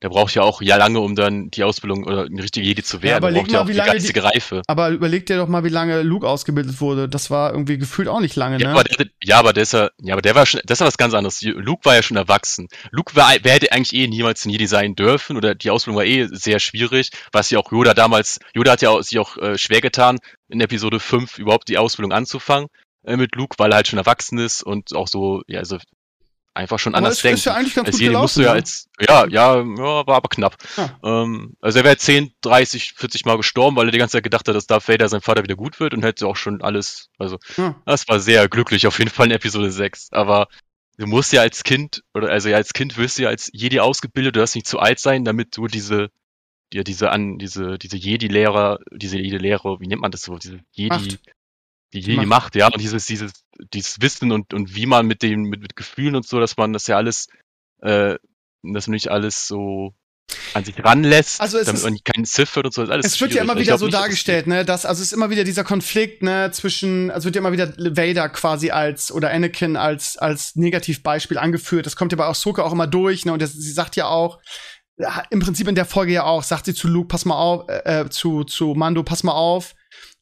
Der 0.00 0.10
braucht 0.10 0.32
ja 0.36 0.42
auch 0.42 0.62
ja 0.62 0.76
lange, 0.76 1.00
um 1.00 1.16
dann 1.16 1.50
die 1.50 1.64
Ausbildung 1.64 2.04
oder 2.04 2.26
eine 2.26 2.40
richtige 2.40 2.64
Jedi 2.64 2.84
zu 2.84 3.02
werden. 3.02 3.16
aber 3.16 3.32
der 3.32 3.32
leg 3.32 3.42
braucht 3.42 3.52
ja 3.52 3.60
auch 3.62 3.68
wie 3.68 3.72
lange 3.72 3.90
die- 3.90 3.96
geistige 3.96 4.22
Reife. 4.22 4.62
Aber 4.68 4.90
überleg 4.90 5.26
dir 5.26 5.36
doch 5.38 5.48
mal, 5.48 5.64
wie 5.64 5.70
lange 5.70 6.02
Luke 6.02 6.28
ausgebildet 6.28 6.80
wurde. 6.80 7.08
Das 7.08 7.30
war 7.30 7.50
irgendwie 7.50 7.78
gefühlt 7.78 8.06
auch 8.06 8.20
nicht 8.20 8.36
lange, 8.36 8.58
Ja, 8.60 8.68
ne? 8.68 8.74
aber 8.74 8.84
der, 8.84 9.06
ja, 9.24 9.38
aber 9.40 9.52
der 9.52 9.64
ist 9.64 9.72
ja, 9.72 9.90
ja, 10.00 10.14
aber 10.14 10.22
der 10.22 10.36
war 10.36 10.46
schon, 10.46 10.60
das 10.64 10.76
ist 10.76 10.80
ja 10.82 10.86
was 10.86 10.98
ganz 10.98 11.14
anderes. 11.14 11.42
Luke 11.42 11.84
war 11.84 11.96
ja 11.96 12.02
schon 12.04 12.16
erwachsen. 12.16 12.68
Luke 12.92 13.16
war, 13.16 13.32
wer 13.42 13.52
hätte 13.54 13.72
eigentlich 13.72 13.92
eh 14.00 14.06
niemals 14.06 14.44
ein 14.44 14.50
Jedi 14.50 14.68
sein 14.68 14.94
dürfen 14.94 15.36
oder 15.36 15.56
die 15.56 15.70
Ausbildung 15.70 15.96
war 15.98 16.04
eh 16.06 16.28
sehr 16.30 16.60
schwierig, 16.60 17.10
was 17.32 17.50
ja 17.50 17.58
auch 17.58 17.72
Yoda 17.72 17.92
damals, 17.94 18.38
Yoda 18.54 18.72
hat 18.72 18.82
ja 18.82 18.90
auch, 18.90 19.02
sich 19.02 19.18
auch 19.18 19.36
äh, 19.38 19.58
schwer 19.58 19.80
getan, 19.80 20.18
in 20.48 20.60
Episode 20.60 21.00
5 21.00 21.38
überhaupt 21.38 21.68
die 21.68 21.76
Ausbildung 21.76 22.12
anzufangen 22.12 22.68
äh, 23.04 23.16
mit 23.16 23.34
Luke, 23.34 23.56
weil 23.58 23.72
er 23.72 23.76
halt 23.76 23.88
schon 23.88 23.98
erwachsen 23.98 24.38
ist 24.38 24.62
und 24.62 24.94
auch 24.94 25.08
so, 25.08 25.42
ja, 25.48 25.58
also 25.58 25.78
einfach 26.58 26.78
schon 26.78 26.94
aber 26.94 27.06
anders 27.06 27.22
denkt. 27.22 27.38
ist 27.38 27.44
ja 27.46 27.54
eigentlich 27.54 27.74
ganz 27.74 27.86
als 27.86 27.96
gut 27.96 28.02
Jedi 28.02 28.16
musst 28.16 28.36
du 28.36 28.42
ja 28.42 28.48
ne? 28.48 28.54
als, 28.54 28.88
ja, 29.00 29.26
ja, 29.26 29.56
ja, 29.56 30.06
war 30.06 30.16
aber 30.16 30.28
knapp. 30.28 30.56
Ja. 30.76 30.98
Ähm, 31.04 31.56
also 31.60 31.78
er 31.78 31.84
wäre 31.84 31.96
10, 31.96 32.32
30, 32.42 32.92
40 32.94 33.24
Mal 33.24 33.36
gestorben, 33.36 33.76
weil 33.76 33.88
er 33.88 33.92
die 33.92 33.98
ganze 33.98 34.12
Zeit 34.18 34.24
gedacht 34.24 34.48
hat, 34.48 34.54
dass 34.54 34.66
Darth 34.66 34.88
Vader 34.88 35.08
sein 35.08 35.20
Vater 35.20 35.42
wieder 35.42 35.56
gut 35.56 35.80
wird 35.80 35.94
und 35.94 36.04
hätte 36.04 36.26
auch 36.26 36.36
schon 36.36 36.60
alles, 36.62 37.08
also 37.18 37.38
Ja. 37.56 37.80
das 37.86 38.08
war 38.08 38.20
sehr 38.20 38.48
glücklich, 38.48 38.86
auf 38.86 38.98
jeden 38.98 39.10
Fall 39.10 39.26
in 39.26 39.32
Episode 39.32 39.70
6. 39.70 40.08
Aber 40.12 40.48
du 40.98 41.06
musst 41.06 41.32
ja 41.32 41.40
als 41.42 41.62
Kind, 41.62 42.02
oder 42.12 42.28
also 42.28 42.48
ja, 42.48 42.56
als 42.56 42.72
Kind 42.72 42.96
wirst 42.98 43.18
du 43.18 43.22
ja 43.22 43.28
als 43.28 43.50
Jedi 43.52 43.80
ausgebildet, 43.80 44.34
du 44.36 44.40
darfst 44.40 44.56
nicht 44.56 44.66
zu 44.66 44.80
alt 44.80 44.98
sein, 44.98 45.24
damit 45.24 45.56
du 45.56 45.68
diese, 45.68 46.10
dir 46.72 46.84
diese 46.84 47.10
an, 47.10 47.38
diese, 47.38 47.78
diese 47.78 47.96
Jedi-Lehrer, 47.96 48.80
diese 48.92 49.16
Jedi-Lehrer, 49.18 49.80
wie 49.80 49.86
nennt 49.86 50.02
man 50.02 50.10
das 50.10 50.22
so, 50.22 50.36
diese 50.36 50.58
Jedi, 50.72 50.88
Macht. 50.88 51.18
Die 51.92 52.00
Die 52.00 52.10
Jedi 52.12 52.26
Macht. 52.26 52.28
Macht, 52.28 52.54
ja, 52.56 52.66
und 52.66 52.80
dieses, 52.80 53.06
dieses, 53.06 53.32
dieses 53.72 54.00
Wissen 54.00 54.30
und, 54.32 54.52
und 54.54 54.74
wie 54.74 54.86
man 54.86 55.06
mit 55.06 55.22
dem, 55.22 55.42
mit, 55.42 55.60
mit 55.62 55.76
Gefühlen 55.76 56.16
und 56.16 56.26
so, 56.26 56.38
dass 56.40 56.56
man 56.56 56.72
das 56.72 56.86
ja 56.86 56.96
alles, 56.96 57.28
äh, 57.82 58.16
dass 58.62 58.86
man 58.86 58.92
nicht 58.94 59.08
alles 59.10 59.46
so 59.46 59.94
an 60.52 60.62
sich 60.62 60.84
ranlässt, 60.84 61.40
Also 61.40 61.56
es 61.56 61.64
damit 61.64 61.78
ist- 61.78 61.84
man 61.84 61.98
keinen 62.04 62.24
Sith 62.26 62.54
wird 62.54 62.66
und 62.66 62.74
so, 62.74 62.82
alles 62.82 63.06
Es 63.06 63.18
wird 63.20 63.32
ja 63.32 63.42
immer 63.42 63.54
Ich 63.56 63.62
wieder 63.62 63.78
so 63.78 63.86
nicht, 63.86 63.94
dargestellt, 63.94 64.46
ne, 64.46 64.62
dass, 64.66 64.84
also 64.84 65.00
es 65.00 65.08
ist 65.08 65.12
immer 65.14 65.30
wieder 65.30 65.42
dieser 65.44 65.64
Konflikt, 65.64 66.22
ne, 66.22 66.50
zwischen, 66.52 67.10
also 67.10 67.24
wird 67.24 67.36
ja 67.36 67.40
immer 67.40 67.52
wieder 67.52 67.68
Vader 67.78 68.28
quasi 68.28 68.70
als, 68.70 69.10
oder 69.10 69.30
Anakin 69.30 69.76
als, 69.76 70.18
als 70.18 70.54
Negativbeispiel 70.56 71.38
angeführt. 71.38 71.86
Das 71.86 71.96
kommt 71.96 72.12
ja 72.12 72.18
bei 72.18 72.26
Ahsoka 72.26 72.62
auch 72.62 72.72
immer 72.72 72.86
durch, 72.86 73.24
ne, 73.24 73.32
und 73.32 73.40
das, 73.40 73.54
sie 73.54 73.72
sagt 73.72 73.96
ja 73.96 74.06
auch, 74.08 74.38
ja, 74.98 75.22
im 75.30 75.40
Prinzip 75.40 75.66
in 75.66 75.74
der 75.76 75.86
Folge 75.86 76.12
ja 76.12 76.24
auch, 76.24 76.42
sagt 76.42 76.66
sie 76.66 76.74
zu 76.74 76.88
Luke, 76.88 77.08
pass 77.08 77.24
mal 77.24 77.36
auf, 77.36 77.66
äh, 77.70 78.00
äh, 78.02 78.10
zu, 78.10 78.44
zu 78.44 78.74
Mando, 78.74 79.02
pass 79.04 79.22
mal 79.22 79.32
auf, 79.32 79.74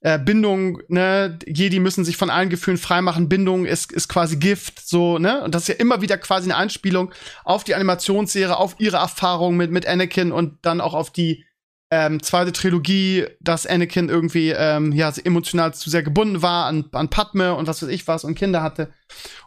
äh, 0.07 0.21
Bindung, 0.21 0.81
ne, 0.87 1.37
Jedi 1.49 1.81
müssen 1.81 2.05
sich 2.05 2.17
von 2.17 2.31
allen 2.31 2.49
Gefühlen 2.49 2.79
freimachen, 2.79 3.29
Bindung 3.29 3.67
ist, 3.67 3.91
ist 3.91 4.07
quasi 4.07 4.37
Gift, 4.37 4.89
so, 4.89 5.19
ne, 5.19 5.43
und 5.43 5.53
das 5.53 5.63
ist 5.63 5.69
ja 5.69 5.75
immer 5.75 6.01
wieder 6.01 6.17
quasi 6.17 6.49
eine 6.49 6.55
Anspielung 6.55 7.13
auf 7.43 7.65
die 7.65 7.75
Animationsserie, 7.75 8.57
auf 8.57 8.77
ihre 8.79 8.99
Erfahrung 8.99 9.57
mit, 9.57 9.73
mit 9.73 9.85
Anakin 9.85 10.31
und 10.31 10.59
dann 10.63 10.81
auch 10.81 10.95
auf 10.95 11.11
die 11.11 11.45
ähm, 11.91 12.23
zweite 12.23 12.53
Trilogie, 12.53 13.27
dass 13.41 13.67
Anakin 13.67 14.09
irgendwie 14.09 14.51
ähm, 14.51 14.93
ja 14.93 15.13
emotional 15.25 15.75
zu 15.75 15.91
sehr 15.91 16.05
gebunden 16.05 16.41
war 16.41 16.67
an, 16.67 16.85
an 16.93 17.11
Padme 17.11 17.55
und 17.55 17.67
was 17.67 17.83
weiß 17.83 17.89
ich 17.89 18.07
was 18.07 18.23
und 18.23 18.37
Kinder 18.37 18.63
hatte. 18.63 18.93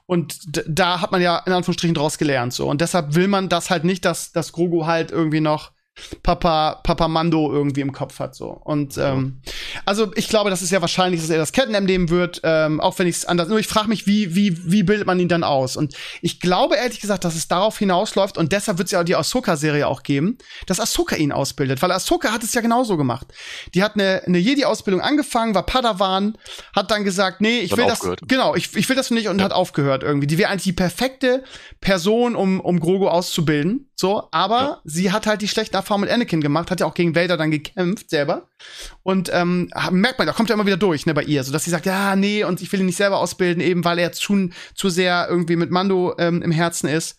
Und 0.07 0.39
da 0.68 0.99
hat 0.99 1.14
man 1.14 1.22
ja 1.22 1.38
in 1.45 1.53
Anführungsstrichen 1.53 1.95
draus 1.95 2.18
gelernt 2.18 2.51
so. 2.51 2.68
Und 2.70 2.82
deshalb 2.82 3.16
will 3.16 3.30
man 3.30 3.47
das 3.47 3.70
halt 3.70 3.86
nicht, 3.86 4.03
dass, 4.03 4.34
dass 4.34 4.51
Grogu 4.51 4.86
halt 4.86 5.12
irgendwie 5.12 5.41
noch 5.41 5.72
Papa, 6.24 6.76
Papa 6.84 7.08
Mando 7.08 7.52
irgendwie 7.52 7.82
im 7.82 7.91
Kopf 7.91 8.20
hat 8.20 8.36
so. 8.36 8.50
Und 8.50 8.97
ähm, 8.97 9.41
also 9.86 10.12
ich 10.16 10.30
glaube, 10.30 10.50
das 10.50 10.62
ist 10.62 10.72
ja 10.72 10.82
wahrscheinlich, 10.82 11.22
dass 11.22 11.30
er 11.30 11.38
das 11.38 11.52
Kettenhemd 11.52 11.88
nehmen 11.88 12.10
wird, 12.10 12.41
ähm, 12.43 12.80
auch 12.80 12.97
wenn 13.00 13.08
ich 13.08 13.18
es 13.18 13.26
anders. 13.26 13.47
Nur 13.47 13.60
ich 13.60 13.68
frage 13.68 13.88
mich, 13.89 14.08
wie, 14.08 14.36
wie, 14.36 14.72
wie 14.72 14.84
bildet 14.84 15.08
man 15.08 15.20
ihn 15.20 15.28
dann 15.30 15.43
aus? 15.43 15.78
Und 15.78 15.95
ich 16.22 16.39
glaube 16.39 16.76
ehrlich 16.76 17.00
gesagt, 17.00 17.24
dass 17.26 17.36
es 17.36 17.47
darauf 17.47 17.78
hinausläuft 17.80 18.38
und 18.38 18.52
deshalb 18.52 18.78
wird 18.78 18.88
es 18.88 18.91
ja 18.91 19.04
die 19.04 19.16
Ahsoka-Serie 19.16 19.88
auch 19.88 20.04
geben, 20.04 20.38
dass 20.68 20.80
Ahsoka 20.80 21.16
ihn 21.16 21.32
ausbildet, 21.32 21.82
weil 21.82 21.91
Ahsoka 21.91 22.32
hat 22.32 22.43
es 22.43 22.54
ja 22.54 22.62
genauso 22.62 22.97
gemacht. 22.97 23.28
Die 23.74 23.84
hat 23.84 23.95
eine, 23.95 24.22
eine 24.26 24.38
Jedi-Ausbildung 24.38 25.02
angefangen, 25.02 25.56
war 25.56 25.66
Padawan, 25.66 26.38
hat 26.76 26.91
dann 26.91 27.04
gesagt, 27.04 27.41
nee, 27.41 27.60
ich 27.60 27.72
Dann 27.72 27.80
will 27.80 27.86
das, 27.88 28.02
genau, 28.28 28.56
ich, 28.56 28.76
ich 28.76 28.88
will 28.89 28.95
das 28.95 29.12
nicht 29.12 29.28
und 29.28 29.41
hat 29.41 29.54
aufgehört 29.54 30.04
irgendwie. 30.04 30.28
Die 30.28 30.38
wäre 30.38 30.50
eigentlich 30.50 30.64
die 30.64 30.74
perfekte 30.74 31.43
Person, 31.82 32.36
um, 32.36 32.60
um 32.60 32.80
Grogu 32.80 33.08
auszubilden. 33.08 33.89
So, 33.95 34.30
aber 34.32 34.60
Ja. 34.60 34.82
sie 34.86 35.12
hat 35.12 35.28
halt 35.28 35.41
die 35.41 35.47
schlechten 35.47 35.76
Erfahrungen 35.76 35.88
mit 35.97 36.09
Anakin 36.09 36.41
gemacht, 36.41 36.71
hat 36.71 36.79
ja 36.79 36.85
auch 36.85 36.93
gegen 36.93 37.15
Vader 37.15 37.37
dann 37.37 37.51
gekämpft 37.51 38.09
selber. 38.09 38.47
Und 39.03 39.29
ähm, 39.33 39.71
merkt 39.91 40.19
man, 40.19 40.27
da 40.27 40.33
kommt 40.33 40.49
ja 40.49 40.55
immer 40.55 40.65
wieder 40.65 40.77
durch, 40.77 41.05
ne, 41.05 41.13
bei 41.13 41.23
ihr, 41.23 41.43
so 41.43 41.51
dass 41.51 41.63
sie 41.63 41.69
sagt, 41.69 41.85
ja, 41.85 42.15
nee, 42.15 42.43
und 42.43 42.61
ich 42.61 42.71
will 42.71 42.79
ihn 42.79 42.85
nicht 42.85 42.97
selber 42.97 43.19
ausbilden, 43.19 43.61
eben 43.61 43.83
weil 43.85 43.99
er 43.99 44.11
zu, 44.11 44.49
zu 44.75 44.89
sehr 44.89 45.27
irgendwie 45.29 45.55
mit 45.55 45.71
Mando 45.71 46.15
ähm, 46.17 46.41
im 46.41 46.51
Herzen 46.51 46.87
ist. 46.87 47.17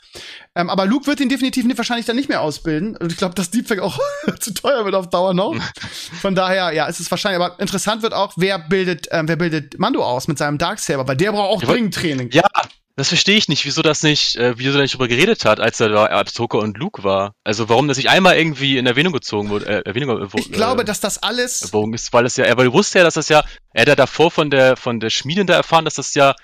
Ähm, 0.54 0.68
aber 0.68 0.86
Luke 0.86 1.06
wird 1.06 1.20
ihn 1.20 1.28
definitiv 1.28 1.64
nicht, 1.64 1.78
wahrscheinlich 1.78 2.06
dann 2.06 2.16
nicht 2.16 2.28
mehr 2.28 2.40
ausbilden. 2.40 2.96
Und 2.96 3.12
ich 3.12 3.18
glaube, 3.18 3.34
dass 3.34 3.50
Deepfake 3.50 3.82
auch 3.82 3.98
zu 4.40 4.52
teuer 4.52 4.84
wird 4.84 4.94
auf 4.94 5.08
Dauer 5.08 5.34
noch. 5.34 5.54
Von 6.20 6.34
daher, 6.34 6.72
ja, 6.72 6.88
es 6.88 7.00
ist 7.00 7.10
wahrscheinlich, 7.10 7.42
aber 7.42 7.58
interessant 7.60 8.02
wird 8.02 8.14
auch, 8.14 8.34
wer 8.36 8.58
bildet, 8.58 9.08
ähm, 9.10 9.28
wer 9.28 9.36
bildet 9.36 9.78
Mando 9.78 10.04
aus 10.04 10.28
mit 10.28 10.38
seinem 10.38 10.58
Darksaber, 10.58 11.08
weil 11.08 11.16
der 11.16 11.32
braucht 11.32 11.64
auch 11.64 11.66
dringend 11.66 11.94
Training. 11.94 12.30
Ja, 12.32 12.48
das 12.96 13.08
verstehe 13.08 13.36
ich 13.36 13.48
nicht, 13.48 13.64
wieso 13.64 13.82
das 13.82 14.02
nicht, 14.02 14.36
äh, 14.36 14.58
wieso 14.58 14.76
er 14.78 14.82
nicht 14.82 14.94
drüber 14.94 15.08
geredet 15.08 15.44
hat, 15.44 15.58
als 15.60 15.80
er 15.80 15.88
da 15.88 16.06
Ahsoka 16.06 16.58
und 16.58 16.76
Luke 16.76 17.02
war. 17.04 17.34
Also 17.44 17.68
warum 17.68 17.88
das 17.88 17.96
nicht 17.96 18.10
einmal 18.10 18.36
irgendwie 18.36 18.76
in 18.78 18.86
Erwähnung 18.86 19.12
gezogen 19.12 19.48
wurde, 19.48 19.66
äh, 19.66 19.82
Erwähnung, 19.86 20.20
äh, 20.22 20.26
Ich 20.38 20.52
glaube, 20.52 20.82
äh, 20.82 20.84
dass 20.84 21.00
das 21.00 21.22
alles 21.22 21.62
erwogen 21.62 21.94
ist, 21.94 22.12
weil 22.12 22.26
es 22.26 22.36
ja, 22.36 22.44
er 22.44 22.56
weil 22.58 22.66
er 22.66 22.72
wusste 22.72 22.98
ja, 22.98 23.04
dass 23.04 23.14
das 23.14 23.28
ja, 23.28 23.42
er 23.72 23.82
hat 23.82 23.88
ja 23.88 23.96
davor 23.96 24.30
von 24.30 24.50
der 24.50 24.76
von 24.76 25.00
der 25.00 25.10
Schmiedin 25.10 25.46
da 25.46 25.54
erfahren, 25.54 25.84
dass 25.84 25.94
das 25.94 26.14
ja 26.14 26.34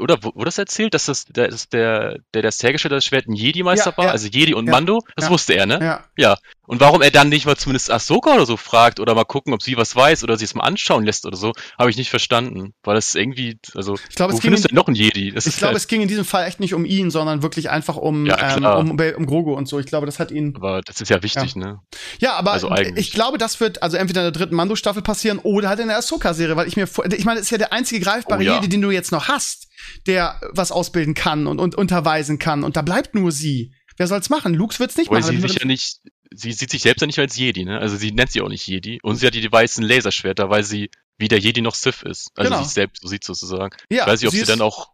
oder 0.00 0.22
wo- 0.22 0.34
wurde 0.34 0.46
das 0.46 0.58
erzählt, 0.58 0.92
dass 0.94 1.06
das 1.06 1.24
der, 1.24 1.48
dass 1.48 1.68
der, 1.68 2.18
der 2.34 2.42
das 2.42 2.62
hergestellt 2.62 2.92
hat, 2.92 2.98
das 2.98 3.04
Schwert 3.04 3.26
ein 3.28 3.32
Jedi-Meister 3.34 3.90
Ja, 3.92 3.96
war, 3.96 4.04
ja. 4.06 4.10
also 4.10 4.26
Jedi 4.28 4.52
und 4.54 4.66
Ja, 4.66 4.72
Mando, 4.72 5.02
das 5.16 5.26
ja. 5.26 5.30
wusste 5.30 5.54
er, 5.54 5.66
ne? 5.66 6.00
ja. 6.16 6.36
Und 6.68 6.80
warum 6.80 7.00
er 7.02 7.10
dann 7.10 7.30
nicht 7.30 7.46
mal 7.46 7.56
zumindest 7.56 7.90
Ahsoka 7.90 8.34
oder 8.34 8.44
so 8.46 8.56
fragt 8.58 9.00
oder 9.00 9.14
mal 9.14 9.24
gucken, 9.24 9.54
ob 9.54 9.62
sie 9.62 9.76
was 9.78 9.96
weiß 9.96 10.22
oder 10.22 10.36
sie 10.36 10.44
es 10.44 10.54
mal 10.54 10.64
anschauen 10.64 11.04
lässt 11.04 11.24
oder 11.26 11.36
so, 11.36 11.52
habe 11.78 11.88
ich 11.90 11.96
nicht 11.96 12.10
verstanden. 12.10 12.74
Weil 12.82 12.94
das 12.94 13.14
irgendwie, 13.14 13.58
also, 13.74 13.96
Ich 14.10 14.14
glaube, 14.16 14.34
wo 14.34 14.36
es 14.36 14.42
ging 14.42 14.52
in- 14.52 14.74
noch 14.74 14.86
einen 14.86 14.94
Jedi? 14.94 15.32
Das 15.32 15.46
Ich 15.46 15.56
glaube, 15.56 15.68
halt, 15.72 15.78
es 15.78 15.88
ging 15.88 16.02
in 16.02 16.08
diesem 16.08 16.26
Fall 16.26 16.46
echt 16.46 16.60
nicht 16.60 16.74
um 16.74 16.84
ihn, 16.84 17.10
sondern 17.10 17.42
wirklich 17.42 17.70
einfach 17.70 17.96
um, 17.96 18.26
Ja, 18.26 18.56
ähm, 18.56 18.64
um, 18.90 19.00
um 19.16 19.26
Grogu 19.26 19.54
und 19.54 19.66
so. 19.66 19.78
Ich 19.80 19.86
glaube, 19.86 20.06
das 20.06 20.18
hat 20.18 20.30
ihn. 20.30 20.54
aber 20.56 20.82
das 20.82 21.00
ist 21.00 21.08
ja 21.08 21.22
wichtig, 21.22 21.56
ne? 21.56 21.80
Ja, 22.20 22.34
aber 22.34 22.52
Also 22.52 22.70
ich 22.96 23.12
glaube, 23.12 23.38
das 23.38 23.60
wird 23.60 23.82
also 23.82 23.96
entweder 23.96 24.20
in 24.26 24.32
der 24.32 24.38
dritten 24.38 24.54
Mando-Staffel 24.54 25.00
passieren 25.02 25.38
oder 25.38 25.70
halt 25.70 25.80
in 25.80 25.88
der 25.88 25.96
Ahsoka-Serie, 25.96 26.54
weil 26.56 26.68
ich 26.68 26.76
mir 26.76 26.86
ich 27.16 27.24
meine, 27.24 27.38
das 27.40 27.46
ist 27.46 27.50
ja 27.50 27.58
der 27.58 27.72
einzige 27.72 28.04
greifbare 28.04 28.40
Oh, 28.40 28.44
ja. 28.44 28.54
Jedi, 28.56 28.68
den 28.68 28.82
du 28.82 28.90
jetzt 28.90 29.10
noch 29.10 29.28
hast, 29.28 29.68
der 30.06 30.38
was 30.52 30.70
ausbilden 30.70 31.14
kann 31.14 31.46
und, 31.46 31.60
und 31.60 31.74
unterweisen 31.76 32.38
kann. 32.38 32.62
Und 32.62 32.76
da 32.76 32.82
bleibt 32.82 33.14
nur 33.14 33.32
sie. 33.32 33.72
Wer 33.96 34.06
soll's 34.06 34.30
machen? 34.30 34.54
Luke 34.54 34.78
wird's 34.78 34.96
nicht 34.96 35.10
Weil 35.10 35.22
machen. 35.22 35.40
sie 35.40 35.48
sich 35.48 35.58
ja 35.58 35.66
nicht, 35.66 35.98
sie 36.34 36.52
sieht 36.52 36.70
sich 36.70 36.82
selbst 36.82 37.00
ja 37.00 37.06
nicht 37.06 37.18
als 37.18 37.36
Jedi, 37.36 37.64
ne? 37.64 37.78
Also 37.78 37.96
sie 37.96 38.12
nennt 38.12 38.30
sie 38.32 38.40
auch 38.40 38.48
nicht 38.48 38.66
Jedi. 38.66 38.98
Und 39.02 39.16
sie 39.16 39.26
hat 39.26 39.34
die, 39.34 39.50
weißen 39.52 39.82
Laserschwerter, 39.84 40.50
weil 40.50 40.64
sie 40.64 40.90
wie 41.18 41.28
der 41.28 41.38
Jedi 41.38 41.60
noch 41.62 41.74
Sith 41.74 42.02
ist. 42.02 42.30
Also 42.36 42.50
Genau. 42.50 42.62
sich 42.62 42.72
selbst 42.72 43.02
so 43.02 43.08
sieht 43.08 43.24
sozusagen. 43.24 43.76
ja, 43.90 44.02
ich 44.04 44.06
weiß 44.08 44.20
nicht, 44.20 44.28
ob 44.28 44.32
sie 44.32 44.36
sie, 44.38 44.42
ist, 44.42 44.48
dann 44.50 44.60
auch 44.60 44.90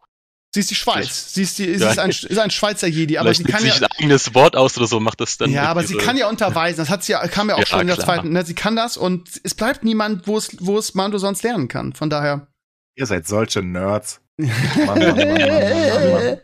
sie 0.55 0.61
ist 0.61 0.71
die 0.71 0.75
Schweiz. 0.77 1.35
Sie 1.35 1.43
ist, 1.43 1.59
die, 1.59 1.65
sie 1.65 1.85
ist, 1.85 1.99
ein, 1.99 2.11
ist 2.11 2.39
ein 2.39 2.51
Schweizer 2.51 2.87
Jedi, 2.87 3.19
aber 3.19 3.35
vielleicht 3.35 3.47
sie 3.47 3.53
kann 3.53 3.63
sich 3.63 3.79
ja. 3.81 3.87
ein 3.87 3.99
eigenes 3.99 4.35
Wort 4.35 4.57
aus 4.57 4.77
oder 4.79 4.87
so, 4.87 5.01
macht 5.01 5.21
das 5.21 5.37
dann. 5.37 5.51
Ja, 5.51 5.65
aber 5.65 5.83
sie 5.85 5.95
ihrer- 5.95 6.03
kann 6.05 6.17
ja 6.17 6.29
unterweisen. 6.29 6.79
Das 6.79 6.89
hat 6.91 7.03
sie 7.05 7.13
ja, 7.13 7.27
kam 7.29 7.49
ja 7.49 7.57
auch 7.57 7.61
Ja, 7.61 7.67
schon 7.67 7.81
in 7.81 7.87
der 7.89 7.97
klar. 7.97 8.07
zweiten. 8.07 8.31
Ne? 8.31 8.45
Sie 8.45 8.55
kann 8.55 8.77
das 8.77 8.97
und 8.97 9.29
es 9.43 9.55
bleibt 9.55 9.85
niemand, 9.85 10.27
wo 10.27 10.39
es, 10.39 10.57
wo 10.61 10.79
es 10.79 10.95
Mando 10.95 11.19
sonst 11.19 11.43
lernen 11.43 11.69
kann. 11.69 11.93
Von 11.93 12.09
daher. 12.11 12.47
Ihr 12.97 13.07
seid 13.07 13.27
solche 13.27 13.61
Nerds. 13.63 14.21
Mann, 14.37 14.87
Mann, 14.87 15.07
Mann. 15.07 16.39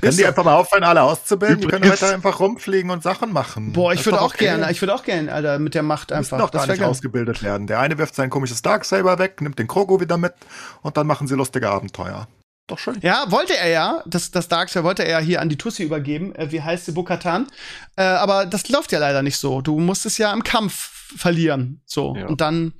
Können 0.00 0.16
die 0.16 0.26
einfach 0.26 0.44
mal 0.44 0.54
aufhören, 0.54 0.84
alle 0.84 1.02
auszubilden? 1.02 1.60
Die 1.60 1.66
können 1.68 1.88
weiter 1.88 2.12
einfach 2.12 2.38
rumfliegen 2.38 2.90
und 2.90 3.02
Sachen 3.02 3.32
machen. 3.32 3.72
Boah, 3.72 3.92
ich 3.92 4.00
Das 4.00 4.06
würde 4.06 4.20
auch 4.20 4.34
okay. 4.34 4.44
gerne, 4.44 4.70
ich 4.70 4.82
würde 4.82 4.94
auch 4.94 5.02
gerne, 5.04 5.32
Alter, 5.32 5.58
mit 5.58 5.74
der 5.74 5.82
Macht 5.82 6.12
einfach. 6.12 6.38
doch 6.38 6.50
gar 6.50 6.68
wär 6.68 6.74
nicht 6.74 6.84
ausgebildet 6.84 7.42
werden. 7.42 7.66
Der 7.66 7.80
eine 7.80 7.96
wirft 7.96 8.14
sein 8.14 8.28
komisches 8.28 8.60
Darksaber 8.60 9.18
weg, 9.18 9.40
nimmt 9.40 9.58
den 9.58 9.68
Krogo 9.68 10.00
wieder 10.00 10.18
mit 10.18 10.34
und 10.82 10.96
dann 10.96 11.06
machen 11.06 11.26
sie 11.28 11.34
lustige 11.34 11.70
Abenteuer. 11.70 12.28
Doch 12.66 12.78
schön. 12.78 12.98
Ja, 13.00 13.24
wollte 13.30 13.56
er 13.56 13.68
ja, 13.68 14.02
das, 14.06 14.30
das 14.30 14.48
Darkseid 14.48 14.84
wollte 14.84 15.04
er 15.04 15.10
ja 15.10 15.18
hier 15.18 15.40
an 15.40 15.48
die 15.48 15.56
Tussi 15.56 15.82
übergeben, 15.82 16.34
äh, 16.36 16.52
wie 16.52 16.62
heißt 16.62 16.86
sie, 16.86 16.92
Bokatan. 16.92 17.48
Äh, 17.96 18.02
aber 18.02 18.46
das 18.46 18.68
läuft 18.68 18.92
ja 18.92 18.98
leider 19.00 19.22
nicht 19.22 19.38
so. 19.38 19.60
Du 19.60 19.80
musst 19.80 20.06
es 20.06 20.18
ja 20.18 20.32
im 20.32 20.44
Kampf 20.44 21.14
verlieren. 21.16 21.80
So. 21.84 22.14
Ja. 22.16 22.26
Und 22.26 22.40
dann, 22.40 22.74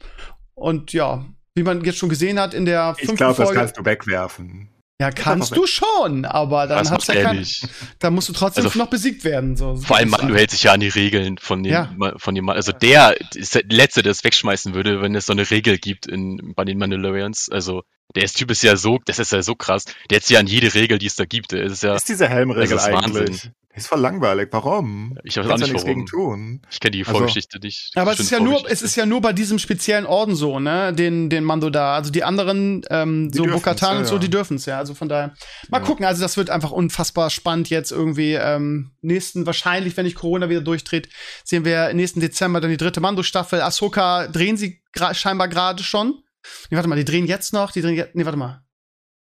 und 0.55 0.93
ja, 0.93 1.25
wie 1.55 1.63
man 1.63 1.83
jetzt 1.85 1.99
schon 1.99 2.09
gesehen 2.09 2.39
hat 2.39 2.55
in 2.55 2.65
der 2.65 2.93
Ich 2.99 3.07
fünften 3.07 3.17
glaube, 3.17 3.43
das 3.43 3.53
kannst 3.53 3.77
du 3.79 3.85
wegwerfen. 3.85 4.69
ja, 5.01 5.11
kannst 5.11 5.57
du 5.57 5.67
schon, 5.67 6.25
aber 6.25 6.67
dann 6.67 6.79
Das 6.79 6.91
macht 6.91 7.09
ja 7.09 7.23
kein, 7.23 7.47
dann 7.99 8.15
musst 8.15 8.29
du 8.29 8.33
trotzdem 8.33 8.65
Also, 8.65 8.79
noch 8.79 8.89
besiegt 8.89 9.25
werden. 9.25 9.57
So. 9.57 9.77
Vor 9.77 9.97
allem 9.97 10.11
Mando 10.11 10.35
hält 10.35 10.51
sich 10.51 10.65
ja 10.65 10.73
an 10.73 10.81
die 10.81 10.89
Regeln 10.89 11.39
von 11.39 11.63
dem, 11.63 11.73
Ja. 11.73 11.95
von 12.17 12.35
dem, 12.35 12.49
also 12.49 12.73
der 12.73 13.17
ist 13.35 13.55
der 13.55 13.63
Letzte, 13.69 14.03
der 14.03 14.13
es 14.13 14.23
wegschmeißen 14.25 14.75
würde, 14.75 15.01
wenn 15.03 15.15
es 15.15 15.27
so 15.27 15.33
eine 15.33 15.51
Regel 15.51 15.79
gibt 15.79 16.07
in, 16.07 16.53
bei 16.55 16.65
den 16.65 16.79
Mandalorians. 16.79 17.49
Also, 17.51 17.83
der 18.15 18.25
ist 18.25 18.37
Typ 18.37 18.51
ist 18.51 18.63
ja 18.63 18.77
so, 18.77 18.99
das 19.05 19.19
ist 19.19 19.33
ja 19.33 19.43
so 19.43 19.55
krass. 19.55 19.85
Der 20.11 20.17
hält 20.17 20.25
sich 20.25 20.35
ja 20.35 20.41
an 20.41 20.47
jede 20.47 20.73
Regel, 20.75 20.99
die 20.99 21.07
es 21.07 21.17
da 21.17 21.25
gibt. 21.25 21.53
Der 21.53 21.65
ist 21.65 21.83
ja, 21.83 21.95
ist 21.95 22.09
diese 22.09 22.29
Helmregel 22.29 22.69
das 22.77 22.87
ist 22.87 22.89
eigentlich? 22.95 23.29
Wahnsinn. 23.31 23.53
Ist 23.73 23.87
voll 23.87 24.01
langweilig. 24.01 24.49
Warum? 24.51 25.17
ich 25.23 25.37
weiß 25.37 25.47
auch 25.47 25.57
nicht 25.57 25.69
nichts 25.69 25.85
warum. 25.85 25.87
gegen 25.87 26.07
tun. 26.07 26.63
Ich 26.73 26.81
kenne 26.81 26.91
die 26.91 27.01
Also- 27.07 27.13
Vorgeschichte 27.13 27.61
nicht. 27.61 27.93
Aber 27.95 28.13
es 28.13 28.19
ist 28.19 28.31
ja 28.33 28.41
nur, 28.41 28.69
es 28.69 28.83
ist 28.83 28.97
ja 28.97 29.07
nur 29.07 29.21
bei 29.21 29.33
diesem 29.33 29.61
speziellen 29.61 30.07
Orden 30.07 30.35
so, 30.35 30.59
ne, 30.59 30.93
den, 30.93 31.31
den 31.31 31.45
Mando 31.45 31.71
da. 31.71 31.95
Also 31.95 32.11
die 32.11 32.25
anderen, 32.25 32.83
ähm, 32.91 33.31
Die 33.31 33.39
so 33.39 33.45
Bokatan 33.45 33.93
ja, 33.95 33.99
und 34.01 34.07
so, 34.07 34.19
die 34.19 34.29
dürfen's 34.29 34.67
ja. 34.67 34.77
Also 34.79 34.95
von 34.95 35.09
daher. 35.09 35.35
Mal 35.69 35.79
Ja. 35.79 35.85
gucken, 35.87 36.05
also 36.05 36.21
das 36.21 36.37
wird 36.37 36.51
einfach 36.51 36.73
unfassbar 36.73 37.31
spannend 37.31 37.71
jetzt 37.71 37.93
irgendwie. 37.93 38.33
Ähm, 38.33 38.91
nächsten, 39.03 39.47
wahrscheinlich, 39.47 39.97
wenn 39.97 40.05
nicht 40.05 40.17
Corona 40.17 40.49
wieder 40.49 40.63
durchdreht, 40.63 41.09
sehen 41.45 41.65
wir 41.65 41.93
nächsten 41.95 42.19
Dezember 42.21 42.61
dann 42.61 42.71
die 42.73 42.77
dritte 42.77 43.01
Mando-Staffel. 43.01 43.61
Ahsoka 43.63 44.27
drehen 44.27 44.57
sie 44.57 44.83
scheinbar 45.13 45.47
gerade 45.47 45.85
schon. 45.85 46.25
Nee, 46.71 46.77
warte 46.77 46.89
mal, 46.89 46.97
die 46.97 47.05
drehen 47.05 47.27
jetzt 47.27 47.53
noch, 47.53 47.73
die 47.73 47.83
drehen 47.83 47.95
jetzt, 47.95 48.15
nee, 48.15 48.25
warte 48.25 48.39
mal. 48.39 48.63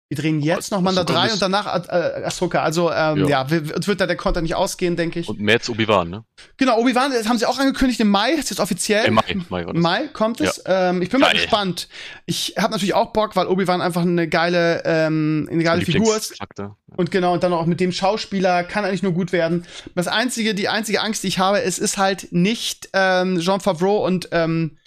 Die 0.09 0.15
drehen 0.15 0.39
jetzt 0.39 0.71
noch 0.71 0.81
Ahsoka 0.85 1.03
3 1.03 1.25
ist- 1.27 1.33
und 1.33 1.41
danach 1.41 1.65
äh, 1.89 2.23
Ahsoka. 2.23 2.63
Also, 2.63 2.89
ähm, 2.93 3.27
ja, 3.27 3.45
Ja. 3.45 3.49
wird, 3.49 3.99
da 3.99 4.07
der 4.07 4.15
Content 4.15 4.43
nicht 4.43 4.55
ausgehen, 4.55 4.95
denke 4.95 5.19
ich. 5.19 5.27
Und 5.27 5.49
als 5.49 5.69
Obi-Wan, 5.69 6.09
ne? 6.09 6.23
Genau, 6.55 6.79
Obi-Wan, 6.79 7.11
das 7.11 7.27
haben 7.27 7.37
sie 7.37 7.45
auch 7.45 7.59
angekündigt 7.59 7.99
im 7.99 8.09
Mai, 8.09 8.31
ist 8.31 8.49
jetzt 8.49 8.61
offiziell. 8.61 9.07
Äh, 9.07 9.11
Mai, 9.11 9.35
Mai. 9.49 9.65
Mai 9.73 10.07
kommt 10.13 10.39
es. 10.39 10.63
Ähm, 10.65 11.01
ich 11.01 11.09
bin 11.09 11.19
mal 11.19 11.33
Geil. 11.33 11.41
gespannt. 11.41 11.89
Ich 12.25 12.53
habe 12.57 12.71
natürlich 12.71 12.93
auch 12.93 13.11
Bock, 13.11 13.35
weil 13.35 13.47
Obi-Wan 13.47 13.81
einfach 13.81 14.03
eine 14.03 14.29
geile, 14.29 14.81
ähm, 14.85 15.49
eine 15.51 15.61
geile 15.65 15.81
Figur 15.83 16.15
ist. 16.15 16.39
Und 16.95 17.11
genau, 17.11 17.33
und 17.33 17.43
dann 17.43 17.51
auch 17.51 17.65
mit 17.65 17.81
dem 17.81 17.91
Schauspieler 17.91 18.63
kann 18.63 18.85
eigentlich 18.85 19.03
nur 19.03 19.11
gut 19.11 19.33
werden. 19.33 19.65
Das 19.93 20.07
einzige, 20.07 20.55
die 20.55 20.69
einzige 20.69 21.01
Angst, 21.01 21.23
die 21.23 21.27
ich 21.27 21.39
habe, 21.39 21.61
es 21.63 21.79
ist 21.79 21.97
halt 21.97 22.31
nicht 22.31 22.87
ähm, 22.93 23.39
Jean 23.41 23.59
Favreau 23.59 24.05
und 24.05 24.29
ähm, 24.31 24.77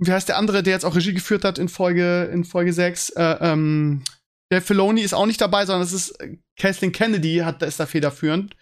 wie 0.00 0.12
heißt 0.12 0.28
der 0.28 0.38
andere, 0.38 0.62
der 0.62 0.72
jetzt 0.72 0.84
auch 0.84 0.96
Regie 0.96 1.14
geführt 1.14 1.44
hat 1.44 1.58
in 1.58 1.68
Folge 1.68 2.24
in 2.32 2.44
Folge 2.44 2.72
6? 2.72 3.10
Äh, 3.10 3.36
ähm, 3.40 4.02
Der 4.50 4.62
Filoni 4.62 5.02
ist 5.02 5.14
auch 5.14 5.26
nicht 5.26 5.40
dabei, 5.40 5.66
sondern 5.66 5.82
es 5.82 5.92
ist 5.92 6.10
äh, 6.20 6.38
Kathleen 6.56 6.92
Kennedy 6.92 7.38
hat, 7.38 7.62
ist 7.62 7.78
da 7.78 7.86
federführend. 7.86 8.56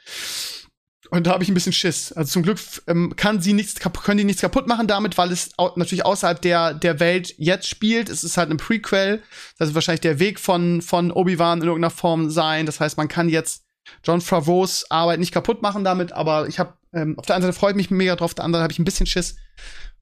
Und 1.10 1.26
da 1.26 1.30
habe 1.30 1.42
ich 1.42 1.48
ein 1.48 1.54
bisschen 1.54 1.72
Schiss. 1.72 2.12
Also 2.12 2.32
zum 2.32 2.42
Glück 2.42 2.58
ähm, 2.86 3.14
kann 3.16 3.40
sie 3.40 3.54
nichts 3.54 3.76
können 3.80 4.18
die 4.18 4.24
nichts 4.24 4.42
kaputt 4.42 4.66
machen 4.66 4.88
damit, 4.88 5.16
weil 5.16 5.32
es 5.32 5.50
au 5.56 5.72
natürlich 5.76 6.04
außerhalb 6.04 6.42
der 6.42 6.74
der 6.74 7.00
Welt 7.00 7.34
jetzt 7.38 7.68
spielt. 7.68 8.10
Es 8.10 8.24
ist 8.24 8.36
halt 8.36 8.50
ein 8.50 8.58
Prequel. 8.58 9.22
Das 9.58 9.68
wird 9.68 9.76
wahrscheinlich 9.76 10.00
der 10.00 10.18
Weg 10.18 10.38
von 10.38 10.82
von 10.82 11.10
Obi-Wan 11.10 11.60
in 11.62 11.68
irgendeiner 11.68 11.90
Form 11.90 12.30
sein. 12.30 12.66
Das 12.66 12.80
heißt, 12.80 12.98
man 12.98 13.08
kann 13.08 13.28
jetzt 13.28 13.62
John 14.04 14.20
Favreaus 14.20 14.90
Arbeit 14.90 15.20
nicht 15.20 15.32
kaputt 15.32 15.62
machen 15.62 15.84
damit, 15.84 16.12
aber 16.12 16.48
ich 16.48 16.58
habe 16.58 16.74
ähm, 16.92 17.18
auf 17.18 17.26
der 17.26 17.36
einen 17.36 17.42
Seite 17.42 17.58
freut 17.58 17.76
mich 17.76 17.90
mega 17.90 18.16
drauf, 18.16 18.30
auf 18.30 18.34
der 18.34 18.44
anderen 18.44 18.62
habe 18.62 18.72
ich 18.72 18.78
ein 18.78 18.84
bisschen 18.84 19.06
Schiss, 19.06 19.36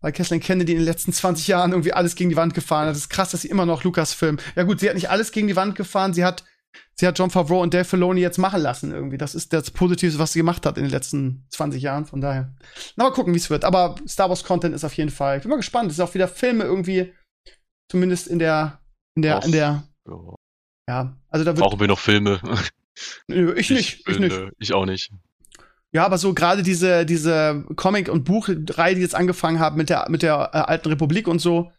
weil 0.01 0.12
Kathleen 0.12 0.40
Kennedy 0.40 0.72
in 0.72 0.78
den 0.78 0.84
letzten 0.84 1.12
20 1.12 1.47
Jahren 1.49 1.72
irgendwie 1.72 1.92
alles 1.92 2.14
gegen 2.14 2.30
die 2.30 2.36
Wand 2.36 2.55
gefahren 2.55 2.86
hat. 2.86 2.90
Das 2.90 3.03
ist 3.03 3.09
krass, 3.09 3.30
dass 3.30 3.42
sie 3.42 3.49
immer 3.49 3.66
noch 3.66 3.84
Lucasfilm. 3.84 4.38
Ja 4.55 4.62
gut, 4.64 4.80
sie 4.80 4.88
hat 4.88 4.94
nicht 4.94 5.11
alles 5.11 5.32
gegen 5.32 5.49
die 5.49 5.57
Wand 5.57 5.74
gefahren, 5.74 6.14
sie 6.14 6.24
hat 6.24 6.44
sie 6.94 7.07
hat 7.07 7.18
John 7.18 7.30
Favreau 7.30 7.62
und 7.62 7.74
Dave 7.74 7.84
Filoni 7.84 8.20
jetzt 8.20 8.38
machen 8.38 8.61
lassen 8.61 8.92
irgendwie. 8.92 9.18
Das 9.18 9.34
ist 9.34 9.53
das 9.53 9.70
Positive, 9.70 10.18
was 10.18 10.32
sie 10.32 10.40
gemacht 10.40 10.66
hat 10.66 10.78
in 10.78 10.84
den 10.84 10.90
letzten 10.90 11.47
20 11.51 11.82
Jahren. 11.82 12.07
Von 12.07 12.20
daher. 12.20 12.55
Na, 12.97 13.05
mal 13.05 13.12
gucken, 13.12 13.32
wie 13.34 13.38
es 13.38 13.51
wird. 13.51 13.64
Aber 13.64 13.97
Star 14.07 14.28
Wars 14.28 14.44
Content 14.44 14.74
ist 14.74 14.84
auf 14.84 14.94
jeden 14.94 15.11
Fall. 15.11 15.36
Ich 15.36 15.42
bin 15.42 15.51
mal 15.51 15.57
gespannt. 15.57 15.90
Es 15.90 15.99
ist 15.99 16.05
auch 16.05 16.14
wieder 16.14 16.28
Filme 16.28 16.64
irgendwie, 16.64 17.12
zumindest 17.90 18.26
in 18.26 18.38
der, 18.38 18.80
in 19.14 19.22
der, 19.22 19.42
in 19.44 19.53
der. 19.53 19.84
Ja, 20.88 21.16
also 21.28 21.44
da 21.44 21.57
wird. 21.57 21.59
Brauchen 21.59 21.80
wir 21.80 21.88
noch 21.88 21.99
Filme? 21.99 22.40
Nö, 23.28 23.53
ich, 23.55 23.70
ich 23.70 23.76
nicht. 23.76 24.05
Bin, 24.05 24.14
ich 24.14 24.20
nicht. 24.20 24.53
Ich 24.59 24.74
auch 24.74 24.86
nicht. 24.86 25.11
Ja, 25.97 26.05
aber 26.05 26.18
so 26.18 26.34
gerade 26.34 26.62
diese, 26.62 27.07
diese 27.07 27.64
Comic- 27.74 28.11
und 28.11 28.24
Buchreihe, 28.24 28.94
die 28.94 29.01
jetzt 29.01 29.14
angefangen 29.14 29.61
haben 29.61 29.78
mit 29.78 29.88
der, 29.88 30.05
mit 30.11 30.20
der 30.20 30.51
äh, 30.53 30.59
Alten 30.59 30.90
Republik 30.90 31.26
und 31.26 31.38
so, 31.38 31.72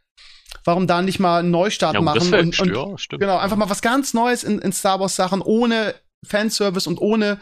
warum 0.64 0.88
da 0.88 1.04
nicht 1.04 1.20
mal 1.20 1.42
einen 1.42 1.52
Neustart 1.52 1.94
Ja, 1.94 2.02
machen 2.02 2.34
und, 2.34 2.60
und 2.60 2.76
ja, 2.76 2.98
stimmt. 2.98 3.22
genau, 3.22 3.38
einfach 3.38 3.58
mal 3.58 3.70
was 3.70 3.84
ganz 3.84 4.16
Neues 4.16 4.44
in, 4.44 4.58
in 4.58 4.74
Star 4.74 5.00
Wars 5.00 5.16
Sachen, 5.16 5.44
ohne 5.44 5.94
Fanservice 6.26 6.88
und 6.88 7.00
ohne 7.00 7.40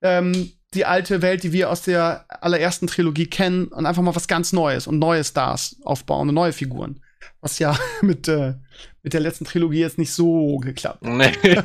ähm, 0.00 0.52
die 0.74 0.84
alte 0.84 1.22
Welt, 1.22 1.42
die 1.42 1.52
wir 1.52 1.70
aus 1.70 1.82
der 1.82 2.24
allerersten 2.28 2.86
Trilogie 2.86 3.26
kennen 3.26 3.66
und 3.66 3.84
einfach 3.84 4.02
mal 4.02 4.14
was 4.14 4.28
ganz 4.28 4.52
Neues 4.52 4.86
und 4.86 5.00
neue 5.00 5.24
Stars 5.24 5.74
aufbauen 5.82 6.28
und 6.28 6.36
neue 6.36 6.52
Figuren. 6.52 7.02
Was 7.40 7.58
ja 7.58 7.76
mit, 8.00 8.28
äh, 8.28 8.54
mit 9.02 9.12
der 9.12 9.20
letzten 9.22 9.44
Trilogie 9.44 9.80
jetzt 9.80 9.98
nicht 9.98 10.12
so 10.12 10.58
geklappt. 10.58 11.02
Nee. 11.02 11.32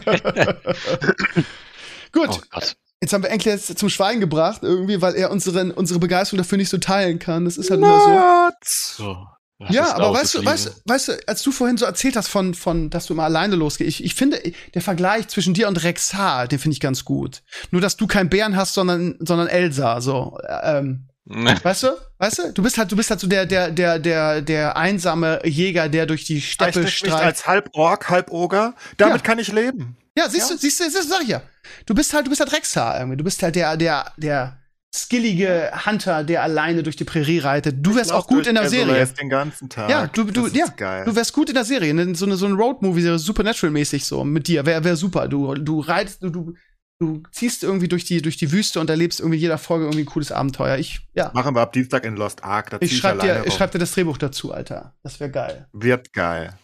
Gut, 2.11 2.41
oh. 2.55 2.59
Jetzt 3.01 3.13
haben 3.13 3.23
wir 3.23 3.29
Enkel 3.29 3.53
jetzt 3.53 3.77
zum 3.77 3.89
Schweigen 3.89 4.19
gebracht, 4.19 4.61
irgendwie, 4.63 5.01
weil 5.01 5.15
er 5.15 5.31
unsere, 5.31 5.73
unsere 5.73 5.99
Begeisterung 5.99 6.37
dafür 6.37 6.57
nicht 6.57 6.69
so 6.69 6.77
teilen 6.77 7.19
kann. 7.19 7.45
Das 7.45 7.57
ist 7.57 7.69
halt 7.69 7.79
immer 7.79 7.99
so. 7.99 8.09
What? 8.09 8.53
So. 8.63 9.27
Das 9.59 9.71
Ja, 9.73 9.95
aber 9.95 10.13
weißt 10.13 10.35
du, 10.35 10.45
weißt, 10.45 10.83
weißt 10.85 11.07
du, 11.07 11.13
als 11.27 11.41
du 11.41 11.51
vorhin 11.51 11.77
so 11.77 11.85
erzählt 11.85 12.15
hast 12.15 12.27
von, 12.27 12.53
von, 12.53 12.91
dass 12.91 13.07
du 13.07 13.13
immer 13.13 13.23
alleine 13.23 13.55
losgehst, 13.55 13.89
ich, 13.89 14.03
ich 14.03 14.13
finde, 14.13 14.39
der 14.75 14.81
Vergleich 14.83 15.27
zwischen 15.29 15.55
dir 15.55 15.67
und 15.67 15.83
Rexar, 15.83 16.47
den 16.47 16.59
finde 16.59 16.73
ich 16.73 16.79
ganz 16.79 17.05
gut. 17.05 17.41
Nur, 17.71 17.81
dass 17.81 17.97
du 17.97 18.05
keinen 18.05 18.29
Bären 18.29 18.55
hast, 18.55 18.75
sondern, 18.75 19.15
sondern 19.19 19.47
Elsa, 19.47 19.99
so, 19.99 20.37
äh, 20.47 20.77
ähm, 20.77 21.07
weißt 21.25 21.83
du? 21.83 21.87
Weißt 22.19 22.39
du? 22.39 22.53
Du 22.53 22.61
bist 22.61 22.77
halt, 22.77 22.91
du 22.91 22.95
bist 22.95 23.09
halt 23.09 23.19
so 23.19 23.27
der, 23.27 23.45
der, 23.47 23.71
der, 23.71 23.99
der, 23.99 24.41
der 24.41 24.77
einsame 24.77 25.41
Jäger, 25.43 25.89
der 25.89 26.05
durch 26.05 26.23
die 26.23 26.35
Reicht 26.35 26.51
Steppe 26.51 26.87
streift. 26.87 27.15
als 27.23 27.47
halb 27.47 27.69
Ork, 27.73 28.09
halb 28.09 28.31
Oger? 28.31 28.75
Damit 28.97 29.17
Ja. 29.17 29.23
kann 29.23 29.39
ich 29.39 29.51
leben. 29.51 29.97
Ja, 30.17 30.29
siehst 30.29 30.49
Ja. 30.49 30.55
du, 30.55 30.61
siehst 30.61 30.79
du, 30.79 30.83
siehst 30.89 31.05
du, 31.05 31.09
sag 31.09 31.21
ich 31.21 31.29
ja. 31.29 31.41
Du 31.85 31.93
bist 31.93 32.13
halt, 32.13 32.25
du 32.25 32.29
bist 32.29 32.39
halt 32.41 32.51
Rexar 32.51 32.99
irgendwie. 32.99 33.17
Du 33.17 33.23
bist 33.23 33.41
halt 33.43 33.55
der, 33.55 33.77
der, 33.77 34.11
der 34.17 34.57
skillige 34.95 35.71
Hunter, 35.85 36.23
der 36.23 36.41
alleine 36.43 36.81
durch 36.81 36.95
die 36.95 37.03
Prärie 37.03 37.39
reitet. 37.39 37.75
Du 37.79 37.95
wärst 37.95 38.11
auch 38.11 38.25
gut 38.25 38.47
in 38.47 38.55
der 38.55 38.63
Azoles 38.63 38.87
Serie. 38.87 39.07
Den 39.07 39.29
ganzen 39.29 39.69
Tag. 39.69 39.89
Ja, 39.89 40.07
du, 40.07 40.23
du, 40.23 40.47
ja, 40.47 40.65
geil. 40.75 41.05
du 41.05 41.15
wärst 41.15 41.33
gut 41.33 41.49
in 41.49 41.55
der 41.55 41.65
Serie, 41.65 41.93
ne? 41.93 42.15
so 42.15 42.25
eine, 42.25 42.35
so 42.35 42.45
eine 42.45 42.55
Road-Movie, 42.55 43.19
Supernatural-mäßig 43.19 44.05
so, 44.05 44.23
mit 44.23 44.47
dir, 44.47 44.65
wäre 44.65 44.83
wär 44.83 44.95
super. 44.95 45.27
Du, 45.27 45.53
du 45.53 45.81
reitest, 45.81 46.23
du, 46.23 46.29
du, 46.29 46.53
du 46.99 47.21
ziehst 47.31 47.63
irgendwie 47.63 47.87
durch 47.87 48.05
die, 48.05 48.21
durch 48.21 48.37
die 48.37 48.51
Wüste 48.51 48.79
und 48.79 48.89
erlebst 48.89 49.19
irgendwie 49.19 49.37
in 49.37 49.41
jeder 49.41 49.57
Folge 49.57 49.85
irgendwie 49.85 50.01
ein 50.01 50.07
cooles 50.07 50.31
Abenteuer. 50.31 50.77
Ich, 50.77 51.01
ja, 51.13 51.31
Machen 51.33 51.53
wir 51.55 51.61
ab 51.61 51.73
Dienstag 51.73 52.05
in 52.05 52.15
Lost 52.15 52.43
Ark. 52.43 52.75
Ich 52.79 52.93
ich 52.93 52.97
schreib 52.97 53.19
dir, 53.19 53.43
ich 53.45 53.53
schreib 53.53 53.71
dir 53.71 53.79
das 53.79 53.91
Drehbuch 53.91 54.17
dazu, 54.17 54.51
Alter. 54.51 54.95
Das 55.03 55.19
wäre 55.19 55.29
geil. 55.29 55.67
Wird 55.73 56.11
geil. 56.13 56.57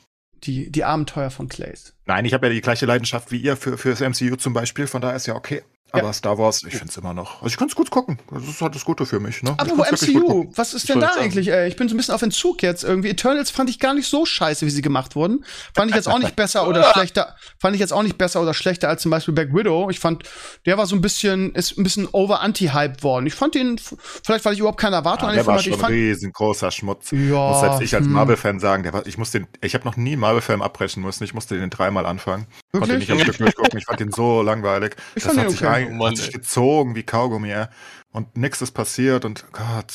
Die, 0.43 0.71
die 0.71 0.83
Abenteuer 0.83 1.29
von 1.29 1.47
Clays. 1.47 1.93
Nein, 2.05 2.25
ich 2.25 2.33
habe 2.33 2.47
ja 2.47 2.53
die 2.53 2.61
gleiche 2.61 2.85
Leidenschaft 2.85 3.31
wie 3.31 3.37
ihr 3.37 3.55
für, 3.55 3.77
für 3.77 3.91
das 3.91 4.01
MCU 4.01 4.35
zum 4.35 4.53
Beispiel, 4.53 4.87
von 4.87 5.01
daher 5.01 5.15
ist 5.15 5.25
ja 5.25 5.35
okay. 5.35 5.63
Aber 5.95 6.11
Star 6.11 6.37
Wars, 6.39 6.63
ich 6.63 6.73
finde 6.75 6.87
es 6.89 6.97
immer 6.97 7.13
noch. 7.13 7.35
Also 7.43 7.47
ich 7.47 7.57
kann 7.57 7.67
es 7.67 7.75
gut 7.75 7.91
gucken. 7.91 8.17
Das 8.31 8.43
ist 8.47 8.59
halt 8.61 8.73
das 8.73 8.83
Gute 8.83 9.05
für 9.05 9.19
mich. 9.19 9.43
Ne? 9.43 9.51
Apropos 9.57 9.91
MCU, 9.91 10.51
was 10.55 10.73
ist 10.73 10.89
denn 10.89 10.99
da 10.99 11.09
sagen. 11.09 11.21
eigentlich? 11.21 11.49
Ey? 11.49 11.67
Ich 11.67 11.75
bin 11.75 11.87
so 11.87 11.93
ein 11.93 11.97
bisschen 11.97 12.15
auf 12.15 12.21
Entzug 12.23 12.63
jetzt 12.63 12.83
irgendwie. 12.83 13.09
Eternals 13.09 13.51
fand 13.51 13.69
ich 13.69 13.79
gar 13.79 13.93
nicht 13.93 14.07
so 14.09 14.25
scheiße, 14.25 14.65
wie 14.65 14.71
sie 14.71 14.81
gemacht 14.81 15.15
wurden. 15.15 15.45
Fand 15.75 15.91
ich 15.91 15.95
jetzt 15.95 16.07
auch 16.09 16.17
nicht 16.17 16.35
besser 16.35 16.67
oder 16.67 16.83
schlechter. 16.93 17.35
Fand 17.59 17.75
ich 17.75 17.79
jetzt 17.79 17.93
auch 17.93 18.01
nicht 18.01 18.17
besser 18.17 18.41
oder 18.41 18.55
schlechter 18.55 18.89
als 18.89 19.03
zum 19.03 19.11
Beispiel 19.11 19.35
Black 19.35 19.53
Widow. 19.53 19.89
Ich 19.91 19.99
fand, 19.99 20.23
der 20.65 20.79
war 20.79 20.87
so 20.87 20.95
ein 20.95 21.01
bisschen, 21.01 21.53
ist 21.53 21.77
ein 21.77 21.83
bisschen 21.83 22.07
over 22.11 22.41
anti-hype 22.41 23.03
worden. 23.03 23.27
Ich 23.27 23.35
fand 23.35 23.53
den, 23.53 23.75
f- 23.75 23.95
vielleicht 24.25 24.45
weil 24.45 24.53
ich 24.53 24.59
überhaupt 24.59 24.79
keine 24.79 24.95
Erwartung 24.95 25.29
Ja, 25.29 25.29
an 25.29 25.35
den 25.35 25.37
der 25.37 25.43
Film 25.45 25.47
war 25.47 25.55
hatte. 25.59 25.63
schon 25.65 25.73
Ich 25.73 25.79
fand, 25.79 25.93
riesengroßer 25.93 26.71
Schmutz. 26.71 27.11
Ja, 27.11 27.49
muss 27.49 27.59
selbst 27.61 27.81
ich 27.81 27.93
als 27.95 28.05
hm. 28.05 28.13
Marvel-Fan 28.13 28.59
sagen, 28.59 28.81
der 28.81 28.93
war, 28.93 29.05
ich 29.05 29.19
muss 29.19 29.29
den, 29.29 29.45
ich 29.61 29.75
habe 29.75 29.85
noch 29.85 29.95
nie 29.95 30.15
Marvel-Film 30.15 30.63
abbrechen 30.63 31.03
müssen. 31.03 31.23
Ich 31.23 31.35
musste 31.35 31.55
den 31.59 31.69
dreimal 31.69 32.07
anfangen. 32.07 32.47
Konnte 32.71 32.89
Wirklich? 32.89 33.09
nicht 33.09 33.11
am 33.11 33.19
Stück 33.19 33.37
durchgucken. 33.37 33.77
Ich 33.77 33.85
fand 33.85 33.99
den 33.99 34.11
so 34.11 34.41
langweilig. 34.41 34.95
Ich 35.13 35.23
das 35.23 35.25
fand 35.33 35.37
hat 35.39 35.45
den 35.45 35.51
sich, 35.51 35.59
okay. 35.61 35.82
Ein, 35.87 35.93
Oh 35.93 35.95
Mann, 35.97 36.09
hat 36.11 36.17
sich 36.17 36.27
ey. 36.27 36.31
gezogen 36.33 36.95
wie 36.95 37.03
Kaugummi, 37.03 37.51
ey. 37.51 37.65
Und 38.11 38.37
nix 38.37 38.61
ist 38.61 38.71
passiert 38.71 39.25
und 39.25 39.45
Gott, 39.51 39.87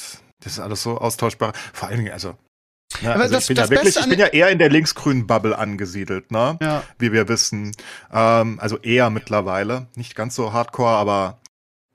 das 0.43 0.53
ist 0.53 0.59
alles 0.61 0.82
so 0.82 0.99
austauschbar. 0.99 1.53
Vor 1.72 1.89
allen 1.89 1.99
Dingen, 1.99 2.12
also. 2.12 2.34
Ja, 3.03 3.12
Aber 3.12 3.22
also 3.24 3.34
das- 3.34 3.45
ich 3.45 3.49
bin 3.49 3.57
das 3.57 3.66
ja 3.70 3.76
wirklich, 3.76 3.97
ich 3.97 4.09
bin 4.09 4.18
ja 4.18 4.26
eher 4.26 4.49
in 4.51 4.59
der 4.59 4.70
linksgrünen 4.70 5.26
Bubble 5.26 5.57
angesiedelt, 5.57 6.30
ne? 6.30 6.57
ja. 6.61 6.82
Wie 6.99 7.12
wir 7.12 7.28
wissen. 7.28 7.72
Ähm, 8.12 8.59
also 8.61 8.78
eher 8.78 9.11
mittlerweile. 9.11 9.86
Nicht 9.95 10.14
ganz 10.14 10.34
so 10.34 10.53
hardcore, 10.55 10.97
aber 10.97 11.39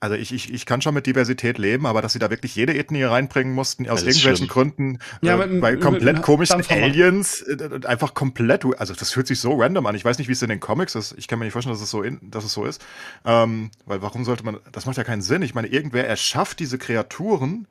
also 0.04 0.16
ich, 0.16 0.34
ich, 0.34 0.54
ich 0.54 0.66
kann 0.66 0.82
schon 0.82 0.94
mit 0.94 1.06
Diversität 1.06 1.58
leben, 1.58 1.86
aber 1.86 2.02
dass 2.02 2.12
sie 2.14 2.20
da 2.20 2.30
wirklich 2.30 2.56
jede 2.56 2.76
Ethnie 2.76 3.04
reinbringen 3.04 3.54
mussten, 3.54 3.88
aus 3.90 4.02
irgendwelchen 4.04 4.36
schlimm. 4.36 4.48
Gründen, 4.50 5.00
Ja, 5.22 5.42
äh, 5.42 5.48
mit- 5.48 5.62
bei 5.62 5.78
komplett 5.78 6.18
mit 6.18 6.24
komischen. 6.24 6.62
Aliens, 6.70 7.42
äh, 7.42 7.80
einfach 7.88 8.14
komplett, 8.14 8.66
also 8.78 8.94
das 8.94 9.12
fühlt 9.12 9.28
sich 9.28 9.40
so 9.40 9.54
random 9.56 9.86
an. 9.86 9.96
Ich 9.96 10.04
weiß 10.04 10.18
nicht, 10.18 10.28
wie 10.28 10.34
es 10.34 10.42
in 10.42 10.50
den 10.50 10.60
Comics 10.60 10.96
ist. 10.96 11.16
Ich 11.18 11.28
kann 11.30 11.40
mir 11.40 11.46
nicht 11.46 11.54
vorstellen, 11.54 11.74
dass 11.76 11.82
es 11.82 11.90
so, 11.90 12.04
in, 12.04 12.20
dass 12.30 12.44
es 12.44 12.52
so 12.52 12.66
ist. 12.66 12.84
Ähm, 13.26 13.72
weil 13.86 14.02
warum 14.02 14.26
sollte 14.26 14.44
man, 14.44 14.58
das 14.74 14.86
macht 14.86 14.98
ja 14.98 15.04
keinen 15.06 15.22
Sinn. 15.22 15.42
Ich 15.42 15.56
meine, 15.56 15.68
irgendwer 15.68 16.06
erschafft 16.08 16.60
diese 16.60 16.78
Kreaturen 16.78 17.68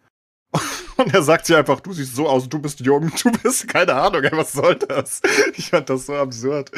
und 0.97 1.15
er 1.15 1.23
sagt 1.23 1.47
sie 1.47 1.55
einfach, 1.55 1.81
du 1.81 1.93
siehst 1.93 2.15
so 2.15 2.29
aus, 2.29 2.49
du 2.49 2.59
bist 2.59 2.81
jung, 2.81 3.11
du 3.23 3.33
bist, 3.33 3.69
keine 3.69 3.95
Ahnung, 3.95 4.23
ey, 4.23 4.33
was 4.33 4.53
soll 4.53 4.77
das? 4.77 5.21
Ich 5.57 5.71
fand 5.71 5.89
das 5.89 6.07
so 6.07 6.15
absurd. 6.15 6.71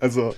Also, 0.00 0.34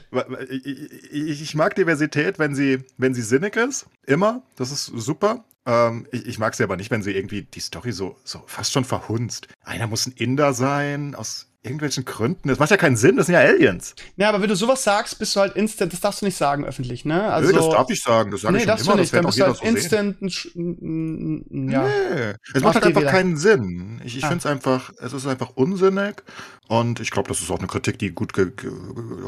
ich, 0.51 1.43
ich 1.43 1.55
mag 1.55 1.75
Diversität, 1.75 2.39
wenn 2.39 2.55
sie, 2.55 2.79
wenn 2.97 3.15
sie 3.15 3.23
sinnig 3.23 3.57
ist, 3.57 3.87
immer, 4.07 4.43
das 4.57 4.71
ist 4.73 4.87
super. 4.87 5.45
Ähm, 5.67 6.07
ich, 6.11 6.27
ich 6.27 6.39
mag 6.39 6.55
sie 6.55 6.63
aber 6.63 6.77
nicht, 6.77 6.91
wenn 6.91 7.03
sie 7.03 7.13
irgendwie 7.13 7.43
die 7.43 7.61
Story 7.61 7.93
so, 7.93 8.17
so 8.25 8.43
fast 8.47 8.73
schon 8.73 8.85
verhunzt. 8.85 9.49
Einer 9.63 9.87
muss 9.87 10.07
ein 10.07 10.13
Inder 10.13 10.55
sein, 10.55 11.15
aus 11.15 11.50
irgendwelchen 11.63 12.05
Gründen. 12.07 12.49
Das 12.49 12.59
macht 12.59 12.71
ja 12.71 12.77
keinen 12.79 12.97
Sinn, 12.97 13.17
das 13.17 13.27
sind 13.27 13.35
ja 13.35 13.41
Aliens. 13.41 13.95
Ja, 14.17 14.31
aber 14.31 14.41
wenn 14.41 14.49
du 14.49 14.57
sowas 14.57 14.83
sagst, 14.83 15.19
bist 15.19 15.37
du 15.37 15.41
halt 15.41 15.57
instant, 15.57 15.93
das 15.93 16.01
darfst 16.01 16.23
du 16.23 16.27
nicht 16.27 16.37
sagen 16.37 16.65
öffentlich, 16.65 17.05
ne? 17.05 17.31
Also, 17.31 17.51
Nö, 17.51 17.57
das 17.59 17.69
darf 17.69 17.91
ich 17.91 18.03
sagen, 18.03 18.31
das 18.31 18.41
sage 18.41 18.53
nee, 18.55 18.59
ich 18.59 18.63
schon 18.65 18.69
darfst 18.69 18.87
immer, 18.87 18.97
du 18.97 19.03
das 19.03 19.13
nicht, 19.13 19.15
dann 19.15 19.25
wird 19.25 19.43
auch 19.43 19.47
halt 19.47 19.59
sehen. 19.59 19.77
instant, 19.77 20.23
ein 20.23 20.29
Sch- 20.29 20.57
n- 20.57 21.45
n- 21.51 21.71
ja. 21.71 21.83
Nee, 21.83 22.35
es 22.55 22.63
macht 22.63 22.75
halt 22.77 22.87
einfach 22.87 23.07
keinen 23.07 23.37
Sinn. 23.37 24.01
Ich, 24.05 24.17
ich 24.17 24.25
Ah. 24.25 24.29
finde 24.29 24.39
es 24.39 24.47
einfach, 24.47 24.91
es 25.01 25.13
ist 25.13 25.27
einfach 25.27 25.51
unsinnig 25.55 26.23
und 26.71 27.01
ich 27.01 27.11
glaube, 27.11 27.29
das 27.29 27.41
ist 27.41 27.51
auch 27.51 27.59
eine 27.59 27.67
Kritik, 27.67 27.99
die 27.99 28.13
gut 28.13 28.33
ge 28.33 28.53
ge 28.57 28.71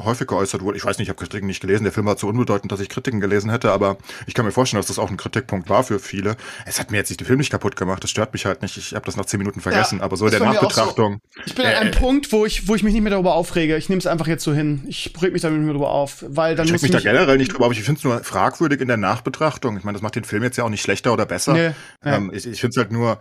häufig 0.05 0.28
geäußert 0.28 0.62
wurde. 0.62 0.76
Ich 0.76 0.84
weiß 0.84 0.99
nicht, 0.99 1.07
ich 1.07 1.09
habe 1.09 1.18
Kritiken 1.18 1.49
nicht 1.49 1.61
gelesen, 1.61 1.82
der 1.82 1.93
Film 1.93 2.07
war 2.07 2.16
zu 2.16 2.28
unbedeutend, 2.28 2.70
dass 2.70 2.78
ich 2.78 2.88
Kritiken 2.88 3.18
gelesen 3.18 3.51
hätte, 3.51 3.72
aber 3.72 3.99
ich 4.28 4.34
kann 4.34 4.45
mir 4.45 4.53
vorstellen, 4.53 4.78
dass 4.78 4.86
das 4.86 5.01
auch 5.01 5.11
ein 5.11 5.16
Kritikpunkt 5.16 5.68
war 5.68 5.82
für 5.82 5.99
viele. 5.99 6.36
Es 6.66 6.78
hat 6.78 6.93
mir 6.93 6.99
jetzt 6.99 7.11
nicht 7.11 7.18
den 7.18 7.26
Film 7.26 7.40
nicht 7.40 7.51
kaputt 7.51 7.74
gemacht, 7.74 8.05
das 8.05 8.11
stört 8.11 8.32
mich 8.32 8.47
halt 8.47 8.62
nicht. 8.62 8.76
Ich 8.76 8.95
habe 8.95 9.05
das 9.07 9.16
nach 9.16 9.24
zehn 9.26 9.38
Minuten 9.38 9.61
vergessen, 9.61 10.01
aber 10.01 10.16
so 10.16 10.26
in 10.26 10.30
der 10.30 10.38
Nachbetrachtung. 10.38 11.19
Ich 11.44 11.56
bin 11.56 11.66
an 11.66 11.73
Äh, 11.73 11.77
einem 11.78 11.90
Punkt, 11.90 12.31
wo 12.31 12.47
ich, 12.47 12.69
wo 12.69 12.77
ich 12.77 12.85
mich 12.85 12.93
nicht 12.93 13.02
mehr 13.02 13.10
darüber 13.10 13.35
aufrege. 13.35 13.77
Ich 13.77 13.89
nehme 13.89 13.98
es 13.98 14.06
einfach 14.06 14.28
jetzt 14.28 14.44
so 14.44 14.55
hin. 14.55 14.85
Ich 14.86 15.12
reg 15.20 15.32
mich 15.32 15.43
da 15.43 15.51
nicht 15.51 15.64
mehr 15.64 15.73
drüber 15.73 15.90
auf, 15.90 16.24
weil 16.28 16.55
dann 16.55 16.66
Ich 16.66 16.73
muss 16.73 16.82
mich 16.82 16.93
ich 16.93 16.97
da 16.97 17.02
generell 17.02 17.39
nicht 17.39 17.52
drüber, 17.52 17.64
aber 17.64 17.74
ich 17.74 17.82
finde 17.82 17.98
es 17.98 18.05
nur 18.05 18.23
fragwürdig 18.23 18.81
in 18.81 18.86
der 18.86 18.98
Nachbetrachtung. 18.98 19.77
Ich 19.77 19.82
meine, 19.82 19.97
das 19.97 20.02
macht 20.02 20.14
den 20.14 20.23
Film 20.24 20.44
jetzt 20.44 20.59
ja 20.59 20.64
auch 20.64 20.69
nicht 20.69 20.82
schlechter 20.82 21.12
oder 21.12 21.27
besser. 21.27 21.55
Nee, 21.55 21.64
ja. 21.66 21.74
Ähm, 22.05 22.31
ich 22.32 22.47
ich 22.47 22.60
finde 22.60 22.70
es 22.70 22.77
halt 22.77 22.93
nur, 22.93 23.20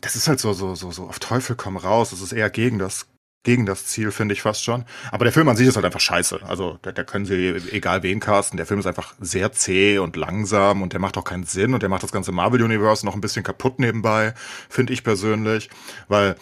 das 0.00 0.16
ist 0.16 0.26
halt 0.28 0.40
so, 0.40 0.52
so, 0.54 0.74
so, 0.74 0.90
so 0.90 1.04
auf 1.04 1.18
Teufel 1.18 1.54
komm 1.56 1.76
raus. 1.76 2.10
Das 2.10 2.20
ist 2.20 2.32
eher 2.32 2.50
gegen 2.50 2.78
das, 2.78 3.06
gegen 3.46 3.64
das 3.64 3.86
Ziel, 3.86 4.10
finde 4.10 4.34
ich 4.34 4.42
fast 4.42 4.64
schon. 4.64 4.84
Aber 5.12 5.24
der 5.24 5.32
Film 5.32 5.48
an 5.48 5.56
sich 5.56 5.68
ist 5.68 5.76
halt 5.76 5.86
einfach 5.86 6.00
scheiße. 6.00 6.40
Also, 6.46 6.78
da, 6.82 6.90
da 6.90 7.04
können 7.04 7.24
sie 7.24 7.54
egal 7.70 8.02
wen 8.02 8.18
casten. 8.18 8.56
Der 8.56 8.66
Film 8.66 8.80
ist 8.80 8.86
einfach 8.86 9.14
sehr 9.20 9.52
zäh 9.52 9.98
und 9.98 10.16
langsam 10.16 10.82
und 10.82 10.92
der 10.92 11.00
macht 11.00 11.16
auch 11.16 11.24
keinen 11.24 11.44
Sinn 11.44 11.72
und 11.72 11.82
der 11.82 11.88
macht 11.88 12.02
das 12.02 12.10
ganze 12.12 12.32
Marvel-Universe 12.32 13.06
noch 13.06 13.14
ein 13.14 13.20
bisschen 13.20 13.44
kaputt 13.44 13.78
nebenbei, 13.78 14.34
finde 14.68 14.92
ich 14.92 15.04
persönlich. 15.04 15.70
Weil, 16.08 16.34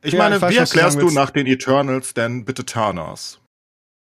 ich 0.00 0.12
Ja, 0.12 0.18
meine, 0.20 0.36
ich 0.36 0.42
weiß, 0.42 0.50
wie 0.50 0.54
du 0.54 0.60
erklärst 0.60 1.02
du 1.02 1.10
nach 1.10 1.30
den 1.30 1.46
Eternals 1.46 2.14
denn 2.14 2.44
bitte 2.44 2.64
Thanos? 2.64 3.40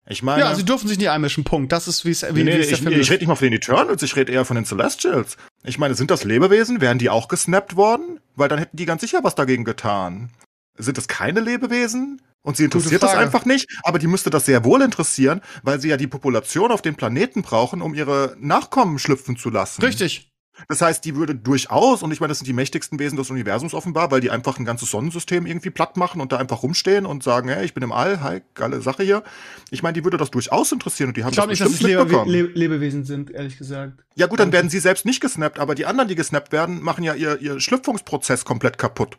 Ich 0.07 0.23
meine. 0.23 0.41
ja, 0.41 0.55
sie 0.55 0.65
dürfen 0.65 0.87
sich 0.87 0.97
nicht 0.97 1.09
einmischen. 1.09 1.43
Punkt. 1.43 1.71
Das 1.71 1.87
ist, 1.87 2.05
wie 2.05 2.11
es 2.11 2.23
wie, 2.23 2.43
Nee, 2.43 2.57
wie 2.57 2.59
es 2.59 2.71
ich, 2.71 2.85
ich 2.85 3.09
rede 3.11 3.19
nicht 3.19 3.27
mal 3.27 3.35
von 3.35 3.45
den 3.45 3.53
Eternals, 3.53 4.01
ich 4.03 4.15
rede 4.15 4.31
eher 4.31 4.45
von 4.45 4.55
den 4.55 4.65
Celestials. 4.65 5.37
Ich 5.63 5.77
meine, 5.77 5.95
sind 5.95 6.09
das 6.09 6.23
Lebewesen? 6.23 6.79
Wären 6.79 6.99
die 6.99 7.09
auch 7.09 7.27
gesnappt 7.27 7.75
worden? 7.75 8.19
Weil 8.35 8.49
dann 8.49 8.59
hätten 8.59 8.77
die 8.77 8.85
ganz 8.85 9.01
sicher 9.01 9.19
was 9.23 9.35
dagegen 9.35 9.65
getan. 9.65 10.31
Sind 10.79 10.97
das 10.97 11.07
keine 11.07 11.39
Lebewesen? 11.39 12.21
Und 12.41 12.55
sie 12.55 12.63
interessiert 12.63 13.03
das 13.03 13.15
einfach 13.15 13.43
nicht, 13.45 13.69
aber 13.83 13.99
die 13.99 14.07
müsste 14.07 14.29
das 14.29 14.45
sehr 14.45 14.63
wohl 14.63 14.81
interessieren, 14.81 15.41
weil 15.61 15.81
sie 15.81 15.89
ja 15.89 15.97
die 15.97 16.07
Population 16.07 16.71
auf 16.71 16.81
den 16.81 16.95
Planeten 16.95 17.41
brauchen, 17.41 17.81
um 17.81 17.93
ihre 17.93 18.35
Nachkommen 18.39 18.97
schlüpfen 18.97 19.35
zu 19.35 19.49
lassen. 19.49 19.81
Richtig. 19.81 20.31
Das 20.67 20.81
heißt, 20.81 21.05
die 21.05 21.15
würde 21.15 21.35
durchaus, 21.35 22.03
und 22.03 22.11
ich 22.11 22.19
meine, 22.19 22.29
das 22.29 22.39
sind 22.39 22.47
die 22.47 22.53
mächtigsten 22.53 22.99
Wesen 22.99 23.17
des 23.17 23.29
Universums 23.29 23.73
offenbar, 23.73 24.11
weil 24.11 24.19
die 24.19 24.29
einfach 24.29 24.57
ein 24.59 24.65
ganzes 24.65 24.91
Sonnensystem 24.91 25.45
irgendwie 25.45 25.69
platt 25.69 25.95
machen 25.95 26.19
und 26.19 26.31
da 26.31 26.37
einfach 26.37 26.63
rumstehen 26.63 27.05
und 27.05 27.23
sagen, 27.23 27.49
hey, 27.49 27.63
ich 27.63 27.73
bin 27.73 27.83
im 27.83 27.91
All, 27.91 28.21
hi, 28.21 28.41
geile 28.55 28.81
Sache 28.81 29.03
hier. 29.03 29.23
Ich 29.71 29.83
meine, 29.83 29.93
die 29.93 30.03
würde 30.03 30.17
das 30.17 30.31
durchaus 30.31 30.71
interessieren 30.71 31.09
und 31.09 31.17
die 31.17 31.23
haben 31.23 31.29
Ich 31.29 31.35
glaube 31.35 31.51
das 31.51 31.59
nicht, 31.59 31.61
dass 31.61 31.73
es 31.73 31.79
bestimmt 31.79 31.91
Lebe 31.91 32.03
mitbekommen. 32.03 32.31
Le 32.31 32.59
Lebewesen 32.59 33.05
sind, 33.05 33.31
ehrlich 33.31 33.57
gesagt. 33.57 34.03
Ja 34.15 34.27
gut, 34.27 34.39
dann 34.39 34.51
werden 34.51 34.69
sie 34.69 34.79
selbst 34.79 35.05
nicht 35.05 35.21
gesnappt, 35.21 35.59
aber 35.59 35.75
die 35.75 35.85
anderen, 35.85 36.09
die 36.09 36.15
gesnappt 36.15 36.51
werden, 36.51 36.81
machen 36.81 37.03
ja 37.03 37.13
ihr, 37.13 37.39
ihr 37.39 37.59
Schlüpfungsprozess 37.59 38.43
komplett 38.43 38.77
kaputt. 38.77 39.17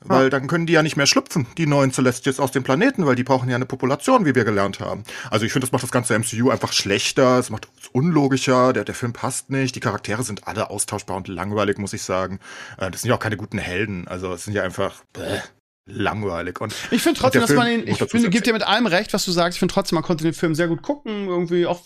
Weil 0.00 0.30
dann 0.30 0.46
können 0.46 0.66
die 0.66 0.74
ja 0.74 0.82
nicht 0.82 0.96
mehr 0.96 1.06
schlüpfen, 1.06 1.46
die 1.56 1.66
neuen 1.66 1.90
Celestials 1.90 2.38
aus 2.38 2.52
dem 2.52 2.62
Planeten, 2.62 3.06
weil 3.06 3.16
die 3.16 3.24
brauchen 3.24 3.48
ja 3.48 3.56
eine 3.56 3.66
Population, 3.66 4.24
wie 4.24 4.34
wir 4.34 4.44
gelernt 4.44 4.78
haben. 4.78 5.04
Also 5.30 5.46
ich 5.46 5.52
finde, 5.52 5.66
das 5.66 5.72
macht 5.72 5.82
das 5.82 5.90
ganze 5.90 6.16
MCU 6.18 6.50
einfach 6.50 6.72
schlechter, 6.72 7.38
es 7.38 7.50
macht 7.50 7.68
es 7.80 7.88
unlogischer, 7.88 8.72
der, 8.72 8.84
der 8.84 8.94
Film 8.94 9.12
passt 9.12 9.50
nicht, 9.50 9.74
die 9.74 9.80
Charaktere 9.80 10.22
sind 10.22 10.46
alle 10.46 10.70
austauschbar 10.70 11.16
und 11.16 11.28
langweilig, 11.28 11.78
muss 11.78 11.92
ich 11.92 12.02
sagen. 12.02 12.40
Äh, 12.78 12.90
Das 12.90 13.02
sind 13.02 13.08
ja 13.08 13.16
auch 13.16 13.20
keine 13.20 13.36
guten 13.36 13.58
Helden, 13.58 14.06
also 14.06 14.32
es 14.34 14.44
sind 14.44 14.52
ja 14.54 14.62
einfach 14.62 15.02
bäh, 15.12 15.40
langweilig. 15.86 16.60
Und 16.60 16.74
Ich 16.90 17.02
finde 17.02 17.18
trotzdem, 17.18 17.40
dass 17.40 17.52
man 17.54 17.68
ihn, 17.68 17.86
ich 17.86 17.96
finde, 17.98 18.28
gibt 18.30 18.46
dir 18.46 18.52
mit 18.52 18.66
allem 18.66 18.86
recht, 18.86 19.12
was 19.14 19.24
du 19.24 19.30
sagst. 19.30 19.56
Ich 19.56 19.60
finde 19.60 19.72
trotzdem, 19.72 19.96
man 19.96 20.04
konnte 20.04 20.24
den 20.24 20.34
Film 20.34 20.54
sehr 20.54 20.68
gut 20.68 20.82
gucken. 20.82 21.26
Irgendwie 21.26 21.66
auch, 21.66 21.80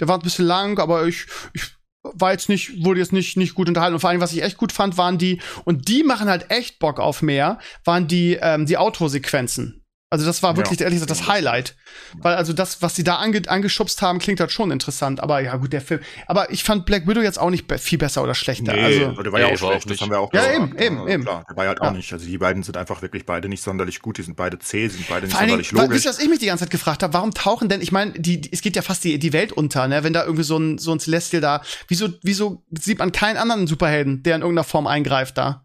der 0.00 0.08
war 0.08 0.18
ein 0.18 0.22
bisschen 0.22 0.46
lang, 0.46 0.78
aber 0.78 1.06
ich, 1.06 1.26
ich 1.52 1.76
war 2.02 2.32
jetzt 2.32 2.48
nicht, 2.48 2.84
wurde 2.84 3.00
jetzt 3.00 3.12
nicht, 3.12 3.36
nicht 3.36 3.54
gut 3.54 3.68
unterhalten. 3.68 3.94
Und 3.94 4.00
vor 4.00 4.10
allem, 4.10 4.20
was 4.20 4.32
ich 4.32 4.42
echt 4.42 4.56
gut 4.56 4.72
fand, 4.72 4.96
waren 4.96 5.18
die, 5.18 5.40
und 5.64 5.88
die 5.88 6.02
machen 6.02 6.28
halt 6.28 6.50
echt 6.50 6.78
Bock 6.78 6.98
auf 6.98 7.22
mehr, 7.22 7.58
waren 7.84 8.06
die, 8.08 8.38
ähm, 8.40 8.66
die 8.66 8.78
Outro-Sequenzen. 8.78 9.81
Also 10.12 10.26
das 10.26 10.42
war 10.42 10.58
wirklich, 10.58 10.78
Ja. 10.78 10.84
ehrlich 10.84 11.00
gesagt, 11.00 11.10
das 11.10 11.26
Highlight. 11.26 11.74
Weil 12.18 12.34
also 12.34 12.52
das, 12.52 12.82
was 12.82 12.94
sie 12.94 13.02
da 13.02 13.16
ange 13.16 13.40
angeschubst 13.48 14.02
haben, 14.02 14.18
klingt 14.18 14.40
halt 14.40 14.52
schon 14.52 14.70
interessant. 14.70 15.20
Aber 15.20 15.40
ja, 15.40 15.56
gut, 15.56 15.72
der 15.72 15.80
Film. 15.80 16.00
Aber 16.26 16.50
ich 16.50 16.64
fand 16.64 16.84
Black 16.84 17.08
Widow 17.08 17.22
jetzt 17.22 17.38
auch 17.38 17.48
nicht 17.48 17.66
be- 17.66 17.78
viel 17.78 17.96
besser 17.96 18.22
oder 18.22 18.34
schlechter. 18.34 18.72
also, 18.74 19.22
der 19.22 19.32
war 19.32 19.40
ja 19.40 19.46
Nee, 19.46 19.54
auch 19.54 19.58
schlecht, 19.58 19.88
das 19.90 20.00
haben 20.02 20.10
wir 20.10 20.20
auch 20.20 20.30
Ja, 20.34 20.40
gesagt. 20.40 20.56
eben, 20.56 20.78
eben, 20.78 20.96
Also 20.98 21.08
eben. 21.08 21.22
Klar, 21.24 21.44
der 21.48 21.56
war 21.56 21.66
halt 21.66 21.78
Ja. 21.80 21.88
auch 21.88 21.92
nicht. 21.92 22.12
Also 22.12 22.26
die 22.26 22.36
beiden 22.36 22.62
sind 22.62 22.76
einfach 22.76 23.00
wirklich 23.00 23.24
beide 23.24 23.48
nicht 23.48 23.62
sonderlich 23.62 24.00
gut, 24.02 24.18
die 24.18 24.22
sind 24.22 24.36
beide 24.36 24.58
zäh, 24.58 24.86
sind 24.88 25.08
beide 25.08 25.26
nicht 25.26 25.32
Vor 25.34 25.40
Dingen, 25.40 25.50
sonderlich 25.50 25.72
wa- 25.74 25.80
logisch. 25.80 25.94
wisst 25.96 26.04
ihr, 26.04 26.10
was 26.10 26.18
ich 26.18 26.28
mich 26.28 26.38
die 26.40 26.46
ganze 26.46 26.64
Zeit 26.64 26.70
gefragt 26.70 27.02
habe? 27.02 27.14
Warum 27.14 27.32
tauchen 27.32 27.70
denn, 27.70 27.80
ich 27.80 27.90
meine, 27.90 28.12
die, 28.12 28.40
die, 28.42 28.52
es 28.52 28.60
geht 28.60 28.76
ja 28.76 28.82
fast 28.82 29.02
die, 29.04 29.18
die 29.18 29.32
Welt 29.32 29.52
unter, 29.52 29.88
ne? 29.88 30.04
Wenn 30.04 30.12
da 30.12 30.22
irgendwie 30.24 30.44
so 30.44 30.58
ein, 30.58 30.76
so 30.76 30.92
ein 30.92 31.00
Celestial 31.00 31.40
da, 31.40 31.62
wieso, 31.88 32.10
wieso 32.22 32.62
sieht 32.78 32.98
man 32.98 33.12
keinen 33.12 33.38
anderen 33.38 33.66
Superhelden, 33.66 34.22
der 34.22 34.36
in 34.36 34.42
irgendeiner 34.42 34.64
Form 34.64 34.86
eingreift 34.86 35.38
da? 35.38 35.64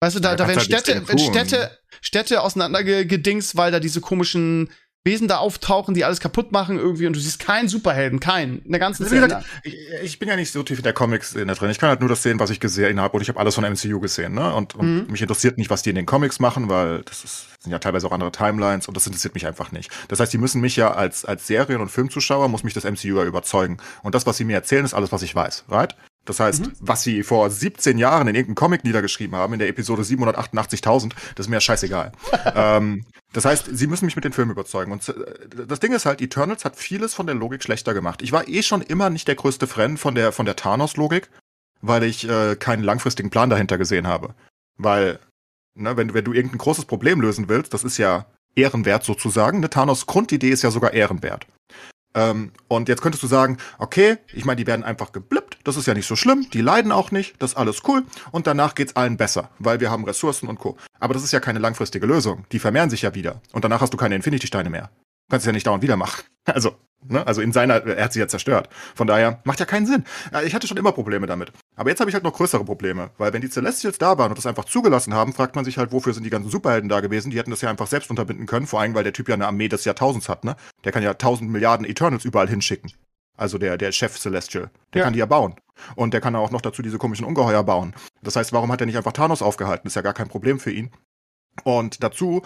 Weißt 0.00 0.14
du, 0.14 0.20
da, 0.20 0.32
Ja, 0.32 0.36
da 0.36 0.46
werden 0.46 0.58
halt 0.58 0.66
Städte. 0.66 1.02
Städte, 1.18 1.78
Städte 2.00 2.40
auseinandergedings, 2.42 3.56
weil 3.56 3.72
da 3.72 3.80
diese 3.80 4.00
komischen 4.00 4.70
Wesen 5.04 5.28
da 5.28 5.36
auftauchen, 5.36 5.94
die 5.94 6.04
alles 6.04 6.18
kaputt 6.18 6.50
machen 6.50 6.78
irgendwie 6.78 7.06
und 7.06 7.14
du 7.14 7.20
siehst 7.20 7.38
keinen 7.38 7.68
Superhelden, 7.68 8.18
keinen, 8.18 8.58
in 8.62 8.72
der 8.72 8.80
ganzen 8.80 9.04
Also 9.04 9.14
Szene. 9.14 9.28
gesagt, 9.28 9.46
ich, 9.62 9.76
ich 10.02 10.18
bin 10.18 10.28
ja 10.28 10.34
nicht 10.34 10.50
so 10.50 10.64
tief 10.64 10.78
in 10.78 10.82
der 10.82 10.94
Comics 10.94 11.32
in 11.36 11.46
der 11.46 11.54
drin. 11.54 11.70
Ich 11.70 11.78
kann 11.78 11.90
halt 11.90 12.00
nur 12.00 12.08
das 12.08 12.24
sehen, 12.24 12.40
was 12.40 12.50
ich 12.50 12.58
gesehen 12.58 13.00
habe. 13.00 13.14
Und 13.16 13.22
ich 13.22 13.28
habe 13.28 13.38
alles 13.38 13.54
von 13.54 13.62
MCU 13.62 14.00
gesehen. 14.00 14.34
Ne? 14.34 14.52
Und, 14.52 14.74
und 14.74 15.04
Mhm. 15.06 15.12
mich 15.12 15.22
interessiert 15.22 15.58
nicht, 15.58 15.70
was 15.70 15.82
die 15.82 15.90
in 15.90 15.96
den 15.96 16.06
Comics 16.06 16.40
machen, 16.40 16.68
weil 16.68 17.02
das, 17.02 17.22
ist, 17.22 17.46
das 17.54 17.62
sind 17.62 17.70
ja 17.70 17.78
teilweise 17.78 18.08
auch 18.08 18.10
andere 18.12 18.32
Timelines 18.32 18.88
und 18.88 18.96
das 18.96 19.06
interessiert 19.06 19.34
mich 19.34 19.46
einfach 19.46 19.70
nicht. 19.70 19.92
Das 20.08 20.18
heißt, 20.18 20.32
die 20.32 20.38
müssen 20.38 20.60
mich 20.60 20.74
ja 20.74 20.90
als, 20.90 21.24
als 21.24 21.46
Serien- 21.46 21.80
und 21.80 21.88
Filmzuschauer, 21.88 22.48
muss 22.48 22.64
mich 22.64 22.74
das 22.74 22.82
MCU 22.82 23.18
ja 23.18 23.24
überzeugen. 23.24 23.76
Und 24.02 24.16
das, 24.16 24.26
was 24.26 24.38
sie 24.38 24.44
mir 24.44 24.54
erzählen, 24.54 24.84
ist 24.84 24.94
alles, 24.94 25.12
was 25.12 25.22
ich 25.22 25.32
weiß. 25.36 25.66
Right? 25.68 25.94
Das 26.26 26.40
heißt, 26.40 26.66
Mhm. 26.66 26.72
was 26.80 27.02
sie 27.02 27.22
vor 27.22 27.48
17 27.50 27.98
Jahren 27.98 28.28
in 28.28 28.34
irgendeinem 28.34 28.56
Comic 28.56 28.84
niedergeschrieben 28.84 29.34
haben, 29.36 29.54
in 29.54 29.58
der 29.58 29.68
Episode 29.68 30.02
788.000, 30.02 31.14
das 31.34 31.46
ist 31.46 31.50
mir 31.50 31.56
ja 31.56 31.60
scheißegal. 31.60 32.12
ähm, 32.54 33.04
das 33.32 33.44
heißt, 33.44 33.68
sie 33.72 33.86
müssen 33.86 34.04
mich 34.06 34.16
mit 34.16 34.24
den 34.24 34.32
Filmen 34.32 34.50
überzeugen. 34.50 34.92
Und 34.92 35.08
äh, 35.08 35.14
das 35.66 35.80
Ding 35.80 35.92
ist 35.92 36.06
halt, 36.06 36.20
Eternals 36.20 36.64
hat 36.64 36.76
vieles 36.76 37.14
von 37.14 37.26
der 37.26 37.34
Logik 37.34 37.62
schlechter 37.62 37.94
gemacht. 37.94 38.22
Ich 38.22 38.32
war 38.32 38.48
eh 38.48 38.62
schon 38.62 38.82
immer 38.82 39.08
nicht 39.10 39.28
der 39.28 39.34
größte 39.36 39.66
Fan 39.66 39.96
von 39.96 40.14
der, 40.14 40.32
von 40.32 40.46
der 40.46 40.56
Thanos-Logik, 40.56 41.30
weil 41.80 42.02
ich 42.04 42.28
äh, 42.28 42.56
keinen 42.56 42.82
langfristigen 42.82 43.30
Plan 43.30 43.50
dahinter 43.50 43.78
gesehen 43.78 44.06
habe. 44.06 44.34
Weil, 44.78 45.18
ne, 45.74 45.96
wenn, 45.96 46.12
wenn 46.14 46.24
du 46.24 46.32
irgendein 46.32 46.58
großes 46.58 46.86
Problem 46.86 47.20
lösen 47.20 47.48
willst, 47.48 47.72
das 47.74 47.84
ist 47.84 47.98
ja 47.98 48.26
ehrenwert 48.54 49.04
sozusagen. 49.04 49.58
Eine 49.58 49.70
Thanos-Grundidee 49.70 50.50
ist 50.50 50.62
ja 50.62 50.70
sogar 50.70 50.92
ehrenwert. 50.92 51.46
Ähm, 52.14 52.52
und 52.68 52.88
jetzt 52.88 53.02
könntest 53.02 53.22
du 53.22 53.26
sagen, 53.26 53.58
okay, 53.78 54.16
ich 54.32 54.46
meine, 54.46 54.56
die 54.56 54.66
werden 54.66 54.82
einfach 54.84 55.12
geblippt, 55.12 55.45
das 55.66 55.76
ist 55.76 55.86
ja 55.86 55.94
nicht 55.94 56.06
so 56.06 56.16
schlimm, 56.16 56.46
die 56.52 56.60
leiden 56.60 56.92
auch 56.92 57.10
nicht, 57.10 57.34
das 57.40 57.52
ist 57.52 57.56
alles 57.56 57.82
cool 57.88 58.04
und 58.32 58.46
danach 58.46 58.74
geht's 58.74 58.94
allen 58.96 59.16
besser, 59.16 59.50
weil 59.58 59.80
wir 59.80 59.90
haben 59.90 60.04
Ressourcen 60.04 60.48
und 60.48 60.58
Co. 60.58 60.76
Aber 61.00 61.14
das 61.14 61.24
ist 61.24 61.32
ja 61.32 61.40
keine 61.40 61.58
langfristige 61.58 62.06
Lösung. 62.06 62.44
Die 62.52 62.58
vermehren 62.58 62.90
sich 62.90 63.02
ja 63.02 63.14
wieder 63.14 63.40
und 63.52 63.64
danach 63.64 63.80
hast 63.80 63.92
du 63.92 63.96
keine 63.96 64.14
Infinity-Steine 64.14 64.70
mehr. 64.70 64.90
Du 65.28 65.32
kannst 65.32 65.44
es 65.44 65.46
ja 65.46 65.52
nicht 65.52 65.66
dauernd 65.66 65.82
wieder 65.82 65.96
machen. 65.96 66.22
Also, 66.48 66.76
ne, 67.08 67.26
also 67.26 67.40
in 67.40 67.50
seiner, 67.50 67.84
er 67.84 68.04
hat 68.04 68.12
sie 68.12 68.20
ja 68.20 68.28
zerstört. 68.28 68.68
Von 68.94 69.08
daher 69.08 69.40
macht 69.42 69.58
ja 69.58 69.66
keinen 69.66 69.84
Sinn. 69.84 70.04
Äh, 70.32 70.46
Ich 70.46 70.54
hatte 70.54 70.68
schon 70.68 70.76
immer 70.76 70.92
Probleme 70.92 71.26
damit. 71.26 71.50
Aber 71.74 71.90
jetzt 71.90 71.98
habe 71.98 72.08
ich 72.08 72.14
halt 72.14 72.22
noch 72.22 72.34
größere 72.34 72.64
Probleme, 72.64 73.10
weil 73.18 73.32
wenn 73.32 73.40
die 73.42 73.50
Celestials 73.50 73.98
da 73.98 74.16
waren 74.16 74.28
und 74.30 74.38
das 74.38 74.46
einfach 74.46 74.64
zugelassen 74.64 75.12
haben, 75.12 75.32
fragt 75.32 75.56
man 75.56 75.64
sich 75.64 75.76
halt, 75.76 75.90
wofür 75.90 76.14
sind 76.14 76.22
die 76.22 76.30
ganzen 76.30 76.48
Superhelden 76.48 76.88
da 76.88 77.00
gewesen? 77.00 77.32
Die 77.32 77.38
hätten 77.38 77.50
das 77.50 77.62
ja 77.62 77.68
einfach 77.68 77.88
selbst 77.88 78.10
unterbinden 78.10 78.46
können, 78.46 78.68
vor 78.68 78.80
allem, 78.80 78.94
weil 78.94 79.02
der 79.02 79.12
Typ 79.12 79.28
ja 79.28 79.34
eine 79.34 79.48
Armee 79.48 79.66
des 79.66 79.84
Jahrtausends 79.84 80.28
hat, 80.28 80.44
ne? 80.44 80.54
Der 80.84 80.92
kann 80.92 81.02
ja 81.02 81.14
tausend 81.14 81.50
Milliarden 81.50 81.84
Eternals 81.84 82.24
überall 82.24 82.48
hinschicken. 82.48 82.92
Also 83.36 83.58
der, 83.58 83.76
der 83.76 83.92
Chef 83.92 84.18
Celestial. 84.18 84.70
Der 84.92 85.00
Ja. 85.00 85.04
kann 85.04 85.12
die 85.12 85.18
ja 85.18 85.26
bauen. 85.26 85.54
Und 85.94 86.14
der 86.14 86.20
kann 86.20 86.34
auch 86.36 86.50
noch 86.50 86.62
dazu 86.62 86.82
diese 86.82 86.98
komischen 86.98 87.26
Ungeheuer 87.26 87.62
bauen. 87.62 87.94
Das 88.22 88.36
heißt, 88.36 88.52
warum 88.52 88.72
hat 88.72 88.80
er 88.80 88.86
nicht 88.86 88.96
einfach 88.96 89.12
Thanos 89.12 89.42
aufgehalten? 89.42 89.86
Ist 89.86 89.96
ja 89.96 90.02
gar 90.02 90.14
kein 90.14 90.28
Problem 90.28 90.58
für 90.58 90.70
ihn. 90.70 90.90
Und 91.64 92.02
dazu 92.02 92.42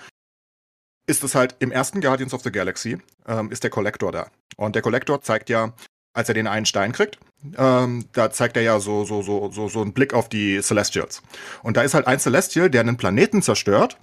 ist 1.07 1.25
es 1.25 1.35
halt 1.35 1.57
im 1.59 1.73
ersten 1.73 2.01
Guardians 2.01 2.35
of 2.35 2.43
the 2.43 2.53
Galaxy, 2.53 2.99
ähm, 3.27 3.51
ist 3.51 3.63
der 3.63 3.71
Collector 3.71 4.13
da. 4.13 4.31
Und 4.57 4.75
der 4.75 4.83
Collector 4.83 5.23
zeigt 5.23 5.49
ja, 5.49 5.73
als 6.13 6.29
er 6.29 6.35
den 6.35 6.47
einen 6.47 6.67
Stein 6.67 6.93
kriegt, 6.93 7.19
ähm, 7.57 8.05
da 8.13 8.31
zeigt 8.31 8.57
er 8.57 8.63
ja 8.63 8.81
so, 8.81 9.05
so, 9.05 9.23
so, 9.23 9.51
so, 9.51 9.69
so 9.69 9.81
einen 9.83 9.93
Blick 9.93 10.13
auf 10.13 10.29
die 10.29 10.61
Celestials. 10.61 11.23
Und 11.63 11.77
da 11.77 11.83
ist 11.83 11.95
halt 11.95 12.07
ein 12.07 12.19
Celestial, 12.21 12.69
der 12.71 12.81
einen 12.83 12.97
Planeten 12.97 13.43
zerstört 13.43 13.99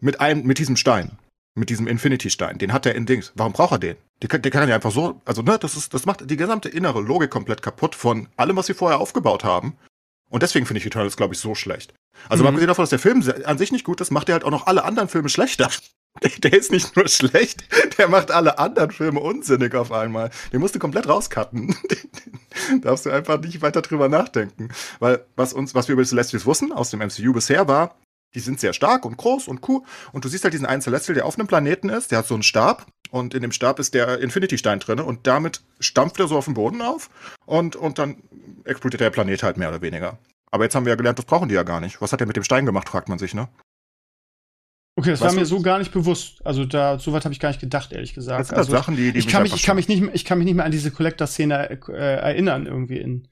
mit 0.00 0.20
einem, 0.20 0.44
mit 0.44 0.58
diesem 0.58 0.76
Stein. 0.76 1.18
Mit 1.56 1.70
diesem 1.70 1.86
Infinity-Stein. 1.86 2.58
Den 2.58 2.72
hat 2.72 2.84
er 2.84 2.94
in 2.96 3.06
Dings. 3.06 3.32
Warum 3.36 3.52
braucht 3.52 3.72
er 3.72 3.78
den? 3.78 3.96
Der 4.22 4.28
kann, 4.28 4.42
der 4.42 4.50
kann 4.50 4.68
ja 4.68 4.74
einfach 4.74 4.90
so, 4.90 5.20
also, 5.24 5.42
ne, 5.42 5.56
das 5.58 5.76
ist, 5.76 5.94
das 5.94 6.04
macht 6.04 6.28
die 6.28 6.36
gesamte 6.36 6.68
innere 6.68 7.00
Logik 7.00 7.30
komplett 7.30 7.62
kaputt 7.62 7.94
von 7.94 8.28
allem, 8.36 8.56
was 8.56 8.66
sie 8.66 8.74
vorher 8.74 8.98
aufgebaut 8.98 9.44
haben. 9.44 9.76
Und 10.30 10.42
deswegen 10.42 10.66
finde 10.66 10.80
ich 10.80 10.86
Eternals, 10.86 11.16
glaube 11.16 11.34
ich, 11.34 11.40
so 11.40 11.54
schlecht. 11.54 11.94
Also, 12.28 12.42
Mhm. 12.42 12.46
mal 12.46 12.48
abgesehen 12.50 12.68
davon, 12.68 12.82
dass 12.82 12.90
der 12.90 12.98
Film 12.98 13.22
an 13.44 13.58
sich 13.58 13.70
nicht 13.70 13.84
gut 13.84 14.00
ist, 14.00 14.10
macht 14.10 14.28
er 14.28 14.32
halt 14.34 14.44
auch 14.44 14.50
noch 14.50 14.66
alle 14.66 14.84
anderen 14.84 15.08
Filme 15.08 15.28
schlechter. 15.28 15.70
Der, 16.44 16.52
ist 16.52 16.70
nicht 16.70 16.94
nur 16.94 17.08
schlecht, 17.08 17.64
der 17.98 18.06
macht 18.08 18.30
alle 18.30 18.60
anderen 18.60 18.92
Filme 18.92 19.18
unsinnig 19.18 19.74
auf 19.74 19.90
einmal. 19.90 20.30
Den 20.52 20.60
musst 20.60 20.72
du 20.76 20.78
komplett 20.78 21.08
rauscutten. 21.08 21.74
Den 22.70 22.80
darfst 22.82 23.04
du 23.06 23.10
einfach 23.10 23.40
nicht 23.40 23.62
weiter 23.62 23.82
drüber 23.82 24.08
nachdenken. 24.08 24.68
Weil 25.00 25.24
was 25.34 25.52
uns, 25.52 25.74
was 25.74 25.88
wir 25.88 25.94
über 25.94 26.04
Celestials 26.04 26.46
wussten 26.46 26.70
aus 26.70 26.90
dem 26.90 27.00
MCU 27.00 27.32
bisher 27.32 27.66
war, 27.66 27.96
die 28.34 28.40
sind 28.40 28.60
sehr 28.60 28.72
stark 28.72 29.04
und 29.04 29.16
groß 29.16 29.48
und 29.48 29.68
cool. 29.68 29.82
Und 30.12 30.24
du 30.24 30.28
siehst 30.28 30.44
halt 30.44 30.54
diesen 30.54 30.66
einen 30.66 30.82
Celestial, 30.82 31.14
der 31.14 31.26
auf 31.26 31.38
einem 31.38 31.46
Planeten 31.46 31.88
ist, 31.88 32.10
der 32.10 32.18
hat 32.18 32.26
so 32.26 32.34
einen 32.34 32.42
Stab 32.42 32.86
und 33.10 33.34
in 33.34 33.42
dem 33.42 33.52
Stab 33.52 33.78
ist 33.78 33.94
der 33.94 34.18
Infinity-Stein 34.20 34.80
drin 34.80 35.00
und 35.00 35.26
damit 35.26 35.62
stampft 35.80 36.18
er 36.20 36.26
so 36.28 36.36
auf 36.36 36.46
den 36.46 36.54
Boden 36.54 36.82
auf 36.82 37.10
und, 37.46 37.76
und 37.76 37.98
dann 37.98 38.22
explodiert 38.64 39.00
der 39.00 39.10
Planet 39.10 39.42
halt 39.42 39.56
mehr 39.56 39.68
oder 39.68 39.82
weniger. 39.82 40.18
Aber 40.50 40.64
jetzt 40.64 40.74
haben 40.74 40.84
wir 40.84 40.90
ja 40.90 40.96
gelernt, 40.96 41.18
das 41.18 41.26
brauchen 41.26 41.48
die 41.48 41.54
ja 41.54 41.62
gar 41.64 41.80
nicht. 41.80 42.00
Was 42.00 42.12
hat 42.12 42.20
er 42.20 42.26
mit 42.26 42.36
dem 42.36 42.44
Stein 42.44 42.66
gemacht, 42.66 42.88
fragt 42.88 43.08
man 43.08 43.18
sich, 43.18 43.34
ne? 43.34 43.48
Okay, 44.96 45.10
das 45.10 45.20
Weißt 45.20 45.30
war 45.30 45.34
mir 45.34 45.40
du- 45.40 45.46
so 45.46 45.60
gar 45.60 45.78
nicht 45.80 45.92
bewusst. 45.92 46.44
Also 46.46 46.64
da, 46.64 46.98
so 47.00 47.12
weit 47.12 47.24
habe 47.24 47.32
ich 47.32 47.40
gar 47.40 47.48
nicht 47.48 47.60
gedacht, 47.60 47.90
ehrlich 47.92 48.14
gesagt. 48.14 48.38
Das 48.40 48.48
sind 48.48 48.56
halt 48.56 48.66
also, 48.66 48.76
Sachen, 48.76 48.96
die, 48.96 49.12
die 49.12 49.18
ich 49.18 49.26
kann 49.26 49.42
mich, 49.42 49.52
ich 49.54 49.64
kann 49.64 49.74
mich 49.74 49.88
nicht, 49.88 50.00
mehr- 50.02 50.14
ich 50.14 50.24
kann 50.24 50.38
mich 50.38 50.44
nicht 50.44 50.54
mehr 50.54 50.64
an 50.64 50.70
diese 50.70 50.92
Collector-Szene 50.92 51.70
äh, 51.88 51.92
erinnern 52.16 52.66
irgendwie 52.66 52.98
in, 52.98 53.26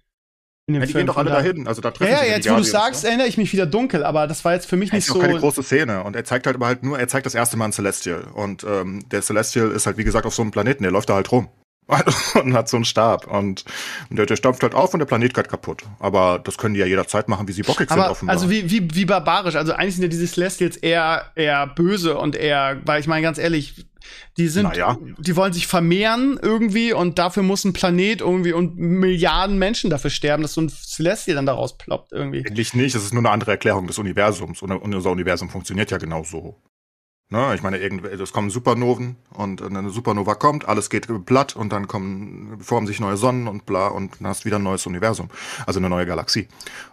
in 0.68 0.74
dem 0.74 0.80
Ja, 0.82 0.86
die 0.86 0.92
Film. 0.92 1.00
gehen 1.02 1.06
doch 1.08 1.16
alle 1.16 1.30
daher- 1.30 1.52
dahin. 1.52 1.66
Also 1.66 1.80
da 1.82 1.88
Ja, 1.88 1.92
treffen 1.94 2.12
ja, 2.12 2.18
sich 2.20 2.28
jetzt 2.28 2.44
die 2.46 2.50
wo 2.50 2.56
du 2.56 2.62
sagst, 2.62 3.02
ne? 3.02 3.08
erinnere 3.10 3.26
ich 3.26 3.36
mich 3.36 3.52
wieder 3.52 3.66
dunkel, 3.66 4.04
aber 4.04 4.26
das 4.26 4.44
war 4.44 4.52
jetzt 4.54 4.66
für 4.66 4.76
mich 4.76 4.90
Das 4.90 4.96
nicht 4.98 5.06
so. 5.06 5.18
keine 5.18 5.38
große 5.38 5.62
Szene. 5.62 6.04
Und 6.04 6.14
er 6.14 6.24
zeigt 6.24 6.46
halt 6.46 6.56
aber 6.56 6.66
halt 6.66 6.82
nur, 6.84 6.98
er 6.98 7.08
zeigt 7.08 7.26
das 7.26 7.34
erste 7.34 7.56
Mal 7.56 7.64
einen 7.64 7.72
Celestial. 7.72 8.24
Und 8.34 8.64
ähm, 8.64 9.00
der 9.10 9.22
Celestial 9.22 9.70
ist 9.72 9.86
halt, 9.86 9.96
wie 9.96 10.04
gesagt, 10.04 10.24
auf 10.26 10.34
so 10.34 10.42
einem 10.42 10.52
Planeten, 10.52 10.82
der 10.84 10.92
läuft 10.92 11.08
da 11.10 11.14
halt 11.14 11.30
rum. 11.32 11.48
und 12.42 12.54
hat 12.54 12.68
so 12.68 12.76
einen 12.76 12.84
Stab. 12.84 13.26
Und, 13.26 13.64
und 14.08 14.16
der, 14.16 14.26
der 14.26 14.36
stampft 14.36 14.62
halt 14.62 14.74
auf 14.74 14.92
und 14.94 15.00
der 15.00 15.06
Planet 15.06 15.34
geht 15.34 15.48
kaputt. 15.48 15.82
Aber 15.98 16.38
das 16.42 16.58
können 16.58 16.74
die 16.74 16.80
ja 16.80 16.86
jederzeit 16.86 17.28
machen, 17.28 17.48
wie 17.48 17.52
sie 17.52 17.62
bockig 17.62 17.88
sind, 17.88 17.98
Aber 17.98 18.10
offenbar. 18.10 18.34
also 18.34 18.50
wie, 18.50 18.70
wie, 18.70 18.94
wie 18.94 19.04
barbarisch. 19.04 19.56
Also 19.56 19.72
eigentlich 19.72 19.94
sind 19.96 20.02
ja 20.04 20.08
diese 20.08 20.26
Celestials 20.26 20.76
eher, 20.76 21.32
eher 21.34 21.66
böse 21.66 22.16
und 22.16 22.36
eher, 22.36 22.80
weil 22.84 23.00
ich 23.00 23.06
meine 23.06 23.22
ganz 23.22 23.38
ehrlich, 23.38 23.86
die 24.36 24.48
sind, 24.48 24.64
Naja. 24.64 24.96
die 25.18 25.36
wollen 25.36 25.52
sich 25.52 25.66
vermehren 25.66 26.38
irgendwie 26.40 26.92
und 26.92 27.18
dafür 27.18 27.42
muss 27.42 27.64
ein 27.64 27.72
Planet 27.72 28.20
irgendwie 28.20 28.52
und 28.52 28.76
Milliarden 28.76 29.58
Menschen 29.58 29.90
dafür 29.90 30.10
sterben, 30.10 30.42
dass 30.42 30.54
so 30.54 30.60
ein 30.60 30.68
Celestial 30.70 31.36
dann 31.36 31.46
daraus 31.46 31.76
ploppt 31.78 32.12
irgendwie. 32.12 32.44
Eigentlich 32.46 32.74
nicht, 32.74 32.94
das 32.94 33.04
ist 33.04 33.12
nur 33.12 33.20
eine 33.20 33.30
andere 33.30 33.52
Erklärung 33.52 33.86
des 33.86 33.98
Universums. 33.98 34.62
Und 34.62 34.72
unser 34.72 35.10
Universum 35.10 35.50
funktioniert 35.50 35.90
ja 35.90 35.98
genau 35.98 36.24
so. 36.24 36.56
Ne? 37.32 37.54
Ich 37.54 37.62
meine, 37.62 37.78
es 37.78 38.32
kommen 38.32 38.50
Supernoven 38.50 39.16
und 39.32 39.62
eine 39.62 39.88
Supernova 39.88 40.34
kommt, 40.34 40.68
alles 40.68 40.90
geht 40.90 41.08
platt 41.24 41.56
und 41.56 41.72
dann 41.72 41.88
kommen, 41.88 42.58
formen 42.60 42.86
sich 42.86 43.00
neue 43.00 43.16
Sonnen 43.16 43.48
und 43.48 43.64
bla 43.64 43.88
und 43.88 44.20
dann 44.20 44.28
hast 44.28 44.42
du 44.42 44.44
wieder 44.44 44.58
ein 44.58 44.62
neues 44.62 44.84
Universum, 44.84 45.30
also 45.64 45.80
eine 45.80 45.88
neue 45.88 46.04
Galaxie. 46.04 46.46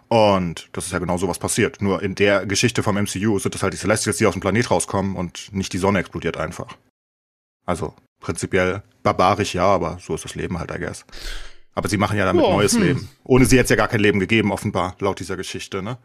Und 0.08 0.70
das 0.72 0.86
ist 0.86 0.92
ja 0.92 0.98
genau 0.98 1.18
so 1.18 1.28
was 1.28 1.38
passiert. 1.38 1.82
Nur 1.82 2.02
in 2.02 2.14
der 2.14 2.46
Geschichte 2.46 2.82
vom 2.82 2.96
MCU 2.96 3.38
sind 3.38 3.54
es 3.54 3.62
halt 3.62 3.74
die 3.74 3.78
Celestials, 3.78 4.16
die 4.16 4.24
aus 4.24 4.32
dem 4.32 4.40
Planet 4.40 4.70
rauskommen 4.70 5.14
und 5.14 5.52
nicht 5.52 5.74
die 5.74 5.78
Sonne 5.78 5.98
explodiert 5.98 6.38
einfach. 6.38 6.74
Also 7.66 7.94
prinzipiell 8.18 8.82
barbarisch 9.02 9.54
ja, 9.54 9.66
aber 9.66 9.98
so 10.00 10.14
ist 10.14 10.24
das 10.24 10.36
Leben 10.36 10.58
halt, 10.58 10.70
I 10.74 10.78
guess. 10.78 11.04
Aber 11.74 11.90
sie 11.90 11.98
machen 11.98 12.16
ja 12.16 12.24
damit 12.24 12.42
Oh, 12.42 12.52
neues 12.52 12.72
hm. 12.72 12.82
Leben. 12.82 13.10
Ohne 13.24 13.44
sie 13.44 13.56
jetzt 13.56 13.68
ja 13.68 13.76
gar 13.76 13.88
kein 13.88 14.00
Leben 14.00 14.20
gegeben, 14.20 14.52
offenbar, 14.52 14.96
laut 15.00 15.20
dieser 15.20 15.36
Geschichte, 15.36 15.82
ne? 15.82 15.98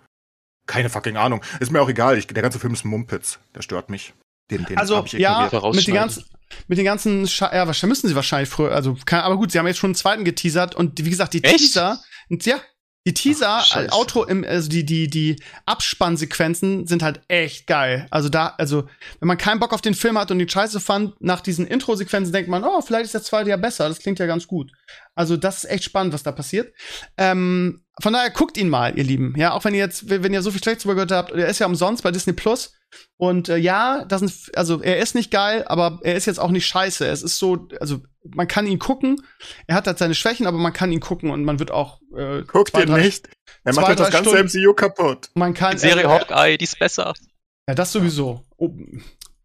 Keine 0.68 0.90
fucking 0.90 1.16
Ahnung. 1.16 1.42
Ist 1.62 1.72
mir 1.72 1.82
auch 1.82 1.90
egal. 1.90 2.18
Ich, 2.18 2.28
der 2.28 2.44
ganze 2.44 2.60
Film 2.60 2.74
ist 2.74 2.84
ein 2.84 2.90
Mumpitz. 2.90 3.40
Der 3.54 3.62
stört 3.62 3.90
mich. 3.90 4.14
Den, 4.52 4.66
den 4.66 4.78
Also, 4.78 5.04
ja, 5.14 5.50
mit 5.72 5.88
den 5.88 5.94
ganzen, 5.94 6.24
mit 6.68 6.78
den 6.78 6.86
ganzen, 6.86 7.28
Scha 7.28 7.54
ja, 7.54 7.66
wahrscheinlich 7.66 7.98
müssen 7.98 8.08
sie 8.10 8.16
wahrscheinlich 8.16 8.50
früher, 8.50 8.72
also, 8.72 8.96
kein, 9.06 9.22
aber 9.22 9.38
gut, 9.38 9.52
sie 9.52 9.60
haben 9.60 9.68
jetzt 9.68 9.80
schon 9.80 9.90
einen 9.90 9.96
zweiten 9.96 10.24
geteasert 10.24 10.76
und 10.76 11.04
wie 11.04 11.10
gesagt, 11.10 11.34
die 11.34 11.44
Echt? 11.44 11.58
Teaser, 11.58 12.00
ja, 12.30 12.60
die 13.08 13.14
Teaser, 13.14 13.62
Ach, 13.62 13.76
äh, 13.76 13.88
Outro, 13.92 14.24
im, 14.24 14.44
also 14.44 14.68
die, 14.68 14.84
die, 14.84 15.08
die 15.08 15.36
Abspannsequenzen 15.68 16.88
sind 16.88 17.04
halt 17.04 17.22
echt 17.28 17.68
geil. 17.68 18.08
Also 18.10 18.30
da, 18.30 18.56
also, 18.58 18.90
wenn 19.20 19.28
man 19.28 19.38
keinen 19.38 19.60
Bock 19.60 19.74
auf 19.74 19.82
den 19.82 19.94
Film 19.94 20.18
hat 20.18 20.32
und 20.32 20.40
die 20.40 20.50
Scheiße 20.50 20.80
fand, 20.80 21.22
nach 21.22 21.42
diesen 21.42 21.68
Intro-Sequenzen 21.68 22.34
denkt 22.34 22.50
man, 22.50 22.64
oh, 22.64 22.82
vielleicht 22.82 23.06
ist 23.06 23.14
der 23.14 23.22
zweite 23.22 23.52
ja 23.52 23.58
besser, 23.58 23.88
das 23.90 24.00
klingt 24.00 24.18
ja 24.18 24.26
ganz 24.26 24.48
gut. 24.48 24.72
Also, 25.14 25.38
das 25.38 25.64
ist 25.64 25.70
echt 25.70 25.84
spannend, 25.84 26.16
was 26.16 26.24
da 26.24 26.32
passiert. 26.32 26.74
Ähm, 27.16 27.84
von 28.02 28.12
daher 28.12 28.32
guckt 28.32 28.58
ihn 28.58 28.70
mal, 28.70 28.98
ihr 28.98 29.04
Lieben. 29.04 29.36
Ja, 29.38 29.52
auch 29.52 29.64
wenn 29.66 29.76
ihr 29.76 29.82
jetzt, 29.82 30.10
wenn 30.10 30.34
ihr 30.34 30.42
so 30.42 30.50
viel 30.50 30.64
Schlechtes 30.64 30.86
gehört 30.86 31.12
habt, 31.12 31.32
er 31.32 31.48
ist 31.48 31.60
ja 31.60 31.68
umsonst 31.68 32.02
bei 32.02 32.10
Disney 32.10 32.34
Plus. 32.34 32.74
Und 33.18 33.50
äh, 33.50 33.58
ja, 33.58 34.04
das 34.06 34.20
sind, 34.20 34.58
also 34.58 34.82
er 34.82 34.98
ist 34.98 35.16
nicht 35.16 35.32
geil, 35.32 35.64
aber 35.68 36.00
er 36.04 36.16
ist 36.16 36.26
jetzt 36.26 36.40
auch 36.40 36.52
nicht 36.52 36.66
scheiße. 36.68 37.06
Es 37.08 37.24
ist 37.24 37.38
so, 37.38 37.68
also 37.80 38.02
man 38.34 38.48
kann 38.48 38.68
ihn 38.68 38.80
gucken. 38.80 39.22
Er 39.68 39.76
hat 39.76 39.88
halt 39.88 39.98
seine 39.98 40.16
Schwächen, 40.16 40.48
aber 40.48 40.58
man 40.58 40.74
kann 40.74 40.92
ihn 40.92 41.00
gucken 41.00 41.30
und 41.32 41.44
man 41.46 41.60
wird 41.60 41.72
auch 41.72 42.00
äh, 42.18 42.42
Guckt 42.44 42.72
zwei, 42.72 42.82
ihr 42.82 42.86
drei- 42.88 43.02
nicht. 43.04 43.30
Er 43.64 43.74
zwei, 43.74 43.82
macht 43.82 43.88
halt 43.90 44.00
das 44.00 44.12
ganze 44.12 44.30
Stunden- 44.32 44.48
MCU 44.64 44.74
kaputt. 44.74 45.30
Man 45.36 45.54
kann 45.54 45.74
Die 45.74 45.80
Serie 45.80 46.04
äh, 46.04 46.08
Hawkeye, 46.08 46.58
die 46.58 46.66
ist 46.66 46.78
besser. 46.80 47.14
Ja, 47.68 47.76
das 47.76 47.92
sowieso. 47.92 48.44
Oh, 48.58 48.70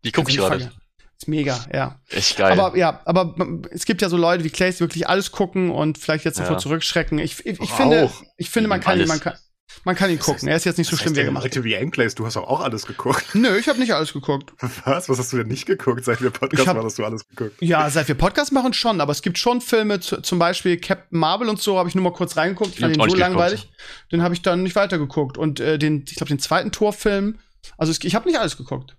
Die 0.05 0.13
gucke 0.13 0.31
ich 0.31 0.37
keine 0.39 0.49
gerade. 0.59 0.73
Ist 1.19 1.29
mega, 1.29 1.65
ja. 1.73 2.01
Echt 2.09 2.39
geil. 2.39 2.59
Aber 2.59 2.77
ja, 2.79 3.03
aber 3.05 3.35
es 3.71 3.85
gibt 3.85 4.01
ja 4.01 4.09
so 4.09 4.17
Leute 4.17 4.43
wie 4.43 4.49
Clays, 4.51 4.77
die 4.77 4.81
wirklich 4.81 5.07
alles 5.07 5.31
gucken 5.31 5.71
und 5.71 5.99
vielleicht 5.99 6.25
jetzt 6.25 6.39
davor 6.39 6.55
Ja. 6.55 6.59
zurückschrecken. 6.59 7.19
Ich, 7.19 7.45
ich, 7.45 7.61
ich 7.61 7.71
finde, 7.71 8.11
ich 8.39 8.49
finde, 8.49 8.69
man 8.71 8.81
kann 8.81 8.95
ihn, 8.95 9.01
Alles. 9.01 9.09
man 9.09 9.21
kann, 9.21 9.35
man 9.85 9.95
kann 9.97 10.11
ihn 10.11 10.17
Das 10.19 10.27
gucken. 10.27 10.49
heißt- 10.49 10.51
er 10.51 10.57
ist 10.57 10.65
jetzt 10.65 10.79
nicht 10.79 10.91
so 10.91 10.97
schlimm, 10.97 11.15
wie 11.15 11.21
er 11.21 11.25
gemacht 11.27 11.65
wie 11.65 11.75
Enclaves, 11.75 12.15
du 12.15 12.27
hast 12.27 12.37
doch 12.37 12.47
auch 12.49 12.61
alles 12.61 12.87
geguckt. 12.87 13.25
Nö, 13.35 13.57
ich 13.57 13.69
habe 13.69 13.79
nicht 13.79 13.93
alles 13.93 14.13
geguckt. 14.13 14.53
Was? 14.85 15.09
Was 15.09 15.19
hast 15.19 15.33
du 15.33 15.39
denn 15.39 15.49
nicht 15.49 15.67
geguckt? 15.67 16.05
Seit 16.05 16.21
wir 16.23 16.31
Podcast 16.31 16.67
hab- 16.69 16.77
machen, 16.77 16.87
hast 16.87 16.99
du 16.99 17.05
alles 17.05 17.27
geguckt. 17.29 17.57
Ja, 17.61 17.89
seit 17.91 18.09
wir 18.09 18.15
Podcast 18.15 18.53
machen 18.53 18.73
schon, 18.73 19.01
aber 19.01 19.13
es 19.13 19.23
gibt 19.23 19.39
schon 19.39 19.61
Filme, 19.61 20.01
zu, 20.01 20.21
zum 20.23 20.39
Beispiel 20.39 20.79
Captain 20.79 21.19
Marvel 21.19 21.49
und 21.49 21.61
so, 21.61 21.79
habe 21.79 21.89
ich 21.89 21.95
nur 21.95 22.05
mal 22.05 22.13
kurz 22.13 22.37
reingeguckt. 22.37 22.75
Ich 22.75 22.81
fand 22.81 22.95
den 22.97 23.01
so 23.01 23.07
ich 23.07 23.13
geguckt. 23.15 23.21
langweilig. 23.21 23.71
Den 24.13 24.23
habe 24.23 24.35
ich 24.35 24.43
dann 24.43 24.63
nicht 24.63 24.77
weitergeguckt. 24.77 25.39
Und 25.39 25.61
äh, 25.61 25.79
den, 25.79 26.05
ich 26.09 26.15
glaube, 26.17 26.29
den 26.29 26.39
zweiten 26.39 26.73
Torfilm, 26.73 27.39
also 27.79 27.93
ich 28.03 28.15
habe 28.15 28.27
nicht 28.29 28.39
alles 28.39 28.57
geguckt. 28.57 28.97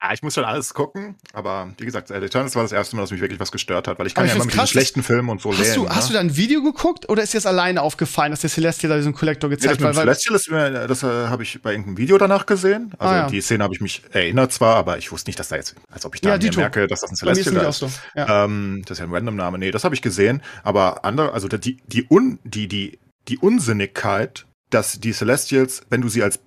Ah, 0.00 0.12
ich 0.14 0.22
muss 0.22 0.34
schon 0.34 0.44
alles 0.44 0.74
gucken, 0.74 1.16
aber 1.32 1.72
wie 1.76 1.84
gesagt, 1.84 2.12
Eternals 2.12 2.54
war 2.54 2.62
das 2.62 2.70
erste 2.70 2.94
Mal, 2.94 3.02
dass 3.02 3.10
mich 3.10 3.20
wirklich 3.20 3.40
was 3.40 3.50
gestört 3.50 3.88
hat, 3.88 3.98
weil 3.98 4.06
ich 4.06 4.14
kann 4.14 4.22
Aber 4.22 4.28
ja 4.28 4.34
ich 4.34 4.36
immer 4.36 4.44
mit 4.46 4.54
krass, 4.54 4.70
schlechten 4.70 5.02
Filmen 5.02 5.28
und 5.28 5.40
so 5.42 5.50
Hast, 5.50 5.58
lernen. 5.58 5.74
du, 5.74 5.88
hast 5.88 6.08
du 6.08 6.12
da 6.14 6.20
ein 6.20 6.36
Video 6.36 6.62
geguckt 6.62 7.08
oder 7.08 7.20
ist 7.24 7.32
dir 7.34 7.38
das 7.38 7.46
alleine 7.46 7.82
aufgefallen, 7.82 8.30
dass 8.30 8.42
der 8.42 8.50
Celestial 8.50 8.90
da 8.90 8.96
diesen 8.96 9.12
Kollektor 9.12 9.50
Nee, 9.50 9.56
das 9.56 9.62
gezeigt 9.62 9.82
hat? 9.82 9.90
dem 9.90 9.96
Weil, 9.96 10.04
Celestial 10.04 10.36
ist 10.36 10.50
mir, 10.52 10.86
das 10.86 11.02
äh, 11.02 11.06
habe 11.06 11.42
ich 11.42 11.60
bei 11.62 11.72
irgendeinem 11.72 11.96
Video 11.98 12.16
danach 12.16 12.46
gesehen. 12.46 12.92
Also 12.96 13.12
Ah, 13.12 13.16
ja. 13.22 13.26
die 13.28 13.40
Szene 13.40 13.64
habe 13.64 13.74
ich 13.74 13.80
mich 13.80 14.02
erinnert 14.12 14.52
zwar, 14.52 14.76
aber 14.76 14.98
ich 14.98 15.10
wusste 15.10 15.30
nicht, 15.30 15.40
dass 15.40 15.48
da 15.48 15.56
jetzt, 15.56 15.74
als 15.90 16.06
ob 16.06 16.14
ich 16.14 16.20
da 16.20 16.36
Ja, 16.36 16.38
mir 16.50 16.56
merke, 16.56 16.86
dass 16.86 17.00
das 17.00 17.10
ein 17.10 17.16
Celestial 17.16 17.54
da 17.56 17.68
ist. 17.68 17.78
so. 17.80 17.90
Ja. 18.14 18.44
Ähm, 18.44 18.82
das 18.86 18.98
ist 18.98 19.00
ja 19.00 19.06
ein 19.06 19.12
Random-Name. 19.12 19.58
Nee, 19.58 19.72
das 19.72 19.82
habe 19.82 19.96
ich 19.96 20.02
gesehen. 20.02 20.42
Aber 20.62 21.04
andere, 21.04 21.32
also 21.32 21.48
die, 21.48 21.78
die, 21.88 22.06
Un, 22.08 22.38
die, 22.44 22.68
die, 22.68 23.00
die 23.26 23.38
Unsinnigkeit, 23.38 24.46
dass 24.70 25.00
die 25.00 25.12
Celestials, 25.12 25.82
wenn 25.90 26.02
du 26.02 26.08
sie 26.08 26.22
als 26.22 26.38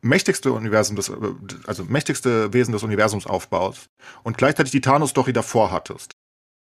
mächtigste 0.00 0.52
Universum 0.52 0.96
des, 0.96 1.08
äh, 1.08 1.14
also 1.66 1.84
mächtigste 1.84 2.52
Wesen 2.52 2.72
des 2.72 2.82
Universums 2.82 3.26
aufbaust 3.26 3.86
und 4.22 4.38
gleichzeitig 4.38 4.72
die 4.72 4.80
Thanos-Story 4.80 5.32
davor 5.32 5.72
hattest, 5.72 6.12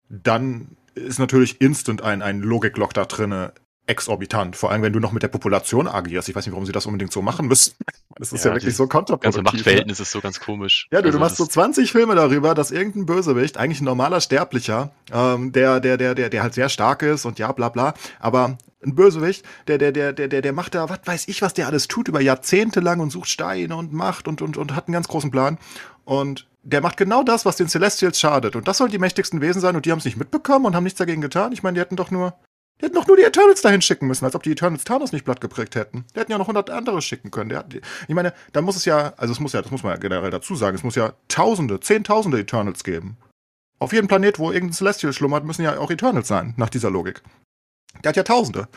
dann 0.10 0.76
ist 0.96 1.20
natürlich 1.20 1.60
instant 1.62 2.02
ein, 2.04 2.22
ein 2.22 2.42
Logiklock 2.42 2.94
da 2.94 3.06
drinne 3.06 3.54
exorbitant. 3.86 4.56
Vor 4.56 4.72
allem, 4.72 4.82
wenn 4.82 4.94
du 4.94 5.00
noch 5.02 5.12
mit 5.12 5.24
der 5.24 5.28
Population 5.28 5.88
agierst. 5.90 6.30
Ich 6.30 6.36
weiß 6.36 6.46
nicht, 6.46 6.54
warum 6.54 6.66
sie 6.66 6.72
das 6.72 6.86
unbedingt 6.86 7.12
so 7.12 7.22
machen 7.22 7.48
müssen. 7.48 7.74
Das 8.16 8.32
ist 8.32 8.46
ja, 8.46 8.52
Ja, 8.52 8.56
wirklich 8.58 8.76
so 8.76 8.86
kontraproduktiv. 8.86 9.24
ganze 9.24 9.40
ne? 9.40 9.44
Machtverhältnis 9.58 10.00
ist 10.00 10.12
so 10.12 10.22
ganz 10.22 10.40
komisch. 10.40 10.88
Ja, 10.92 11.00
du, 11.02 11.06
du 11.10 11.18
Also 11.18 11.20
machst 11.20 11.38
so 11.38 11.46
das- 11.46 11.54
20 11.56 11.92
Filme 11.92 12.14
darüber, 12.14 12.54
dass 12.54 12.70
irgendein 12.70 13.08
Bösewicht, 13.08 13.58
eigentlich 13.58 13.82
ein 13.82 13.86
normaler 13.86 14.22
Sterblicher, 14.22 14.92
ähm, 15.12 15.52
der, 15.52 15.80
der, 15.80 15.98
der, 15.98 16.14
der, 16.14 16.30
der 16.30 16.44
halt 16.44 16.54
sehr 16.54 16.70
stark 16.70 17.02
ist 17.02 17.26
und 17.26 17.40
ja, 17.40 17.52
bla 17.52 17.70
bla, 17.70 17.96
aber 18.20 18.60
ein 18.86 18.96
Bösewicht, 18.96 19.46
der, 19.68 19.78
der, 19.78 19.92
der, 19.92 20.14
der, 20.14 20.28
der, 20.28 20.54
macht 20.54 20.76
da, 20.76 20.90
was 20.90 21.00
weiß 21.06 21.28
ich, 21.28 21.42
was 21.42 21.54
der 21.54 21.68
alles 21.68 21.88
tut, 21.88 22.08
über 22.08 22.22
Jahrzehnte 22.22 22.80
lang 22.80 23.00
und 23.00 23.10
sucht 23.12 23.30
Steine 23.30 23.76
und 23.76 23.94
macht 23.94 24.28
und, 24.28 24.42
und, 24.42 24.58
und 24.58 24.76
hat 24.76 24.88
einen 24.88 24.94
ganz 24.94 25.08
großen 25.08 25.32
Plan. 25.32 25.58
Und 26.06 26.48
der 26.64 26.82
macht 26.82 26.98
genau 26.98 27.24
das, 27.24 27.46
was 27.46 27.58
den 27.58 27.68
Celestials 27.68 28.20
schadet. 28.20 28.56
Und 28.56 28.68
das 28.68 28.78
sollen 28.78 28.92
die 28.92 29.00
mächtigsten 29.00 29.42
Wesen 29.42 29.62
sein 29.62 29.76
und 29.76 29.86
die 29.86 29.92
haben 29.92 30.00
es 30.00 30.06
nicht 30.06 30.18
mitbekommen 30.18 30.66
und 30.66 30.76
haben 30.76 30.84
nichts 30.84 30.98
dagegen 31.00 31.22
getan. 31.22 31.52
Ich 31.52 31.64
meine, 31.64 31.76
die 31.76 31.82
hätten 31.82 31.96
doch 31.96 32.12
nur, 32.12 32.34
die 32.80 32.86
hätten 32.86 32.96
doch 32.96 33.08
nur 33.08 33.18
die 33.18 33.24
Eternals 33.24 33.62
dahin 33.62 33.82
schicken 33.82 34.08
müssen, 34.08 34.26
als 34.26 34.36
ob 34.36 34.44
die 34.44 34.52
Eternals 34.52 34.84
Thanos 34.84 35.12
nicht 35.12 35.26
platt 35.26 35.42
geprägt 35.42 35.76
hätten. 35.76 36.06
Die 36.16 36.20
hätten 36.20 36.32
ja 36.32 36.38
noch 36.38 36.48
hundert 36.48 36.70
andere 36.70 37.02
schicken 37.02 37.32
können. 37.32 37.50
Der, 37.50 37.60
hat- 37.60 37.74
ich 37.74 38.16
meine, 38.16 38.34
da 38.54 38.62
muss 38.62 38.76
es 38.76 38.86
ja, 38.86 39.14
also 39.18 39.34
es 39.34 39.40
muss 39.40 39.54
ja, 39.54 39.62
das 39.62 39.72
muss 39.72 39.84
man 39.84 39.94
ja 39.94 39.98
generell 40.00 40.30
dazu 40.32 40.56
sagen, 40.56 40.76
es 40.76 40.84
muss 40.84 40.96
ja 40.96 41.14
Tausende, 41.28 41.80
Zehntausende 41.80 42.40
Eternals 42.40 42.84
geben. 42.84 43.18
Auf 43.80 43.92
jedem 43.92 44.08
Planet, 44.08 44.40
wo 44.40 44.52
irgendein 44.52 44.74
Celestial 44.74 45.12
schlummert, 45.12 45.44
müssen 45.44 45.64
ja 45.64 45.78
auch 45.78 45.92
Eternals 45.92 46.30
sein, 46.30 46.54
nach 46.56 46.70
dieser 46.70 46.90
Logik. 46.90 47.22
Der 48.04 48.10
hat 48.10 48.16
ja 48.18 48.24
Tausende. 48.24 48.68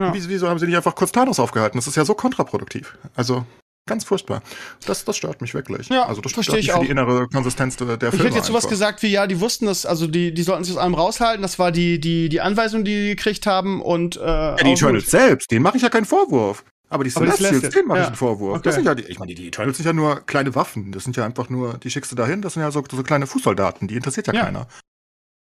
Ja. 0.00 0.12
Wieso, 0.14 0.48
haben 0.48 0.58
sie 0.58 0.66
nicht 0.66 0.76
einfach 0.76 0.94
kurz 0.94 1.10
Thanos 1.12 1.40
aufgehalten? 1.40 1.78
Das 1.78 1.86
ist 1.86 1.96
ja 1.96 2.04
so 2.04 2.14
kontraproduktiv. 2.14 2.96
Also, 3.16 3.44
ganz 3.88 4.04
furchtbar. 4.04 4.42
Das, 4.86 5.04
das 5.04 5.16
stört 5.16 5.40
mich 5.40 5.54
wirklich. 5.54 5.88
Ja, 5.88 6.04
also, 6.06 6.20
das 6.20 6.32
versteh 6.32 6.52
stört 6.52 6.58
ich 6.60 6.66
mich 6.66 6.72
für 6.72 6.78
auch. 6.78 6.84
die 6.84 6.90
innere 6.90 7.26
Konsistenz 7.28 7.76
der, 7.76 7.96
der 7.96 8.10
Ich 8.10 8.14
Filme. 8.14 8.26
hätte 8.26 8.36
jetzt 8.36 8.46
sowas 8.46 8.64
einfach. 8.64 8.70
gesagt 8.70 9.02
wie, 9.02 9.08
ja, 9.08 9.26
die 9.26 9.40
wussten 9.40 9.66
das, 9.66 9.86
also 9.86 10.06
die, 10.06 10.32
die 10.32 10.42
sollten 10.44 10.62
sich 10.64 10.74
aus 10.74 10.80
allem 10.80 10.94
raushalten. 10.94 11.42
Das 11.42 11.58
war 11.58 11.72
die, 11.72 11.98
die, 12.00 12.28
die 12.28 12.40
Anweisung, 12.40 12.84
die 12.84 12.94
die 12.94 13.08
gekriegt 13.16 13.46
haben 13.46 13.82
und 13.82 14.16
äh, 14.16 14.20
Ja, 14.20 14.54
die 14.56 14.72
Eternals 14.72 15.04
gut. 15.04 15.10
selbst, 15.10 15.50
denen 15.50 15.62
mache 15.62 15.76
ich 15.78 15.82
ja 15.82 15.88
keinen 15.88 16.04
Vorwurf. 16.06 16.64
Aber 16.90 17.04
die 17.04 17.10
die 17.10 17.14
Celestials, 17.16 17.68
denen 17.74 17.88
mache 17.88 17.98
ja. 17.98 18.04
ich 18.04 18.08
einen 18.08 18.16
Vorwurf. 18.16 18.58
Okay. 18.58 18.62
Das 18.64 18.74
sind 18.76 18.84
ja 18.86 18.94
die, 18.94 19.02
ich 19.02 19.18
meine, 19.18 19.34
die 19.34 19.48
Eternals 19.48 19.76
sind 19.78 19.84
ja 19.86 19.92
nur 19.92 20.20
kleine 20.26 20.54
Waffen. 20.54 20.92
Das 20.92 21.04
sind 21.04 21.16
ja 21.16 21.24
einfach 21.24 21.48
nur, 21.50 21.74
die 21.78 21.90
schickst 21.90 22.10
du 22.12 22.16
dahin, 22.16 22.40
das 22.40 22.54
sind 22.54 22.62
ja 22.62 22.70
so, 22.70 22.82
so 22.90 23.02
kleine 23.02 23.26
Fußsoldaten, 23.26 23.88
die 23.88 23.96
interessiert 23.96 24.26
ja, 24.28 24.32
Ja. 24.32 24.44
keiner. 24.44 24.68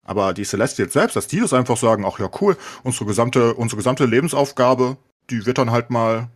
Aber 0.04 0.34
die 0.34 0.44
Celestials 0.44 0.94
selbst, 0.94 1.16
dass 1.16 1.28
die 1.28 1.40
das 1.40 1.54
einfach 1.54 1.78
sagen, 1.78 2.06
ach 2.06 2.20
ja, 2.20 2.30
cool, 2.42 2.58
unsere 2.84 3.06
gesamte, 3.06 3.54
unsere 3.54 3.78
gesamte 3.78 4.06
Lebensaufgabe, 4.06 4.98
die 5.30 5.46
wird 5.46 5.58
dann 5.58 5.72
halt 5.72 5.90
mal 5.90 6.30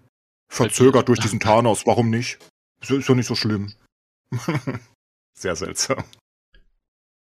verzögert 0.47 1.07
durch 1.07 1.19
diesen 1.19 1.39
Thanos. 1.39 1.85
Warum 1.85 2.09
nicht? 2.09 2.37
Ist, 2.81 3.09
doch 3.09 3.15
nicht 3.15 3.27
so 3.27 3.35
schlimm. 3.35 3.73
Sehr 5.37 5.55
seltsam. 5.55 6.03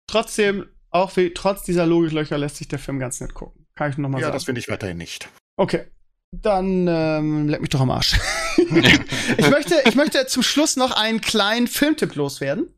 Trotzdem, 0.06 0.66
auch 0.90 1.16
wie, 1.16 1.34
trotz 1.34 1.64
dieser 1.64 1.86
Logiklöcher 1.86 2.38
lässt 2.38 2.56
sich 2.56 2.68
der 2.68 2.78
Film 2.78 2.98
ganz 2.98 3.20
nett 3.20 3.34
gucken. 3.34 3.66
Kann 3.74 3.90
ich 3.90 3.98
noch 3.98 4.08
mal 4.08 4.18
Ja, 4.18 4.26
sagen. 4.26 4.36
das 4.36 4.44
finde 4.44 4.60
ich 4.60 4.68
weiterhin 4.68 4.96
nicht. 4.96 5.28
Okay. 5.56 5.86
Dann 6.30 6.86
ähm, 6.88 7.48
leck 7.48 7.60
mich 7.60 7.70
doch 7.70 7.80
am 7.80 7.90
Arsch. 7.90 8.18
ich, 8.56 9.50
möchte, 9.50 9.82
ich 9.86 9.94
möchte 9.94 10.26
zum 10.26 10.42
Schluss 10.42 10.76
noch 10.76 10.92
einen 10.92 11.20
kleinen 11.20 11.66
Filmtipp 11.66 12.14
loswerden. 12.14 12.74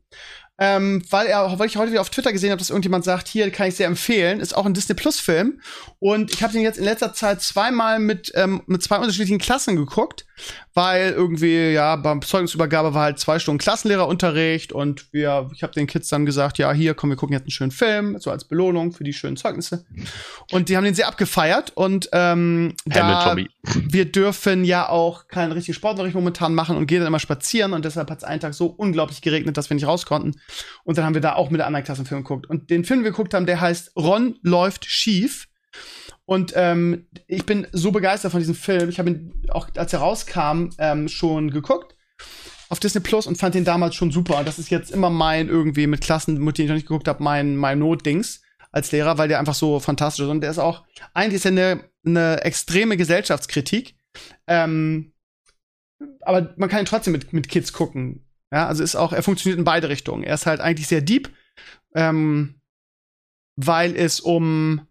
Ähm, 0.63 1.01
weil, 1.09 1.25
er, 1.25 1.57
weil 1.57 1.65
ich 1.65 1.75
heute 1.75 1.91
wieder 1.91 2.01
auf 2.01 2.11
Twitter 2.11 2.31
gesehen 2.31 2.51
habe, 2.51 2.59
dass 2.59 2.69
irgendjemand 2.69 3.03
sagt, 3.03 3.27
hier 3.27 3.49
kann 3.49 3.67
ich 3.67 3.75
sehr 3.75 3.87
empfehlen, 3.87 4.39
ist 4.39 4.55
auch 4.55 4.67
ein 4.67 4.75
Disney 4.75 4.93
Plus 4.93 5.19
Film. 5.19 5.59
Und 5.97 6.31
ich 6.31 6.43
habe 6.43 6.53
den 6.53 6.61
jetzt 6.61 6.77
in 6.77 6.83
letzter 6.83 7.13
Zeit 7.13 7.41
zweimal 7.41 7.97
mit, 7.97 8.31
ähm, 8.35 8.61
mit 8.67 8.83
zwei 8.83 8.97
unterschiedlichen 8.97 9.39
Klassen 9.39 9.75
geguckt, 9.75 10.27
weil 10.75 11.13
irgendwie, 11.13 11.71
ja, 11.71 11.95
beim 11.95 12.21
Zeugnisübergabe 12.21 12.93
war 12.93 13.01
halt 13.05 13.19
zwei 13.19 13.39
Stunden 13.39 13.57
Klassenlehrerunterricht 13.57 14.71
und 14.71 15.11
wir, 15.11 15.49
ich 15.55 15.63
habe 15.63 15.73
den 15.73 15.87
Kids 15.87 16.09
dann 16.09 16.27
gesagt, 16.27 16.59
ja, 16.59 16.71
hier, 16.71 16.93
komm, 16.93 17.09
wir 17.09 17.17
gucken 17.17 17.33
jetzt 17.33 17.45
einen 17.45 17.51
schönen 17.51 17.71
Film, 17.71 18.19
so 18.19 18.29
als 18.29 18.45
Belohnung 18.45 18.91
für 18.91 19.03
die 19.03 19.13
schönen 19.13 19.37
Zeugnisse. 19.37 19.83
Und 20.51 20.69
die 20.69 20.77
haben 20.77 20.83
den 20.83 20.93
sehr 20.93 21.07
abgefeiert 21.07 21.71
und 21.73 22.09
ähm, 22.13 22.75
da 22.85 23.35
wir 23.75 24.05
dürfen 24.05 24.63
ja 24.63 24.89
auch 24.89 25.27
keinen 25.27 25.53
richtigen 25.53 25.75
Sportunterricht 25.75 26.15
momentan 26.15 26.53
machen 26.53 26.77
und 26.77 26.85
gehen 26.85 26.99
dann 26.99 27.07
immer 27.07 27.19
spazieren 27.19 27.73
und 27.73 27.83
deshalb 27.83 28.11
hat 28.11 28.19
es 28.19 28.23
einen 28.23 28.41
Tag 28.41 28.53
so 28.53 28.67
unglaublich 28.67 29.21
geregnet, 29.21 29.57
dass 29.57 29.69
wir 29.69 29.75
nicht 29.75 29.87
raus 29.87 30.05
konnten. 30.05 30.39
Und 30.83 30.97
dann 30.97 31.05
haben 31.05 31.13
wir 31.13 31.21
da 31.21 31.35
auch 31.35 31.49
mit 31.49 31.59
der 31.59 31.67
anderen 31.67 31.83
Klasse 31.83 31.99
einen 31.99 32.07
Film 32.07 32.23
geguckt. 32.23 32.47
Und 32.47 32.69
den 32.69 32.85
Film, 32.85 32.99
den 32.99 33.05
wir 33.05 33.11
geguckt 33.11 33.33
haben, 33.33 33.45
der 33.45 33.61
heißt 33.61 33.95
Ron 33.95 34.39
läuft 34.41 34.85
schief. 34.85 35.47
Und 36.25 36.53
ähm, 36.55 37.07
ich 37.27 37.45
bin 37.45 37.67
so 37.71 37.91
begeistert 37.91 38.31
von 38.31 38.39
diesem 38.39 38.55
Film. 38.55 38.89
Ich 38.89 38.99
habe 38.99 39.09
ihn 39.09 39.43
auch, 39.49 39.69
als 39.75 39.93
er 39.93 39.99
rauskam, 39.99 40.69
ähm, 40.77 41.07
schon 41.07 41.51
geguckt 41.51 41.95
auf 42.71 42.79
Disney 42.79 43.01
Plus 43.01 43.27
und 43.27 43.37
fand 43.37 43.53
den 43.53 43.65
damals 43.65 43.95
schon 43.95 44.11
super. 44.11 44.43
Das 44.45 44.57
ist 44.57 44.69
jetzt 44.69 44.91
immer 44.91 45.09
mein 45.09 45.49
irgendwie 45.49 45.87
mit 45.87 45.99
Klassen, 45.99 46.41
mit 46.41 46.57
denen 46.57 46.65
ich 46.65 46.69
noch 46.69 46.75
nicht 46.75 46.87
geguckt 46.87 47.09
habe, 47.09 47.21
mein, 47.21 47.57
mein 47.57 47.79
Notdings 47.79 48.41
als 48.71 48.93
Lehrer, 48.93 49.17
weil 49.17 49.27
der 49.27 49.39
einfach 49.39 49.55
so 49.55 49.81
fantastisch 49.81 50.23
ist. 50.23 50.31
Und 50.31 50.39
der 50.39 50.51
ist 50.51 50.57
auch, 50.57 50.85
eigentlich 51.13 51.35
ist 51.35 51.45
er 51.45 51.51
eine, 51.51 51.83
eine 52.05 52.41
extreme 52.45 52.95
Gesellschaftskritik. 52.95 53.95
Ähm, 54.47 55.11
aber 56.21 56.53
man 56.55 56.69
kann 56.69 56.79
ihn 56.79 56.85
trotzdem 56.85 57.11
mit, 57.11 57.33
mit 57.33 57.49
Kids 57.49 57.73
gucken. 57.73 58.25
Ja, 58.51 58.67
also 58.67 58.83
ist 58.83 58.95
auch, 58.95 59.13
er 59.13 59.23
funktioniert 59.23 59.59
in 59.59 59.65
beide 59.65 59.89
Richtungen. 59.89 60.23
Er 60.23 60.35
ist 60.35 60.45
halt 60.45 60.59
eigentlich 60.59 60.87
sehr 60.87 61.01
deep, 61.01 61.29
ähm, 61.95 62.61
weil 63.55 63.95
es 63.95 64.19
um 64.19 64.87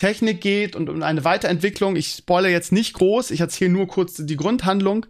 Technik 0.00 0.40
geht 0.40 0.74
und 0.74 0.88
um 0.88 1.02
eine 1.02 1.24
Weiterentwicklung. 1.24 1.94
Ich 1.94 2.08
spoilere 2.12 2.50
jetzt 2.50 2.72
nicht 2.72 2.94
groß, 2.94 3.30
ich 3.30 3.40
erzähle 3.40 3.70
nur 3.70 3.86
kurz 3.86 4.14
die 4.16 4.36
Grundhandlung. 4.36 5.06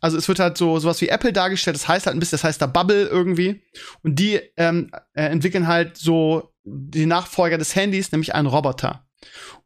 Also 0.00 0.16
es 0.16 0.28
wird 0.28 0.38
halt 0.38 0.56
so 0.56 0.78
sowas 0.78 1.00
wie 1.00 1.08
Apple 1.08 1.32
dargestellt, 1.32 1.76
das 1.76 1.88
heißt 1.88 2.06
halt 2.06 2.16
ein 2.16 2.20
bisschen, 2.20 2.36
das 2.36 2.44
heißt 2.44 2.62
da 2.62 2.66
Bubble 2.66 3.06
irgendwie. 3.06 3.62
Und 4.02 4.18
die 4.18 4.40
ähm, 4.56 4.90
äh, 5.14 5.24
entwickeln 5.24 5.66
halt 5.66 5.96
so 5.96 6.54
die 6.64 7.06
Nachfolger 7.06 7.58
des 7.58 7.74
Handys, 7.74 8.12
nämlich 8.12 8.34
einen 8.34 8.46
Roboter. 8.46 9.06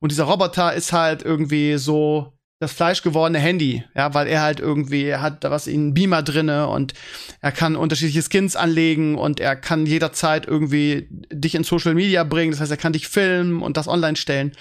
Und 0.01 0.11
dieser 0.11 0.25
Roboter 0.25 0.73
ist 0.73 0.93
halt 0.93 1.23
irgendwie 1.23 1.77
so 1.77 2.33
das 2.63 2.73
fleischgewordene 2.73 3.41
Handy, 3.41 3.83
ja, 3.97 4.15
weil 4.15 4.29
er 4.29 4.41
halt 4.41 4.61
irgendwie 4.61 5.03
er 5.03 5.21
hat 5.21 5.43
da 5.43 5.51
was 5.51 5.67
in 5.67 5.81
einen 5.81 5.95
Beamer 5.95 6.23
drinne 6.23 6.69
und 6.69 6.95
er 7.41 7.51
kann 7.51 7.75
unterschiedliche 7.75 8.23
Skins 8.23 8.55
anlegen 8.55 9.19
und 9.19 9.41
er 9.41 9.57
kann 9.57 9.85
jederzeit 9.85 10.47
irgendwie 10.47 11.09
dich 11.33 11.57
in 11.57 11.65
Social 11.65 11.95
Media 11.95 12.23
bringen, 12.23 12.53
das 12.53 12.61
heißt, 12.61 12.71
er 12.71 12.77
kann 12.77 12.93
dich 12.93 13.09
filmen 13.09 13.63
und 13.63 13.77
das 13.77 13.89
online 13.89 14.17
stellen. 14.17 14.53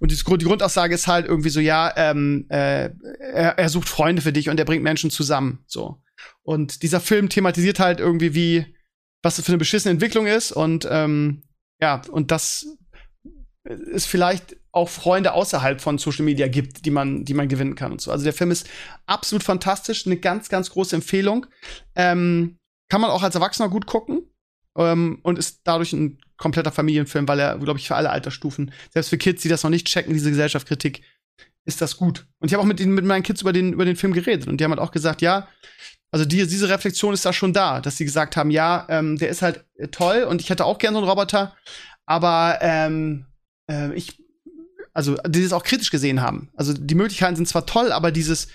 Und 0.00 0.10
die, 0.10 0.16
die 0.16 0.44
Grundaussage 0.44 0.96
ist 0.96 1.06
halt 1.06 1.26
irgendwie 1.26 1.48
so, 1.48 1.60
ja, 1.60 1.92
ähm, 1.96 2.46
äh, 2.48 2.90
er, 3.20 3.56
er 3.56 3.68
sucht 3.68 3.88
Freunde 3.88 4.20
für 4.20 4.32
dich 4.32 4.48
und 4.48 4.58
er 4.58 4.66
bringt 4.66 4.82
Menschen 4.82 5.10
zusammen, 5.10 5.60
so. 5.68 6.02
Und 6.42 6.82
dieser 6.82 7.00
Film 7.00 7.28
thematisiert 7.28 7.78
halt 7.78 8.00
irgendwie, 8.00 8.34
wie, 8.34 8.66
was 9.22 9.36
das 9.36 9.44
für 9.44 9.52
eine 9.52 9.58
beschissene 9.58 9.92
Entwicklung 9.92 10.26
ist 10.26 10.50
und 10.50 10.88
ähm, 10.90 11.44
ja, 11.80 12.02
und 12.10 12.32
das 12.32 12.66
ist 13.64 14.06
vielleicht 14.06 14.56
auch 14.74 14.88
Freunde 14.88 15.32
außerhalb 15.32 15.80
von 15.80 15.98
Social 15.98 16.24
Media 16.24 16.48
gibt, 16.48 16.84
die 16.84 16.90
man, 16.90 17.24
die 17.24 17.34
man 17.34 17.48
gewinnen 17.48 17.76
kann 17.76 17.92
und 17.92 18.00
so. 18.00 18.10
Also 18.10 18.24
der 18.24 18.32
Film 18.32 18.50
ist 18.50 18.68
absolut 19.06 19.42
fantastisch, 19.42 20.06
eine 20.06 20.16
ganz, 20.16 20.48
ganz 20.48 20.70
große 20.70 20.96
Empfehlung. 20.96 21.46
Ähm, 21.94 22.58
kann 22.88 23.00
man 23.00 23.10
auch 23.10 23.22
als 23.22 23.34
Erwachsener 23.34 23.68
gut 23.68 23.86
gucken 23.86 24.22
ähm, 24.76 25.20
und 25.22 25.38
ist 25.38 25.60
dadurch 25.64 25.92
ein 25.92 26.18
kompletter 26.36 26.72
Familienfilm, 26.72 27.28
weil 27.28 27.38
er, 27.38 27.58
glaube 27.58 27.78
ich, 27.78 27.86
für 27.86 27.94
alle 27.94 28.10
Altersstufen, 28.10 28.72
selbst 28.92 29.08
für 29.08 29.18
Kids, 29.18 29.42
die 29.42 29.48
das 29.48 29.62
noch 29.62 29.70
nicht 29.70 29.86
checken, 29.86 30.12
diese 30.12 30.30
Gesellschaftskritik, 30.30 31.02
ist 31.64 31.80
das 31.80 31.96
gut. 31.96 32.26
Und 32.40 32.48
ich 32.48 32.54
habe 32.54 32.62
auch 32.62 32.66
mit, 32.66 32.80
den, 32.80 32.92
mit 32.92 33.04
meinen 33.04 33.22
Kids 33.22 33.42
über 33.42 33.52
den, 33.52 33.72
über 33.72 33.84
den 33.84 33.96
Film 33.96 34.12
geredet 34.12 34.48
und 34.48 34.58
die 34.58 34.64
haben 34.64 34.72
halt 34.72 34.80
auch 34.80 34.90
gesagt, 34.90 35.22
ja, 35.22 35.48
also 36.10 36.24
die, 36.24 36.46
diese 36.46 36.68
Reflexion 36.68 37.14
ist 37.14 37.24
da 37.24 37.32
schon 37.32 37.52
da, 37.52 37.80
dass 37.80 37.96
sie 37.96 38.04
gesagt 38.04 38.36
haben, 38.36 38.50
ja, 38.50 38.86
ähm, 38.88 39.16
der 39.18 39.28
ist 39.28 39.42
halt 39.42 39.64
toll 39.92 40.24
und 40.24 40.40
ich 40.40 40.50
hätte 40.50 40.64
auch 40.64 40.78
gerne 40.78 40.96
so 40.96 41.02
einen 41.02 41.08
Roboter, 41.08 41.56
aber 42.06 42.58
ähm, 42.60 43.26
äh, 43.70 43.92
ich 43.94 44.23
also 44.94 45.16
die 45.26 45.42
das 45.42 45.52
auch 45.52 45.64
kritisch 45.64 45.90
gesehen 45.90 46.20
haben. 46.22 46.50
Also 46.54 46.72
die 46.72 46.94
Möglichkeiten 46.94 47.36
sind 47.36 47.46
zwar 47.48 47.66
toll, 47.66 47.92
aber 47.92 48.10
dieses 48.12 48.48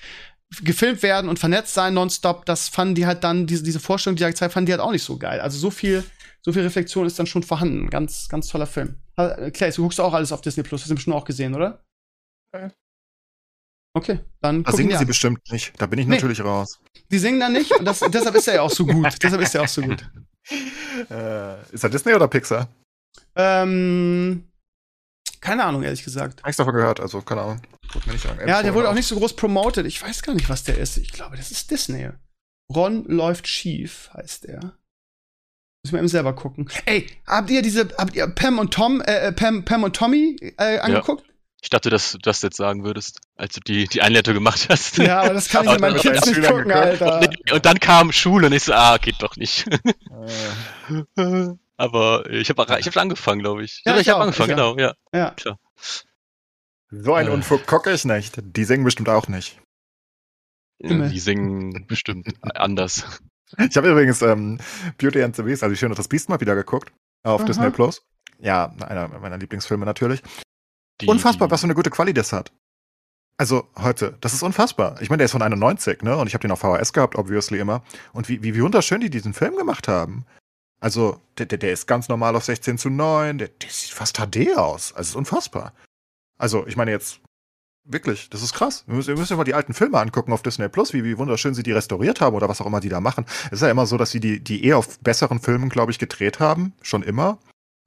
gefilmt 0.63 1.03
werden 1.03 1.29
und 1.29 1.37
vernetzt 1.37 1.73
sein 1.75 1.93
nonstop, 1.93 2.45
das 2.45 2.69
fanden 2.69 2.95
die 2.95 3.05
halt 3.05 3.23
dann, 3.23 3.45
diese, 3.45 3.61
diese 3.63 3.79
Vorstellung, 3.79 4.15
die 4.15 4.23
gezeigt 4.23 4.53
fanden 4.53 4.65
die 4.65 4.71
halt 4.71 4.81
auch 4.81 4.91
nicht 4.91 5.03
so 5.03 5.17
geil. 5.17 5.39
Also 5.41 5.59
so 5.59 5.69
viel, 5.69 6.03
so 6.41 6.51
viel 6.51 6.63
Reflexion 6.63 7.05
ist 7.05 7.19
dann 7.19 7.27
schon 7.27 7.43
vorhanden. 7.43 7.89
Ganz, 7.89 8.27
ganz 8.29 8.47
toller 8.47 8.65
Film. 8.65 8.95
Clay, 9.15 9.71
du 9.71 9.83
guckst 9.83 9.99
auch 9.99 10.13
alles 10.13 10.31
auf 10.31 10.41
Disney 10.41 10.63
Plus, 10.63 10.81
hast 10.81 10.89
du 10.89 10.95
bestimmt 10.95 11.15
auch 11.15 11.25
gesehen, 11.25 11.53
oder? 11.53 11.83
Okay, 13.93 14.19
dann 14.41 14.63
Da 14.63 14.71
singen 14.71 14.97
sie 14.97 15.05
bestimmt 15.05 15.39
nicht. 15.51 15.73
Da 15.77 15.87
bin 15.87 15.99
ich 15.99 16.07
Nee. 16.07 16.15
natürlich 16.15 16.41
raus. 16.41 16.79
Die 17.11 17.17
singen 17.19 17.39
da 17.39 17.49
nicht 17.49 17.71
und 17.77 17.85
das, 17.85 17.99
deshalb 18.11 18.35
ist 18.35 18.47
er 18.47 18.55
ja 18.55 18.61
auch 18.61 18.71
so 18.71 18.85
gut. 18.85 19.05
deshalb 19.21 19.41
ist 19.41 19.53
er 19.55 19.63
auch 19.63 19.67
so 19.67 19.81
gut. 19.81 20.09
Äh, 21.11 21.61
ist 21.73 21.83
er 21.83 21.89
Disney 21.91 22.13
oder 22.13 22.27
Pixar? 22.27 22.67
Ähm, 23.35 24.49
keine 25.41 25.63
Ahnung, 25.63 25.83
ehrlich 25.83 26.03
gesagt. 26.03 26.41
Hab 26.43 26.49
ich 26.49 26.55
davon 26.55 26.73
gehört, 26.73 26.99
also 26.99 27.21
keine 27.21 27.41
Ahnung. 27.41 27.61
Mir 28.05 28.13
nicht 28.13 28.27
Ja, 28.45 28.61
der 28.61 28.73
wurde 28.73 28.89
auch 28.89 28.93
nicht 28.93 29.07
so 29.07 29.15
groß 29.15 29.35
promoted. 29.35 29.85
Ich 29.85 30.01
weiß 30.01 30.21
gar 30.21 30.33
nicht, 30.33 30.49
was 30.49 30.63
der 30.63 30.77
ist. 30.77 30.97
Ich 30.97 31.11
glaube, 31.11 31.37
das 31.37 31.51
ist 31.51 31.71
Disney. 31.71 32.09
Ron 32.73 33.05
läuft 33.05 33.47
schief, 33.47 34.11
heißt 34.13 34.45
der. 34.45 34.59
Müssen 35.83 35.93
wir 35.93 35.99
eben 35.99 36.07
selber 36.07 36.33
gucken. 36.33 36.69
Ey, 36.85 37.09
habt 37.25 37.49
ihr 37.49 37.61
diese, 37.61 37.87
habt 37.97 38.15
ihr 38.15 38.27
Pam 38.27 38.59
und 38.59 38.73
Tom, 38.73 39.01
äh, 39.01 39.27
äh, 39.27 39.31
Pam, 39.31 39.63
Pam 39.65 39.83
und 39.83 39.95
Tommy 39.95 40.35
äh, 40.57 40.79
angeguckt? 40.79 41.25
Ich 41.61 41.69
dachte, 41.69 41.89
dass 41.89 42.13
du 42.13 42.17
das 42.19 42.41
jetzt 42.41 42.57
sagen 42.57 42.83
würdest, 42.83 43.19
als 43.35 43.55
du 43.55 43.59
die, 43.61 43.85
die 43.85 44.01
Einleitung 44.01 44.33
gemacht 44.33 44.67
hast. 44.69 44.97
Ja, 44.97 45.21
aber 45.21 45.33
das 45.33 45.49
kann 45.49 45.65
ich 45.65 45.71
mit 45.71 45.81
meinen 45.81 45.97
Kids 45.97 46.25
nicht 46.25 46.35
Schülern 46.35 46.57
gucken. 46.57 46.71
Alter. 46.71 47.29
Und 47.51 47.65
dann 47.65 47.79
kam 47.79 48.11
Schule 48.11 48.47
und 48.47 48.53
ich 48.53 48.63
so, 48.63 48.73
ah, 48.73 48.97
geht 48.97 49.21
doch 49.21 49.35
nicht. 49.35 49.67
Äh, 51.17 51.49
Aber 51.79 52.29
ich 52.29 52.49
habe 52.49 52.61
ich 52.77 52.85
hab 52.85 52.93
schon 52.93 53.01
angefangen, 53.01 53.39
glaube 53.39 53.63
ich. 53.63 53.81
Ja, 53.85 53.93
Ja, 53.93 53.99
ich 53.99 54.07
ich 54.07 54.13
habe 54.13 54.21
angefangen, 54.21 54.49
ich 54.49 54.55
genau, 54.57 54.77
ja. 54.77 54.93
Ja. 55.13 55.33
so 56.91 57.13
ein 57.13 57.27
Äh. 57.27 57.29
Unfug 57.29 57.65
gucke 57.65 57.91
ich 57.93 58.03
nicht. 58.03 58.37
Die 58.41 58.65
singen 58.65 58.83
bestimmt 58.83 59.07
auch 59.07 59.29
nicht. 59.29 59.61
Die 60.81 61.19
singen 61.19 61.87
bestimmt 61.87 62.27
anders. 62.55 63.21
Ich 63.57 63.77
habe 63.77 63.89
übrigens 63.89 64.21
ähm, 64.21 64.59
Beauty 64.97 65.23
and 65.23 65.35
the 65.35 65.43
Beast, 65.43 65.63
also 65.63 65.75
Schöne 65.75 65.93
und 65.93 65.99
das 65.99 66.09
Biest 66.09 66.27
mal 66.27 66.39
wieder 66.41 66.53
geguckt. 66.53 66.91
Auf 67.23 67.41
Aha. 67.41 67.47
Disney 67.47 67.69
Plus. 67.69 68.01
Ja, 68.39 68.73
einer 68.81 69.07
meiner 69.07 69.37
Lieblingsfilme 69.37 69.85
natürlich. 69.85 70.21
Die, 71.01 71.07
unfassbar, 71.07 71.47
die, 71.47 71.51
was 71.51 71.61
für 71.61 71.65
eine 71.67 71.75
gute 71.75 71.89
Quali 71.89 72.13
das 72.13 72.33
hat. 72.33 72.51
Also 73.37 73.69
heute, 73.77 74.17
das 74.19 74.33
ist 74.33 74.43
unfassbar. 74.43 75.01
Ich 75.01 75.09
meine, 75.09 75.19
der 75.19 75.25
ist 75.25 75.31
von 75.31 75.41
91, 75.41 76.01
ne? 76.03 76.17
Und 76.17 76.27
ich 76.27 76.33
habe 76.33 76.41
den 76.41 76.51
auf 76.51 76.59
VHS 76.59 76.91
gehabt, 76.91 77.15
obviously 77.15 77.57
immer. 77.57 77.83
Und 78.11 78.27
wie, 78.27 78.43
wie, 78.43 78.53
wie 78.53 78.61
wunderschön 78.61 78.99
die 78.99 79.09
diesen 79.09 79.33
Film 79.33 79.55
gemacht 79.55 79.87
haben. 79.87 80.25
Also, 80.79 81.19
der, 81.37 81.45
der, 81.45 81.71
ist 81.71 81.87
ganz 81.87 82.07
normal 82.07 82.35
auf 82.35 82.45
16 82.45 82.77
zu 82.77 82.89
9, 82.89 83.37
der, 83.37 83.49
der 83.49 83.69
sieht 83.69 83.91
fast 83.91 84.17
HD 84.17 84.55
aus. 84.57 84.93
Also, 84.93 85.09
ist 85.09 85.15
unfassbar. 85.15 85.73
Also, 86.37 86.65
ich 86.67 86.77
meine 86.77 86.91
jetzt, 86.91 87.19
wirklich, 87.89 88.29
das 88.29 88.43
ist 88.43 88.53
krass. 88.53 88.83
Wir 88.87 88.95
müssen, 88.95 89.09
wir 89.09 89.17
müssen 89.19 89.35
mal 89.35 89.43
die 89.43 89.53
alten 89.53 89.73
Filme 89.73 89.99
angucken 89.99 90.31
auf 90.31 90.41
Disney 90.41 90.69
Plus, 90.69 90.93
wie, 90.93 91.03
wie 91.03 91.17
wunderschön 91.17 91.53
sie 91.53 91.63
die 91.63 91.71
restauriert 91.71 92.21
haben 92.21 92.35
oder 92.35 92.47
was 92.47 92.61
auch 92.61 92.65
immer 92.65 92.79
die 92.79 92.89
da 92.89 93.01
machen. 93.01 93.25
Es 93.47 93.53
ist 93.53 93.61
ja 93.61 93.71
immer 93.71 93.85
so, 93.85 93.97
dass 93.97 94.11
sie 94.11 94.19
die, 94.19 94.39
die 94.39 94.63
eher 94.63 94.77
auf 94.77 94.99
besseren 94.99 95.39
Filmen, 95.39 95.69
glaube 95.69 95.91
ich, 95.91 95.99
gedreht 95.99 96.39
haben, 96.39 96.73
schon 96.81 97.03
immer. 97.03 97.39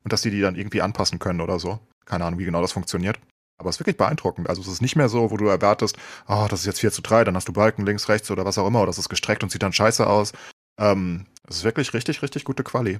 Und 0.04 0.12
dass 0.12 0.22
sie 0.22 0.30
die 0.30 0.40
dann 0.40 0.56
irgendwie 0.56 0.82
anpassen 0.82 1.18
können 1.18 1.40
oder 1.40 1.58
so. 1.58 1.78
Keine 2.04 2.24
Ahnung, 2.24 2.40
wie 2.40 2.44
genau 2.44 2.60
das 2.60 2.72
funktioniert. 2.72 3.20
Aber 3.58 3.70
es 3.70 3.76
ist 3.76 3.80
wirklich 3.80 3.96
beeindruckend. 3.96 4.48
Also 4.48 4.60
es 4.60 4.66
ist 4.66 4.82
nicht 4.82 4.96
mehr 4.96 5.08
so, 5.08 5.30
wo 5.30 5.36
du 5.36 5.46
erwartest, 5.46 5.96
oh, 6.26 6.46
das 6.50 6.60
ist 6.60 6.66
jetzt 6.66 6.80
4 6.80 6.90
zu 6.90 7.00
3, 7.00 7.22
dann 7.22 7.36
hast 7.36 7.46
du 7.46 7.52
Balken 7.52 7.86
links, 7.86 8.08
rechts 8.08 8.30
oder 8.32 8.44
was 8.44 8.58
auch 8.58 8.66
immer, 8.66 8.80
oder 8.80 8.88
das 8.88 8.98
ist 8.98 9.08
gestreckt 9.08 9.44
und 9.44 9.52
sieht 9.52 9.62
dann 9.62 9.72
scheiße 9.72 10.04
aus. 10.04 10.32
Ähm, 10.80 11.26
es 11.52 11.58
ist 11.58 11.64
wirklich 11.64 11.92
richtig, 11.94 12.22
richtig 12.22 12.44
gute 12.44 12.62
Quali. 12.64 12.98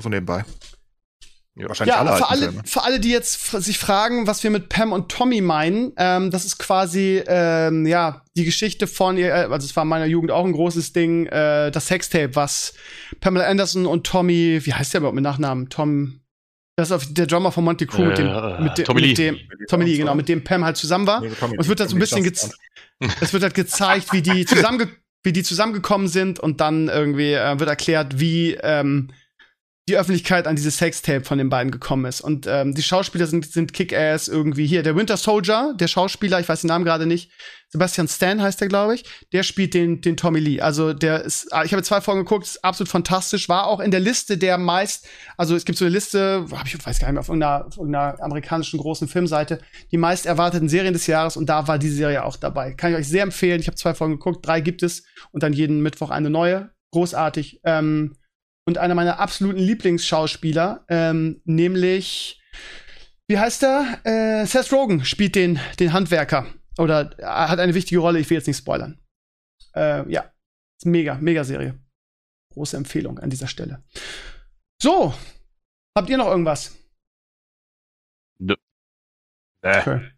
So 0.00 0.08
nebenbei. 0.08 0.44
Ja. 1.54 1.68
Wahrscheinlich 1.68 1.94
Ja, 1.94 2.00
alle 2.00 2.16
für 2.16 2.28
alle, 2.30 2.42
Filme. 2.48 2.62
für 2.64 2.82
alle, 2.82 2.98
die 3.00 3.10
jetzt 3.10 3.50
sich 3.62 3.78
fragen, 3.78 4.26
was 4.26 4.42
wir 4.42 4.50
mit 4.50 4.70
Pam 4.70 4.92
und 4.92 5.10
Tommy 5.10 5.42
meinen, 5.42 5.92
ähm, 5.98 6.30
das 6.30 6.46
ist 6.46 6.58
quasi, 6.58 7.22
ähm, 7.26 7.86
ja, 7.86 8.22
die 8.36 8.44
Geschichte 8.44 8.86
von 8.86 9.18
ihr, 9.18 9.28
äh, 9.28 9.48
also 9.50 9.66
es 9.66 9.76
war 9.76 9.82
in 9.82 9.88
meiner 9.90 10.06
Jugend 10.06 10.30
auch 10.30 10.46
ein 10.46 10.52
großes 10.52 10.94
Ding, 10.94 11.26
äh, 11.26 11.70
das 11.70 11.88
Sextape, 11.88 12.34
was 12.36 12.72
Pamela 13.20 13.46
Anderson 13.46 13.84
und 13.86 14.06
Tommy, 14.06 14.60
wie 14.64 14.72
heißt 14.72 14.94
der 14.94 15.00
überhaupt 15.00 15.14
mit 15.14 15.24
Nachnamen? 15.24 15.68
Tom, 15.68 16.20
das 16.76 16.88
ist 16.88 16.92
auf, 16.92 17.04
der 17.10 17.26
Drummer 17.26 17.52
von 17.52 17.64
Monty 17.64 17.86
Crew, 17.86 18.06
mit 18.06 18.16
dem, 18.16 18.28
Äh, 18.28 18.60
mit 18.62 18.78
dem, 18.78 18.84
Tommy 18.86 19.00
mit 19.02 19.10
Lee. 19.10 19.14
dem, 19.14 19.38
Tommy 19.68 19.84
Lee, 19.84 19.96
genau, 19.98 20.14
mit 20.14 20.28
dem 20.30 20.42
Pam 20.42 20.64
halt 20.64 20.78
zusammen 20.78 21.06
war. 21.06 21.20
Nee, 21.20 21.32
Tommy, 21.38 21.52
Und 21.58 21.60
es 21.60 21.68
wird 21.68 21.80
halt 21.80 21.90
so 21.90 21.96
ein 21.96 22.00
bisschen 22.00 22.24
es 23.20 23.32
wird 23.34 23.42
halt 23.42 23.54
gezeigt, 23.54 24.10
wie 24.14 24.22
die 24.22 24.46
zusammenge 24.46 24.88
wie 25.22 25.32
die 25.32 25.42
zusammengekommen 25.42 26.08
sind 26.08 26.40
und 26.40 26.60
dann 26.60 26.88
irgendwie 26.88 27.32
äh, 27.32 27.58
wird 27.58 27.68
erklärt, 27.68 28.18
wie 28.18 28.54
ähm, 28.62 29.08
die 29.88 29.96
Öffentlichkeit 29.96 30.46
an 30.46 30.54
dieses 30.54 30.76
Sextape 30.76 31.24
von 31.24 31.38
den 31.38 31.48
beiden 31.48 31.72
gekommen 31.72 32.04
ist. 32.04 32.20
Und 32.20 32.46
ähm, 32.46 32.72
die 32.72 32.82
Schauspieler 32.82 33.26
sind, 33.26 33.50
sind 33.50 33.72
Kick-Ass 33.72 34.28
irgendwie 34.28 34.64
hier. 34.64 34.84
Der 34.84 34.94
Winter 34.94 35.16
Soldier, 35.16 35.74
der 35.76 35.88
Schauspieler, 35.88 36.38
ich 36.38 36.48
weiß 36.48 36.60
den 36.60 36.68
Namen 36.68 36.84
gerade 36.84 37.04
nicht, 37.04 37.32
Sebastian 37.68 38.06
Stan 38.06 38.40
heißt 38.40 38.60
der, 38.60 38.68
glaube 38.68 38.94
ich, 38.94 39.04
der 39.32 39.42
spielt 39.42 39.74
den, 39.74 40.00
den 40.00 40.16
Tommy 40.16 40.38
Lee. 40.38 40.60
Also 40.60 40.92
der 40.92 41.22
ist, 41.22 41.52
ah, 41.52 41.64
ich 41.64 41.72
habe 41.72 41.82
zwei 41.82 42.00
Folgen 42.00 42.20
geguckt, 42.20 42.44
ist 42.44 42.62
absolut 42.62 42.90
fantastisch, 42.90 43.48
war 43.48 43.66
auch 43.66 43.80
in 43.80 43.90
der 43.90 43.98
Liste 43.98 44.38
der 44.38 44.56
meist, 44.56 45.08
also 45.36 45.56
es 45.56 45.64
gibt 45.64 45.78
so 45.78 45.86
eine 45.86 45.94
Liste, 45.94 46.46
hab 46.52 46.66
ich 46.66 46.74
weiß 46.74 47.00
gar 47.00 47.08
nicht 47.08 47.14
mehr, 47.14 47.20
auf 47.20 47.28
irgendeiner, 47.28 47.66
auf 47.66 47.78
irgendeiner 47.78 48.22
amerikanischen 48.22 48.78
großen 48.78 49.08
Filmseite, 49.08 49.58
die 49.90 49.96
meist 49.96 50.26
erwarteten 50.26 50.68
Serien 50.68 50.92
des 50.92 51.08
Jahres 51.08 51.36
und 51.36 51.48
da 51.48 51.66
war 51.66 51.78
diese 51.78 51.96
Serie 51.96 52.24
auch 52.24 52.36
dabei. 52.36 52.74
Kann 52.74 52.92
ich 52.92 52.98
euch 52.98 53.08
sehr 53.08 53.22
empfehlen. 53.22 53.60
Ich 53.60 53.66
habe 53.66 53.76
zwei 53.76 53.94
Folgen 53.94 54.14
geguckt, 54.14 54.46
drei 54.46 54.60
gibt 54.60 54.82
es 54.82 55.02
und 55.32 55.42
dann 55.42 55.54
jeden 55.54 55.80
Mittwoch 55.80 56.10
eine 56.10 56.30
neue. 56.30 56.70
Großartig. 56.92 57.60
Ähm, 57.64 58.16
und 58.66 58.78
einer 58.78 58.94
meiner 58.94 59.18
absoluten 59.18 59.58
Lieblingsschauspieler, 59.58 60.84
ähm, 60.88 61.40
nämlich, 61.44 62.40
wie 63.28 63.38
heißt 63.38 63.62
er? 63.64 64.00
Äh, 64.04 64.46
Seth 64.46 64.72
Rogen 64.72 65.04
spielt 65.04 65.34
den, 65.34 65.60
den 65.78 65.92
Handwerker. 65.92 66.46
Oder 66.78 67.18
äh, 67.18 67.24
hat 67.24 67.58
eine 67.58 67.74
wichtige 67.74 68.00
Rolle, 68.00 68.18
ich 68.18 68.30
will 68.30 68.36
jetzt 68.38 68.46
nicht 68.46 68.58
spoilern. 68.58 68.98
Äh, 69.74 70.08
ja, 70.10 70.32
ist 70.78 70.86
mega, 70.86 71.14
mega 71.16 71.44
Serie. 71.44 71.78
Große 72.54 72.76
Empfehlung 72.76 73.18
an 73.18 73.30
dieser 73.30 73.46
Stelle. 73.48 73.82
So, 74.80 75.14
habt 75.96 76.08
ihr 76.10 76.18
noch 76.18 76.26
irgendwas? 76.28 76.74
Nö. 78.38 78.54
Äh, 79.62 79.80
Okay. 79.80 80.10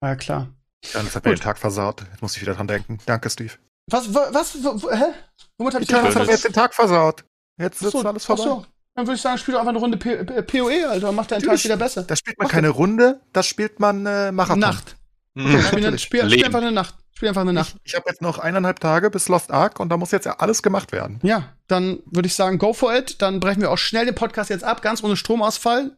War 0.00 0.10
ja 0.10 0.16
klar. 0.16 0.54
dann 0.92 1.06
hat 1.06 1.24
mir 1.24 1.34
den 1.34 1.40
Tag 1.40 1.58
versaut. 1.58 2.02
Jetzt 2.10 2.22
muss 2.22 2.36
ich 2.36 2.42
wieder 2.42 2.54
dran 2.54 2.68
denken. 2.68 2.98
Danke, 3.06 3.30
Steve. 3.30 3.52
Was, 3.90 4.12
wa- 4.14 4.28
was, 4.32 4.62
wa- 4.62 4.82
wa- 4.82 4.96
hä? 4.96 5.12
Womit 5.58 5.74
hab 5.74 5.82
ich 5.82 5.90
mir 5.90 6.24
jetzt 6.26 6.44
den 6.44 6.52
Tag 6.52 6.74
versaut. 6.74 7.24
Jetzt 7.58 7.82
ist 7.82 7.92
so, 7.92 8.00
alles 8.00 8.24
vorbei. 8.24 8.42
so. 8.42 8.66
Dann 8.94 9.06
würde 9.06 9.16
ich 9.16 9.22
sagen, 9.22 9.38
spiel 9.38 9.54
doch 9.54 9.60
einfach 9.60 9.70
eine 9.70 9.78
Runde 9.80 9.98
P 9.98 10.24
P 10.24 10.42
PoE, 10.42 10.88
Alter. 10.88 11.12
Macht 11.12 11.32
deinen 11.32 11.42
Tag 11.42 11.62
wieder 11.64 11.76
besser. 11.76 12.04
Da 12.04 12.14
spielt 12.14 12.38
man 12.38 12.46
Mach 12.46 12.52
keine 12.52 12.68
Runde, 12.68 13.20
da 13.32 13.42
spielt 13.42 13.80
man 13.80 14.06
äh, 14.06 14.30
Marathon. 14.32 14.60
Nacht. 14.60 14.96
Mhm. 15.34 15.60
Spiel, 15.60 15.98
spiel, 15.98 16.44
einfach 16.44 16.60
eine 16.60 16.72
Nacht. 16.72 16.94
Spiel 17.16 17.28
einfach 17.28 17.42
eine 17.42 17.52
Nacht. 17.52 17.76
Ich, 17.84 17.92
ich 17.92 17.94
habe 17.94 18.06
jetzt 18.08 18.20
noch 18.22 18.38
eineinhalb 18.40 18.80
Tage 18.80 19.08
bis 19.08 19.28
Lost 19.28 19.52
Ark 19.52 19.78
und 19.78 19.88
da 19.88 19.96
muss 19.96 20.10
jetzt 20.10 20.26
ja 20.26 20.36
alles 20.40 20.64
gemacht 20.64 20.90
werden. 20.90 21.20
Ja, 21.22 21.52
dann 21.68 22.00
würde 22.06 22.26
ich 22.26 22.34
sagen, 22.34 22.58
go 22.58 22.72
for 22.72 22.92
it. 22.92 23.22
Dann 23.22 23.38
brechen 23.38 23.60
wir 23.62 23.70
auch 23.70 23.78
schnell 23.78 24.04
den 24.04 24.16
Podcast 24.16 24.50
jetzt 24.50 24.64
ab, 24.64 24.82
ganz 24.82 25.02
ohne 25.04 25.16
Stromausfall. 25.16 25.96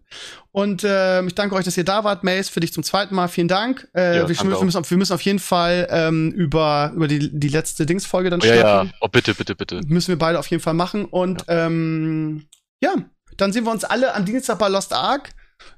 Und 0.52 0.84
äh, 0.84 1.22
ich 1.24 1.34
danke 1.34 1.55
euch, 1.55 1.64
dass 1.64 1.76
ihr 1.78 1.84
da 1.84 2.05
wart, 2.05 2.22
Mace, 2.22 2.51
für 2.51 2.60
dich 2.60 2.72
zum 2.74 2.82
zweiten 2.82 3.14
Mal. 3.14 3.28
Vielen 3.28 3.48
Dank. 3.48 3.88
Äh, 3.94 4.16
Ja, 4.18 4.28
wir, 4.28 4.38
wir, 4.38 4.44
müssen, 4.62 4.78
auf- 4.78 4.90
wir 4.90 4.97
müssen 4.98 5.12
auf 5.14 5.22
jeden 5.22 5.38
Fall 5.38 5.86
ähm, 5.90 6.32
über, 6.32 6.93
über 6.94 7.09
die, 7.09 7.30
die 7.38 7.48
letzte 7.48 7.86
Dingsfolge 7.86 8.28
dann 8.28 8.43
Oh, 8.43 8.44
ja, 8.47 8.52
sprechen. 8.52 8.66
ja. 8.88 8.94
Oh, 9.01 9.09
bitte, 9.09 9.34
bitte, 9.34 9.55
bitte. 9.55 9.80
Müssen 9.86 10.09
wir 10.09 10.18
beide 10.18 10.38
auf 10.38 10.47
jeden 10.48 10.62
Fall 10.62 10.74
machen. 10.74 11.06
Und 11.06 11.44
ähm, 11.48 12.47
ja, 12.82 12.94
dann 13.38 13.52
sehen 13.55 13.64
wir 13.64 13.72
uns 13.72 13.84
alle 13.84 14.14
am 14.14 14.26
Dienstag 14.26 14.59
bei 14.59 14.68
Lost 14.68 14.93
Ark. 14.93 15.30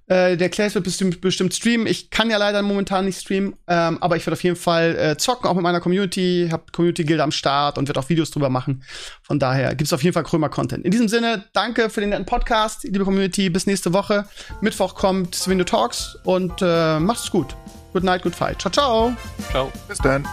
Äh, 0.06 0.36
der 0.36 0.48
Clays 0.48 0.74
wird 0.74 0.84
bestimmt, 0.84 1.20
bestimmt 1.20 1.52
streamen. 1.54 1.86
Ich 1.86 2.10
kann 2.10 2.30
ja 2.30 2.38
leider 2.38 2.62
momentan 2.62 3.04
nicht 3.04 3.20
streamen, 3.20 3.54
ähm, 3.66 3.98
aber 4.00 4.16
ich 4.16 4.26
werde 4.26 4.34
auf 4.34 4.42
jeden 4.42 4.56
Fall 4.56 4.96
äh, 4.96 5.16
zocken, 5.18 5.48
auch 5.48 5.54
mit 5.54 5.62
meiner 5.62 5.80
Community. 5.80 6.48
Hab 6.50 6.72
Community-Gilde 6.72 7.22
am 7.22 7.30
Start 7.30 7.78
und 7.78 7.88
werde 7.88 8.00
auch 8.00 8.08
Videos 8.08 8.30
drüber 8.30 8.48
machen. 8.48 8.82
Von 9.22 9.38
daher 9.38 9.74
gibt's 9.74 9.92
auf 9.92 10.02
jeden 10.02 10.14
Fall 10.14 10.24
Krömer-Content. 10.24 10.84
In 10.84 10.90
diesem 10.90 11.08
Sinne, 11.08 11.44
danke 11.52 11.90
für 11.90 12.00
den 12.00 12.10
netten 12.10 12.26
Podcast, 12.26 12.84
liebe 12.84 13.04
Community. 13.04 13.50
Bis 13.50 13.66
nächste 13.66 13.92
Woche. 13.92 14.24
Mittwoch 14.60 14.94
kommt 14.94 15.34
Swindow 15.34 15.64
Talks 15.64 16.16
und 16.24 16.62
äh, 16.62 16.98
macht's 16.98 17.30
gut. 17.30 17.54
Good 17.92 18.04
night, 18.04 18.22
good 18.22 18.34
fight. 18.34 18.60
Ciao, 18.60 18.70
ciao. 18.70 19.16
Ciao. 19.50 19.72
Bis 19.88 19.98
dann. 19.98 20.26